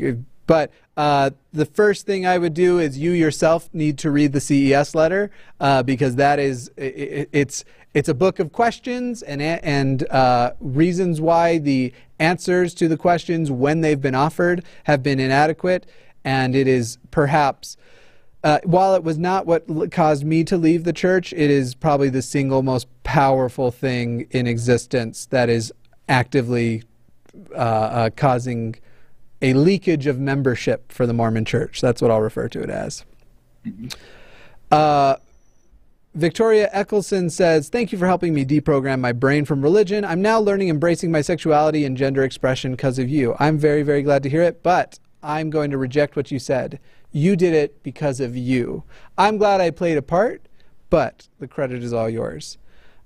but." 0.47 0.71
Uh, 0.95 1.31
the 1.55 1.65
first 1.65 2.05
thing 2.05 2.27
I 2.27 2.37
would 2.37 2.53
do 2.53 2.79
is 2.79 2.99
you 2.99 3.13
yourself 3.13 3.71
need 3.73 3.97
to 4.01 4.11
read 4.11 4.35
the 4.35 4.41
CES 4.41 4.95
letter 4.95 5.31
uh, 5.59 5.83
because 5.83 6.17
that 6.17 6.39
is 6.39 6.71
i 6.77 6.83
i 6.83 7.27
it's 7.33 7.65
it's 7.95 8.11
a 8.11 8.15
book 8.15 8.39
of 8.39 8.53
questions 8.53 9.23
and 9.23 9.41
and 9.41 10.07
uh, 10.11 10.53
reasons 10.61 11.19
why 11.19 11.57
the 11.57 11.95
answers 12.19 12.75
to 12.75 12.89
the 12.89 12.97
questions 12.97 13.51
when 13.51 13.81
they've 13.81 14.01
been 14.01 14.15
offered 14.15 14.65
have 14.85 15.03
been 15.03 15.19
inadequate, 15.19 15.87
and 16.25 16.55
it 16.55 16.69
is 16.69 16.99
perhaps. 17.11 17.77
Uh, 18.45 18.59
while 18.65 18.95
it 18.95 19.05
was 19.05 19.19
not 19.19 19.47
what 19.47 19.65
l- 19.69 19.87
caused 19.89 20.25
me 20.25 20.43
to 20.43 20.57
leave 20.57 20.85
the 20.85 20.93
church, 20.93 21.33
it 21.33 21.51
is 21.51 21.75
probably 21.75 22.09
the 22.09 22.23
single 22.23 22.63
most 22.63 22.89
powerful 23.05 23.71
thing 23.71 24.27
in 24.31 24.47
existence 24.47 25.27
that 25.27 25.49
is 25.49 25.73
actively 26.09 26.83
uh, 27.53 27.57
uh, 27.57 28.11
causing 28.17 28.75
a 29.41 29.55
leakage 29.55 30.07
of 30.07 30.19
membership 30.19 30.91
for 30.91 31.07
the 31.07 31.13
Mormon 31.13 31.45
church. 31.45 31.81
That's 31.81 32.03
what 32.03 32.11
I'll 32.11 32.21
refer 32.21 32.49
to 32.49 32.63
it 32.63 32.71
as. 32.71 33.05
Uh, 34.71 35.17
Victoria 36.15 36.69
Eccleston 36.73 37.31
says, 37.31 37.69
Thank 37.69 37.91
you 37.93 37.99
for 37.99 38.07
helping 38.07 38.35
me 38.35 38.45
deprogram 38.45 39.01
my 39.01 39.13
brain 39.13 39.45
from 39.45 39.63
religion. 39.63 40.05
I'm 40.05 40.21
now 40.21 40.39
learning 40.41 40.69
embracing 40.69 41.11
my 41.11 41.23
sexuality 41.23 41.85
and 41.85 41.97
gender 41.97 42.23
expression 42.23 42.73
because 42.73 42.99
of 42.99 43.09
you. 43.09 43.35
I'm 43.39 43.57
very, 43.57 43.83
very 43.83 44.03
glad 44.03 44.23
to 44.25 44.31
hear 44.31 44.43
it, 44.43 44.63
but 44.63 44.99
I'm 45.23 45.49
going 45.49 45.71
to 45.71 45.79
reject 45.79 46.17
what 46.17 46.31
you 46.31 46.39
said. 46.39 46.79
You 47.13 47.37
did 47.37 47.55
it 47.55 47.83
because 47.83 48.21
of 48.21 48.37
you. 48.37 48.85
I'm 49.17 49.37
glad 49.37 49.61
I 49.61 49.71
played 49.71 49.99
a 49.99 50.03
part, 50.03 50.43
but 50.91 51.29
the 51.39 51.47
credit 51.47 51.83
is 51.83 51.93
all 51.93 52.09
yours. 52.09 52.59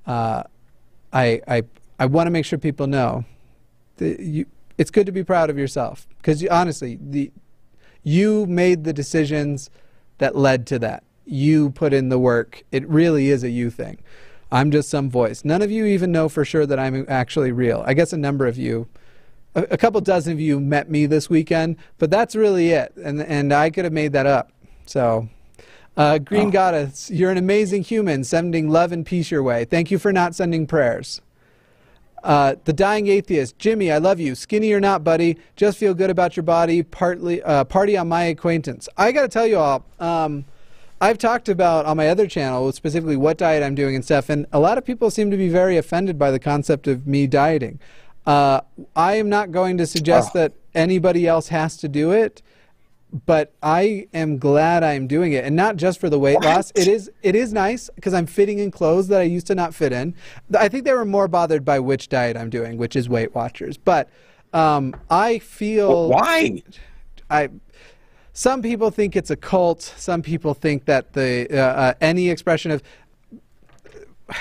Uh, 0.07 0.45
I, 1.13 1.41
I, 1.49 1.63
I 1.99 2.07
want 2.07 2.29
to 2.29 2.31
make 2.31 2.45
sure 2.45 2.59
people 2.59 2.87
know 2.87 3.25
that 3.97 4.21
you, 4.21 4.47
it's 4.79 4.91
good 4.91 5.07
to 5.07 5.13
be 5.13 5.25
proud 5.25 5.51
of 5.51 5.59
yourself 5.59 6.07
because 6.19 6.47
honestly, 6.47 6.99
the, 7.01 7.33
you 8.03 8.47
made 8.47 8.85
the 8.85 8.93
decisions 8.93 9.71
that 10.19 10.37
led 10.37 10.67
to 10.69 10.79
that. 10.79 11.03
You 11.25 11.71
put 11.71 11.93
in 11.93 12.09
the 12.09 12.19
work. 12.19 12.63
It 12.71 12.89
really 12.89 13.31
is 13.31 13.43
a 13.43 13.51
you 13.51 13.71
thing. 13.71 13.99
I'm 14.53 14.71
just 14.71 14.89
some 14.89 15.11
voice. 15.11 15.45
None 15.45 15.61
of 15.61 15.71
you 15.73 15.85
even 15.87 16.13
know 16.13 16.29
for 16.29 16.45
sure 16.45 16.67
that 16.67 16.79
I'm 16.79 17.05
actually 17.09 17.51
real. 17.51 17.83
I 17.85 17.95
guess 17.95 18.13
a 18.13 18.17
number 18.17 18.47
of 18.47 18.57
you, 18.57 18.87
a, 19.57 19.63
a 19.73 19.77
couple 19.77 20.01
dozen 20.01 20.35
of 20.35 20.41
you 20.41 20.61
met 20.61 20.89
me 20.89 21.07
this 21.07 21.29
weekend, 21.29 21.77
but 21.99 22.11
that's 22.11 22.37
really 22.37 22.71
it. 22.71 22.93
And, 22.97 23.21
and 23.21 23.53
I 23.53 23.71
could 23.71 23.85
have 23.85 23.93
made 23.93 24.13
that 24.13 24.27
up. 24.27 24.53
So, 24.87 25.29
uh, 25.97 26.19
Green 26.19 26.49
Oh. 26.49 26.51
Goddess, 26.53 27.11
you're 27.11 27.33
an 27.33 27.39
amazing 27.39 27.83
human, 27.83 28.23
sending 28.23 28.69
love 28.69 28.93
and 28.93 29.05
peace 29.05 29.31
your 29.31 29.43
way. 29.43 29.65
Thank 29.65 29.91
you 29.91 29.99
for 29.99 30.13
not 30.13 30.35
sending 30.35 30.67
prayers. 30.67 31.21
Uh, 32.23 32.57
the 32.65 32.73
dying 32.73 33.07
atheist, 33.07 33.59
Jimmy, 33.59 33.91
I 33.91 33.99
love 33.99 34.19
you. 34.19 34.35
Skinny 34.35 34.73
or 34.73 34.81
not, 34.81 35.05
buddy, 35.05 35.39
just 35.55 35.79
feel 35.79 35.95
good 35.95 36.11
about 36.11 36.37
your 36.37 36.43
body. 36.43 36.83
Partly, 36.83 37.43
uh, 37.43 37.65
party 37.65 37.97
on 37.97 38.09
my 38.09 38.25
acquaintance. 38.25 38.89
I 38.97 39.13
got 39.13 39.23
to 39.23 39.29
tell 39.29 39.47
you 39.47 39.59
all, 39.59 39.85
um, 40.01 40.45
I've 41.01 41.19
talked 41.19 41.49
about 41.49 41.85
on 41.85 41.97
my 41.97 42.09
other 42.09 42.27
channel 42.27 42.73
specifically 42.73 43.17
what 43.17 43.39
diet 43.39 43.63
I'm 43.63 43.75
doing 43.75 43.95
and 43.95 44.05
stuff, 44.05 44.29
and 44.29 44.47
a 44.53 44.59
lot 44.59 44.79
of 44.79 44.85
people 44.85 45.11
seem 45.11 45.31
to 45.31 45.37
be 45.37 45.49
very 45.49 45.77
offended 45.77 46.19
by 46.19 46.31
the 46.31 46.39
concept 46.39 46.89
of 46.89 47.07
me 47.07 47.27
dieting. 47.27 47.79
Uh, 48.27 48.61
I 48.97 49.15
am 49.15 49.29
not 49.29 49.53
going 49.53 49.79
to 49.79 49.87
suggest 49.87 50.33
that 50.33 50.53
anybody 50.75 51.27
else 51.27 51.49
has 51.49 51.77
to 51.79 51.89
do 51.89 52.11
it, 52.11 52.43
but 53.25 53.53
I 53.63 54.09
am 54.13 54.39
glad 54.39 54.83
I'm 54.83 55.07
doing 55.07 55.33
it, 55.33 55.45
and 55.45 55.55
not 55.55 55.77
just 55.77 56.01
for 56.01 56.11
the 56.11 56.19
weight 56.19 56.41
loss. 56.41 56.73
It 56.75 56.89
is 56.89 57.11
it 57.23 57.37
is 57.37 57.53
nice 57.53 57.89
because 57.95 58.13
I'm 58.13 58.27
fitting 58.27 58.59
in 58.59 58.71
clothes 58.71 59.09
that 59.09 59.21
I 59.21 59.25
used 59.25 59.47
to 59.47 59.55
not 59.55 59.75
fit 59.75 59.93
in. 59.93 60.15
I 60.59 60.69
think 60.69 60.85
they 60.85 60.93
were 60.93 61.05
more 61.05 61.29
bothered 61.29 61.65
by 61.65 61.79
which 61.79 62.09
diet 62.09 62.37
I'm 62.37 62.51
doing, 62.51 62.79
which 62.79 62.97
is 62.97 63.09
Weight 63.09 63.35
Watchers. 63.35 63.77
But 63.77 64.11
um, 64.53 64.95
I 65.09 65.39
feel 65.39 66.11
Why? 66.11 66.63
I 67.31 67.51
some 68.33 68.61
people 68.61 68.91
think 68.91 69.17
it's 69.17 69.31
a 69.31 69.37
cult. 69.37 69.81
Some 69.83 70.21
people 70.21 70.53
think 70.53 70.85
that 70.87 71.13
the 71.13 71.47
uh, 71.51 71.57
uh, 71.57 71.95
any 72.01 72.29
expression 72.29 72.73
of 72.73 72.83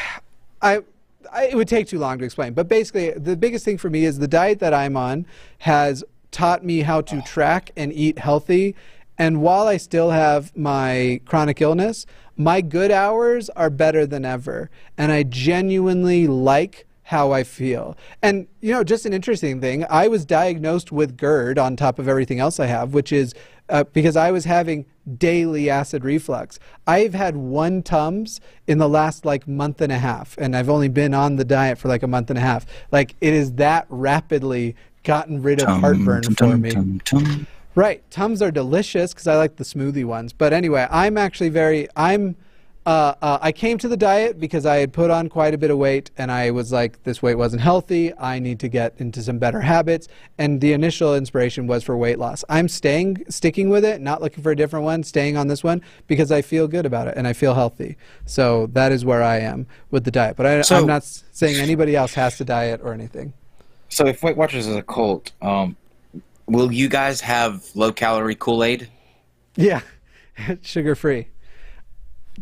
I, 0.62 0.82
I 1.32 1.46
it 1.46 1.56
would 1.56 1.68
take 1.68 1.88
too 1.88 2.00
long 2.00 2.20
to 2.20 2.26
explain. 2.26 2.54
But 2.54 2.68
basically, 2.68 3.12
the 3.12 3.36
biggest 3.36 3.66
thing 3.66 3.78
for 3.78 3.90
me 3.90 4.06
is 4.06 4.20
the 4.20 4.28
diet 4.28 4.60
that 4.60 4.74
I'm 4.74 4.98
on 4.98 5.26
has 5.60 6.04
taught 6.32 6.64
me 6.64 6.82
how 6.82 7.02
to 7.02 7.22
track 7.22 7.72
and 7.76 7.94
eat 7.94 8.20
healthy. 8.20 8.76
And 9.18 9.42
while 9.42 9.68
I 9.68 9.78
still 9.78 10.10
have 10.12 10.56
my 10.58 11.22
chronic 11.26 11.62
illness, 11.62 12.06
my 12.36 12.60
good 12.60 12.92
hours 12.92 13.50
are 13.52 13.70
better 13.70 14.06
than 14.06 14.26
ever. 14.26 14.70
And 14.98 15.12
I 15.12 15.24
genuinely 15.24 16.28
like 16.28 16.86
how 17.06 17.32
I 17.32 17.44
feel. 17.44 17.96
And, 18.24 18.48
you 18.62 18.72
know, 18.72 18.84
just 18.84 19.06
an 19.06 19.14
interesting 19.14 19.62
thing, 19.62 19.86
I 19.92 20.08
was 20.08 20.26
diagnosed 20.26 20.92
with 20.92 21.16
GERD 21.16 21.60
on 21.60 21.76
top 21.76 22.00
of 22.00 22.08
everything 22.08 22.40
else 22.40 22.60
I 22.60 22.66
have, 22.66 22.96
which 22.96 23.12
is 23.12 23.36
uh, 23.70 23.84
because 23.94 24.16
I 24.16 24.32
was 24.32 24.46
having 24.46 24.88
daily 25.18 25.70
acid 25.70 26.04
reflux. 26.04 26.60
I've 26.88 27.14
had 27.14 27.36
one 27.36 27.84
Tums 27.84 28.42
in 28.66 28.80
the 28.80 28.90
last 28.90 29.24
like 29.24 29.48
month 29.48 29.82
and 29.82 29.92
a 29.92 30.00
half, 30.00 30.36
and 30.40 30.56
I've 30.56 30.70
only 30.70 30.90
been 30.90 31.14
on 31.14 31.36
the 31.36 31.46
diet 31.46 31.78
for 31.78 31.90
like 31.90 32.02
a 32.02 32.08
month 32.08 32.32
and 32.32 32.40
a 32.40 32.42
half. 32.42 32.66
Like, 32.92 33.16
it 33.22 33.34
is 33.36 33.54
that 33.54 33.86
rapidly 33.90 34.76
gotten 35.04 35.44
rid 35.44 35.62
of 35.62 35.68
Tum, 35.68 35.82
heartburn 35.82 36.24
tum, 36.24 36.36
for 36.36 36.58
me. 36.58 37.00
tum. 37.00 37.48
Right. 37.76 38.10
Tums 38.10 38.42
are 38.42 38.52
delicious 38.52 39.14
because 39.14 39.28
I 39.28 39.36
like 39.36 39.58
the 39.58 39.64
smoothie 39.64 40.06
ones. 40.06 40.34
But 40.34 40.54
anyway, 40.54 40.88
I'm 40.90 41.18
actually 41.20 41.50
very, 41.50 41.88
I'm, 41.96 42.36
uh, 42.86 43.16
uh, 43.22 43.40
I 43.42 43.52
came 43.52 43.78
to 43.80 43.88
the 43.88 43.98
diet 43.98 44.40
because 44.40 44.66
I 44.66 44.78
had 44.78 44.94
put 44.94 45.10
on 45.10 45.28
quite 45.28 45.54
a 45.56 45.58
bit 45.58 45.72
of 45.72 45.78
weight 45.78 46.12
and 46.18 46.32
I 46.32 46.52
was 46.52 46.72
like, 46.72 47.02
this 47.04 47.22
weight 47.22 47.36
wasn't 47.36 47.64
healthy. 47.64 48.14
I 48.16 48.38
need 48.38 48.60
to 48.60 48.68
get 48.68 48.94
into 49.00 49.24
some 49.24 49.40
better 49.40 49.62
habits. 49.62 50.08
And 50.38 50.62
the 50.62 50.74
initial 50.74 51.16
inspiration 51.16 51.66
was 51.66 51.84
for 51.84 51.98
weight 51.98 52.20
loss. 52.20 52.44
I'm 52.48 52.68
staying, 52.68 53.26
sticking 53.28 53.70
with 53.70 53.84
it, 53.84 54.02
not 54.02 54.22
looking 54.22 54.44
for 54.44 54.52
a 54.52 54.56
different 54.56 54.86
one, 54.86 55.02
staying 55.02 55.36
on 55.36 55.48
this 55.48 55.64
one 55.64 55.82
because 56.06 56.32
I 56.32 56.44
feel 56.44 56.68
good 56.68 56.86
about 56.86 57.08
it 57.08 57.16
and 57.18 57.28
I 57.28 57.34
feel 57.34 57.56
healthy. 57.56 57.98
So 58.26 58.68
that 58.74 58.92
is 58.92 59.04
where 59.04 59.24
I 59.24 59.40
am 59.40 59.66
with 59.90 60.04
the 60.04 60.12
diet. 60.12 60.36
But 60.36 60.46
I, 60.46 60.62
So- 60.62 60.78
I'm 60.78 60.86
not 60.88 61.04
saying 61.04 61.56
anybody 61.58 61.96
else 61.96 62.14
has 62.14 62.38
to 62.38 62.46
diet 62.46 62.82
or 62.84 62.94
anything. 62.94 63.34
So 63.90 64.06
if 64.06 64.22
Weight 64.22 64.38
Watchers 64.38 64.68
is 64.68 64.76
a 64.76 64.82
cult, 64.84 65.32
um, 65.42 65.76
will 66.48 66.72
you 66.72 66.88
guys 66.90 67.22
have 67.22 67.64
low 67.76 67.92
calorie 67.92 68.36
Kool 68.36 68.64
Aid? 68.64 68.90
Yeah, 69.56 69.82
sugar 70.62 70.96
free. 70.96 71.28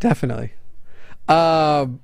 Definitely. 0.03 0.51
Um, 1.29 2.01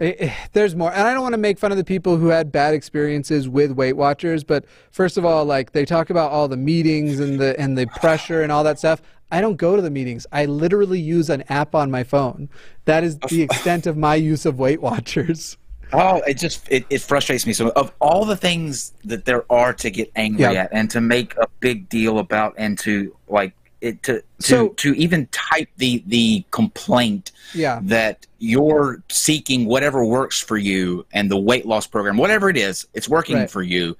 eh, 0.00 0.14
eh, 0.18 0.34
there's 0.54 0.74
more, 0.74 0.90
and 0.90 1.06
I 1.06 1.12
don't 1.12 1.22
want 1.22 1.34
to 1.34 1.38
make 1.38 1.58
fun 1.58 1.72
of 1.72 1.76
the 1.76 1.84
people 1.84 2.16
who 2.16 2.28
had 2.28 2.50
bad 2.50 2.72
experiences 2.72 3.50
with 3.50 3.72
Weight 3.72 3.98
Watchers. 3.98 4.42
But 4.44 4.64
first 4.90 5.18
of 5.18 5.26
all, 5.26 5.44
like 5.44 5.72
they 5.72 5.84
talk 5.84 6.08
about 6.08 6.32
all 6.32 6.48
the 6.48 6.56
meetings 6.56 7.20
and 7.20 7.38
the 7.38 7.54
and 7.60 7.76
the 7.76 7.86
pressure 8.00 8.40
and 8.40 8.50
all 8.50 8.64
that 8.64 8.78
stuff. 8.78 9.02
I 9.30 9.42
don't 9.42 9.56
go 9.56 9.76
to 9.76 9.82
the 9.82 9.90
meetings. 9.90 10.26
I 10.32 10.46
literally 10.46 10.98
use 11.00 11.28
an 11.28 11.42
app 11.50 11.74
on 11.74 11.90
my 11.90 12.02
phone. 12.02 12.48
That 12.86 13.04
is 13.04 13.18
the 13.18 13.42
extent 13.48 13.86
of 13.86 13.98
my 13.98 14.14
use 14.14 14.46
of 14.46 14.58
Weight 14.58 14.80
Watchers. 14.80 15.58
Oh, 15.92 16.22
it 16.26 16.38
just 16.38 16.66
it, 16.72 16.86
it 16.88 17.02
frustrates 17.02 17.44
me. 17.46 17.52
So 17.52 17.68
of 17.76 17.92
all 18.00 18.24
the 18.24 18.38
things 18.38 18.94
that 19.04 19.26
there 19.26 19.44
are 19.52 19.74
to 19.74 19.90
get 19.90 20.10
angry 20.16 20.44
Yeah. 20.44 20.62
at 20.62 20.70
and 20.72 20.90
to 20.92 21.02
make 21.02 21.36
a 21.36 21.46
big 21.60 21.90
deal 21.90 22.18
about 22.20 22.54
and 22.56 22.78
to 22.78 23.14
like 23.28 23.52
it 23.84 24.02
to 24.04 24.14
to, 24.20 24.22
So- 24.40 24.68
to 24.68 24.94
even 24.94 25.26
type 25.30 25.68
the 25.76 26.02
the 26.06 26.44
complaint 26.50 27.30
Yeah. 27.54 27.80
that 27.82 28.26
you're 28.38 29.02
seeking 29.10 29.66
whatever 29.66 30.04
works 30.04 30.40
for 30.40 30.56
you 30.56 31.06
and 31.12 31.30
the 31.30 31.36
weight 31.36 31.66
loss 31.66 31.86
program, 31.86 32.16
whatever 32.16 32.48
it 32.48 32.56
is, 32.56 32.86
it's 32.94 33.08
working 33.08 33.36
Right. 33.36 33.50
for 33.50 33.62
you. 33.62 33.96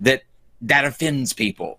That 0.00 0.22
that 0.60 0.84
offends 0.84 1.32
people. 1.32 1.78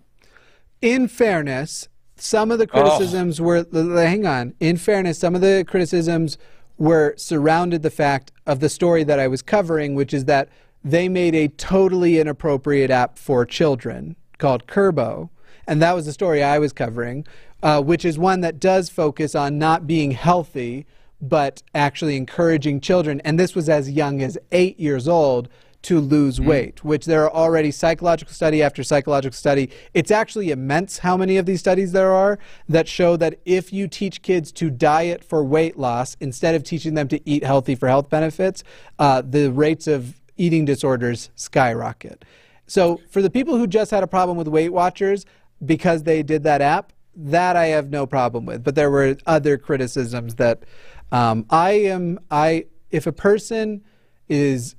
in 0.80 1.08
fairness, 1.08 1.88
some 2.16 2.52
of 2.52 2.58
the 2.60 2.66
criticisms 2.66 3.40
oh. 3.40 3.44
were 3.44 3.56
l- 3.56 3.66
l- 3.74 3.96
hang 3.96 4.24
on. 4.26 4.54
In 4.60 4.76
fairness, 4.76 5.18
some 5.18 5.34
of 5.34 5.40
the 5.40 5.64
criticisms 5.66 6.38
were 6.78 7.14
surrounded 7.16 7.82
the 7.82 7.90
fact 7.90 8.30
of 8.46 8.60
the 8.60 8.68
story 8.68 9.02
that 9.02 9.18
I 9.18 9.26
was 9.26 9.42
covering, 9.42 9.96
which 9.96 10.14
is 10.14 10.26
that 10.26 10.48
they 10.84 11.08
made 11.08 11.34
a 11.34 11.48
totally 11.48 12.20
inappropriate 12.20 12.92
app 12.92 13.18
for 13.18 13.44
children 13.44 14.14
called 14.38 14.68
Kurbo, 14.68 15.30
and 15.68 15.82
that 15.82 15.94
was 15.94 16.06
the 16.06 16.12
story 16.12 16.42
I 16.42 16.58
was 16.58 16.72
covering, 16.72 17.26
uh, 17.62 17.80
which 17.82 18.04
is 18.04 18.18
one 18.18 18.40
that 18.40 18.58
does 18.58 18.88
focus 18.88 19.34
on 19.34 19.58
not 19.58 19.86
being 19.86 20.12
healthy, 20.12 20.86
but 21.20 21.62
actually 21.74 22.16
encouraging 22.16 22.80
children, 22.80 23.20
and 23.20 23.38
this 23.38 23.54
was 23.54 23.68
as 23.68 23.90
young 23.90 24.22
as 24.22 24.38
eight 24.50 24.80
years 24.80 25.06
old 25.06 25.48
to 25.80 26.00
lose 26.00 26.40
weight, 26.40 26.82
which 26.82 27.06
there 27.06 27.22
are 27.22 27.32
already 27.32 27.70
psychological 27.70 28.34
study 28.34 28.62
after 28.62 28.82
psychological 28.82 29.36
study. 29.36 29.70
It's 29.94 30.10
actually 30.10 30.50
immense 30.50 30.98
how 30.98 31.16
many 31.16 31.36
of 31.36 31.46
these 31.46 31.60
studies 31.60 31.92
there 31.92 32.12
are 32.12 32.38
that 32.68 32.88
show 32.88 33.16
that 33.18 33.38
if 33.44 33.72
you 33.72 33.86
teach 33.86 34.22
kids 34.22 34.50
to 34.52 34.70
diet 34.70 35.22
for 35.22 35.44
weight 35.44 35.78
loss 35.78 36.16
instead 36.18 36.56
of 36.56 36.64
teaching 36.64 36.94
them 36.94 37.06
to 37.08 37.28
eat 37.28 37.44
healthy 37.44 37.76
for 37.76 37.86
health 37.86 38.10
benefits, 38.10 38.64
uh, 38.98 39.22
the 39.24 39.52
rates 39.52 39.86
of 39.86 40.20
eating 40.36 40.64
disorders 40.64 41.30
skyrocket. 41.36 42.24
So 42.66 43.00
for 43.10 43.22
the 43.22 43.30
people 43.30 43.56
who 43.56 43.66
just 43.66 43.90
had 43.90 44.02
a 44.02 44.08
problem 44.08 44.36
with 44.36 44.48
Weight 44.48 44.72
Watchers 44.72 45.24
because 45.64 46.02
they 46.04 46.22
did 46.22 46.44
that 46.44 46.60
app, 46.60 46.92
that 47.16 47.56
I 47.56 47.66
have 47.66 47.90
no 47.90 48.06
problem 48.06 48.46
with. 48.46 48.62
But 48.62 48.74
there 48.74 48.90
were 48.90 49.16
other 49.26 49.58
criticisms 49.58 50.36
that 50.36 50.64
um, 51.10 51.46
I 51.50 51.72
am 51.72 52.20
I 52.30 52.66
if 52.90 53.06
a 53.06 53.12
person 53.12 53.82
is 54.28 54.74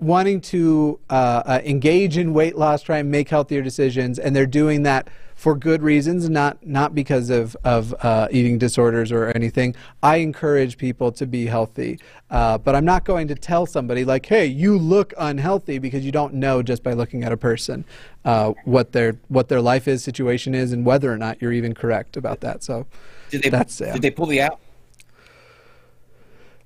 wanting 0.00 0.40
to 0.40 0.98
uh, 1.10 1.42
uh, 1.46 1.60
engage 1.64 2.16
in 2.16 2.32
weight 2.32 2.56
loss, 2.56 2.82
try 2.82 2.98
and 2.98 3.10
make 3.10 3.28
healthier 3.28 3.62
decisions, 3.62 4.18
and 4.18 4.34
they're 4.34 4.46
doing 4.46 4.82
that 4.84 5.08
for 5.34 5.54
good 5.56 5.82
reasons, 5.82 6.28
not 6.28 6.66
not 6.66 6.94
because 6.94 7.30
of 7.30 7.56
of 7.64 7.94
uh, 8.04 8.28
eating 8.30 8.58
disorders 8.58 9.10
or 9.10 9.28
anything. 9.28 9.74
I 10.02 10.16
encourage 10.16 10.76
people 10.76 11.12
to 11.12 11.26
be 11.26 11.46
healthy, 11.46 11.98
uh, 12.30 12.58
but 12.58 12.74
I'm 12.74 12.84
not 12.84 13.04
going 13.04 13.28
to 13.28 13.34
tell 13.34 13.64
somebody 13.64 14.04
like, 14.04 14.26
"Hey, 14.26 14.44
you 14.46 14.76
look 14.76 15.14
unhealthy," 15.16 15.78
because 15.78 16.04
you 16.04 16.12
don't 16.12 16.34
know 16.34 16.62
just 16.62 16.82
by 16.82 16.92
looking 16.92 17.24
at 17.24 17.32
a 17.32 17.38
person 17.38 17.84
uh, 18.24 18.52
what 18.64 18.92
their 18.92 19.16
what 19.28 19.48
their 19.48 19.62
life 19.62 19.88
is, 19.88 20.04
situation 20.04 20.54
is, 20.54 20.72
and 20.72 20.84
whether 20.84 21.10
or 21.10 21.16
not 21.16 21.40
you're 21.40 21.52
even 21.52 21.74
correct 21.74 22.18
about 22.18 22.40
that. 22.40 22.62
So 22.62 22.86
Did 23.30 23.42
they 23.42 23.48
that's 23.48 23.80
yeah. 23.80 23.92
did 23.94 24.02
they 24.02 24.10
pull 24.10 24.26
the 24.26 24.40
app? 24.40 24.60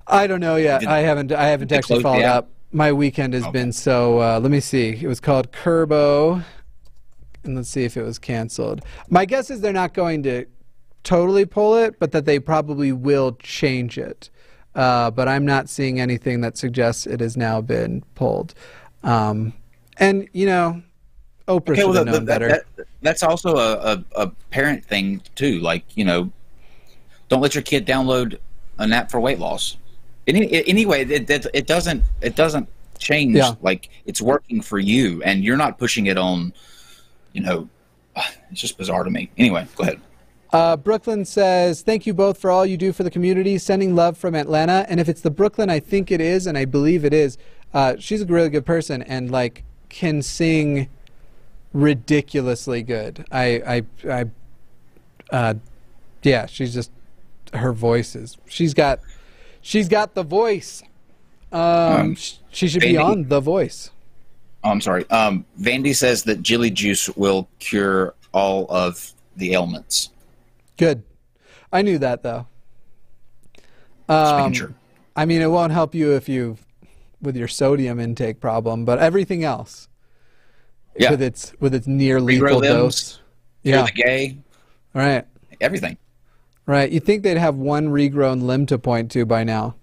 I 0.07 0.27
don't 0.27 0.41
know 0.41 0.57
yet. 0.57 0.81
Did- 0.81 0.89
I 0.89 0.99
haven't. 0.99 1.31
I 1.31 1.47
haven't 1.47 1.71
actually 1.71 2.03
followed 2.03 2.23
up. 2.23 2.49
My 2.75 2.91
weekend 2.91 3.33
has 3.33 3.47
been 3.47 3.71
so. 3.71 4.19
Uh, 4.19 4.37
let 4.41 4.51
me 4.51 4.59
see. 4.59 4.89
It 5.01 5.07
was 5.07 5.21
called 5.21 5.53
Kurbo, 5.53 6.43
and 7.45 7.55
let's 7.55 7.69
see 7.69 7.85
if 7.85 7.95
it 7.95 8.01
was 8.01 8.19
canceled. 8.19 8.81
My 9.09 9.23
guess 9.23 9.49
is 9.49 9.61
they're 9.61 9.71
not 9.71 9.93
going 9.93 10.23
to 10.23 10.45
totally 11.05 11.45
pull 11.45 11.77
it, 11.77 11.97
but 11.99 12.11
that 12.11 12.25
they 12.25 12.37
probably 12.37 12.91
will 12.91 13.37
change 13.39 13.97
it. 13.97 14.29
Uh, 14.75 15.09
but 15.09 15.29
I'm 15.29 15.45
not 15.45 15.69
seeing 15.69 16.01
anything 16.01 16.41
that 16.41 16.57
suggests 16.57 17.07
it 17.07 17.21
has 17.21 17.37
now 17.37 17.61
been 17.61 18.03
pulled. 18.13 18.53
Um, 19.03 19.53
and 19.95 20.27
you 20.33 20.45
know, 20.45 20.81
Oprah 21.47 21.77
should 21.77 21.85
well, 21.85 21.93
have 21.93 22.07
known 22.07 22.13
that- 22.13 22.25
better. 22.25 22.49
that- 22.49 22.87
that's 23.01 23.23
also 23.23 23.55
a, 23.55 23.93
a, 23.93 24.23
a 24.23 24.27
parent 24.49 24.83
thing 24.83 25.21
too. 25.35 25.61
Like 25.61 25.85
you 25.95 26.03
know, 26.03 26.29
don't 27.29 27.39
let 27.39 27.55
your 27.55 27.61
kid 27.61 27.87
download 27.87 28.37
an 28.79 28.91
app 28.91 29.11
for 29.11 29.21
weight 29.21 29.39
loss. 29.39 29.77
Any, 30.27 30.67
anyway, 30.67 31.05
it, 31.05 31.29
it, 31.29 31.45
it 31.53 31.67
doesn't 31.67 32.03
it 32.21 32.35
doesn't 32.35 32.67
change. 32.97 33.35
Yeah. 33.35 33.53
Like 33.61 33.89
it's 34.05 34.21
working 34.21 34.61
for 34.61 34.79
you, 34.79 35.21
and 35.23 35.43
you're 35.43 35.57
not 35.57 35.77
pushing 35.77 36.07
it 36.07 36.17
on. 36.17 36.53
You 37.33 37.41
know, 37.41 37.69
it's 38.51 38.61
just 38.61 38.77
bizarre 38.77 39.03
to 39.03 39.09
me. 39.09 39.29
Anyway, 39.37 39.67
go 39.75 39.83
ahead. 39.83 40.01
Uh, 40.55 40.77
Brooklyn 40.77 41.25
says, 41.25 41.81
Thank 41.81 42.05
you 42.05 42.13
both 42.13 42.37
for 42.37 42.49
all 42.49 42.65
you 42.65 42.77
do 42.77 42.93
for 42.93 43.03
the 43.03 43.11
community. 43.11 43.57
Sending 43.57 43.93
love 43.93 44.17
from 44.17 44.35
Atlanta. 44.35 44.85
And 44.87 45.01
if 45.01 45.09
it's 45.09 45.19
the 45.19 45.29
Brooklyn, 45.29 45.69
I 45.69 45.81
think 45.81 46.11
it 46.11 46.21
is, 46.21 46.47
and 46.47 46.57
I 46.57 46.63
believe 46.63 47.03
it 47.03 47.13
is. 47.13 47.37
Uh, 47.73 47.95
she's 47.99 48.21
a 48.21 48.25
really 48.25 48.49
good 48.49 48.65
person 48.65 49.01
and 49.01 49.29
like 49.29 49.65
can 49.89 50.21
sing 50.21 50.87
ridiculously 51.73 52.83
good. 52.83 53.25
I, 53.33 53.83
I, 54.07 54.09
I, 54.09 54.25
uh, 55.29 55.53
yeah, 56.23 56.45
she's 56.45 56.73
just 56.73 56.89
her 57.53 57.73
voice 57.73 58.15
is. 58.15 58.37
She's 58.47 58.73
got, 58.73 59.01
she's 59.65 59.89
got 59.89 60.13
the 60.13 60.23
voice. 60.23 60.83
Um, 61.51 61.59
Um, 61.61 62.17
she 62.51 62.67
should 62.67 62.81
be 62.81 62.97
on 62.97 63.27
the 63.27 63.39
voice. 63.39 63.89
Oh, 64.63 64.69
I'm 64.69 64.81
sorry. 64.81 65.09
Um, 65.09 65.45
Vandy 65.59 65.95
says 65.95 66.23
that 66.23 66.41
Jilly 66.41 66.69
Juice 66.69 67.09
will 67.15 67.47
cure 67.59 68.13
all 68.31 68.67
of 68.69 69.11
the 69.35 69.53
ailments. 69.53 70.09
Good. 70.77 71.03
I 71.71 71.81
knew 71.81 71.97
that 71.99 72.23
though. 72.23 72.47
Um, 74.07 74.53
sure. 74.53 74.73
I 75.15 75.25
mean, 75.25 75.41
it 75.41 75.47
won't 75.49 75.71
help 75.71 75.95
you 75.95 76.13
if 76.13 76.29
you, 76.29 76.57
with 77.21 77.35
your 77.35 77.47
sodium 77.47 77.99
intake 77.99 78.39
problem, 78.39 78.85
but 78.85 78.99
everything 78.99 79.43
else, 79.43 79.87
Yeah. 80.97 81.11
with 81.11 81.21
its 81.21 81.53
with 81.59 81.73
its 81.73 81.87
near 81.87 82.19
lethal 82.21 82.59
limbs, 82.59 82.73
dose, 82.73 83.19
Cure 83.63 83.75
yeah, 83.77 83.85
the 83.85 83.91
gay, 83.91 84.37
right, 84.93 85.25
everything. 85.61 85.97
Right. 86.65 86.91
You 86.91 86.99
think 86.99 87.23
they'd 87.23 87.37
have 87.37 87.55
one 87.55 87.89
regrown 87.89 88.43
limb 88.43 88.65
to 88.67 88.77
point 88.77 89.11
to 89.11 89.25
by 89.25 89.43
now? 89.43 89.75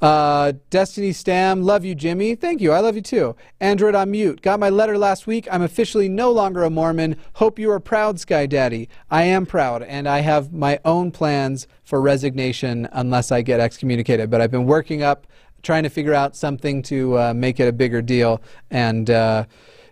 Uh, 0.00 0.52
Destiny 0.70 1.12
Stam, 1.12 1.62
love 1.62 1.84
you, 1.84 1.94
Jimmy. 1.94 2.34
Thank 2.34 2.62
you. 2.62 2.72
I 2.72 2.80
love 2.80 2.96
you 2.96 3.02
too. 3.02 3.36
Android 3.60 3.94
on 3.94 4.10
mute. 4.10 4.40
Got 4.40 4.58
my 4.58 4.70
letter 4.70 4.96
last 4.96 5.26
week. 5.26 5.46
I'm 5.50 5.60
officially 5.60 6.08
no 6.08 6.30
longer 6.30 6.64
a 6.64 6.70
Mormon. 6.70 7.16
Hope 7.34 7.58
you 7.58 7.70
are 7.70 7.80
proud, 7.80 8.18
Sky 8.18 8.46
Daddy. 8.46 8.88
I 9.10 9.24
am 9.24 9.44
proud, 9.44 9.82
and 9.82 10.08
I 10.08 10.20
have 10.20 10.54
my 10.54 10.80
own 10.86 11.10
plans 11.10 11.66
for 11.84 12.00
resignation 12.00 12.88
unless 12.92 13.30
I 13.30 13.42
get 13.42 13.60
excommunicated. 13.60 14.30
But 14.30 14.40
I've 14.40 14.50
been 14.50 14.64
working 14.64 15.02
up, 15.02 15.26
trying 15.62 15.82
to 15.82 15.90
figure 15.90 16.14
out 16.14 16.34
something 16.34 16.82
to 16.84 17.18
uh, 17.18 17.34
make 17.34 17.60
it 17.60 17.68
a 17.68 17.72
bigger 17.72 18.00
deal, 18.00 18.40
and 18.70 19.10
uh, 19.10 19.44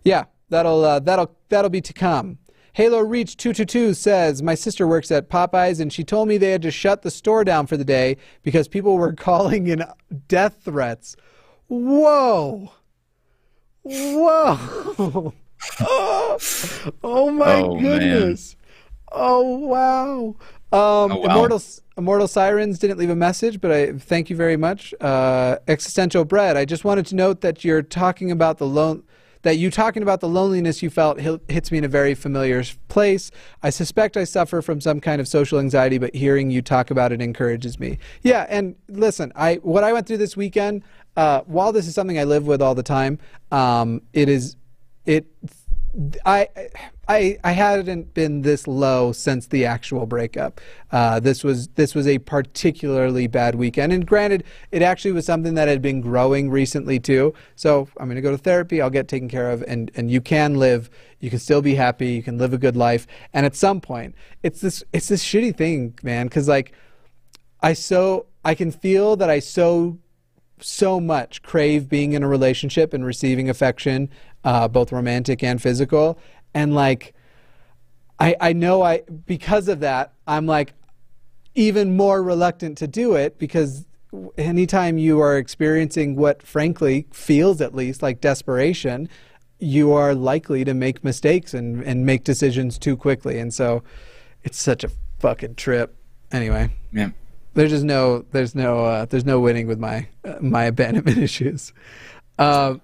yeah, 0.04 0.24
that'll 0.48 0.86
uh, 0.86 1.00
that'll 1.00 1.36
that'll 1.50 1.68
be 1.68 1.82
to 1.82 1.92
come. 1.92 2.38
Halo 2.74 3.00
Reach 3.00 3.36
222 3.36 3.94
says, 3.94 4.42
My 4.42 4.54
sister 4.54 4.86
works 4.86 5.10
at 5.10 5.28
Popeyes 5.28 5.80
and 5.80 5.92
she 5.92 6.04
told 6.04 6.28
me 6.28 6.36
they 6.38 6.50
had 6.52 6.62
to 6.62 6.70
shut 6.70 7.02
the 7.02 7.10
store 7.10 7.42
down 7.44 7.66
for 7.66 7.76
the 7.76 7.84
day 7.84 8.16
because 8.42 8.68
people 8.68 8.96
were 8.96 9.12
calling 9.14 9.66
in 9.66 9.84
death 10.28 10.58
threats. 10.64 11.16
Whoa. 11.68 12.72
Whoa. 13.82 15.34
oh 15.80 17.30
my 17.32 17.54
Oh, 17.56 17.74
man. 17.74 17.82
goodness. 17.82 18.56
Oh 19.10 19.42
wow. 19.58 20.18
Um, 20.70 21.12
Oh, 21.12 21.16
wow. 21.20 21.30
Immortal, 21.30 21.62
Immortal 21.96 22.28
Sirens 22.28 22.78
didn't 22.78 22.98
leave 22.98 23.08
a 23.10 23.16
message, 23.16 23.60
but 23.60 23.72
I 23.72 23.92
thank 23.92 24.28
you 24.28 24.36
very 24.36 24.56
much. 24.58 24.92
Uh, 25.00 25.56
Existential 25.66 26.24
Bread. 26.26 26.56
I 26.58 26.64
just 26.66 26.84
wanted 26.84 27.06
to 27.06 27.14
note 27.16 27.40
that 27.40 27.64
you're 27.64 27.82
talking 27.82 28.30
about 28.30 28.58
the 28.58 28.66
lone, 28.66 29.02
that 29.42 29.56
you 29.56 29.70
talking 29.70 30.02
about 30.02 30.20
the 30.20 30.28
loneliness 30.28 30.82
you 30.82 30.90
felt 30.90 31.20
hits 31.20 31.70
me 31.70 31.78
in 31.78 31.84
a 31.84 31.88
very 31.88 32.14
familiar 32.14 32.62
place. 32.88 33.30
I 33.62 33.70
suspect 33.70 34.16
I 34.16 34.24
suffer 34.24 34.62
from 34.62 34.80
some 34.80 35.00
kind 35.00 35.20
of 35.20 35.28
social 35.28 35.58
anxiety, 35.58 35.98
but 35.98 36.14
hearing 36.14 36.50
you 36.50 36.62
talk 36.62 36.90
about 36.90 37.12
it 37.12 37.22
encourages 37.22 37.78
me. 37.78 37.98
Yeah, 38.22 38.46
and 38.48 38.76
listen, 38.88 39.32
I 39.36 39.56
what 39.56 39.84
I 39.84 39.92
went 39.92 40.06
through 40.06 40.18
this 40.18 40.36
weekend. 40.36 40.82
Uh, 41.16 41.42
while 41.46 41.72
this 41.72 41.88
is 41.88 41.94
something 41.94 42.18
I 42.18 42.24
live 42.24 42.46
with 42.46 42.62
all 42.62 42.74
the 42.74 42.82
time, 42.82 43.18
um, 43.50 44.02
it 44.12 44.28
is 44.28 44.56
it 45.06 45.26
I 46.24 46.48
I 47.08 47.38
I 47.42 47.52
hadn't 47.52 48.12
been 48.12 48.42
this 48.42 48.66
low 48.66 49.12
since 49.12 49.46
the 49.46 49.64
actual 49.64 50.04
breakup. 50.04 50.60
Uh, 50.92 51.18
this 51.20 51.42
was 51.42 51.68
this 51.68 51.94
was 51.94 52.06
a 52.06 52.18
particularly 52.18 53.26
bad 53.26 53.54
weekend, 53.54 53.92
and 53.92 54.06
granted, 54.06 54.44
it 54.70 54.82
actually 54.82 55.12
was 55.12 55.24
something 55.24 55.54
that 55.54 55.68
had 55.68 55.80
been 55.80 56.00
growing 56.00 56.50
recently 56.50 57.00
too. 57.00 57.32
So 57.56 57.88
I'm 57.96 58.06
going 58.06 58.16
to 58.16 58.22
go 58.22 58.30
to 58.30 58.38
therapy. 58.38 58.82
I'll 58.82 58.90
get 58.90 59.08
taken 59.08 59.28
care 59.28 59.50
of, 59.50 59.62
and 59.62 59.90
and 59.94 60.10
you 60.10 60.20
can 60.20 60.56
live. 60.56 60.90
You 61.20 61.30
can 61.30 61.38
still 61.38 61.62
be 61.62 61.74
happy. 61.74 62.10
You 62.10 62.22
can 62.22 62.36
live 62.38 62.52
a 62.52 62.58
good 62.58 62.76
life. 62.76 63.06
And 63.32 63.46
at 63.46 63.56
some 63.56 63.80
point, 63.80 64.14
it's 64.42 64.60
this 64.60 64.84
it's 64.92 65.08
this 65.08 65.24
shitty 65.24 65.56
thing, 65.56 65.98
man, 66.02 66.26
because 66.26 66.46
like 66.46 66.72
I 67.62 67.72
so 67.72 68.26
I 68.44 68.54
can 68.54 68.70
feel 68.70 69.16
that 69.16 69.30
I 69.30 69.38
so 69.38 69.98
so 70.60 71.00
much 71.00 71.42
crave 71.42 71.88
being 71.88 72.12
in 72.12 72.22
a 72.22 72.28
relationship 72.28 72.92
and 72.92 73.04
receiving 73.04 73.48
affection, 73.48 74.10
uh, 74.44 74.68
both 74.68 74.92
romantic 74.92 75.42
and 75.42 75.60
physical. 75.60 76.18
And 76.54 76.74
like, 76.74 77.14
I, 78.18 78.36
I 78.40 78.52
know 78.52 78.82
I, 78.82 79.02
because 79.26 79.68
of 79.68 79.80
that, 79.80 80.12
I'm 80.26 80.46
like 80.46 80.74
even 81.54 81.96
more 81.96 82.22
reluctant 82.22 82.78
to 82.78 82.86
do 82.86 83.14
it 83.14 83.38
because 83.38 83.86
anytime 84.36 84.98
you 84.98 85.20
are 85.20 85.36
experiencing 85.36 86.16
what 86.16 86.42
frankly 86.42 87.06
feels 87.12 87.60
at 87.60 87.74
least 87.74 88.02
like 88.02 88.20
desperation, 88.20 89.08
you 89.58 89.92
are 89.92 90.14
likely 90.14 90.64
to 90.64 90.74
make 90.74 91.02
mistakes 91.04 91.52
and, 91.54 91.82
and 91.84 92.06
make 92.06 92.24
decisions 92.24 92.78
too 92.78 92.96
quickly. 92.96 93.38
And 93.38 93.52
so 93.52 93.82
it's 94.44 94.60
such 94.60 94.84
a 94.84 94.90
fucking 95.18 95.56
trip. 95.56 95.96
Anyway. 96.32 96.70
Yeah. 96.92 97.10
There's 97.54 97.70
just 97.70 97.84
no, 97.84 98.24
there's 98.30 98.54
no, 98.54 98.84
uh, 98.84 99.04
there's 99.06 99.24
no 99.24 99.40
winning 99.40 99.66
with 99.66 99.78
my, 99.78 100.08
uh, 100.24 100.36
my 100.40 100.64
abandonment 100.64 101.18
issues. 101.28 101.72
Uh, 102.38 102.76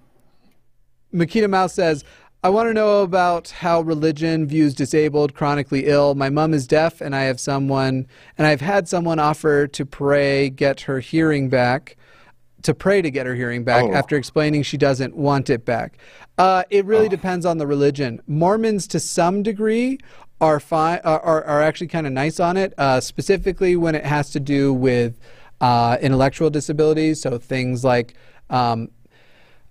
Makita 1.13 1.49
Mouse 1.49 1.73
says, 1.73 2.03
I 2.45 2.49
want 2.49 2.69
to 2.69 2.75
know 2.75 3.01
about 3.01 3.49
how 3.49 3.81
religion 3.81 4.45
views 4.45 4.75
disabled, 4.75 5.33
chronically 5.33 5.87
ill. 5.87 6.13
My 6.13 6.29
mom 6.29 6.53
is 6.53 6.67
deaf, 6.67 7.01
and 7.01 7.15
I 7.15 7.23
have 7.23 7.39
someone, 7.39 8.05
and 8.37 8.45
I've 8.45 8.61
had 8.61 8.87
someone 8.87 9.17
offer 9.17 9.65
to 9.65 9.83
pray, 9.83 10.51
get 10.51 10.81
her 10.81 10.99
hearing 10.99 11.49
back, 11.49 11.97
to 12.61 12.75
pray 12.75 13.01
to 13.01 13.09
get 13.09 13.25
her 13.25 13.33
hearing 13.33 13.63
back 13.63 13.85
Oh. 13.85 13.93
after 13.95 14.15
explaining 14.15 14.61
she 14.61 14.77
doesn't 14.77 15.15
want 15.15 15.49
it 15.49 15.65
back. 15.65 15.97
Uh, 16.37 16.61
it 16.69 16.85
really 16.85 17.09
depends 17.09 17.47
on 17.47 17.57
the 17.57 17.65
religion. 17.65 18.21
Mormons, 18.27 18.85
to 18.89 18.99
some 18.99 19.41
degree, 19.41 19.97
are 20.39 20.59
fine, 20.59 20.99
are, 21.03 21.19
are, 21.21 21.43
are 21.45 21.63
actually 21.63 21.87
kind 21.87 22.05
of 22.05 22.13
nice 22.13 22.39
on 22.39 22.57
it, 22.57 22.75
uh, 22.77 22.99
specifically 22.99 23.75
when 23.75 23.95
it 23.95 24.05
has 24.05 24.29
to 24.29 24.39
do 24.39 24.71
with 24.71 25.17
uh, 25.61 25.97
intellectual 25.99 26.51
disabilities. 26.51 27.19
So 27.23 27.39
things 27.39 27.83
like 27.83 28.13
um, 28.51 28.89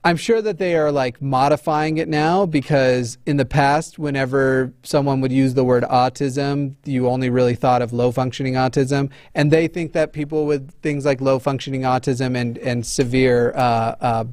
I'm 0.07 0.19
sure 0.19 0.43
that 0.43 0.59
they 0.59 0.77
are 0.77 0.93
like 0.93 1.23
modifying 1.23 1.97
it 1.97 2.09
now 2.09 2.45
because 2.45 3.17
in 3.25 3.39
the 3.39 3.47
past, 3.47 3.99
whenever 3.99 4.71
someone 4.83 5.23
would 5.23 5.33
use 5.33 5.55
the 5.55 5.65
word 5.65 5.83
autism, 5.85 6.75
you 6.85 7.09
only 7.09 7.31
really 7.31 7.55
thought 7.55 7.81
of 7.81 7.95
low 7.95 8.13
functioning 8.13 8.53
autism. 8.53 9.11
And 9.35 9.51
they 9.51 9.67
think 9.67 9.95
that 9.95 10.13
people 10.13 10.45
with 10.45 10.71
things 10.83 11.07
like 11.07 11.23
low 11.23 11.39
functioning 11.39 11.83
autism 11.83 12.37
and, 12.37 12.59
and 12.59 12.85
severe, 12.85 13.55
uh, 13.57 13.97
uh, 13.99 14.25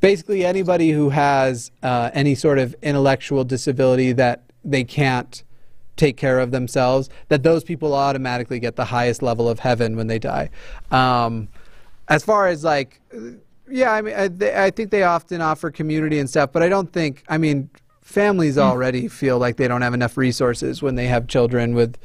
basically 0.00 0.44
anybody 0.44 0.90
who 0.90 1.10
has 1.10 1.70
uh, 1.84 2.10
any 2.12 2.34
sort 2.34 2.58
of 2.58 2.74
intellectual 2.82 3.44
disability 3.44 4.10
that 4.12 4.42
they 4.64 4.82
can't 4.82 5.44
take 5.94 6.16
care 6.16 6.40
of 6.40 6.50
themselves, 6.50 7.08
that 7.28 7.44
those 7.44 7.62
people 7.62 7.94
automatically 7.94 8.58
get 8.58 8.74
the 8.74 8.86
highest 8.86 9.22
level 9.22 9.48
of 9.48 9.60
heaven 9.60 9.96
when 9.96 10.08
they 10.08 10.18
die. 10.18 10.50
Um, 10.90 11.46
as 12.08 12.24
far 12.24 12.48
as 12.48 12.64
like, 12.64 13.00
yeah, 13.70 13.92
I 13.92 14.02
mean, 14.02 14.14
I, 14.14 14.28
they, 14.28 14.54
I 14.64 14.70
think 14.70 14.90
they 14.90 15.02
often 15.02 15.40
offer 15.40 15.70
community 15.70 16.18
and 16.18 16.28
stuff, 16.28 16.52
but 16.52 16.62
I 16.62 16.68
don't 16.68 16.92
think, 16.92 17.22
I 17.28 17.38
mean, 17.38 17.70
families 18.02 18.58
already 18.58 19.08
feel 19.08 19.38
like 19.38 19.56
they 19.56 19.68
don't 19.68 19.82
have 19.82 19.94
enough 19.94 20.16
resources 20.16 20.82
when 20.82 20.94
they 20.96 21.06
have 21.06 21.26
children 21.28 21.74
with 21.74 21.96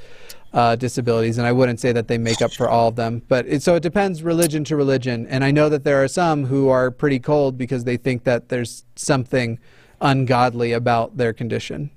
uh, 0.54 0.76
disabilities, 0.76 1.38
and 1.38 1.46
I 1.46 1.52
wouldn't 1.52 1.80
say 1.82 1.92
that 1.92 2.08
they 2.08 2.18
make 2.18 2.42
up 2.42 2.56
for 2.56 2.70
all 2.70 2.88
of 2.88 2.96
them. 2.96 3.22
But 3.28 3.46
it, 3.48 3.62
so 3.62 3.76
it 3.76 3.84
depends 3.84 4.24
religion 4.24 4.64
to 4.66 4.76
religion, 4.76 5.28
and 5.28 5.44
I 5.44 5.52
know 5.52 5.68
that 5.70 5.84
there 5.84 6.02
are 6.04 6.08
some 6.08 6.46
who 6.46 6.70
are 6.70 6.92
pretty 6.92 7.20
cold 7.20 7.58
because 7.58 7.84
they 7.84 7.98
think 7.98 8.24
that 8.24 8.50
there's 8.50 8.86
something 8.96 9.60
ungodly 10.00 10.72
about 10.72 11.18
their 11.18 11.34
condition. 11.34 11.90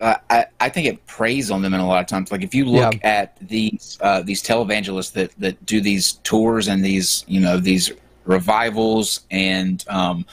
uh, 0.00 0.14
I, 0.30 0.46
I 0.60 0.68
think 0.70 0.86
it 0.86 1.04
preys 1.06 1.50
on 1.50 1.60
them 1.60 1.74
in 1.74 1.80
a 1.80 1.86
lot 1.86 2.00
of 2.00 2.06
times. 2.06 2.32
Like 2.32 2.42
if 2.42 2.54
you 2.54 2.64
look 2.64 2.94
Yeah. 2.94 3.00
at 3.02 3.36
these 3.46 3.98
uh, 4.00 4.22
these 4.22 4.42
televangelists 4.42 5.12
that 5.12 5.32
that 5.38 5.66
do 5.66 5.80
these 5.82 6.12
tours 6.24 6.68
and 6.68 6.82
these 6.84 7.24
you 7.28 7.40
know 7.40 7.58
these 7.58 7.92
revivals 8.24 9.20
and 9.30 9.84
um, 9.88 10.26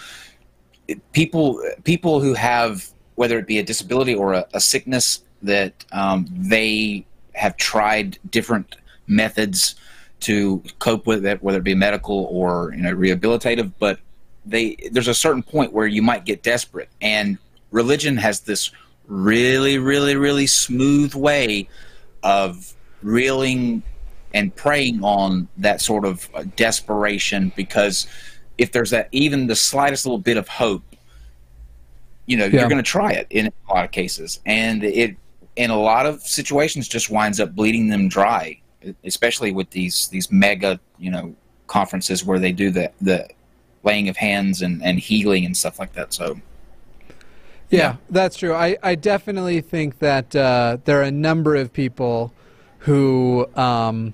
people 1.14 1.62
people 1.84 2.20
who 2.20 2.34
have 2.34 2.90
whether 3.16 3.40
it 3.40 3.48
be 3.48 3.58
a 3.58 3.64
disability 3.64 4.14
or 4.14 4.34
a, 4.34 4.46
a 4.54 4.60
sickness 4.60 5.24
that 5.42 5.86
um, 5.92 6.28
they 6.32 7.06
have 7.34 7.58
tried 7.58 8.18
different 8.30 8.76
methods 9.08 9.76
to 10.20 10.64
cope 10.80 11.06
with 11.06 11.26
it, 11.26 11.42
whether 11.44 11.60
it 11.60 11.64
be 11.64 11.76
medical 11.76 12.26
or 12.32 12.74
you 12.76 12.82
know 12.82 12.94
rehabilitative, 12.94 13.72
but 13.80 14.00
they 14.46 14.76
there's 14.92 15.08
a 15.08 15.14
certain 15.14 15.44
point 15.44 15.74
where 15.74 15.88
you 15.88 16.02
might 16.02 16.26
get 16.26 16.44
desperate. 16.44 16.90
And 17.02 17.38
religion 17.72 18.18
has 18.18 18.42
this 18.42 18.72
really, 19.08 19.78
really, 19.78 20.16
really 20.16 20.48
smooth 20.48 21.14
way 21.14 21.70
of 22.24 22.74
reeling 23.02 23.84
and 24.34 24.56
preying 24.56 25.04
on 25.04 25.48
that 25.58 25.82
sort 25.82 26.06
of 26.06 26.30
uh, 26.34 26.44
desperation 26.56 27.52
because 27.56 28.08
if 28.58 28.72
there's 28.72 28.90
that 28.90 29.08
even 29.12 29.48
the 29.48 29.56
slightest 29.56 30.06
little 30.06 30.18
bit 30.18 30.38
of 30.38 30.48
hope, 30.48 30.84
you 32.26 32.38
know, 32.38 32.46
Yeah. 32.46 32.60
you're 32.62 32.70
going 32.70 32.84
to 32.84 32.92
try 32.92 33.12
it 33.12 33.28
in 33.30 33.48
a 33.48 33.74
lot 33.74 33.86
of 33.86 33.92
cases, 33.92 34.40
and 34.46 34.84
it 34.84 35.16
in 35.56 35.70
a 35.72 35.80
lot 35.80 36.06
of 36.06 36.22
situations 36.22 36.88
just 36.88 37.10
winds 37.10 37.40
up 37.40 37.56
bleeding 37.56 37.88
them 37.88 38.08
dry, 38.10 38.60
especially 39.04 39.52
with 39.52 39.70
these 39.72 40.08
these 40.10 40.32
mega 40.32 40.80
you 41.00 41.10
know 41.12 41.36
conferences 41.68 42.24
where 42.26 42.40
they 42.40 42.52
do 42.52 42.70
the 42.72 42.92
the 43.02 43.28
laying 43.84 44.10
of 44.10 44.18
hands 44.18 44.62
and 44.62 44.84
and 44.84 45.00
healing 45.00 45.46
and 45.46 45.56
stuff 45.56 45.80
like 45.80 45.94
that. 45.94 46.14
So 46.14 46.40
Yeah, 47.70 47.96
that's 48.10 48.38
true. 48.38 48.54
I, 48.54 48.78
I 48.84 48.96
definitely 48.96 49.62
think 49.62 50.00
that 50.00 50.36
uh, 50.36 50.78
there 50.86 51.00
are 51.00 51.04
a 51.04 51.12
number 51.12 51.56
of 51.56 51.72
people 51.74 52.34
who, 52.80 53.48
um, 53.56 54.14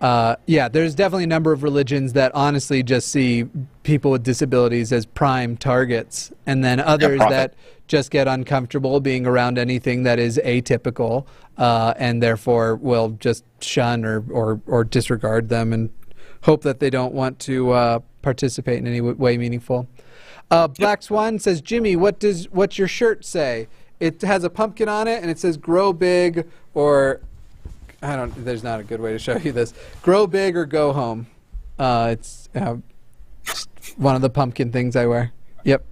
uh, 0.00 0.36
yeah, 0.46 0.68
there's 0.68 0.94
definitely 0.94 1.24
a 1.24 1.28
number 1.28 1.52
of 1.52 1.62
religions 1.62 2.12
that 2.14 2.34
honestly 2.34 2.82
just 2.82 3.08
see 3.08 3.46
people 3.82 4.10
with 4.10 4.22
disabilities 4.22 4.92
as 4.92 5.06
prime 5.06 5.56
targets, 5.56 6.32
and 6.46 6.64
then 6.64 6.80
others 6.80 7.18
profit. 7.18 7.30
that 7.30 7.54
just 7.88 8.10
get 8.10 8.26
uncomfortable 8.26 9.00
being 9.00 9.26
around 9.26 9.58
anything 9.58 10.02
that 10.02 10.18
is 10.18 10.40
atypical, 10.44 11.26
uh, 11.56 11.94
and 11.96 12.22
therefore 12.22 12.76
will 12.76 13.10
just 13.10 13.44
shun 13.60 14.04
or, 14.04 14.24
or, 14.30 14.60
or 14.66 14.84
disregard 14.84 15.48
them 15.48 15.72
and 15.72 15.90
hope 16.42 16.62
that 16.62 16.80
they 16.80 16.90
don't 16.90 17.14
want 17.14 17.38
to 17.38 17.70
uh, 17.72 17.98
participate 18.22 18.78
in 18.78 18.86
any 18.86 18.98
w- 18.98 19.16
way 19.16 19.38
meaningful. 19.38 19.88
Uh, 20.50 20.68
Black 20.68 21.02
Swan 21.02 21.38
says, 21.38 21.60
Jimmy, 21.60 21.96
what 21.96 22.18
does 22.18 22.50
what's 22.50 22.78
your 22.78 22.88
shirt 22.88 23.24
say? 23.24 23.68
It 23.98 24.22
has 24.22 24.44
a 24.44 24.50
pumpkin 24.50 24.88
on 24.88 25.08
it, 25.08 25.22
and 25.22 25.30
it 25.30 25.38
says 25.38 25.56
"Grow 25.56 25.92
Big" 25.92 26.46
or 26.74 27.20
I 28.06 28.14
don't. 28.14 28.44
There's 28.44 28.62
not 28.62 28.78
a 28.78 28.84
good 28.84 29.00
way 29.00 29.12
to 29.12 29.18
show 29.18 29.36
you 29.36 29.50
this. 29.50 29.74
Grow 30.02 30.26
big 30.26 30.56
or 30.56 30.64
go 30.64 30.92
home. 30.92 31.26
Uh, 31.78 32.10
it's 32.12 32.48
uh, 32.54 32.76
one 33.96 34.14
of 34.14 34.22
the 34.22 34.30
pumpkin 34.30 34.70
things 34.70 34.94
I 34.94 35.06
wear. 35.06 35.32
Yep. 35.64 35.84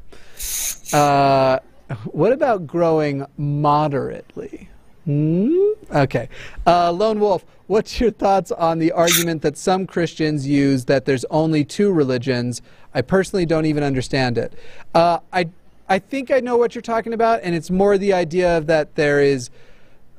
Uh, 0.93 1.59
what 2.05 2.33
about 2.33 2.67
growing 2.67 3.27
moderately? 3.37 4.69
Hmm? 5.05 5.73
Okay. 5.93 6.29
Uh, 6.67 6.93
Lone 6.93 7.19
Wolf, 7.19 7.45
what's 7.67 8.01
your 8.01 8.11
thoughts 8.11 8.53
on 8.53 8.79
the 8.79 8.93
argument 8.93 9.43
that 9.43 9.59
some 9.59 9.87
Christians 9.87 10.47
use 10.47 10.85
that 10.87 11.05
there's 11.05 11.25
only 11.27 11.65
two 11.65 11.93
religions? 11.93 12.63
I 12.95 13.03
personally 13.03 13.45
don't 13.45 13.67
even 13.67 13.83
understand 13.83 14.39
it. 14.39 14.55
Uh, 14.95 15.19
I, 15.33 15.49
I 15.89 15.99
think 15.99 16.31
I 16.31 16.41
know 16.41 16.57
what 16.57 16.75
you're 16.75 16.83
talking 16.83 17.13
about, 17.13 17.41
and 17.43 17.55
it's 17.55 17.71
more 17.71 17.99
the 17.99 18.13
idea 18.13 18.61
that 18.63 18.95
there 18.95 19.21
is 19.21 19.51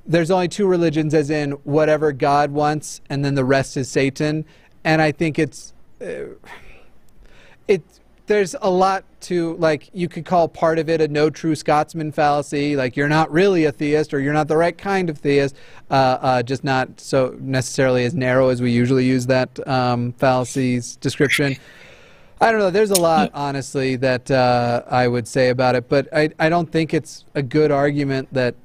there's 0.06 0.32
only 0.32 0.48
two 0.48 0.68
religions, 0.68 1.14
as 1.14 1.30
in 1.30 1.52
whatever 1.64 2.11
God 2.11 2.52
wants, 2.52 3.02
and 3.10 3.26
then 3.26 3.36
the 3.36 3.45
rest 3.45 3.77
is 3.77 3.90
Satan. 3.90 4.45
And 4.84 5.02
I 5.02 5.11
think 5.11 5.40
it's 5.40 5.73
uh, 6.02 6.36
it. 7.68 7.84
There's 8.27 8.56
a 8.61 8.69
lot 8.69 9.03
to 9.22 9.56
like. 9.57 9.90
You 9.94 10.07
could 10.07 10.26
call 10.26 10.48
part 10.48 10.80
of 10.80 10.90
it 10.90 11.02
a 11.02 11.07
no 11.07 11.30
true 11.30 11.56
Scotsman 11.56 12.11
fallacy. 12.11 12.76
Like 12.76 12.95
you're 12.95 13.10
not 13.10 13.32
really 13.32 13.65
a 13.65 13.72
theist, 13.72 14.14
or 14.14 14.19
you're 14.19 14.34
not 14.34 14.48
the 14.48 14.57
right 14.57 14.77
kind 14.77 15.10
of 15.10 15.18
theist. 15.18 15.56
Uh, 15.90 16.18
uh, 16.22 16.44
just 16.44 16.64
not 16.64 16.99
so 16.99 17.36
necessarily 17.40 18.06
as 18.06 18.14
narrow 18.14 18.49
as 18.49 18.61
we 18.61 18.72
usually 18.72 19.06
use 19.06 19.26
that 19.27 19.68
um, 19.68 20.11
fallacies 20.14 20.98
description. 20.98 21.57
I 22.41 22.52
don't 22.52 22.60
know. 22.60 22.69
There's 22.69 22.91
a 22.91 22.99
lot, 22.99 23.32
honestly, 23.34 23.95
that 23.95 24.30
uh, 24.30 24.84
I 24.90 25.07
would 25.07 25.26
say 25.26 25.49
about 25.49 25.76
it, 25.76 25.88
but 25.88 26.10
I, 26.14 26.30
I 26.38 26.49
don't 26.49 26.69
think 26.69 26.94
it's 26.94 27.23
a 27.34 27.41
good 27.41 27.72
argument 27.72 28.27
that 28.34 28.56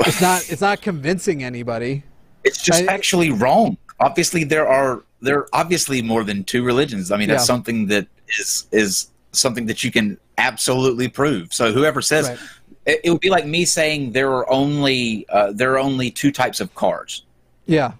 it's 0.00 0.20
not 0.20 0.50
it's 0.50 0.60
not 0.60 0.80
convincing 0.82 1.42
anybody. 1.44 2.02
it's 2.44 2.62
just 2.62 2.84
actually 2.84 3.30
wrong. 3.30 3.76
Obviously, 4.00 4.44
there 4.44 4.66
are 4.66 5.02
there 5.20 5.38
are 5.40 5.48
obviously 5.52 6.02
more 6.02 6.24
than 6.24 6.44
two 6.44 6.62
religions. 6.64 7.10
I 7.10 7.16
mean, 7.16 7.28
that's 7.28 7.46
something 7.46 7.86
that 7.88 8.06
is 8.38 8.66
is 8.72 9.10
something 9.32 9.66
that 9.66 9.82
you 9.82 9.90
can 9.90 10.18
absolutely 10.38 11.08
prove. 11.08 11.52
So 11.52 11.72
whoever 11.72 12.02
says 12.02 12.28
Right. 12.28 12.38
it, 12.86 13.00
it 13.04 13.10
would 13.10 13.20
be 13.20 13.30
like 13.30 13.46
me 13.46 13.64
saying 13.64 14.12
there 14.12 14.30
are 14.30 14.50
only 14.50 15.26
uh, 15.28 15.52
there 15.52 15.72
are 15.72 15.78
only 15.78 16.10
two 16.10 16.32
types 16.32 16.60
of 16.60 16.74
cars. 16.74 17.24
Yeah, 17.66 17.92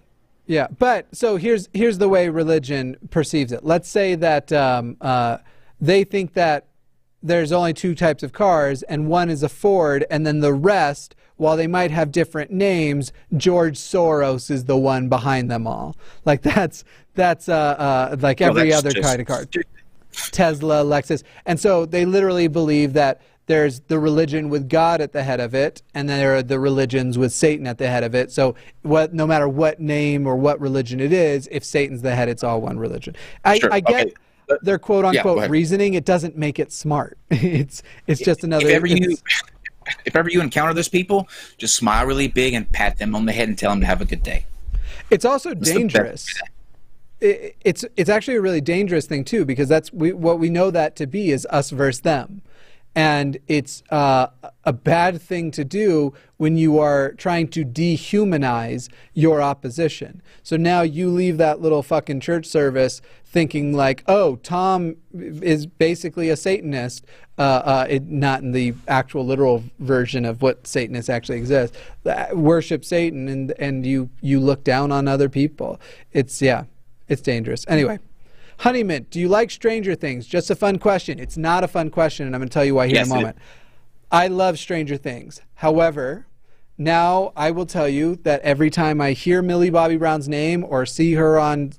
yeah. 0.46 0.66
But 0.78 1.06
so 1.12 1.36
here's 1.36 1.68
here's 1.72 1.98
the 1.98 2.08
way 2.08 2.28
religion 2.28 2.96
perceives 3.10 3.52
it. 3.52 3.64
Let's 3.64 3.88
say 3.88 4.14
that 4.16 4.52
um, 4.52 4.96
uh, 5.00 5.38
they 5.80 6.04
think 6.04 6.34
that 6.34 6.66
there's 7.22 7.52
only 7.52 7.72
two 7.72 7.94
types 7.94 8.22
of 8.22 8.32
cars, 8.32 8.82
and 8.82 9.08
one 9.08 9.30
is 9.30 9.42
a 9.42 9.48
Ford, 9.48 10.04
and 10.10 10.26
then 10.26 10.40
the 10.40 10.52
rest, 10.52 11.14
while 11.36 11.56
they 11.56 11.66
might 11.66 11.90
have 11.90 12.12
different 12.12 12.50
names, 12.50 13.12
George 13.36 13.76
Soros 13.76 14.50
is 14.50 14.64
the 14.64 14.76
one 14.76 15.08
behind 15.08 15.50
them 15.50 15.66
all. 15.66 15.96
Like 16.24 16.42
that's 16.42 16.84
that's 17.14 17.48
uh, 17.48 17.52
uh, 18.12 18.16
like 18.20 18.40
Well, 18.40 18.50
every 18.50 18.70
that's 18.70 18.84
other 18.84 19.00
kind 19.00 19.20
of 19.20 19.26
car. 19.26 19.44
Tesla, 20.30 20.84
Lexus. 20.84 21.22
And 21.44 21.58
so 21.58 21.86
they 21.86 22.04
literally 22.04 22.48
believe 22.48 22.92
that 22.92 23.20
there's 23.46 23.80
the 23.80 23.98
religion 23.98 24.48
with 24.48 24.68
God 24.68 25.00
at 25.00 25.12
the 25.12 25.22
head 25.22 25.38
of 25.38 25.54
it, 25.54 25.82
and 25.92 26.08
then 26.08 26.18
there 26.18 26.36
are 26.36 26.42
the 26.42 26.58
religions 26.58 27.18
with 27.18 27.32
Satan 27.32 27.66
at 27.66 27.76
the 27.76 27.88
head 27.88 28.02
of 28.02 28.14
it. 28.14 28.32
So 28.32 28.54
what, 28.82 29.12
no 29.12 29.26
matter 29.26 29.48
what 29.48 29.80
name 29.80 30.26
or 30.26 30.36
what 30.36 30.60
religion 30.60 30.98
it 30.98 31.12
is, 31.12 31.46
if 31.52 31.62
Satan's 31.62 32.00
the 32.00 32.14
head, 32.14 32.28
it's 32.28 32.42
all 32.42 32.60
one 32.62 32.78
religion. 32.78 33.14
I, 33.44 33.58
Sure, 33.58 33.72
I 33.72 33.80
get 33.80 34.06
okay. 34.06 34.14
Their 34.62 34.78
quote 34.78 35.04
unquote 35.06 35.38
ahead. 35.38 35.50
reader 35.50 35.76
It 35.76 36.04
doesn't 36.04 36.36
make 36.36 36.58
it 36.58 36.70
smart. 36.70 37.16
it's 37.30 37.82
it's 38.06 38.20
just 38.20 38.44
another. 38.44 38.66
if 38.66 38.74
ever 38.74 38.86
you 38.86 39.16
if 40.04 40.16
ever 40.16 40.28
you 40.28 40.40
encounter 40.40 40.74
those 40.74 40.88
people, 40.88 41.28
just 41.58 41.76
smile 41.76 42.06
really 42.06 42.28
big 42.28 42.54
and 42.54 42.70
pat 42.72 42.98
them 42.98 43.14
on 43.14 43.26
the 43.26 43.32
head 43.32 43.48
and 43.48 43.58
tell 43.58 43.70
them 43.70 43.80
to 43.80 43.86
have 43.86 44.00
a 44.00 44.04
good 44.04 44.22
day. 44.22 44.46
It's 45.10 45.24
also 45.24 45.54
dangerous. 45.54 46.26
It, 47.20 47.56
it's 47.60 47.84
it's 47.96 48.10
actually 48.10 48.36
a 48.36 48.40
really 48.40 48.60
dangerous 48.60 49.06
thing 49.06 49.24
too 49.24 49.44
because 49.44 49.68
that's 49.68 49.92
we, 49.92 50.12
what 50.12 50.38
we 50.38 50.50
know 50.50 50.70
that 50.70 50.96
to 50.96 51.06
be 51.06 51.30
is 51.30 51.46
us 51.50 51.70
versus 51.70 52.00
them, 52.00 52.42
and 52.94 53.38
it's 53.48 53.82
uh, 53.90 54.28
a 54.64 54.72
bad 54.72 55.20
thing 55.20 55.50
to 55.52 55.64
do 55.64 56.14
when 56.36 56.56
you 56.56 56.78
are 56.78 57.12
trying 57.12 57.48
to 57.48 57.64
dehumanize 57.64 58.88
your 59.12 59.42
opposition. 59.42 60.22
So 60.42 60.56
now 60.56 60.82
you 60.82 61.10
leave 61.10 61.36
that 61.38 61.60
little 61.60 61.82
fucking 61.82 62.20
church 62.20 62.46
service 62.46 63.00
thinking 63.24 63.72
like, 63.72 64.04
oh, 64.06 64.36
Tom 64.36 64.96
is 65.12 65.66
basically 65.66 66.30
a 66.30 66.36
Satanist. 66.36 67.04
Uh, 67.36 67.42
uh, 67.42 67.86
it, 67.90 68.04
not 68.04 68.42
in 68.42 68.52
the 68.52 68.72
actual 68.86 69.26
literal 69.26 69.64
version 69.80 70.24
of 70.24 70.40
what 70.40 70.68
Satanists 70.68 71.10
actually 71.10 71.38
exist. 71.38 71.74
Uh, 72.06 72.26
Worship 72.32 72.84
Satan, 72.84 73.26
and 73.26 73.52
and 73.58 73.84
you 73.84 74.08
you 74.20 74.38
look 74.38 74.62
down 74.62 74.92
on 74.92 75.08
other 75.08 75.28
people. 75.28 75.80
It's 76.12 76.40
yeah, 76.40 76.64
it's 77.08 77.22
dangerous. 77.22 77.64
Anyway, 77.66 77.98
Honeymint, 78.60 79.10
do 79.10 79.20
you 79.20 79.28
like 79.28 79.50
Stranger 79.50 79.94
Things? 79.94 80.26
Just 80.26 80.50
a 80.50 80.54
fun 80.54 80.78
question. 80.78 81.18
It's 81.18 81.36
not 81.36 81.64
a 81.64 81.68
fun 81.68 81.90
question, 81.90 82.26
and 82.26 82.34
I'm 82.34 82.40
going 82.40 82.48
to 82.48 82.52
tell 82.52 82.64
you 82.64 82.74
why 82.74 82.86
here 82.86 82.96
Yes, 82.96 83.06
in 83.06 83.12
a 83.12 83.16
moment. 83.16 83.36
I 84.10 84.28
love 84.28 84.58
Stranger 84.58 84.96
Things. 84.96 85.40
However, 85.54 86.26
now 86.78 87.32
I 87.36 87.50
will 87.50 87.66
tell 87.66 87.88
you 87.88 88.16
that 88.22 88.40
every 88.42 88.70
time 88.70 89.00
I 89.00 89.12
hear 89.12 89.42
Millie 89.42 89.70
Bobby 89.70 89.96
Brown's 89.96 90.28
name 90.28 90.64
or 90.64 90.86
see 90.86 91.14
her 91.14 91.38
on 91.38 91.72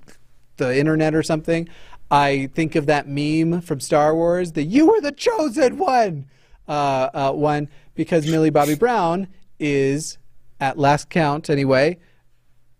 the 0.58 0.78
internet 0.78 1.16
or 1.16 1.24
something, 1.24 1.68
I 2.12 2.50
think 2.54 2.76
of 2.76 2.86
that 2.86 3.08
meme 3.08 3.62
from 3.62 3.80
Star 3.80 4.14
Wars, 4.14 4.52
the 4.52 4.64
"You 4.64 4.88
were 4.88 5.02
the 5.02 5.12
chosen 5.12 5.78
one," 5.78 6.26
uh, 6.68 7.10
uh, 7.14 7.32
one 7.32 7.68
because 7.96 8.28
Millie 8.30 8.52
Bobby 8.52 8.76
Brown 8.76 9.28
is, 9.60 10.18
at 10.60 10.78
last 10.78 11.10
count 11.10 11.50
anyway, 11.50 11.98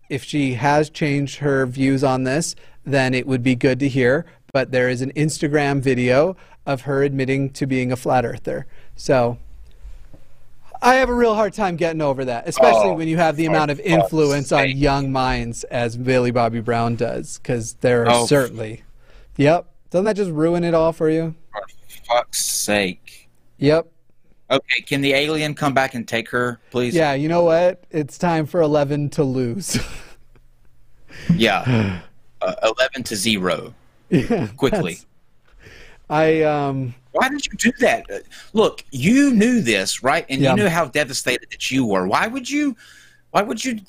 if 0.08 0.22
she 0.24 0.54
has 0.54 0.90
changed 0.90 1.38
her 1.38 1.66
views 1.66 2.02
on 2.04 2.24
this, 2.24 2.54
then 2.84 3.14
it 3.14 3.26
would 3.26 3.42
be 3.42 3.54
good 3.54 3.80
to 3.80 3.88
hear. 3.88 4.24
But 4.52 4.70
there 4.72 4.88
is 4.88 5.02
an 5.02 5.12
Instagram 5.12 5.80
video 5.80 6.36
of 6.64 6.82
her 6.82 7.02
admitting 7.02 7.50
to 7.50 7.66
being 7.66 7.92
a 7.92 7.96
flat 7.96 8.24
earther. 8.24 8.66
So 8.96 9.38
I 10.82 10.96
have 10.96 11.08
a 11.08 11.14
real 11.14 11.34
hard 11.34 11.52
time 11.54 11.76
getting 11.76 12.00
over 12.02 12.24
that, 12.26 12.48
especially 12.48 12.90
Oh, 12.90 12.94
when 12.94 13.08
you 13.08 13.16
have 13.16 13.36
the 13.36 13.46
amount 13.46 13.70
of 13.70 13.80
influence 13.80 14.52
on 14.52 14.70
young 14.70 15.10
minds 15.12 15.64
as 15.64 15.96
Millie 15.98 16.30
Bobby 16.30 16.60
Brown 16.60 16.96
does, 16.96 17.38
because 17.38 17.74
there 17.80 18.02
are 18.06 18.12
Oh. 18.22 18.26
certainly. 18.26 18.82
Yep. 19.36 19.66
Doesn't 19.90 20.04
that 20.04 20.16
just 20.16 20.30
ruin 20.30 20.64
it 20.64 20.74
all 20.74 20.92
for 20.92 21.08
you? 21.10 21.34
For 21.52 21.62
fuck's 22.08 22.44
sake. 22.44 23.28
Yep. 23.58 23.86
Okay, 24.50 24.80
can 24.82 25.00
the 25.00 25.12
alien 25.12 25.54
come 25.54 25.74
back 25.74 25.94
and 25.94 26.06
take 26.06 26.28
her, 26.30 26.60
please? 26.70 26.94
Yeah, 26.94 27.14
you 27.14 27.28
know 27.28 27.42
what? 27.42 27.82
It's 27.90 28.16
time 28.16 28.46
for 28.46 28.60
11 28.60 29.10
to 29.10 29.24
lose. 29.24 29.78
Yeah. 31.34 32.00
uh, 32.42 32.54
Eleven 32.62 33.02
to 33.04 33.16
zero. 33.16 33.74
yeah. 34.10 34.48
Quickly. 34.56 34.98
I 36.10 36.42
um 36.42 36.94
Why 37.12 37.28
did 37.30 37.44
you 37.46 37.52
do 37.58 37.72
that? 37.80 38.04
Uh, 38.10 38.18
Look, 38.52 38.84
you 38.92 39.32
knew 39.32 39.60
this, 39.62 40.02
right? 40.02 40.26
And 40.28 40.40
Yeah. 40.42 40.50
you 40.50 40.56
knew 40.56 40.68
how 40.68 40.84
devastated 40.86 41.48
that 41.50 41.70
you 41.70 41.84
were. 41.86 42.06
Why 42.06 42.26
would 42.26 42.48
you? 42.48 42.76
Why 43.30 43.42
would 43.42 43.64
you 43.64 43.80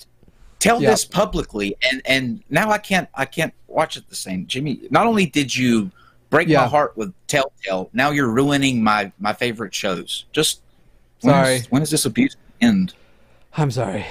tell 0.59 0.81
Yeah. 0.81 0.91
this 0.91 1.03
publicly? 1.05 1.75
And 1.91 2.01
and 2.05 2.41
now 2.49 2.71
I 2.71 2.77
can't. 2.77 3.09
I 3.13 3.25
can't 3.25 3.53
watch 3.67 3.97
it 3.97 4.07
the 4.09 4.15
same. 4.15 4.47
Jimmy, 4.47 4.79
not 4.89 5.05
only 5.05 5.25
did 5.25 5.53
you 5.55 5.91
break 6.29 6.47
Yeah. 6.47 6.61
my 6.61 6.67
heart 6.67 6.97
with 6.97 7.13
Telltale, 7.27 7.89
now 7.93 8.11
you're 8.11 8.29
ruining 8.29 8.83
my 8.83 9.11
my 9.19 9.33
favorite 9.33 9.73
shows. 9.73 10.25
Just 10.31 10.61
When 11.21 11.33
Sorry. 11.33 11.55
is- 11.55 11.71
when 11.71 11.81
does 11.81 11.89
this 11.91 12.05
abuse 12.05 12.35
end? 12.61 12.93
I'm 13.55 13.71
sorry. 13.71 14.05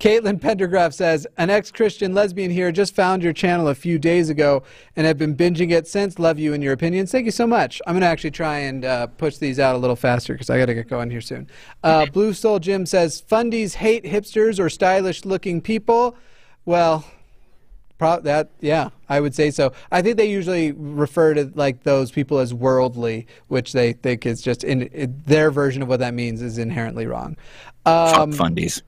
Caitlin 0.00 0.38
Pendergraph 0.38 0.92
says, 0.92 1.26
an 1.38 1.48
ex-Christian 1.48 2.12
lesbian 2.14 2.50
here 2.50 2.70
just 2.70 2.94
found 2.94 3.22
your 3.22 3.32
channel 3.32 3.68
a 3.68 3.74
few 3.74 3.98
days 3.98 4.28
ago 4.28 4.62
and 4.94 5.06
have 5.06 5.16
been 5.16 5.34
binging 5.34 5.70
it 5.70 5.88
since. 5.88 6.18
Love 6.18 6.38
you 6.38 6.52
and 6.52 6.62
your 6.62 6.74
opinions. 6.74 7.10
Thank 7.10 7.24
you 7.24 7.30
so 7.30 7.46
much. 7.46 7.80
I'm 7.86 7.94
going 7.94 8.02
to 8.02 8.06
actually 8.06 8.30
try 8.32 8.58
and 8.58 8.84
uh, 8.84 9.06
push 9.06 9.38
these 9.38 9.58
out 9.58 9.74
a 9.74 9.78
little 9.78 9.96
faster 9.96 10.34
because 10.34 10.50
I 10.50 10.58
got 10.58 10.66
to 10.66 10.74
get 10.74 10.88
going 10.88 11.10
here 11.10 11.22
soon. 11.22 11.48
Uh, 11.82 12.04
Blue 12.06 12.34
Soul 12.34 12.58
Jim 12.58 12.84
says, 12.84 13.22
fundies 13.22 13.74
hate 13.74 14.04
hipsters 14.04 14.58
or 14.60 14.68
stylish-looking 14.68 15.62
people. 15.62 16.14
Well, 16.66 17.04
Pro- 17.98 18.20
that 18.20 18.50
yeah, 18.60 18.90
I 19.08 19.20
would 19.20 19.34
say 19.34 19.50
so. 19.50 19.72
I 19.90 20.02
think 20.02 20.16
they 20.16 20.28
usually 20.28 20.72
refer 20.72 21.34
to 21.34 21.50
like 21.54 21.82
those 21.84 22.10
people 22.10 22.38
as 22.38 22.52
worldly, 22.52 23.26
which 23.48 23.72
they 23.72 23.94
think 23.94 24.26
is 24.26 24.42
just 24.42 24.64
in, 24.64 24.82
in 24.82 25.22
their 25.26 25.50
version 25.50 25.82
of 25.82 25.88
what 25.88 26.00
that 26.00 26.12
means 26.12 26.42
is 26.42 26.58
inherently 26.58 27.06
wrong. 27.06 27.36
Um, 27.86 28.32
Fuck 28.32 28.50
fundies. 28.50 28.82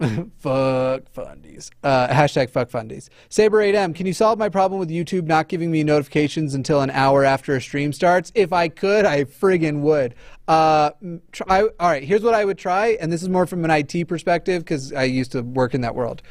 fuck 0.38 1.02
fundies. 1.12 1.70
Uh, 1.84 2.08
hashtag 2.08 2.48
fuck 2.48 2.70
fundies. 2.70 3.10
Saber8M, 3.28 3.94
can 3.94 4.06
you 4.06 4.14
solve 4.14 4.38
my 4.38 4.48
problem 4.48 4.80
with 4.80 4.88
YouTube 4.88 5.26
not 5.26 5.48
giving 5.48 5.70
me 5.70 5.84
notifications 5.84 6.54
until 6.54 6.80
an 6.80 6.90
hour 6.90 7.22
after 7.22 7.54
a 7.54 7.60
stream 7.60 7.92
starts? 7.92 8.32
If 8.34 8.50
I 8.50 8.68
could, 8.68 9.04
I 9.04 9.24
friggin' 9.24 9.80
would. 9.80 10.14
Uh, 10.48 10.92
try, 11.32 11.60
all 11.60 11.88
right, 11.88 12.02
here's 12.02 12.22
what 12.22 12.32
I 12.32 12.46
would 12.46 12.56
try, 12.56 12.96
and 12.98 13.12
this 13.12 13.22
is 13.22 13.28
more 13.28 13.44
from 13.44 13.62
an 13.62 13.70
IT 13.70 14.08
perspective 14.08 14.64
because 14.64 14.90
I 14.94 15.04
used 15.04 15.32
to 15.32 15.42
work 15.42 15.74
in 15.74 15.82
that 15.82 15.94
world. 15.94 16.22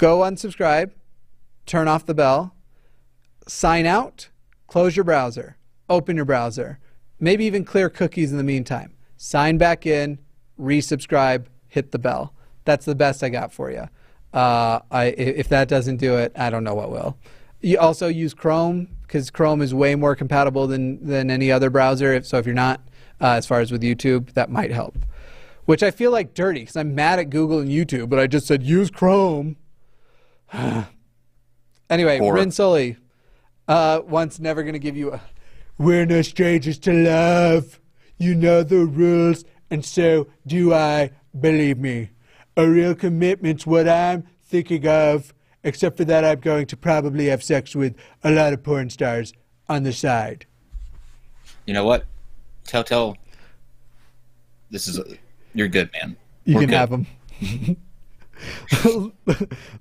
Go 0.00 0.20
unsubscribe, 0.20 0.92
turn 1.66 1.86
off 1.86 2.06
the 2.06 2.14
bell, 2.14 2.54
sign 3.46 3.84
out, 3.84 4.30
close 4.66 4.96
your 4.96 5.04
browser, 5.04 5.58
open 5.90 6.16
your 6.16 6.24
browser, 6.24 6.78
maybe 7.18 7.44
even 7.44 7.66
clear 7.66 7.90
cookies 7.90 8.32
in 8.32 8.38
the 8.38 8.42
meantime. 8.42 8.94
Sign 9.18 9.58
back 9.58 9.84
in, 9.84 10.18
resubscribe, 10.58 11.48
hit 11.68 11.92
the 11.92 11.98
bell. 11.98 12.32
That's 12.64 12.86
the 12.86 12.94
best 12.94 13.22
I 13.22 13.28
got 13.28 13.52
for 13.52 13.70
you. 13.70 13.90
Uh, 14.32 14.80
I, 14.90 15.08
if 15.18 15.50
that 15.50 15.68
doesn't 15.68 15.98
do 15.98 16.16
it, 16.16 16.32
I 16.34 16.48
don't 16.48 16.64
know 16.64 16.74
what 16.74 16.90
will. 16.90 17.18
You 17.60 17.78
also 17.78 18.08
use 18.08 18.32
Chrome 18.32 18.88
because 19.02 19.30
Chrome 19.30 19.60
is 19.60 19.74
way 19.74 19.96
more 19.96 20.16
compatible 20.16 20.66
than, 20.66 21.06
than 21.06 21.30
any 21.30 21.52
other 21.52 21.68
browser. 21.68 22.14
If, 22.14 22.26
so 22.26 22.38
if 22.38 22.46
you're 22.46 22.54
not, 22.54 22.80
uh, 23.20 23.32
as 23.32 23.46
far 23.46 23.60
as 23.60 23.70
with 23.70 23.82
YouTube, 23.82 24.32
that 24.32 24.48
might 24.48 24.70
help. 24.70 24.96
Which 25.66 25.82
I 25.82 25.90
feel 25.90 26.10
like 26.10 26.32
dirty 26.32 26.60
because 26.60 26.76
I'm 26.76 26.94
mad 26.94 27.18
at 27.18 27.28
Google 27.28 27.58
and 27.58 27.68
YouTube, 27.68 28.08
but 28.08 28.18
I 28.18 28.26
just 28.26 28.46
said 28.46 28.62
use 28.62 28.90
Chrome. 28.90 29.56
anyway, 31.90 32.18
Or- 32.20 32.34
Rin 32.34 32.50
Sully, 32.50 32.96
uh, 33.68 34.00
once 34.06 34.38
never 34.38 34.62
going 34.62 34.74
to 34.74 34.78
give 34.78 34.96
you 34.96 35.12
a. 35.12 35.20
We're 35.78 36.04
no 36.06 36.22
strangers 36.22 36.78
to 36.80 36.92
love. 36.92 37.80
You 38.18 38.34
know 38.34 38.62
the 38.62 38.84
rules, 38.84 39.44
and 39.70 39.84
so 39.84 40.28
do 40.46 40.74
I. 40.74 41.10
Believe 41.38 41.78
me, 41.78 42.10
a 42.56 42.68
real 42.68 42.94
commitment's 42.94 43.64
what 43.64 43.88
I'm 43.88 44.26
thinking 44.44 44.86
of. 44.86 45.32
Except 45.62 45.96
for 45.96 46.04
that, 46.06 46.24
I'm 46.24 46.40
going 46.40 46.66
to 46.66 46.76
probably 46.76 47.26
have 47.26 47.42
sex 47.42 47.76
with 47.76 47.94
a 48.24 48.30
lot 48.30 48.52
of 48.52 48.62
porn 48.64 48.90
stars 48.90 49.32
on 49.68 49.84
the 49.84 49.92
side. 49.92 50.46
You 51.66 51.74
know 51.74 51.84
what? 51.84 52.04
Telltale. 52.64 53.16
This 54.70 54.88
is. 54.88 54.98
A, 54.98 55.04
you're 55.54 55.68
good, 55.68 55.90
man. 55.92 56.16
You 56.44 56.54
We're 56.56 56.60
can 56.62 56.70
good. 56.70 56.76
have 56.76 56.90
them. 56.90 57.06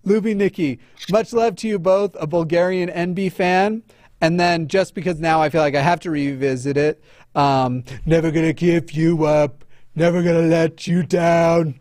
Luby 0.05 0.35
Nikki, 0.35 0.79
much 1.11 1.33
love 1.33 1.55
to 1.57 1.67
you 1.67 1.79
both, 1.79 2.15
a 2.19 2.27
Bulgarian 2.27 2.89
NB 2.89 3.31
fan. 3.31 3.83
And 4.21 4.39
then 4.39 4.67
just 4.67 4.95
because 4.95 5.19
now 5.19 5.41
I 5.41 5.49
feel 5.49 5.61
like 5.61 5.75
I 5.75 5.81
have 5.81 6.01
to 6.01 6.11
revisit 6.11 6.75
it, 6.75 7.01
um, 7.35 7.83
never 8.05 8.31
gonna 8.31 8.53
give 8.53 8.91
you 8.91 9.23
up, 9.25 9.63
never 9.95 10.21
gonna 10.21 10.47
let 10.47 10.87
you 10.87 11.03
down. 11.03 11.79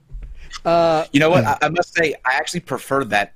Uh, 0.64 1.05
You 1.12 1.20
know 1.20 1.30
what? 1.30 1.44
I, 1.44 1.59
I 1.62 1.68
must 1.68 1.94
say, 1.94 2.14
I 2.24 2.34
actually 2.34 2.60
prefer 2.60 3.05
that 3.05 3.34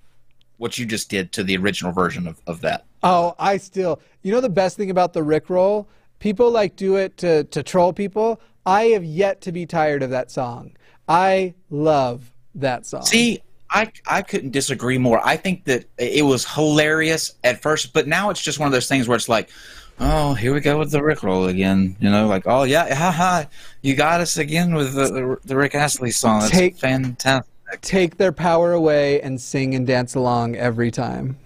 what 0.59 0.78
you 0.78 0.86
just 0.86 1.10
did 1.10 1.32
to 1.32 1.43
the 1.43 1.56
original 1.56 1.93
version 1.93 2.28
of, 2.28 2.40
of 2.47 2.60
that. 2.60 2.85
Oh, 3.02 3.35
I 3.39 3.56
still. 3.56 4.01
You 4.23 4.32
know 4.32 4.40
the 4.40 4.48
best 4.48 4.77
thing 4.77 4.90
about 4.90 5.12
the 5.12 5.20
Rickroll? 5.20 5.86
People 6.20 6.52
like 6.52 6.77
do 6.77 6.94
it 6.97 7.16
to 7.19 7.43
to 7.44 7.64
troll 7.64 7.93
people. 7.93 8.40
I 8.64 8.85
have 8.85 9.05
yet 9.05 9.40
to 9.40 9.51
be 9.51 9.66
tired 9.66 10.05
of 10.05 10.10
that 10.10 10.31
song. 10.31 10.77
I 11.09 11.55
love 11.69 12.32
that 12.57 12.87
song. 12.87 13.03
See, 13.03 13.41
I 13.70 13.91
I 14.07 14.23
couldn't 14.23 14.51
disagree 14.51 14.99
more. 14.99 15.20
I 15.27 15.37
think 15.37 15.65
that 15.65 15.87
it 15.99 16.24
was 16.24 16.47
hilarious 16.47 17.35
at 17.45 17.62
first, 17.62 17.93
but 17.93 18.07
now 18.07 18.31
it's 18.31 18.43
just 18.43 18.59
one 18.59 18.66
of 18.66 18.73
those 18.73 18.89
things 18.89 19.09
where 19.09 19.16
it's 19.16 19.29
like, 19.29 19.51
oh, 19.99 20.35
here 20.35 20.53
we 20.53 20.61
go 20.61 20.79
with 20.79 20.91
the 20.91 20.99
Rickroll 20.99 21.49
again. 21.49 21.97
You 22.01 22.11
know, 22.11 22.27
like, 22.27 22.43
oh 22.47 22.65
yeah, 22.65 22.95
haha, 22.95 23.45
you 23.81 23.95
got 23.95 24.20
us 24.20 24.37
again 24.37 24.74
with 24.74 24.95
the 24.95 25.05
the, 25.09 25.39
the 25.45 25.57
Rick 25.57 25.74
Astley 25.74 26.11
song. 26.11 26.41
That's 26.41 26.53
Take- 26.53 26.77
fantastic. 26.77 27.51
take 27.81 28.19
their 28.19 28.33
power 28.33 28.73
away 28.73 29.20
and 29.23 29.41
sing 29.41 29.74
and 29.74 29.87
dance 29.87 30.15
along 30.15 30.57
every 30.57 30.91
time. 30.91 31.39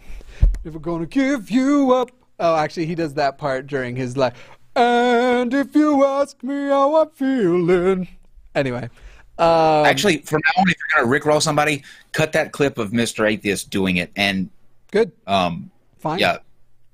Never 0.64 0.80
gonna 0.80 1.06
give 1.06 1.50
you 1.50 1.92
up. 1.92 2.10
Oh, 2.40 2.56
actually, 2.56 2.86
he 2.86 2.94
does 2.94 3.14
that 3.14 3.38
part 3.38 3.66
during 3.66 3.94
his 3.96 4.16
life. 4.16 4.34
And 4.74 5.54
if 5.54 5.74
you 5.74 6.04
ask 6.04 6.42
me 6.42 6.68
how 6.68 7.00
I'm 7.00 7.10
feeling. 7.10 8.08
Anyway. 8.54 8.90
Um, 9.38 9.84
Actually, 9.86 10.18
from 10.18 10.40
now 10.44 10.62
on, 10.62 10.68
if 10.68 10.76
you're 10.78 11.04
gonna 11.04 11.20
Rickroll 11.20 11.42
somebody, 11.42 11.82
cut 12.12 12.32
that 12.32 12.52
clip 12.52 12.78
of 12.78 12.90
Mr. 12.90 13.30
Atheist 13.30 13.70
doing 13.70 13.96
it, 13.96 14.10
and 14.16 14.48
good. 14.90 15.12
Um, 15.26 15.70
Fine. 15.98 16.18
Yeah, 16.20 16.38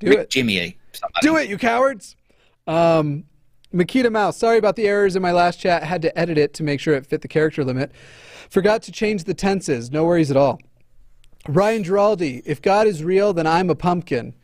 Do 0.00 0.08
Rick 0.08 0.18
it. 0.18 0.30
Jimmy 0.30 0.58
A. 0.58 0.76
Somebody. 0.92 1.26
Do 1.26 1.36
it, 1.36 1.48
you 1.48 1.58
cowards. 1.58 2.16
Um, 2.66 3.24
Makita 3.72 4.10
Mouse, 4.10 4.36
sorry 4.36 4.58
about 4.58 4.76
the 4.76 4.86
errors 4.86 5.16
in 5.16 5.22
my 5.22 5.32
last 5.32 5.58
chat. 5.60 5.82
Had 5.82 6.02
to 6.02 6.18
edit 6.18 6.36
it 6.36 6.52
to 6.54 6.62
make 6.62 6.80
sure 6.80 6.94
it 6.94 7.06
fit 7.06 7.22
the 7.22 7.28
character 7.28 7.64
limit. 7.64 7.92
Forgot 8.50 8.82
to 8.82 8.92
change 8.92 9.24
the 9.24 9.34
tenses. 9.34 9.90
No 9.90 10.04
worries 10.04 10.30
at 10.30 10.36
all. 10.36 10.60
Ryan 11.48 11.82
Giraldi, 11.82 12.42
if 12.44 12.60
God 12.60 12.86
is 12.86 13.02
real, 13.02 13.32
then 13.32 13.46
I'm 13.46 13.70
a 13.70 13.74
pumpkin. 13.74 14.34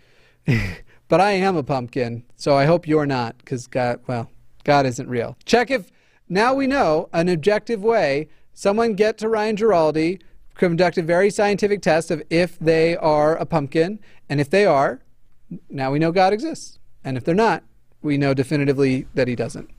but 1.09 1.21
I 1.21 1.33
am 1.33 1.57
a 1.57 1.63
pumpkin, 1.63 2.25
so 2.37 2.57
I 2.57 2.65
hope 2.65 2.89
you're 2.89 3.07
not, 3.07 3.37
because 3.39 3.67
God, 3.67 4.01
well, 4.07 4.31
God 4.65 4.87
isn't 4.87 5.09
real. 5.09 5.37
Check 5.45 5.71
if, 5.71 5.91
now 6.29 6.55
we 6.55 6.67
know, 6.67 7.09
an 7.13 7.29
objective 7.29 7.83
way, 7.83 8.29
someone 8.53 8.95
get 8.95 9.19
to 9.19 9.29
Ryan 9.29 9.57
Giraldi, 9.57 10.21
conduct 10.55 10.99
a 10.99 11.03
very 11.03 11.31
scientific 11.31 11.81
test 11.81 12.11
of 12.11 12.23
if 12.31 12.59
they 12.59 12.97
are 12.97 13.37
a 13.37 13.47
pumpkin, 13.47 13.99
and 14.29 14.41
if 14.41 14.51
they 14.51 14.67
are, 14.67 15.01
now 15.71 15.91
we 15.91 15.99
know 15.99 16.13
God 16.13 16.33
exists. 16.33 16.79
And 17.05 17.17
if 17.17 17.25
they're 17.25 17.35
not, 17.35 17.63
we 18.03 18.19
know 18.19 18.35
definitively 18.35 19.07
that 19.15 19.29
he 19.29 19.35
doesn't. 19.35 19.71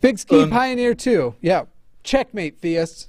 Big 0.00 0.18
Ski 0.18 0.42
um, 0.42 0.50
Pioneer 0.50 0.94
2. 0.94 1.36
Yeah. 1.40 1.64
Checkmate, 2.02 2.58
theists. 2.60 3.08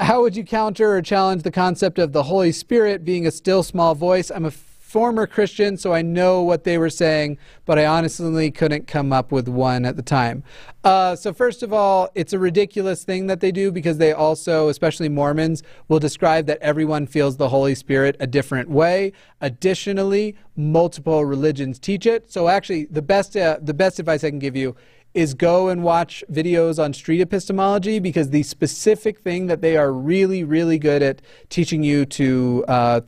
How 0.00 0.22
would 0.22 0.36
you 0.36 0.44
counter 0.44 0.94
or 0.94 1.02
challenge 1.02 1.42
the 1.42 1.50
concept 1.50 1.98
of 1.98 2.12
the 2.12 2.24
Holy 2.24 2.52
Spirit 2.52 3.04
being 3.04 3.26
a 3.26 3.30
still 3.30 3.62
small 3.62 3.94
voice? 3.94 4.30
I'm 4.30 4.44
a 4.44 4.52
former 4.88 5.26
Christian, 5.26 5.76
so 5.76 5.92
I 5.92 6.00
know 6.00 6.42
what 6.42 6.64
they 6.64 6.78
were 6.78 6.88
saying, 6.88 7.36
but 7.66 7.78
I 7.78 7.84
honestly 7.84 8.50
couldn't 8.50 8.86
come 8.86 9.12
up 9.12 9.30
with 9.30 9.46
one 9.46 9.84
at 9.84 9.96
the 9.96 10.02
time. 10.02 10.42
Uh, 10.82 11.14
so, 11.14 11.34
first 11.34 11.62
of 11.62 11.74
all, 11.74 12.08
it's 12.14 12.32
a 12.32 12.38
ridiculous 12.38 13.04
thing 13.04 13.26
that 13.26 13.40
they 13.40 13.52
do 13.52 13.70
because 13.70 13.98
they 13.98 14.12
also, 14.12 14.68
especially 14.68 15.10
Mormons, 15.10 15.62
will 15.88 15.98
describe 15.98 16.46
that 16.46 16.58
everyone 16.62 17.06
feels 17.06 17.36
the 17.36 17.50
Holy 17.50 17.74
Spirit 17.74 18.16
a 18.18 18.26
different 18.26 18.70
way. 18.70 19.12
Additionally, 19.42 20.34
multiple 20.56 21.22
religions 21.26 21.78
teach 21.78 22.06
it. 22.06 22.32
So, 22.32 22.48
actually, 22.48 22.86
the 22.86 23.02
best 23.02 23.36
uh, 23.36 23.58
the 23.60 23.74
best 23.74 23.98
advice 23.98 24.24
I 24.24 24.30
can 24.30 24.38
give 24.38 24.56
you 24.56 24.74
is 25.14 25.34
go 25.34 25.68
and 25.68 25.82
watch 25.82 26.22
videos 26.30 26.82
on 26.82 26.92
street 26.92 27.20
epistemology 27.20 27.98
because 27.98 28.30
the 28.30 28.42
specific 28.42 29.20
thing 29.20 29.46
that 29.46 29.60
they 29.62 29.76
are 29.76 29.92
really, 29.92 30.44
really 30.44 30.78
good 30.78 31.02
at 31.02 31.22
teaching 31.48 31.82
you 31.82 32.04
to 32.04 32.64
uh, 32.68 33.00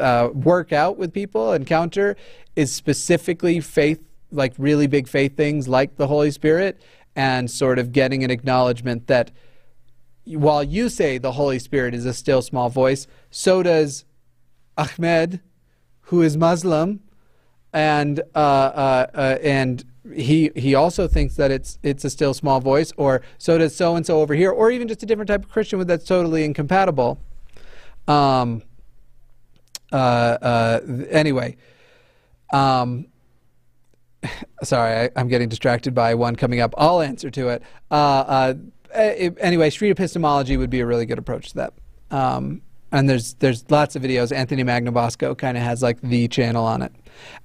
uh, 0.00 0.28
work 0.32 0.72
out 0.72 0.96
with 0.96 1.12
people, 1.12 1.52
encounter, 1.52 2.16
is 2.56 2.72
specifically 2.72 3.60
faith, 3.60 4.02
like 4.30 4.54
really 4.56 4.86
big 4.86 5.08
faith 5.08 5.36
things 5.36 5.68
like 5.68 5.96
the 5.96 6.06
Holy 6.06 6.30
Spirit, 6.30 6.80
and 7.16 7.50
sort 7.50 7.78
of 7.78 7.92
getting 7.92 8.22
an 8.22 8.30
acknowledgement 8.30 9.06
that 9.08 9.30
while 10.24 10.62
you 10.62 10.88
say 10.88 11.18
the 11.18 11.32
Holy 11.32 11.58
Spirit 11.58 11.94
is 11.94 12.06
a 12.06 12.14
still 12.14 12.42
small 12.42 12.68
voice, 12.68 13.06
so 13.30 13.62
does 13.62 14.04
Ahmed, 14.76 15.40
who 16.02 16.22
is 16.22 16.36
Muslim, 16.36 17.00
and 17.72 18.20
uh, 18.34 18.38
uh, 18.38 19.06
uh, 19.14 19.38
and 19.42 19.84
he 20.14 20.50
he 20.56 20.74
also 20.74 21.06
thinks 21.08 21.34
that 21.36 21.50
it's 21.50 21.78
it's 21.82 22.04
a 22.04 22.10
still 22.10 22.34
small 22.34 22.60
voice, 22.60 22.92
or 22.96 23.22
so 23.38 23.58
does 23.58 23.74
so 23.74 23.96
and 23.96 24.04
so 24.06 24.20
over 24.20 24.34
here, 24.34 24.50
or 24.50 24.70
even 24.70 24.88
just 24.88 25.02
a 25.02 25.06
different 25.06 25.28
type 25.28 25.44
of 25.44 25.50
Christian 25.50 25.84
that's 25.86 26.04
totally 26.04 26.44
incompatible. 26.44 27.18
Um. 28.06 28.62
Uh. 29.92 29.96
Uh. 30.40 30.80
Anyway. 31.10 31.56
Um. 32.52 33.06
Sorry, 34.62 35.04
I, 35.06 35.10
I'm 35.16 35.28
getting 35.28 35.48
distracted 35.48 35.94
by 35.94 36.14
one 36.14 36.34
coming 36.36 36.60
up. 36.60 36.74
I'll 36.76 37.00
answer 37.00 37.30
to 37.30 37.48
it. 37.50 37.62
Uh. 37.90 37.94
Uh. 37.94 38.54
eh, 38.92 39.30
Anyway, 39.38 39.70
street 39.70 39.90
epistemology 39.90 40.56
would 40.56 40.70
be 40.70 40.80
a 40.80 40.86
really 40.86 41.06
good 41.06 41.18
approach 41.18 41.50
to 41.50 41.54
that. 41.56 41.72
Um. 42.10 42.62
And 42.90 43.08
there's 43.08 43.34
there's 43.34 43.70
lots 43.70 43.96
of 43.96 44.02
videos. 44.02 44.34
Anthony 44.34 44.64
Magnabosco 44.64 45.36
kind 45.36 45.56
of 45.56 45.62
has 45.62 45.82
like 45.82 46.00
the 46.00 46.28
channel 46.28 46.64
on 46.64 46.82
it. 46.82 46.92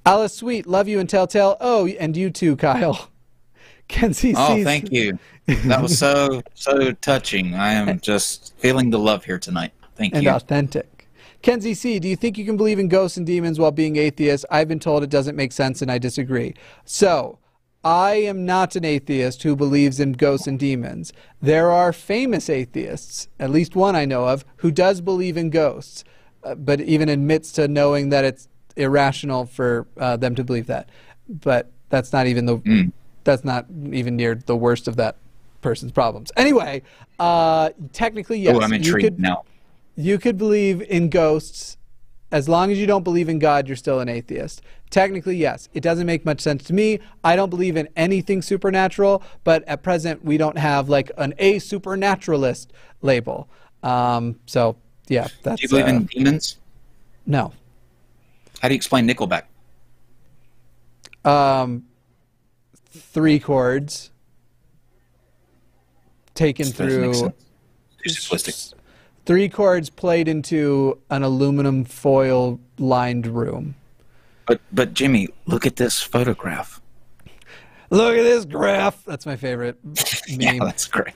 Alice 0.06 0.34
Sweet, 0.34 0.66
love 0.66 0.88
you 0.88 0.98
and 1.00 1.08
Telltale. 1.08 1.56
Oh, 1.60 1.86
and 1.86 2.16
you 2.16 2.30
too, 2.30 2.56
Kyle. 2.56 3.10
Kenzie 3.88 4.32
C. 4.32 4.34
Oh, 4.38 4.56
sees- 4.56 4.64
thank 4.64 4.90
you. 4.90 5.18
That 5.66 5.82
was 5.82 5.98
so 5.98 6.42
so 6.54 6.92
touching. 6.92 7.54
I 7.54 7.72
am 7.74 8.00
just 8.00 8.54
feeling 8.56 8.90
the 8.90 8.98
love 8.98 9.24
here 9.24 9.38
tonight. 9.38 9.72
Thank 9.96 10.14
and 10.14 10.24
you. 10.24 10.30
authentic. 10.30 11.08
Kenzie 11.42 11.74
C, 11.74 11.98
do 11.98 12.08
you 12.08 12.16
think 12.16 12.38
you 12.38 12.46
can 12.46 12.56
believe 12.56 12.78
in 12.78 12.88
ghosts 12.88 13.18
and 13.18 13.26
demons 13.26 13.58
while 13.58 13.70
being 13.70 13.96
atheist? 13.96 14.46
I've 14.50 14.66
been 14.66 14.78
told 14.78 15.02
it 15.02 15.10
doesn't 15.10 15.36
make 15.36 15.52
sense 15.52 15.82
and 15.82 15.90
I 15.90 15.98
disagree. 15.98 16.54
So, 16.86 17.38
I 17.84 18.14
am 18.14 18.46
not 18.46 18.76
an 18.76 18.84
atheist 18.84 19.42
who 19.42 19.54
believes 19.54 20.00
in 20.00 20.12
ghosts 20.12 20.46
and 20.46 20.58
demons. 20.58 21.12
There 21.42 21.70
are 21.70 21.92
famous 21.92 22.48
atheists, 22.48 23.28
at 23.38 23.50
least 23.50 23.76
one 23.76 23.94
I 23.94 24.06
know 24.06 24.26
of, 24.26 24.44
who 24.56 24.70
does 24.70 25.00
believe 25.00 25.36
in 25.36 25.50
ghosts, 25.50 26.02
uh, 26.42 26.54
but 26.54 26.80
even 26.80 27.08
admits 27.08 27.52
to 27.52 27.68
knowing 27.68 28.08
that 28.08 28.24
it's 28.24 28.48
irrational 28.76 29.44
for 29.44 29.86
uh, 29.98 30.16
them 30.16 30.34
to 30.34 30.44
believe 30.44 30.66
that. 30.66 30.88
But 31.28 31.70
that's 31.90 32.12
not 32.12 32.26
even 32.26 32.46
the 32.46 32.90
that's 33.24 33.44
not 33.44 33.66
even 33.92 34.16
near 34.16 34.34
the 34.34 34.56
worst 34.56 34.88
of 34.88 34.96
that 34.96 35.16
person's 35.62 35.92
problems. 35.92 36.32
Anyway, 36.36 36.82
uh, 37.18 37.70
technically 37.92 38.38
yes, 38.38 38.56
oh, 38.56 38.62
I'm 38.62 38.72
you 38.72 38.94
could 38.94 39.18
now. 39.18 39.44
you 39.96 40.18
could 40.18 40.38
believe 40.38 40.82
in 40.82 41.08
ghosts 41.08 41.76
as 42.34 42.48
long 42.48 42.72
as 42.72 42.78
you 42.80 42.86
don't 42.86 43.04
believe 43.04 43.28
in 43.28 43.38
God, 43.38 43.68
you're 43.68 43.76
still 43.76 44.00
an 44.00 44.08
atheist. 44.08 44.60
Technically, 44.94 45.36
yes. 45.36 45.68
It 45.74 45.80
doesn't 45.80 46.06
make 46.06 46.24
much 46.24 46.40
sense 46.40 46.62
to 46.66 46.72
me. 46.72 47.00
I 47.24 47.34
don't 47.34 47.50
believe 47.50 47.76
in 47.76 47.88
anything 47.96 48.42
supernatural, 48.42 49.24
but 49.42 49.64
at 49.66 49.82
present, 49.82 50.24
we 50.24 50.36
don't 50.36 50.56
have 50.56 50.88
like 50.88 51.10
an 51.18 51.34
a 51.38 51.58
supernaturalist 51.58 52.72
label. 53.02 53.48
Um, 53.82 54.38
so, 54.46 54.76
yeah, 55.08 55.26
that's. 55.42 55.60
Do 55.60 55.64
you 55.64 55.68
believe 55.68 55.86
uh, 55.86 55.88
in 55.88 56.04
demons? 56.04 56.58
No. 57.26 57.52
How 58.60 58.68
do 58.68 58.74
you 58.74 58.76
explain 58.76 59.08
Nickelback? 59.08 59.46
Um, 61.24 61.86
three 62.92 63.40
chords 63.40 64.12
taken 66.36 66.66
through. 66.66 67.32
Three 69.26 69.48
chords 69.48 69.90
played 69.90 70.28
into 70.28 71.00
an 71.10 71.24
aluminum 71.24 71.84
foil 71.84 72.60
lined 72.78 73.26
room. 73.26 73.74
But 74.46 74.60
but 74.72 74.94
Jimmy, 74.94 75.28
look 75.46 75.66
at 75.66 75.76
this 75.76 76.00
photograph. 76.00 76.80
Look 77.90 78.16
at 78.16 78.22
this 78.22 78.44
graph. 78.44 79.04
That's 79.04 79.26
my 79.26 79.36
favorite 79.36 79.78
meme. 79.84 80.40
Yeah, 80.40 80.58
that's 80.64 80.86
great. 80.86 81.14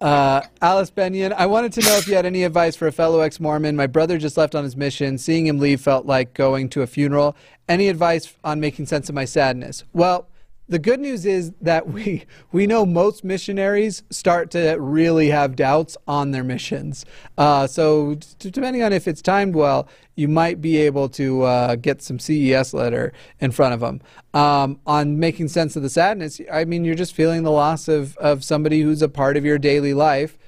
Uh, 0.00 0.42
Alice 0.62 0.90
Benyon, 0.90 1.32
I 1.32 1.46
wanted 1.46 1.72
to 1.72 1.80
know 1.80 1.96
if 1.96 2.06
you 2.06 2.14
had 2.14 2.24
any 2.24 2.44
advice 2.44 2.76
for 2.76 2.86
a 2.86 2.92
fellow 2.92 3.20
ex 3.20 3.40
Mormon. 3.40 3.74
My 3.74 3.88
brother 3.88 4.16
just 4.16 4.36
left 4.36 4.54
on 4.54 4.62
his 4.62 4.76
mission. 4.76 5.18
Seeing 5.18 5.46
him 5.46 5.58
leave 5.58 5.80
felt 5.80 6.06
like 6.06 6.34
going 6.34 6.68
to 6.70 6.82
a 6.82 6.86
funeral. 6.86 7.36
Any 7.68 7.88
advice 7.88 8.32
on 8.44 8.60
making 8.60 8.86
sense 8.86 9.08
of 9.08 9.14
my 9.14 9.24
sadness? 9.24 9.84
Well, 9.92 10.28
the 10.68 10.78
good 10.78 11.00
news 11.00 11.24
is 11.24 11.52
that 11.60 11.88
we 11.88 12.24
we 12.52 12.66
know 12.66 12.84
most 12.84 13.24
missionaries 13.24 14.02
start 14.10 14.50
to 14.52 14.76
really 14.78 15.28
have 15.28 15.56
doubts 15.56 15.96
on 16.06 16.30
their 16.30 16.44
missions. 16.44 17.04
Uh, 17.36 17.66
so 17.66 18.16
depending 18.38 18.82
on 18.82 18.92
if 18.92 19.08
it's 19.08 19.22
timed 19.22 19.54
well, 19.54 19.88
you 20.14 20.28
might 20.28 20.60
be 20.60 20.76
able 20.76 21.08
to 21.08 21.42
uh, 21.42 21.76
get 21.76 22.02
some 22.02 22.18
CES 22.18 22.74
letter 22.74 23.12
in 23.40 23.50
front 23.50 23.74
of 23.74 23.80
them. 23.80 24.00
Um, 24.34 24.80
on 24.86 25.18
making 25.18 25.48
sense 25.48 25.74
of 25.76 25.82
the 25.82 25.90
sadness, 25.90 26.40
I 26.52 26.64
mean 26.64 26.84
you're 26.84 26.94
just 26.94 27.14
feeling 27.14 27.42
the 27.42 27.50
loss 27.50 27.88
of 27.88 28.16
of 28.18 28.44
somebody 28.44 28.82
who's 28.82 29.02
a 29.02 29.08
part 29.08 29.36
of 29.36 29.44
your 29.44 29.58
daily 29.58 29.94
life, 29.94 30.38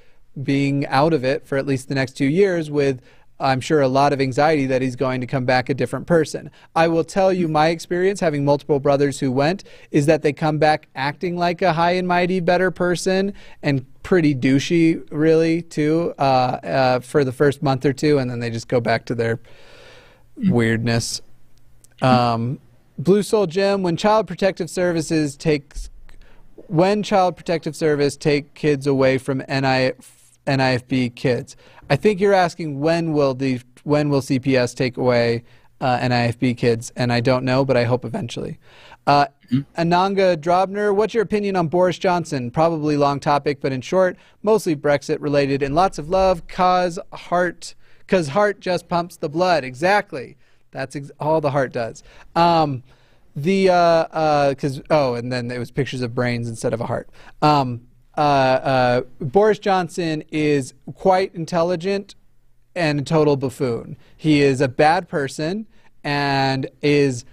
being 0.41 0.87
out 0.87 1.13
of 1.13 1.25
it 1.25 1.47
for 1.47 1.57
at 1.57 1.67
least 1.67 1.89
the 1.89 1.95
next 1.95 2.13
two 2.13 2.27
years 2.27 2.71
with 2.71 3.01
I'm 3.41 3.61
sure 3.61 3.81
a 3.81 3.89
lot 3.89 4.13
of 4.13 4.21
anxiety 4.21 4.67
that 4.67 4.83
he's 4.83 4.97
going 4.97 5.21
to 5.23 5.27
come 5.27 5.45
back 5.45 5.69
a 5.69 5.75
different 5.75 6.07
person. 6.07 6.51
I 6.77 6.89
will 6.89 7.05
tell 7.05 7.33
you 7.33 7.49
my 7.49 7.69
experience 7.69 8.21
having 8.21 8.45
multiple 8.45 8.79
brothers 8.79 9.19
who 9.19 9.33
went 9.33 9.65
is 9.91 10.07
that 10.07 10.23
they 10.23 10.33
come 10.33 10.59
back 10.59 10.89
acting 10.95 11.37
like 11.37 11.63
a 11.63 11.73
high 11.73 11.93
and 11.93 12.07
mighty 12.07 12.41
better 12.41 12.71
person 12.71 13.33
and 13.63 13.87
pretty 14.03 14.35
douchey 14.35 15.07
really 15.11 15.63
too 15.63 16.15
uh, 16.19 16.23
uh, 16.23 17.01
for 17.01 17.25
the 17.25 17.33
first 17.33 17.63
month 17.63 17.85
or 17.85 17.93
two 17.93 18.19
and 18.19 18.31
then 18.31 18.41
they 18.41 18.51
just 18.51 18.69
go 18.69 18.81
back 18.81 19.07
to 19.07 19.15
their 19.15 19.41
weirdness. 20.37 21.23
Um, 22.03 22.61
Blue 22.99 23.23
Soul 23.23 23.47
Jim, 23.47 23.83
when 23.83 23.97
Child 23.97 24.27
Protective 24.27 24.69
Services 24.69 25.37
takes 25.37 25.91
when 26.67 27.03
Child 27.03 27.37
Protective 27.37 27.75
Service 27.75 28.17
take 28.17 28.55
kids 28.55 28.87
away 28.87 29.19
from 29.19 29.43
NI, 29.49 29.93
NIFB 30.51 31.15
kids. 31.15 31.57
I 31.89 31.97
think 31.97 32.21
you're 32.21 32.35
asking 32.35 32.81
when 32.81 33.13
will 33.13 33.35
the 33.35 33.61
when 33.85 34.11
will 34.11 34.21
CPS 34.21 34.75
take 34.75 34.97
away 34.97 35.45
uh, 35.81 35.99
NIFB 35.99 36.57
kids, 36.57 36.93
and 36.97 37.13
I 37.13 37.21
don't 37.21 37.45
know, 37.45 37.65
but 37.65 37.77
I 37.77 37.85
hope 37.85 38.05
eventually. 38.05 38.59
Uh, 39.07 39.27
Ananga 39.79 40.37
Drobner, 40.37 40.95
what's 40.95 41.15
your 41.15 41.23
opinion 41.23 41.57
on 41.57 41.69
Boris 41.69 41.99
Johnson? 41.99 42.51
Probably 42.51 42.97
long 42.97 43.19
topic, 43.19 43.61
but 43.61 43.73
in 43.73 43.81
short, 43.81 44.17
mostly 44.43 44.77
Brexit 44.77 45.17
related, 45.21 45.63
and 45.63 45.75
lots 45.75 45.99
of 45.99 46.09
love. 46.11 46.47
Cause 46.47 46.99
heart, 47.13 47.75
cause 48.07 48.29
heart 48.29 48.61
just 48.61 48.89
pumps 48.89 49.17
the 49.17 49.29
blood. 49.29 49.65
Exactly. 49.65 50.37
That's 50.71 50.95
ex- 50.95 51.11
all 51.19 51.41
the 51.41 51.51
heart 51.51 51.73
does. 51.73 52.03
Um, 52.37 52.83
the 53.35 53.71
uh, 53.71 53.75
uh 53.75 54.55
'cause 54.55 54.83
oh, 54.91 55.15
and 55.15 55.33
then 55.33 55.51
it 55.51 55.59
was 55.59 55.71
pictures 55.71 56.03
of 56.03 56.15
brains 56.15 56.49
instead 56.49 56.75
of 56.75 56.81
a 56.81 56.87
heart. 56.87 57.09
Um, 57.43 57.83
uh, 58.17 58.21
uh, 58.21 59.01
Boris 59.21 59.59
Johnson 59.59 60.25
is 60.31 60.75
quite 60.95 61.35
intelligent 61.35 62.15
and 62.75 63.01
a 63.01 63.03
total 63.03 63.37
buffoon. 63.37 63.97
He 64.17 64.43
is 64.43 64.61
a 64.61 64.69
bad 64.69 65.09
person 65.09 65.67
and 66.05 66.69
is 66.83 67.25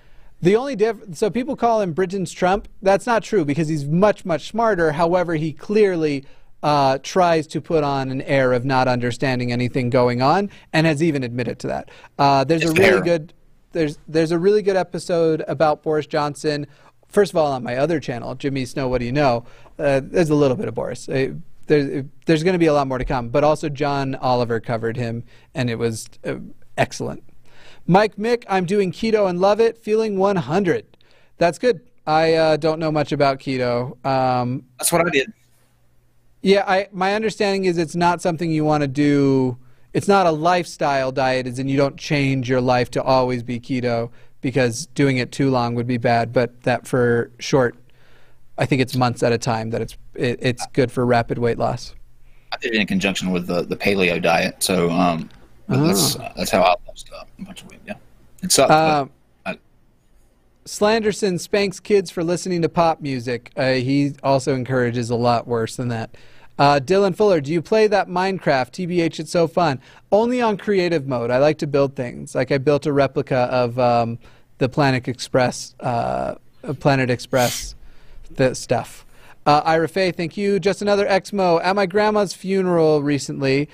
the 0.42 0.56
only 0.56 0.76
diff. 0.76 0.98
So 1.14 1.30
people 1.30 1.56
call 1.56 1.82
him 1.82 1.94
Britain's 1.94 2.32
Trump. 2.32 2.68
That's 2.82 3.06
not 3.06 3.24
true 3.24 3.46
because 3.46 3.68
he's 3.68 3.86
much 3.86 4.26
much 4.26 4.50
smarter. 4.50 4.92
However, 4.92 5.36
he 5.36 5.54
clearly 5.54 6.26
uh, 6.64 7.00
tries 7.04 7.48
to 7.48 7.62
put 7.62 7.84
on 7.84 8.10
an 8.12 8.22
air 8.24 8.54
of 8.54 8.66
not 8.66 8.88
understanding 8.88 9.52
anything 9.52 9.90
going 9.90 10.22
on, 10.22 10.50
and 10.74 10.88
has 10.88 11.04
even 11.04 11.24
admitted 11.24 11.60
to 11.60 11.68
that. 11.68 11.90
Uh, 12.18 12.44
there's 12.44 12.64
It's 12.64 12.72
a 12.72 12.82
really 12.82 13.02
good 13.02 13.34
there's 13.72 13.98
there's 14.08 14.32
a 14.32 14.40
really 14.40 14.62
good 14.62 14.76
episode 14.76 15.44
about 15.48 15.84
Boris 15.84 16.08
Johnson. 16.08 16.68
First 17.08 17.32
of 17.32 17.38
all, 17.38 17.52
on 17.54 17.64
my 17.64 17.78
other 17.78 18.00
channel, 18.00 18.36
Jimmy 18.36 18.66
Snow, 18.66 18.88
what 18.88 19.00
do 19.00 19.06
you 19.06 19.12
know? 19.12 19.46
Uh, 19.80 20.02
there's 20.04 20.30
a 20.30 20.36
little 20.36 20.58
bit 20.58 20.68
of 20.68 20.76
Boris. 20.76 21.08
Uh, 21.08 21.34
there's 21.68 22.06
there's 22.26 22.44
going 22.44 22.54
to 22.54 22.60
be 22.60 22.66
a 22.66 22.74
lot 22.74 22.88
more 22.88 22.98
to 22.98 23.06
come, 23.06 23.30
but 23.30 23.44
also 23.44 23.70
John 23.70 24.16
Oliver 24.16 24.60
covered 24.60 24.98
him, 24.98 25.24
and 25.54 25.70
it 25.70 25.76
was 25.76 26.10
uh, 26.26 26.36
excellent. 26.78 27.24
Mike 27.86 28.16
Mick, 28.18 28.44
I'm 28.50 28.66
doing 28.66 28.92
keto 28.92 29.30
and 29.30 29.40
love 29.40 29.62
it, 29.62 29.78
feeling 29.78 30.18
100. 30.18 30.98
That's 31.38 31.58
good. 31.58 31.82
I 32.06 32.34
uh, 32.34 32.58
don't 32.58 32.80
know 32.80 32.92
much 32.92 33.12
about 33.12 33.40
keto. 33.40 34.04
Um, 34.06 34.64
That's 34.78 34.92
what 34.92 35.06
I 35.06 35.10
did. 35.10 35.34
yeah, 36.42 36.64
I 36.68 36.88
my 36.92 37.16
understanding 37.16 37.66
is 37.66 37.78
it's 37.78 37.96
not 37.96 38.22
something 38.22 38.50
you 38.50 38.64
want 38.64 38.82
to 38.82 38.88
do. 38.88 39.58
It's 39.94 40.08
not 40.08 40.26
a 40.26 40.32
lifestyle 40.32 41.12
diet, 41.12 41.48
as 41.48 41.60
in 41.60 41.68
you 41.68 41.78
don't 41.78 41.98
change 41.98 42.50
your 42.50 42.62
life 42.62 42.92
to 42.92 43.04
always 43.04 43.44
be 43.44 43.60
keto 43.60 44.10
because 44.42 44.86
doing 44.88 45.18
it 45.18 45.32
too 45.32 45.50
long 45.50 45.76
would 45.76 45.88
be 45.88 45.98
bad. 45.98 46.32
But 46.32 46.64
that 46.64 46.88
for 46.88 47.32
short, 47.40 47.76
I 48.58 48.66
think 48.66 48.82
it's 48.82 48.96
months 48.96 49.24
at 49.24 49.32
a 49.32 49.38
time 49.38 49.70
that 49.72 49.82
it's 49.82 49.98
it, 50.16 50.40
it's 50.42 50.66
good 50.74 50.92
for 50.92 51.06
rapid 51.06 51.38
weight 51.38 51.58
loss. 51.58 51.94
I 52.52 52.58
did 52.58 52.74
it 52.74 52.80
in 52.82 52.88
conjunction 52.88 53.32
with 53.32 53.48
the, 53.48 53.64
the 53.64 53.76
paleo 53.76 54.22
diet. 54.22 54.64
So 54.64 54.90
um, 54.90 55.30
but 55.68 55.86
that's 55.86 56.16
Ah. 56.18 56.32
that's 56.36 56.52
how 56.52 56.62
I 56.62 56.76
lost 56.88 57.10
uh, 57.14 57.24
a 57.40 57.44
bunch 57.44 57.62
of 57.64 57.70
weight. 57.70 57.80
Yeah, 57.86 57.96
it 58.42 58.52
sucked. 58.52 58.72
Um, 58.72 59.12
I, 59.46 59.58
Slanderson 60.66 61.40
spanks 61.40 61.80
kids 61.80 62.12
for 62.12 62.24
listening 62.24 62.62
to 62.62 62.70
pop 62.70 63.02
music. 63.02 63.52
Uh, 63.56 63.74
he 63.74 64.14
also 64.24 64.54
encourages 64.56 65.10
a 65.10 65.16
lot 65.16 65.48
worse 65.48 65.76
than 65.76 65.88
that. 65.90 66.16
Uh, 66.60 66.80
Dylan 66.84 67.16
Fuller, 67.16 67.40
do 67.40 67.54
you 67.54 67.62
play 67.62 67.86
that 67.88 68.08
Minecraft? 68.08 68.72
TBH, 68.72 69.20
it's 69.20 69.32
so 69.32 69.48
fun. 69.48 69.80
Only 70.12 70.42
on 70.42 70.58
creative 70.58 71.08
mode. 71.08 71.30
I 71.30 71.38
like 71.38 71.60
to 71.60 71.68
build 71.68 71.96
things. 71.96 72.34
Like 72.34 72.52
I 72.52 72.58
built 72.58 72.88
a 72.88 72.92
replica 72.94 73.36
of 73.52 73.78
um, 73.78 74.18
the 74.58 74.68
Planet 74.68 75.08
Express, 75.08 75.76
uh, 75.82 76.36
Planet 76.80 77.12
Express, 77.12 77.76
the 78.38 78.56
stuff. 78.56 79.06
Uh, 79.46 79.62
Ira 79.64 79.88
Faye, 79.88 80.12
thank 80.12 80.36
you. 80.38 80.60
Just 80.60 80.82
another 80.82 81.06
Exmo. 81.06 81.62
At 81.64 81.76
my 81.76 81.86
grandma's 81.86 82.34
funeral 82.34 83.02
recently, 83.02 83.70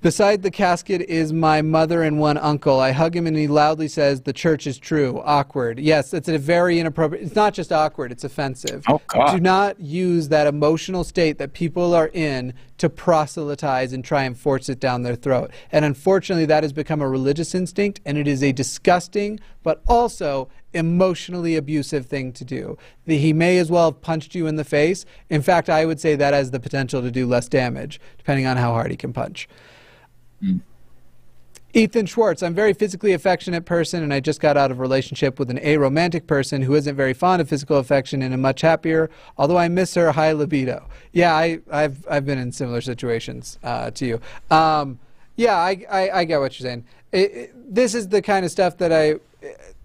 Beside 0.00 0.42
the 0.42 0.50
casket 0.52 1.02
is 1.02 1.32
my 1.32 1.60
mother 1.60 2.04
and 2.04 2.20
one 2.20 2.38
uncle. 2.38 2.78
I 2.78 2.92
hug 2.92 3.16
him 3.16 3.26
and 3.26 3.36
he 3.36 3.48
loudly 3.48 3.88
says, 3.88 4.20
The 4.20 4.32
church 4.32 4.64
is 4.64 4.78
true. 4.78 5.20
Awkward. 5.24 5.80
Yes, 5.80 6.14
it's 6.14 6.28
a 6.28 6.38
very 6.38 6.78
inappropriate. 6.78 7.24
It's 7.24 7.34
not 7.34 7.52
just 7.52 7.72
awkward, 7.72 8.12
it's 8.12 8.22
offensive. 8.22 8.84
Oh, 8.86 9.00
God. 9.08 9.32
Do 9.32 9.40
not 9.40 9.80
use 9.80 10.28
that 10.28 10.46
emotional 10.46 11.02
state 11.02 11.38
that 11.38 11.52
people 11.52 11.94
are 11.94 12.10
in 12.14 12.54
to 12.76 12.88
proselytize 12.88 13.92
and 13.92 14.04
try 14.04 14.22
and 14.22 14.38
force 14.38 14.68
it 14.68 14.78
down 14.78 15.02
their 15.02 15.16
throat. 15.16 15.50
And 15.72 15.84
unfortunately, 15.84 16.46
that 16.46 16.62
has 16.62 16.72
become 16.72 17.02
a 17.02 17.08
religious 17.08 17.52
instinct 17.52 18.00
and 18.06 18.16
it 18.16 18.28
is 18.28 18.44
a 18.44 18.52
disgusting 18.52 19.40
but 19.64 19.82
also 19.88 20.48
emotionally 20.74 21.56
abusive 21.56 22.06
thing 22.06 22.32
to 22.32 22.44
do. 22.44 22.76
The, 23.06 23.18
he 23.18 23.32
may 23.32 23.58
as 23.58 23.70
well 23.70 23.90
have 23.90 24.00
punched 24.00 24.34
you 24.34 24.46
in 24.46 24.56
the 24.56 24.64
face. 24.64 25.04
In 25.30 25.42
fact, 25.42 25.68
I 25.70 25.86
would 25.86 26.00
say 26.00 26.14
that 26.16 26.34
has 26.34 26.50
the 26.50 26.60
potential 26.60 27.02
to 27.02 27.10
do 27.10 27.26
less 27.26 27.48
damage, 27.48 28.00
depending 28.18 28.46
on 28.46 28.56
how 28.56 28.72
hard 28.72 28.90
he 28.90 28.96
can 28.96 29.12
punch. 29.12 29.48
Ethan 31.74 32.06
Schwartz, 32.06 32.42
I'm 32.42 32.52
a 32.52 32.54
very 32.54 32.72
physically 32.72 33.12
affectionate 33.12 33.66
person, 33.66 34.02
and 34.02 34.12
I 34.12 34.20
just 34.20 34.40
got 34.40 34.56
out 34.56 34.70
of 34.70 34.78
a 34.78 34.80
relationship 34.80 35.38
with 35.38 35.50
an 35.50 35.58
aromantic 35.58 36.26
person 36.26 36.62
who 36.62 36.74
isn't 36.74 36.96
very 36.96 37.12
fond 37.12 37.42
of 37.42 37.48
physical 37.48 37.76
affection 37.76 38.22
and 38.22 38.32
am 38.32 38.40
much 38.40 38.62
happier, 38.62 39.10
although 39.36 39.58
I 39.58 39.68
miss 39.68 39.94
her 39.94 40.10
high 40.12 40.32
libido. 40.32 40.88
Yeah, 41.12 41.34
I, 41.34 41.60
I've, 41.70 42.06
I've 42.08 42.24
been 42.24 42.38
in 42.38 42.52
similar 42.52 42.80
situations 42.80 43.58
uh, 43.62 43.90
to 43.92 44.06
you. 44.06 44.20
Um, 44.50 44.98
yeah, 45.36 45.56
I, 45.56 45.84
I, 45.90 46.10
I 46.10 46.24
get 46.24 46.40
what 46.40 46.58
you're 46.58 46.68
saying. 46.68 46.84
It, 47.12 47.18
it, 47.18 47.74
this 47.74 47.94
is 47.94 48.08
the 48.08 48.22
kind 48.22 48.44
of 48.44 48.50
stuff 48.50 48.78
that 48.78 48.92
I, 48.92 49.16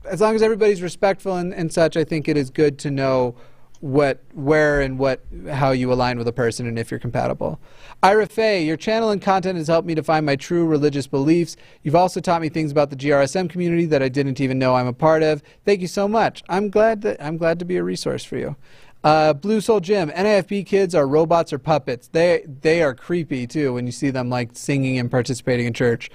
as 0.05 0.21
long 0.21 0.35
as 0.35 0.41
everybody's 0.41 0.81
respectful 0.81 1.35
and, 1.35 1.53
and 1.53 1.71
such, 1.71 1.97
I 1.97 2.03
think 2.03 2.27
it 2.27 2.37
is 2.37 2.49
good 2.49 2.77
to 2.79 2.91
know 2.91 3.35
what 3.83 4.23
where 4.31 4.79
and 4.79 4.97
what 4.97 5.19
how 5.51 5.71
you 5.71 5.91
align 5.91 6.17
with 6.17 6.25
a 6.25 6.31
person 6.31 6.65
and 6.65 6.79
if 6.79 6.89
you're 6.89 7.01
compatible. 7.01 7.59
Ira 8.01 8.27
Fay, 8.27 8.63
your 8.63 8.77
channel 8.77 9.09
and 9.09 9.21
content 9.21 9.57
has 9.57 9.67
helped 9.67 9.85
me 9.85 9.93
to 9.93 10.01
find 10.01 10.25
my 10.25 10.37
true 10.37 10.65
religious 10.65 11.05
beliefs. 11.05 11.57
You've 11.81 11.95
also 11.95 12.21
taught 12.21 12.41
me 12.41 12.47
things 12.47 12.71
about 12.71 12.91
the 12.91 12.95
GRSM 12.95 13.49
community 13.49 13.85
that 13.87 14.01
I 14.01 14.07
didn't 14.07 14.39
even 14.39 14.57
know 14.57 14.75
I'm 14.75 14.87
a 14.87 14.93
part 14.93 15.21
of. 15.21 15.43
Thank 15.65 15.81
you 15.81 15.87
so 15.87 16.07
much. 16.07 16.43
I'm 16.47 16.69
glad 16.69 17.01
that 17.01 17.21
I'm 17.21 17.35
glad 17.35 17.59
to 17.59 17.65
be 17.65 17.75
a 17.75 17.83
resource 17.83 18.23
for 18.23 18.37
you. 18.37 18.55
Uh, 19.03 19.33
Blue 19.33 19.59
Soul 19.59 19.81
Jim, 19.81 20.09
NIFB 20.09 20.65
kids 20.65 20.95
are 20.95 21.05
robots 21.05 21.51
or 21.51 21.59
puppets. 21.59 22.07
They 22.07 22.45
they 22.61 22.81
are 22.81 22.93
creepy 22.93 23.45
too 23.45 23.73
when 23.73 23.85
you 23.85 23.91
see 23.91 24.11
them 24.11 24.29
like 24.29 24.51
singing 24.53 24.97
and 24.97 25.11
participating 25.11 25.65
in 25.65 25.73
church. 25.73 26.09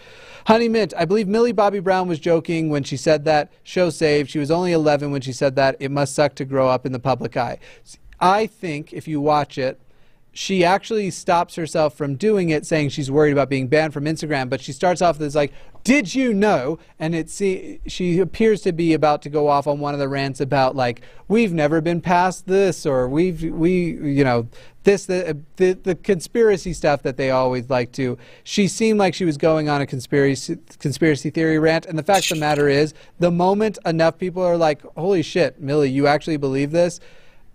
Honey 0.47 0.71
Mint, 0.71 0.95
I 0.97 1.05
believe 1.05 1.29
Millie 1.29 1.53
Bobby 1.53 1.81
Brown 1.81 2.09
was 2.09 2.19
joking 2.19 2.71
when 2.71 2.85
she 2.85 2.97
said 2.97 3.27
that. 3.27 3.53
Show 3.63 3.91
saved. 3.91 4.31
She 4.31 4.39
was 4.39 4.51
only 4.51 4.73
11 4.73 5.11
when 5.11 5.21
she 5.21 5.33
said 5.33 5.55
that. 5.57 5.77
It 5.81 5.91
must 5.91 6.15
suck 6.15 6.35
to 6.37 6.47
grow 6.47 6.69
up 6.69 6.87
in 6.87 6.93
the 6.93 6.99
public 6.99 7.37
eye. 7.37 7.59
I 8.21 8.47
think 8.47 8.95
if 8.95 9.07
you 9.07 9.21
watch 9.21 9.59
it, 9.59 9.79
she 10.39 10.65
actually 10.65 11.11
stops 11.11 11.57
herself 11.57 11.97
from 11.97 12.15
doing 12.15 12.51
it, 12.51 12.65
saying 12.65 12.91
she's 12.91 13.11
worried 13.11 13.33
about 13.33 13.49
being 13.49 13.67
banned 13.67 13.93
from 13.93 14.05
Instagram. 14.05 14.49
But 14.49 14.61
she 14.61 14.71
starts 14.71 15.03
off 15.03 15.19
this 15.19 15.35
like, 15.35 15.53
"Did 15.83 16.15
you 16.15 16.33
know?" 16.33 16.79
And 16.97 17.13
it 17.13 17.29
see 17.29 17.81
she 17.89 18.21
appears 18.21 18.61
to 18.63 18.71
be 18.71 18.93
about 18.93 19.21
to 19.23 19.31
go 19.31 19.49
off 19.49 19.67
on 19.67 19.81
one 19.81 19.95
of 19.95 19.99
the 20.01 20.09
rants 20.09 20.41
about 20.41 20.77
like, 20.77 21.03
"We've 21.27 21.53
never 21.53 21.81
been 21.81 22.01
past 22.01 22.47
this," 22.47 22.87
or 22.87 23.09
"We've 23.09 23.43
we 23.43 23.95
you 23.95 24.23
know 24.23 24.47
this 24.85 25.07
the 25.07 25.39
the, 25.57 25.73
the 25.73 25.97
conspiracy 25.97 26.73
stuff 26.73 27.03
that 27.03 27.17
they 27.17 27.33
always 27.33 27.69
like 27.69 27.91
to." 27.95 28.17
She 28.45 28.69
seemed 28.69 29.01
like 29.01 29.15
she 29.15 29.25
was 29.25 29.39
going 29.39 29.69
on 29.69 29.81
a 29.81 29.87
conspiracy 29.89 30.57
conspiracy 30.79 31.31
theory 31.31 31.59
rant, 31.59 31.85
and 31.85 31.99
the 31.99 32.05
fact 32.05 32.31
of 32.31 32.37
the 32.37 32.41
matter 32.41 32.69
is, 32.69 32.95
the 33.19 33.33
moment 33.33 33.77
enough 33.85 34.19
people 34.19 34.45
are 34.45 34.57
like, 34.57 34.83
"Holy 34.97 35.23
shit, 35.23 35.61
Millie, 35.61 35.91
you 35.91 36.07
actually 36.07 36.37
believe 36.37 36.71
this?" 36.71 37.01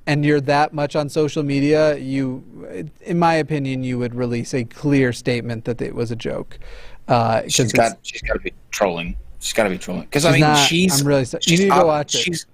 And 0.05 0.25
you're 0.25 0.41
that 0.41 0.73
much 0.73 0.95
on 0.95 1.07
social 1.09 1.43
media, 1.43 1.97
you, 1.97 2.87
in 3.01 3.19
my 3.19 3.35
opinion, 3.35 3.83
you 3.83 3.97
would 3.97 4.13
release 4.13 4.53
a 4.53 4.65
clear 4.65 5.13
statement 5.13 5.65
that 5.65 5.81
it 5.81 5.95
was 5.95 6.11
a 6.11 6.15
joke. 6.15 6.59
Uh, 7.07 7.43
she's 7.47 7.71
got 7.71 7.97
she's 8.01 8.21
got 8.21 8.33
to 8.33 8.39
be 8.39 8.53
trolling. 8.71 9.15
She's 9.39 9.53
got 9.53 9.63
to 9.63 9.69
be 9.69 9.77
trolling 9.77 10.03
because 10.03 10.25
I 10.25 10.31
mean 10.31 10.41
not, 10.41 10.57
she's. 10.67 11.01
I'm 11.01 11.07
really. 11.07 11.25
You 11.45 11.57
need 11.57 11.63
to 11.63 11.69
go 11.69 11.87
watch 11.87 12.11
she's, 12.11 12.43
it. 12.43 12.49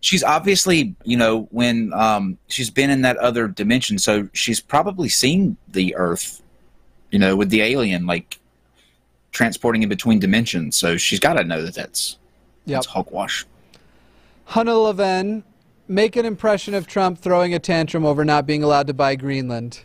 She's 0.00 0.22
obviously, 0.22 0.94
you 1.04 1.16
know, 1.16 1.48
when 1.50 1.92
um, 1.92 2.38
she's 2.46 2.70
been 2.70 2.90
in 2.90 3.02
that 3.02 3.16
other 3.16 3.48
dimension, 3.48 3.98
so 3.98 4.28
she's 4.32 4.60
probably 4.60 5.08
seen 5.08 5.56
the 5.68 5.96
Earth, 5.96 6.42
you 7.10 7.18
know, 7.18 7.34
with 7.36 7.50
the 7.50 7.62
alien 7.62 8.06
like 8.06 8.38
transporting 9.32 9.82
in 9.82 9.88
between 9.88 10.20
dimensions. 10.20 10.76
So 10.76 10.96
she's 10.96 11.20
got 11.20 11.34
to 11.34 11.44
know 11.44 11.62
that 11.62 11.74
that's 11.74 12.18
yep. 12.66 12.76
that's 12.76 12.86
hogwash. 12.86 13.44
Hannah 14.46 14.78
Leven 14.78 15.44
make 15.88 16.16
an 16.16 16.26
impression 16.26 16.74
of 16.74 16.86
Trump 16.86 17.18
throwing 17.18 17.54
a 17.54 17.58
tantrum 17.58 18.04
over 18.04 18.24
not 18.24 18.46
being 18.46 18.62
allowed 18.62 18.86
to 18.86 18.94
buy 18.94 19.16
Greenland. 19.16 19.80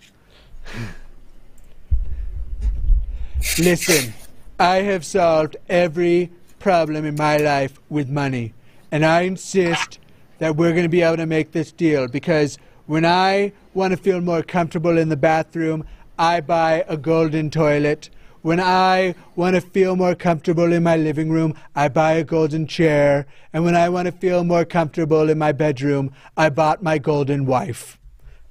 Listen, 3.57 4.13
I 4.59 4.77
have 4.77 5.05
solved 5.05 5.57
every 5.69 6.29
problem 6.59 7.05
in 7.05 7.15
my 7.15 7.37
life 7.37 7.79
with 7.89 8.09
money, 8.09 8.53
and 8.91 9.05
I 9.05 9.21
insist 9.21 9.99
that 10.39 10.55
we're 10.55 10.71
going 10.71 10.83
to 10.83 10.89
be 10.89 11.01
able 11.01 11.17
to 11.17 11.25
make 11.25 11.51
this 11.51 11.71
deal 11.71 12.07
because 12.07 12.57
when 12.85 13.05
I 13.05 13.53
want 13.73 13.91
to 13.91 13.97
feel 13.97 14.21
more 14.21 14.43
comfortable 14.43 14.97
in 14.97 15.09
the 15.09 15.17
bathroom, 15.17 15.85
I 16.19 16.41
buy 16.41 16.83
a 16.87 16.97
golden 16.97 17.49
toilet. 17.49 18.09
When 18.43 18.59
I 18.59 19.15
want 19.37 19.55
to 19.55 19.61
feel 19.61 19.95
more 19.95 20.15
comfortable 20.15 20.73
in 20.73 20.83
my 20.83 20.97
living 20.97 21.29
room, 21.29 21.55
I 21.75 21.87
buy 21.87 22.13
a 22.13 22.25
golden 22.25 22.67
chair. 22.67 23.25
And 23.53 23.63
when 23.63 23.73
I 23.73 23.87
want 23.87 24.07
to 24.07 24.11
feel 24.11 24.43
more 24.43 24.65
comfortable 24.65 25.29
in 25.29 25.37
my 25.37 25.53
bedroom, 25.53 26.13
I 26.35 26.49
bought 26.49 26.83
my 26.83 26.97
golden 26.97 27.45
wife. 27.45 27.97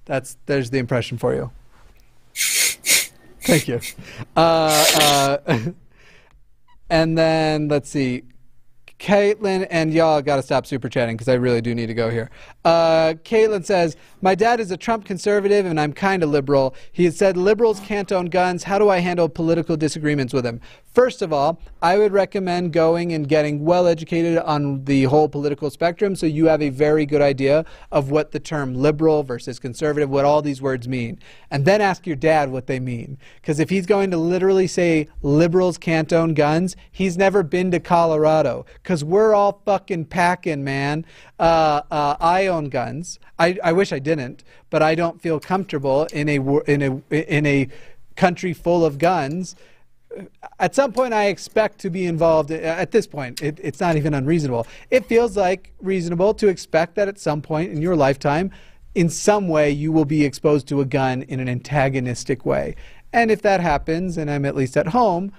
That's 0.06 0.38
there's 0.46 0.70
the 0.70 0.78
impression 0.78 1.18
for 1.18 1.34
you. 1.34 1.50
Thank 3.42 3.68
you. 3.68 3.80
Uh, 4.34 4.86
uh, 4.96 5.38
and 6.90 7.18
then 7.18 7.68
let's 7.68 7.90
see. 7.90 8.22
Caitlin 9.02 9.66
and 9.68 9.92
y'all 9.92 10.22
got 10.22 10.36
to 10.36 10.42
stop 10.42 10.64
super 10.64 10.88
chatting 10.88 11.16
because 11.16 11.28
I 11.28 11.34
really 11.34 11.60
do 11.60 11.74
need 11.74 11.88
to 11.88 11.94
go 11.94 12.08
here. 12.08 12.30
Uh, 12.64 13.14
Caitlin 13.24 13.64
says, 13.64 13.96
My 14.20 14.36
dad 14.36 14.60
is 14.60 14.70
a 14.70 14.76
Trump 14.76 15.04
conservative 15.04 15.66
and 15.66 15.80
I'm 15.80 15.92
kind 15.92 16.22
of 16.22 16.30
liberal. 16.30 16.76
He 16.92 17.04
has 17.06 17.16
said 17.16 17.36
liberals 17.36 17.80
can't 17.80 18.12
own 18.12 18.26
guns. 18.26 18.62
How 18.62 18.78
do 18.78 18.88
I 18.88 19.00
handle 19.00 19.28
political 19.28 19.76
disagreements 19.76 20.32
with 20.32 20.46
him? 20.46 20.60
First 20.92 21.22
of 21.22 21.32
all, 21.32 21.58
I 21.80 21.96
would 21.96 22.12
recommend 22.12 22.74
going 22.74 23.12
and 23.14 23.26
getting 23.26 23.64
well 23.64 23.86
educated 23.86 24.36
on 24.36 24.84
the 24.84 25.04
whole 25.04 25.26
political 25.26 25.70
spectrum 25.70 26.14
so 26.14 26.26
you 26.26 26.46
have 26.46 26.60
a 26.60 26.68
very 26.68 27.06
good 27.06 27.22
idea 27.22 27.64
of 27.90 28.10
what 28.10 28.30
the 28.30 28.38
term 28.38 28.74
liberal 28.74 29.22
versus 29.22 29.58
conservative, 29.58 30.10
what 30.10 30.26
all 30.26 30.42
these 30.42 30.60
words 30.60 30.86
mean. 30.86 31.18
And 31.50 31.64
then 31.64 31.80
ask 31.80 32.06
your 32.06 32.16
dad 32.16 32.52
what 32.52 32.66
they 32.66 32.78
mean. 32.78 33.16
Because 33.36 33.58
if 33.58 33.70
he's 33.70 33.86
going 33.86 34.10
to 34.10 34.18
literally 34.18 34.66
say 34.66 35.08
liberals 35.22 35.78
can't 35.78 36.12
own 36.12 36.34
guns, 36.34 36.76
he's 36.90 37.16
never 37.16 37.42
been 37.42 37.70
to 37.70 37.80
Colorado. 37.80 38.66
Because 38.92 39.04
we're 39.04 39.32
all 39.32 39.62
fucking 39.64 40.04
packing, 40.04 40.64
man. 40.64 41.06
Uh, 41.38 41.80
uh, 41.90 42.14
I 42.20 42.46
own 42.48 42.68
guns. 42.68 43.18
I, 43.38 43.56
I 43.64 43.72
wish 43.72 43.90
I 43.90 43.98
didn't, 43.98 44.44
but 44.68 44.82
I 44.82 44.94
don't 44.94 45.18
feel 45.18 45.40
comfortable 45.40 46.04
in 46.12 46.28
a, 46.28 46.58
in 46.64 46.82
a, 46.82 47.14
in 47.14 47.46
a 47.46 47.68
country 48.16 48.52
full 48.52 48.84
of 48.84 48.98
guns 48.98 49.56
at 50.58 50.74
some 50.74 50.92
point 50.92 51.14
I 51.14 51.28
expect 51.28 51.78
to 51.78 51.88
be 51.88 52.04
involved. 52.04 52.50
At 52.50 52.90
this 52.90 53.06
point, 53.06 53.40
it, 53.40 53.58
it's 53.62 53.80
not 53.80 53.96
even 53.96 54.12
unreasonable. 54.12 54.66
It 54.90 55.06
feels 55.06 55.38
like 55.38 55.72
reasonable 55.80 56.34
to 56.34 56.48
expect 56.48 56.96
that 56.96 57.08
at 57.08 57.18
some 57.18 57.40
point 57.40 57.72
in 57.72 57.80
your 57.80 57.96
lifetime, 57.96 58.50
in 58.94 59.08
some 59.08 59.48
way, 59.48 59.70
you 59.70 59.90
will 59.90 60.04
be 60.04 60.22
exposed 60.22 60.68
to 60.68 60.82
a 60.82 60.84
gun 60.84 61.22
in 61.22 61.40
an 61.40 61.48
antagonistic 61.48 62.44
way. 62.44 62.76
And 63.10 63.30
if 63.30 63.40
that 63.40 63.62
happens, 63.62 64.18
and 64.18 64.30
I'm 64.30 64.44
at 64.44 64.54
least 64.54 64.76
at 64.76 64.88
home, 64.88 65.32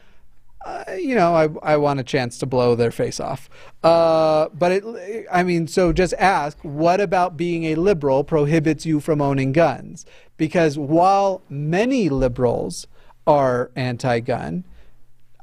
uh, 0.65 0.94
you 0.94 1.15
know, 1.15 1.35
I, 1.35 1.73
I 1.73 1.77
want 1.77 1.99
a 1.99 2.03
chance 2.03 2.38
to 2.40 2.45
blow 2.45 2.76
their 2.76 2.91
face 2.91 3.19
off. 3.19 3.49
Uh, 3.84 4.49
but 4.53 4.72
it, 4.72 5.26
I 5.31 5.44
mean, 5.44 5.68
so 5.68 5.91
just 5.91 6.14
ask, 6.14 6.57
what 6.61 7.02
about 7.02 7.35
being 7.35 7.65
a 7.65 7.76
liberal 7.76 8.23
prohibits 8.23 8.85
you 8.85 8.99
from 8.99 9.22
owning 9.22 9.52
guns? 9.52 10.06
Because 10.38 10.77
while 10.77 11.41
many 11.49 12.10
liberals 12.10 12.88
are 13.26 13.72
anti 13.76 14.19
gun. 14.19 14.64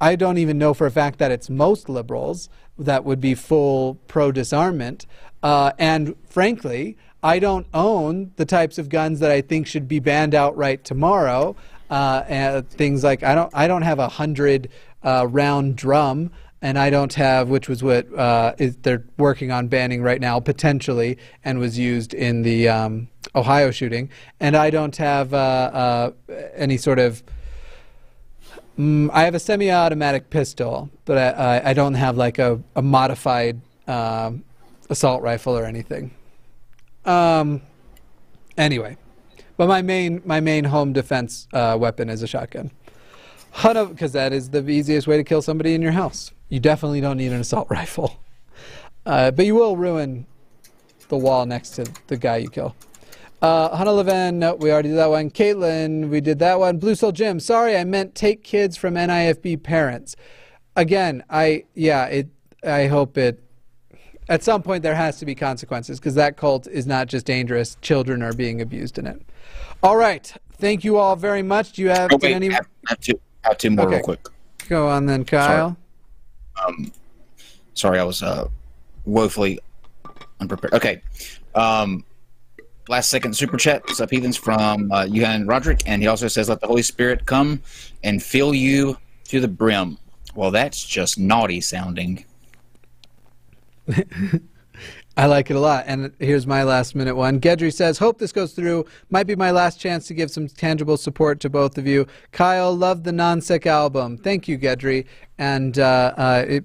I 0.01 0.17
don't 0.17 0.39
even 0.39 0.59
know 0.59 0.73
for 0.75 0.87
a 0.87 0.91
fact 0.91 1.19
that 1.19 1.31
it's 1.31 1.51
most 1.51 1.89
liberals 1.89 2.49
that 2.79 3.05
would 3.05 3.21
be 3.21 3.35
full 3.35 3.97
pro 4.07 4.33
disarmament. 4.33 5.07
Uh, 5.43 5.73
and 5.79 6.15
frankly, 6.29 6.97
I 7.23 7.39
don't 7.39 7.67
own 7.75 8.33
the 8.37 8.47
types 8.47 8.79
of 8.79 8.89
guns 8.89 9.21
that 9.21 9.31
I 9.31 9.43
think 9.43 9.67
should 9.67 9.89
be 9.89 9.99
banned 9.99 10.35
outright 10.35 10.85
tomorrow. 10.85 11.55
Uh, 11.91 12.25
and 12.29 12.71
things 12.71 13.03
like 13.03 13.23
I 13.23 13.35
don't 13.35 13.51
I 13.53 13.67
don't 13.67 13.83
have 13.83 13.99
a 13.99 14.09
hundred 14.09 14.69
uh, 15.03 15.27
round 15.29 15.77
drum, 15.77 16.31
and 16.63 16.79
I 16.79 16.91
don't 16.91 17.15
have 17.15 17.49
which 17.49 17.69
was 17.69 17.83
what 17.83 18.13
uh, 18.15 18.55
is, 18.59 18.77
they're 18.79 19.05
working 19.17 19.51
on 19.51 19.69
banning 19.69 20.03
right 20.03 20.21
now 20.21 20.41
potentially, 20.41 21.19
and 21.45 21.59
was 21.59 21.79
used 21.79 22.15
in 22.15 22.43
the 22.43 22.69
um, 22.69 23.09
Ohio 23.35 23.71
shooting. 23.71 24.11
And 24.41 24.57
I 24.57 24.71
don't 24.71 24.97
have 24.97 25.33
uh, 25.33 25.37
uh, 25.37 26.11
any 26.55 26.77
sort 26.77 26.99
of 26.99 27.23
Mm, 28.81 29.11
I 29.13 29.25
have 29.25 29.35
a 29.35 29.39
semi-automatic 29.39 30.31
pistol, 30.31 30.89
but 31.05 31.19
I, 31.19 31.61
I, 31.67 31.73
don't 31.75 31.93
have 31.95 32.17
like 32.17 32.39
a, 32.39 32.63
a 32.75 32.81
modified 32.81 33.61
uh, 33.87 34.33
assault 34.89 35.23
rifle 35.23 35.59
or 35.59 35.67
anything. 35.67 36.13
Um, 37.05 37.61
anyway, 38.57 38.97
but 39.59 39.67
my 39.69 39.83
main 39.83 40.23
my 40.25 40.41
main 40.41 40.65
home 40.65 40.95
defense 40.95 41.47
uh, 41.53 41.77
weapon 41.79 42.09
is 42.09 42.23
a 42.23 42.27
shotgun. 42.27 42.71
Because 43.53 44.13
that 44.13 44.33
is 44.33 44.51
the 44.51 44.67
easiest 44.69 45.07
way 45.07 45.17
to 45.17 45.25
kill 45.25 45.43
somebody 45.43 45.75
in 45.75 45.83
your 45.83 45.93
house. 45.93 46.33
You 46.49 46.61
definitely 46.61 47.01
don't 47.01 47.17
need 47.17 47.33
an 47.33 47.41
assault 47.41 47.69
rifle, 47.71 48.21
uh, 49.07 49.31
but 49.31 49.47
you 49.47 49.55
will 49.55 49.77
ruin 49.77 50.27
the 51.09 51.17
wall 51.17 51.47
next 51.47 51.71
to 51.71 51.87
the 52.07 52.17
guy 52.17 52.39
you 52.39 52.49
kill. 52.49 52.75
Uh, 53.43 53.75
Hannah 53.75 53.93
Levin, 53.93 54.39
no, 54.39 54.55
we 54.55 54.71
already 54.71 54.91
did 54.91 54.99
that 54.99 55.09
one. 55.09 55.31
Caitlin, 55.31 56.11
we 56.11 56.21
did 56.21 56.39
that 56.41 56.59
one. 56.59 56.79
Blue 56.79 56.95
Soul 56.95 57.13
Jim, 57.13 57.41
sorry, 57.41 57.77
I 57.77 57.85
meant 57.85 58.15
take 58.15 58.45
kids 58.45 58.77
from 58.77 58.95
NIFB 58.95 59.63
parents. 59.63 60.15
Again, 60.77 61.25
I, 61.31 61.65
yeah, 61.75 62.05
it, 62.07 62.29
I 62.63 62.87
hope 62.87 63.17
it, 63.17 63.43
at 64.29 64.43
some 64.43 64.63
point 64.63 64.83
there 64.83 64.95
has 64.95 65.19
to 65.19 65.27
be 65.27 65.35
consequences 65.35 65.99
because 65.99 66.15
that 66.17 66.37
cult 66.37 66.67
is 66.67 66.87
not 66.87 67.09
just 67.09 67.25
dangerous. 67.25 67.77
Children 67.81 68.23
are 68.23 68.35
being 68.35 68.61
abused 68.61 68.99
in 68.99 69.07
it. 69.07 69.23
All 69.83 69.97
right. 69.97 70.33
Thank 70.53 70.85
you 70.85 70.99
all 70.99 71.17
very 71.17 71.43
much. 71.43 71.73
Do 71.73 71.83
you 71.83 71.89
have, 71.89 72.13
oh, 72.13 72.19
wait, 72.21 72.35
any? 72.35 72.51
I 72.51 72.55
have, 72.55 72.69
I 72.87 72.91
have 72.91 73.01
two 73.59 73.71
more 73.71 73.87
okay. 73.87 73.97
real 73.97 74.05
quick. 74.05 74.27
Go 74.69 74.89
on 74.89 75.07
then, 75.07 75.25
Kyle. 75.25 75.77
Sorry. 76.57 76.69
Um, 76.69 76.93
sorry, 77.75 77.99
I 77.99 78.05
was 78.05 78.23
uh, 78.23 78.49
woefully 79.05 79.59
unprepared. 80.41 80.75
Okay. 80.75 81.03
Um, 81.55 82.05
last 82.89 83.11
second 83.11 83.35
super 83.35 83.57
chat, 83.57 83.83
what's 83.87 84.01
up, 84.01 84.11
heathens, 84.11 84.37
from 84.37 84.91
uh, 84.93 85.05
Johan 85.05 85.47
Roderick. 85.47 85.83
And 85.87 86.03
he 86.03 86.09
also 86.09 86.29
says, 86.29 86.49
Let 86.49 86.61
the 86.61 86.67
Holy 86.67 86.83
Spirit 86.83 87.27
come 87.27 87.63
and 88.03 88.23
fill 88.23 88.55
you 88.55 88.97
to 89.29 89.41
the 89.41 89.49
brim. 89.49 89.99
Well, 90.35 90.51
that's 90.51 90.85
just 90.85 91.19
naughty 91.19 91.61
sounding. 91.61 92.25
I 95.17 95.27
like 95.27 95.51
it 95.51 95.57
a 95.57 95.61
lot. 95.61 95.85
And 95.87 96.13
here's 96.19 96.47
my 96.47 96.63
last 96.63 96.95
minute 96.95 97.17
one. 97.17 97.41
Gedry 97.41 97.73
says, 97.73 97.99
Hope 97.99 98.19
this 98.19 98.33
goes 98.33 98.53
through. 98.53 98.87
Might 99.11 99.27
be 99.27 99.37
my 99.37 99.51
last 99.51 99.81
chance 99.81 100.07
to 100.07 100.15
give 100.15 100.31
some 100.31 100.49
tangible 100.49 100.97
support 100.97 101.41
to 101.41 101.51
both 101.51 101.77
of 101.79 101.87
you. 101.87 102.07
Kyle, 102.33 102.75
love 102.75 103.03
the 103.03 103.11
Nonsec 103.11 103.67
album. 103.67 104.17
Thank 104.17 104.49
you, 104.49 104.57
Gedry. 104.59 105.07
And 105.37 105.79
uh, 105.79 106.15
uh, 106.17 106.45
it, 106.47 106.65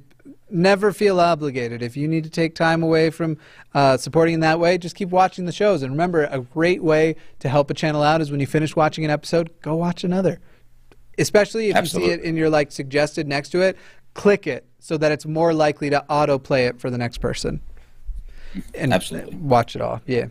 never 0.49 0.93
feel 0.93 1.19
obligated. 1.19 1.81
If 1.81 1.97
you 1.97 2.07
need 2.07 2.23
to 2.23 2.29
take 2.29 2.55
time 2.55 2.83
away 2.83 3.09
from 3.09 3.37
uh, 3.73 3.97
supporting 3.97 4.35
in 4.35 4.39
that 4.41 4.59
way, 4.59 4.77
just 4.77 4.95
keep 4.95 5.09
watching 5.09 5.45
the 5.45 5.51
shows. 5.51 5.81
And 5.81 5.91
remember, 5.91 6.25
a 6.25 6.39
great 6.39 6.83
way 6.83 7.15
to 7.39 7.49
help 7.49 7.69
a 7.69 7.73
channel 7.73 8.03
out 8.03 8.21
is 8.21 8.31
when 8.31 8.39
you 8.39 8.47
finish 8.47 8.75
watching 8.75 9.03
an 9.03 9.11
episode, 9.11 9.49
go 9.61 9.75
watch 9.75 10.03
another. 10.03 10.39
Especially 11.17 11.69
if 11.69 11.75
Absolutely. 11.75 12.11
you 12.11 12.17
see 12.17 12.21
it 12.21 12.25
in 12.25 12.37
your 12.37 12.49
like 12.49 12.71
suggested 12.71 13.27
next 13.27 13.49
to 13.49 13.61
it, 13.61 13.77
click 14.13 14.47
it 14.47 14.65
so 14.79 14.97
that 14.97 15.11
it's 15.11 15.25
more 15.25 15.53
likely 15.53 15.89
to 15.89 16.05
autoplay 16.09 16.67
it 16.67 16.79
for 16.79 16.89
the 16.89 16.97
next 16.97 17.19
person. 17.19 17.61
And 18.73 18.93
Absolutely. 18.93 19.35
watch 19.35 19.75
it 19.75 19.81
all. 19.81 20.01
Yeah. 20.05 20.27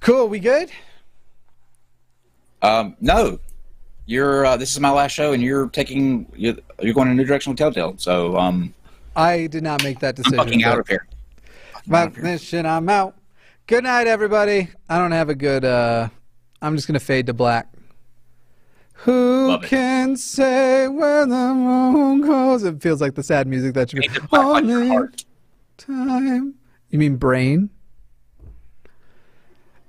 Cool. 0.00 0.28
We 0.28 0.38
good? 0.38 0.70
Um, 2.62 2.96
no, 3.00 3.38
you're. 4.06 4.44
Uh, 4.46 4.56
this 4.56 4.72
is 4.72 4.80
my 4.80 4.90
last 4.90 5.12
show, 5.12 5.32
and 5.32 5.42
you're 5.42 5.68
taking. 5.68 6.30
You're, 6.34 6.56
you're 6.80 6.94
going 6.94 7.08
in 7.08 7.12
a 7.12 7.16
new 7.16 7.24
direction 7.24 7.52
with 7.52 7.58
Telltale. 7.58 7.94
So, 7.98 8.36
um, 8.36 8.74
I 9.16 9.46
did 9.46 9.62
not 9.62 9.82
make 9.82 10.00
that 10.00 10.16
decision. 10.16 10.38
I'm 10.38 10.46
fucking 10.46 10.64
out 10.64 10.78
of 10.78 10.88
here. 10.88 11.06
My 11.86 12.08
mission, 12.08 12.66
I'm 12.66 12.88
out. 12.88 13.16
Good 13.66 13.84
night, 13.84 14.06
everybody. 14.06 14.68
I 14.88 14.98
don't 14.98 15.12
have 15.12 15.28
a 15.28 15.34
good. 15.34 15.64
uh 15.64 16.08
I'm 16.62 16.76
just 16.76 16.86
gonna 16.86 17.00
fade 17.00 17.26
to 17.26 17.32
black. 17.32 17.68
Who 19.04 19.58
can 19.60 20.14
say 20.16 20.86
where 20.86 21.24
the 21.24 21.54
moon 21.54 22.20
goes? 22.20 22.64
It 22.64 22.82
feels 22.82 23.00
like 23.00 23.14
the 23.14 23.22
sad 23.22 23.46
music 23.46 23.72
that 23.74 23.90
should 23.90 24.00
be. 24.00 24.10
Only 24.32 25.08
time. 25.78 26.54
You 26.90 26.98
mean 26.98 27.16
brain? 27.16 27.70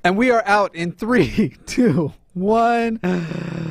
And 0.04 0.18
we 0.18 0.32
are 0.32 0.44
out 0.46 0.74
in 0.76 0.92
three, 0.92 1.58
two, 1.66 2.14
one. 2.34 3.00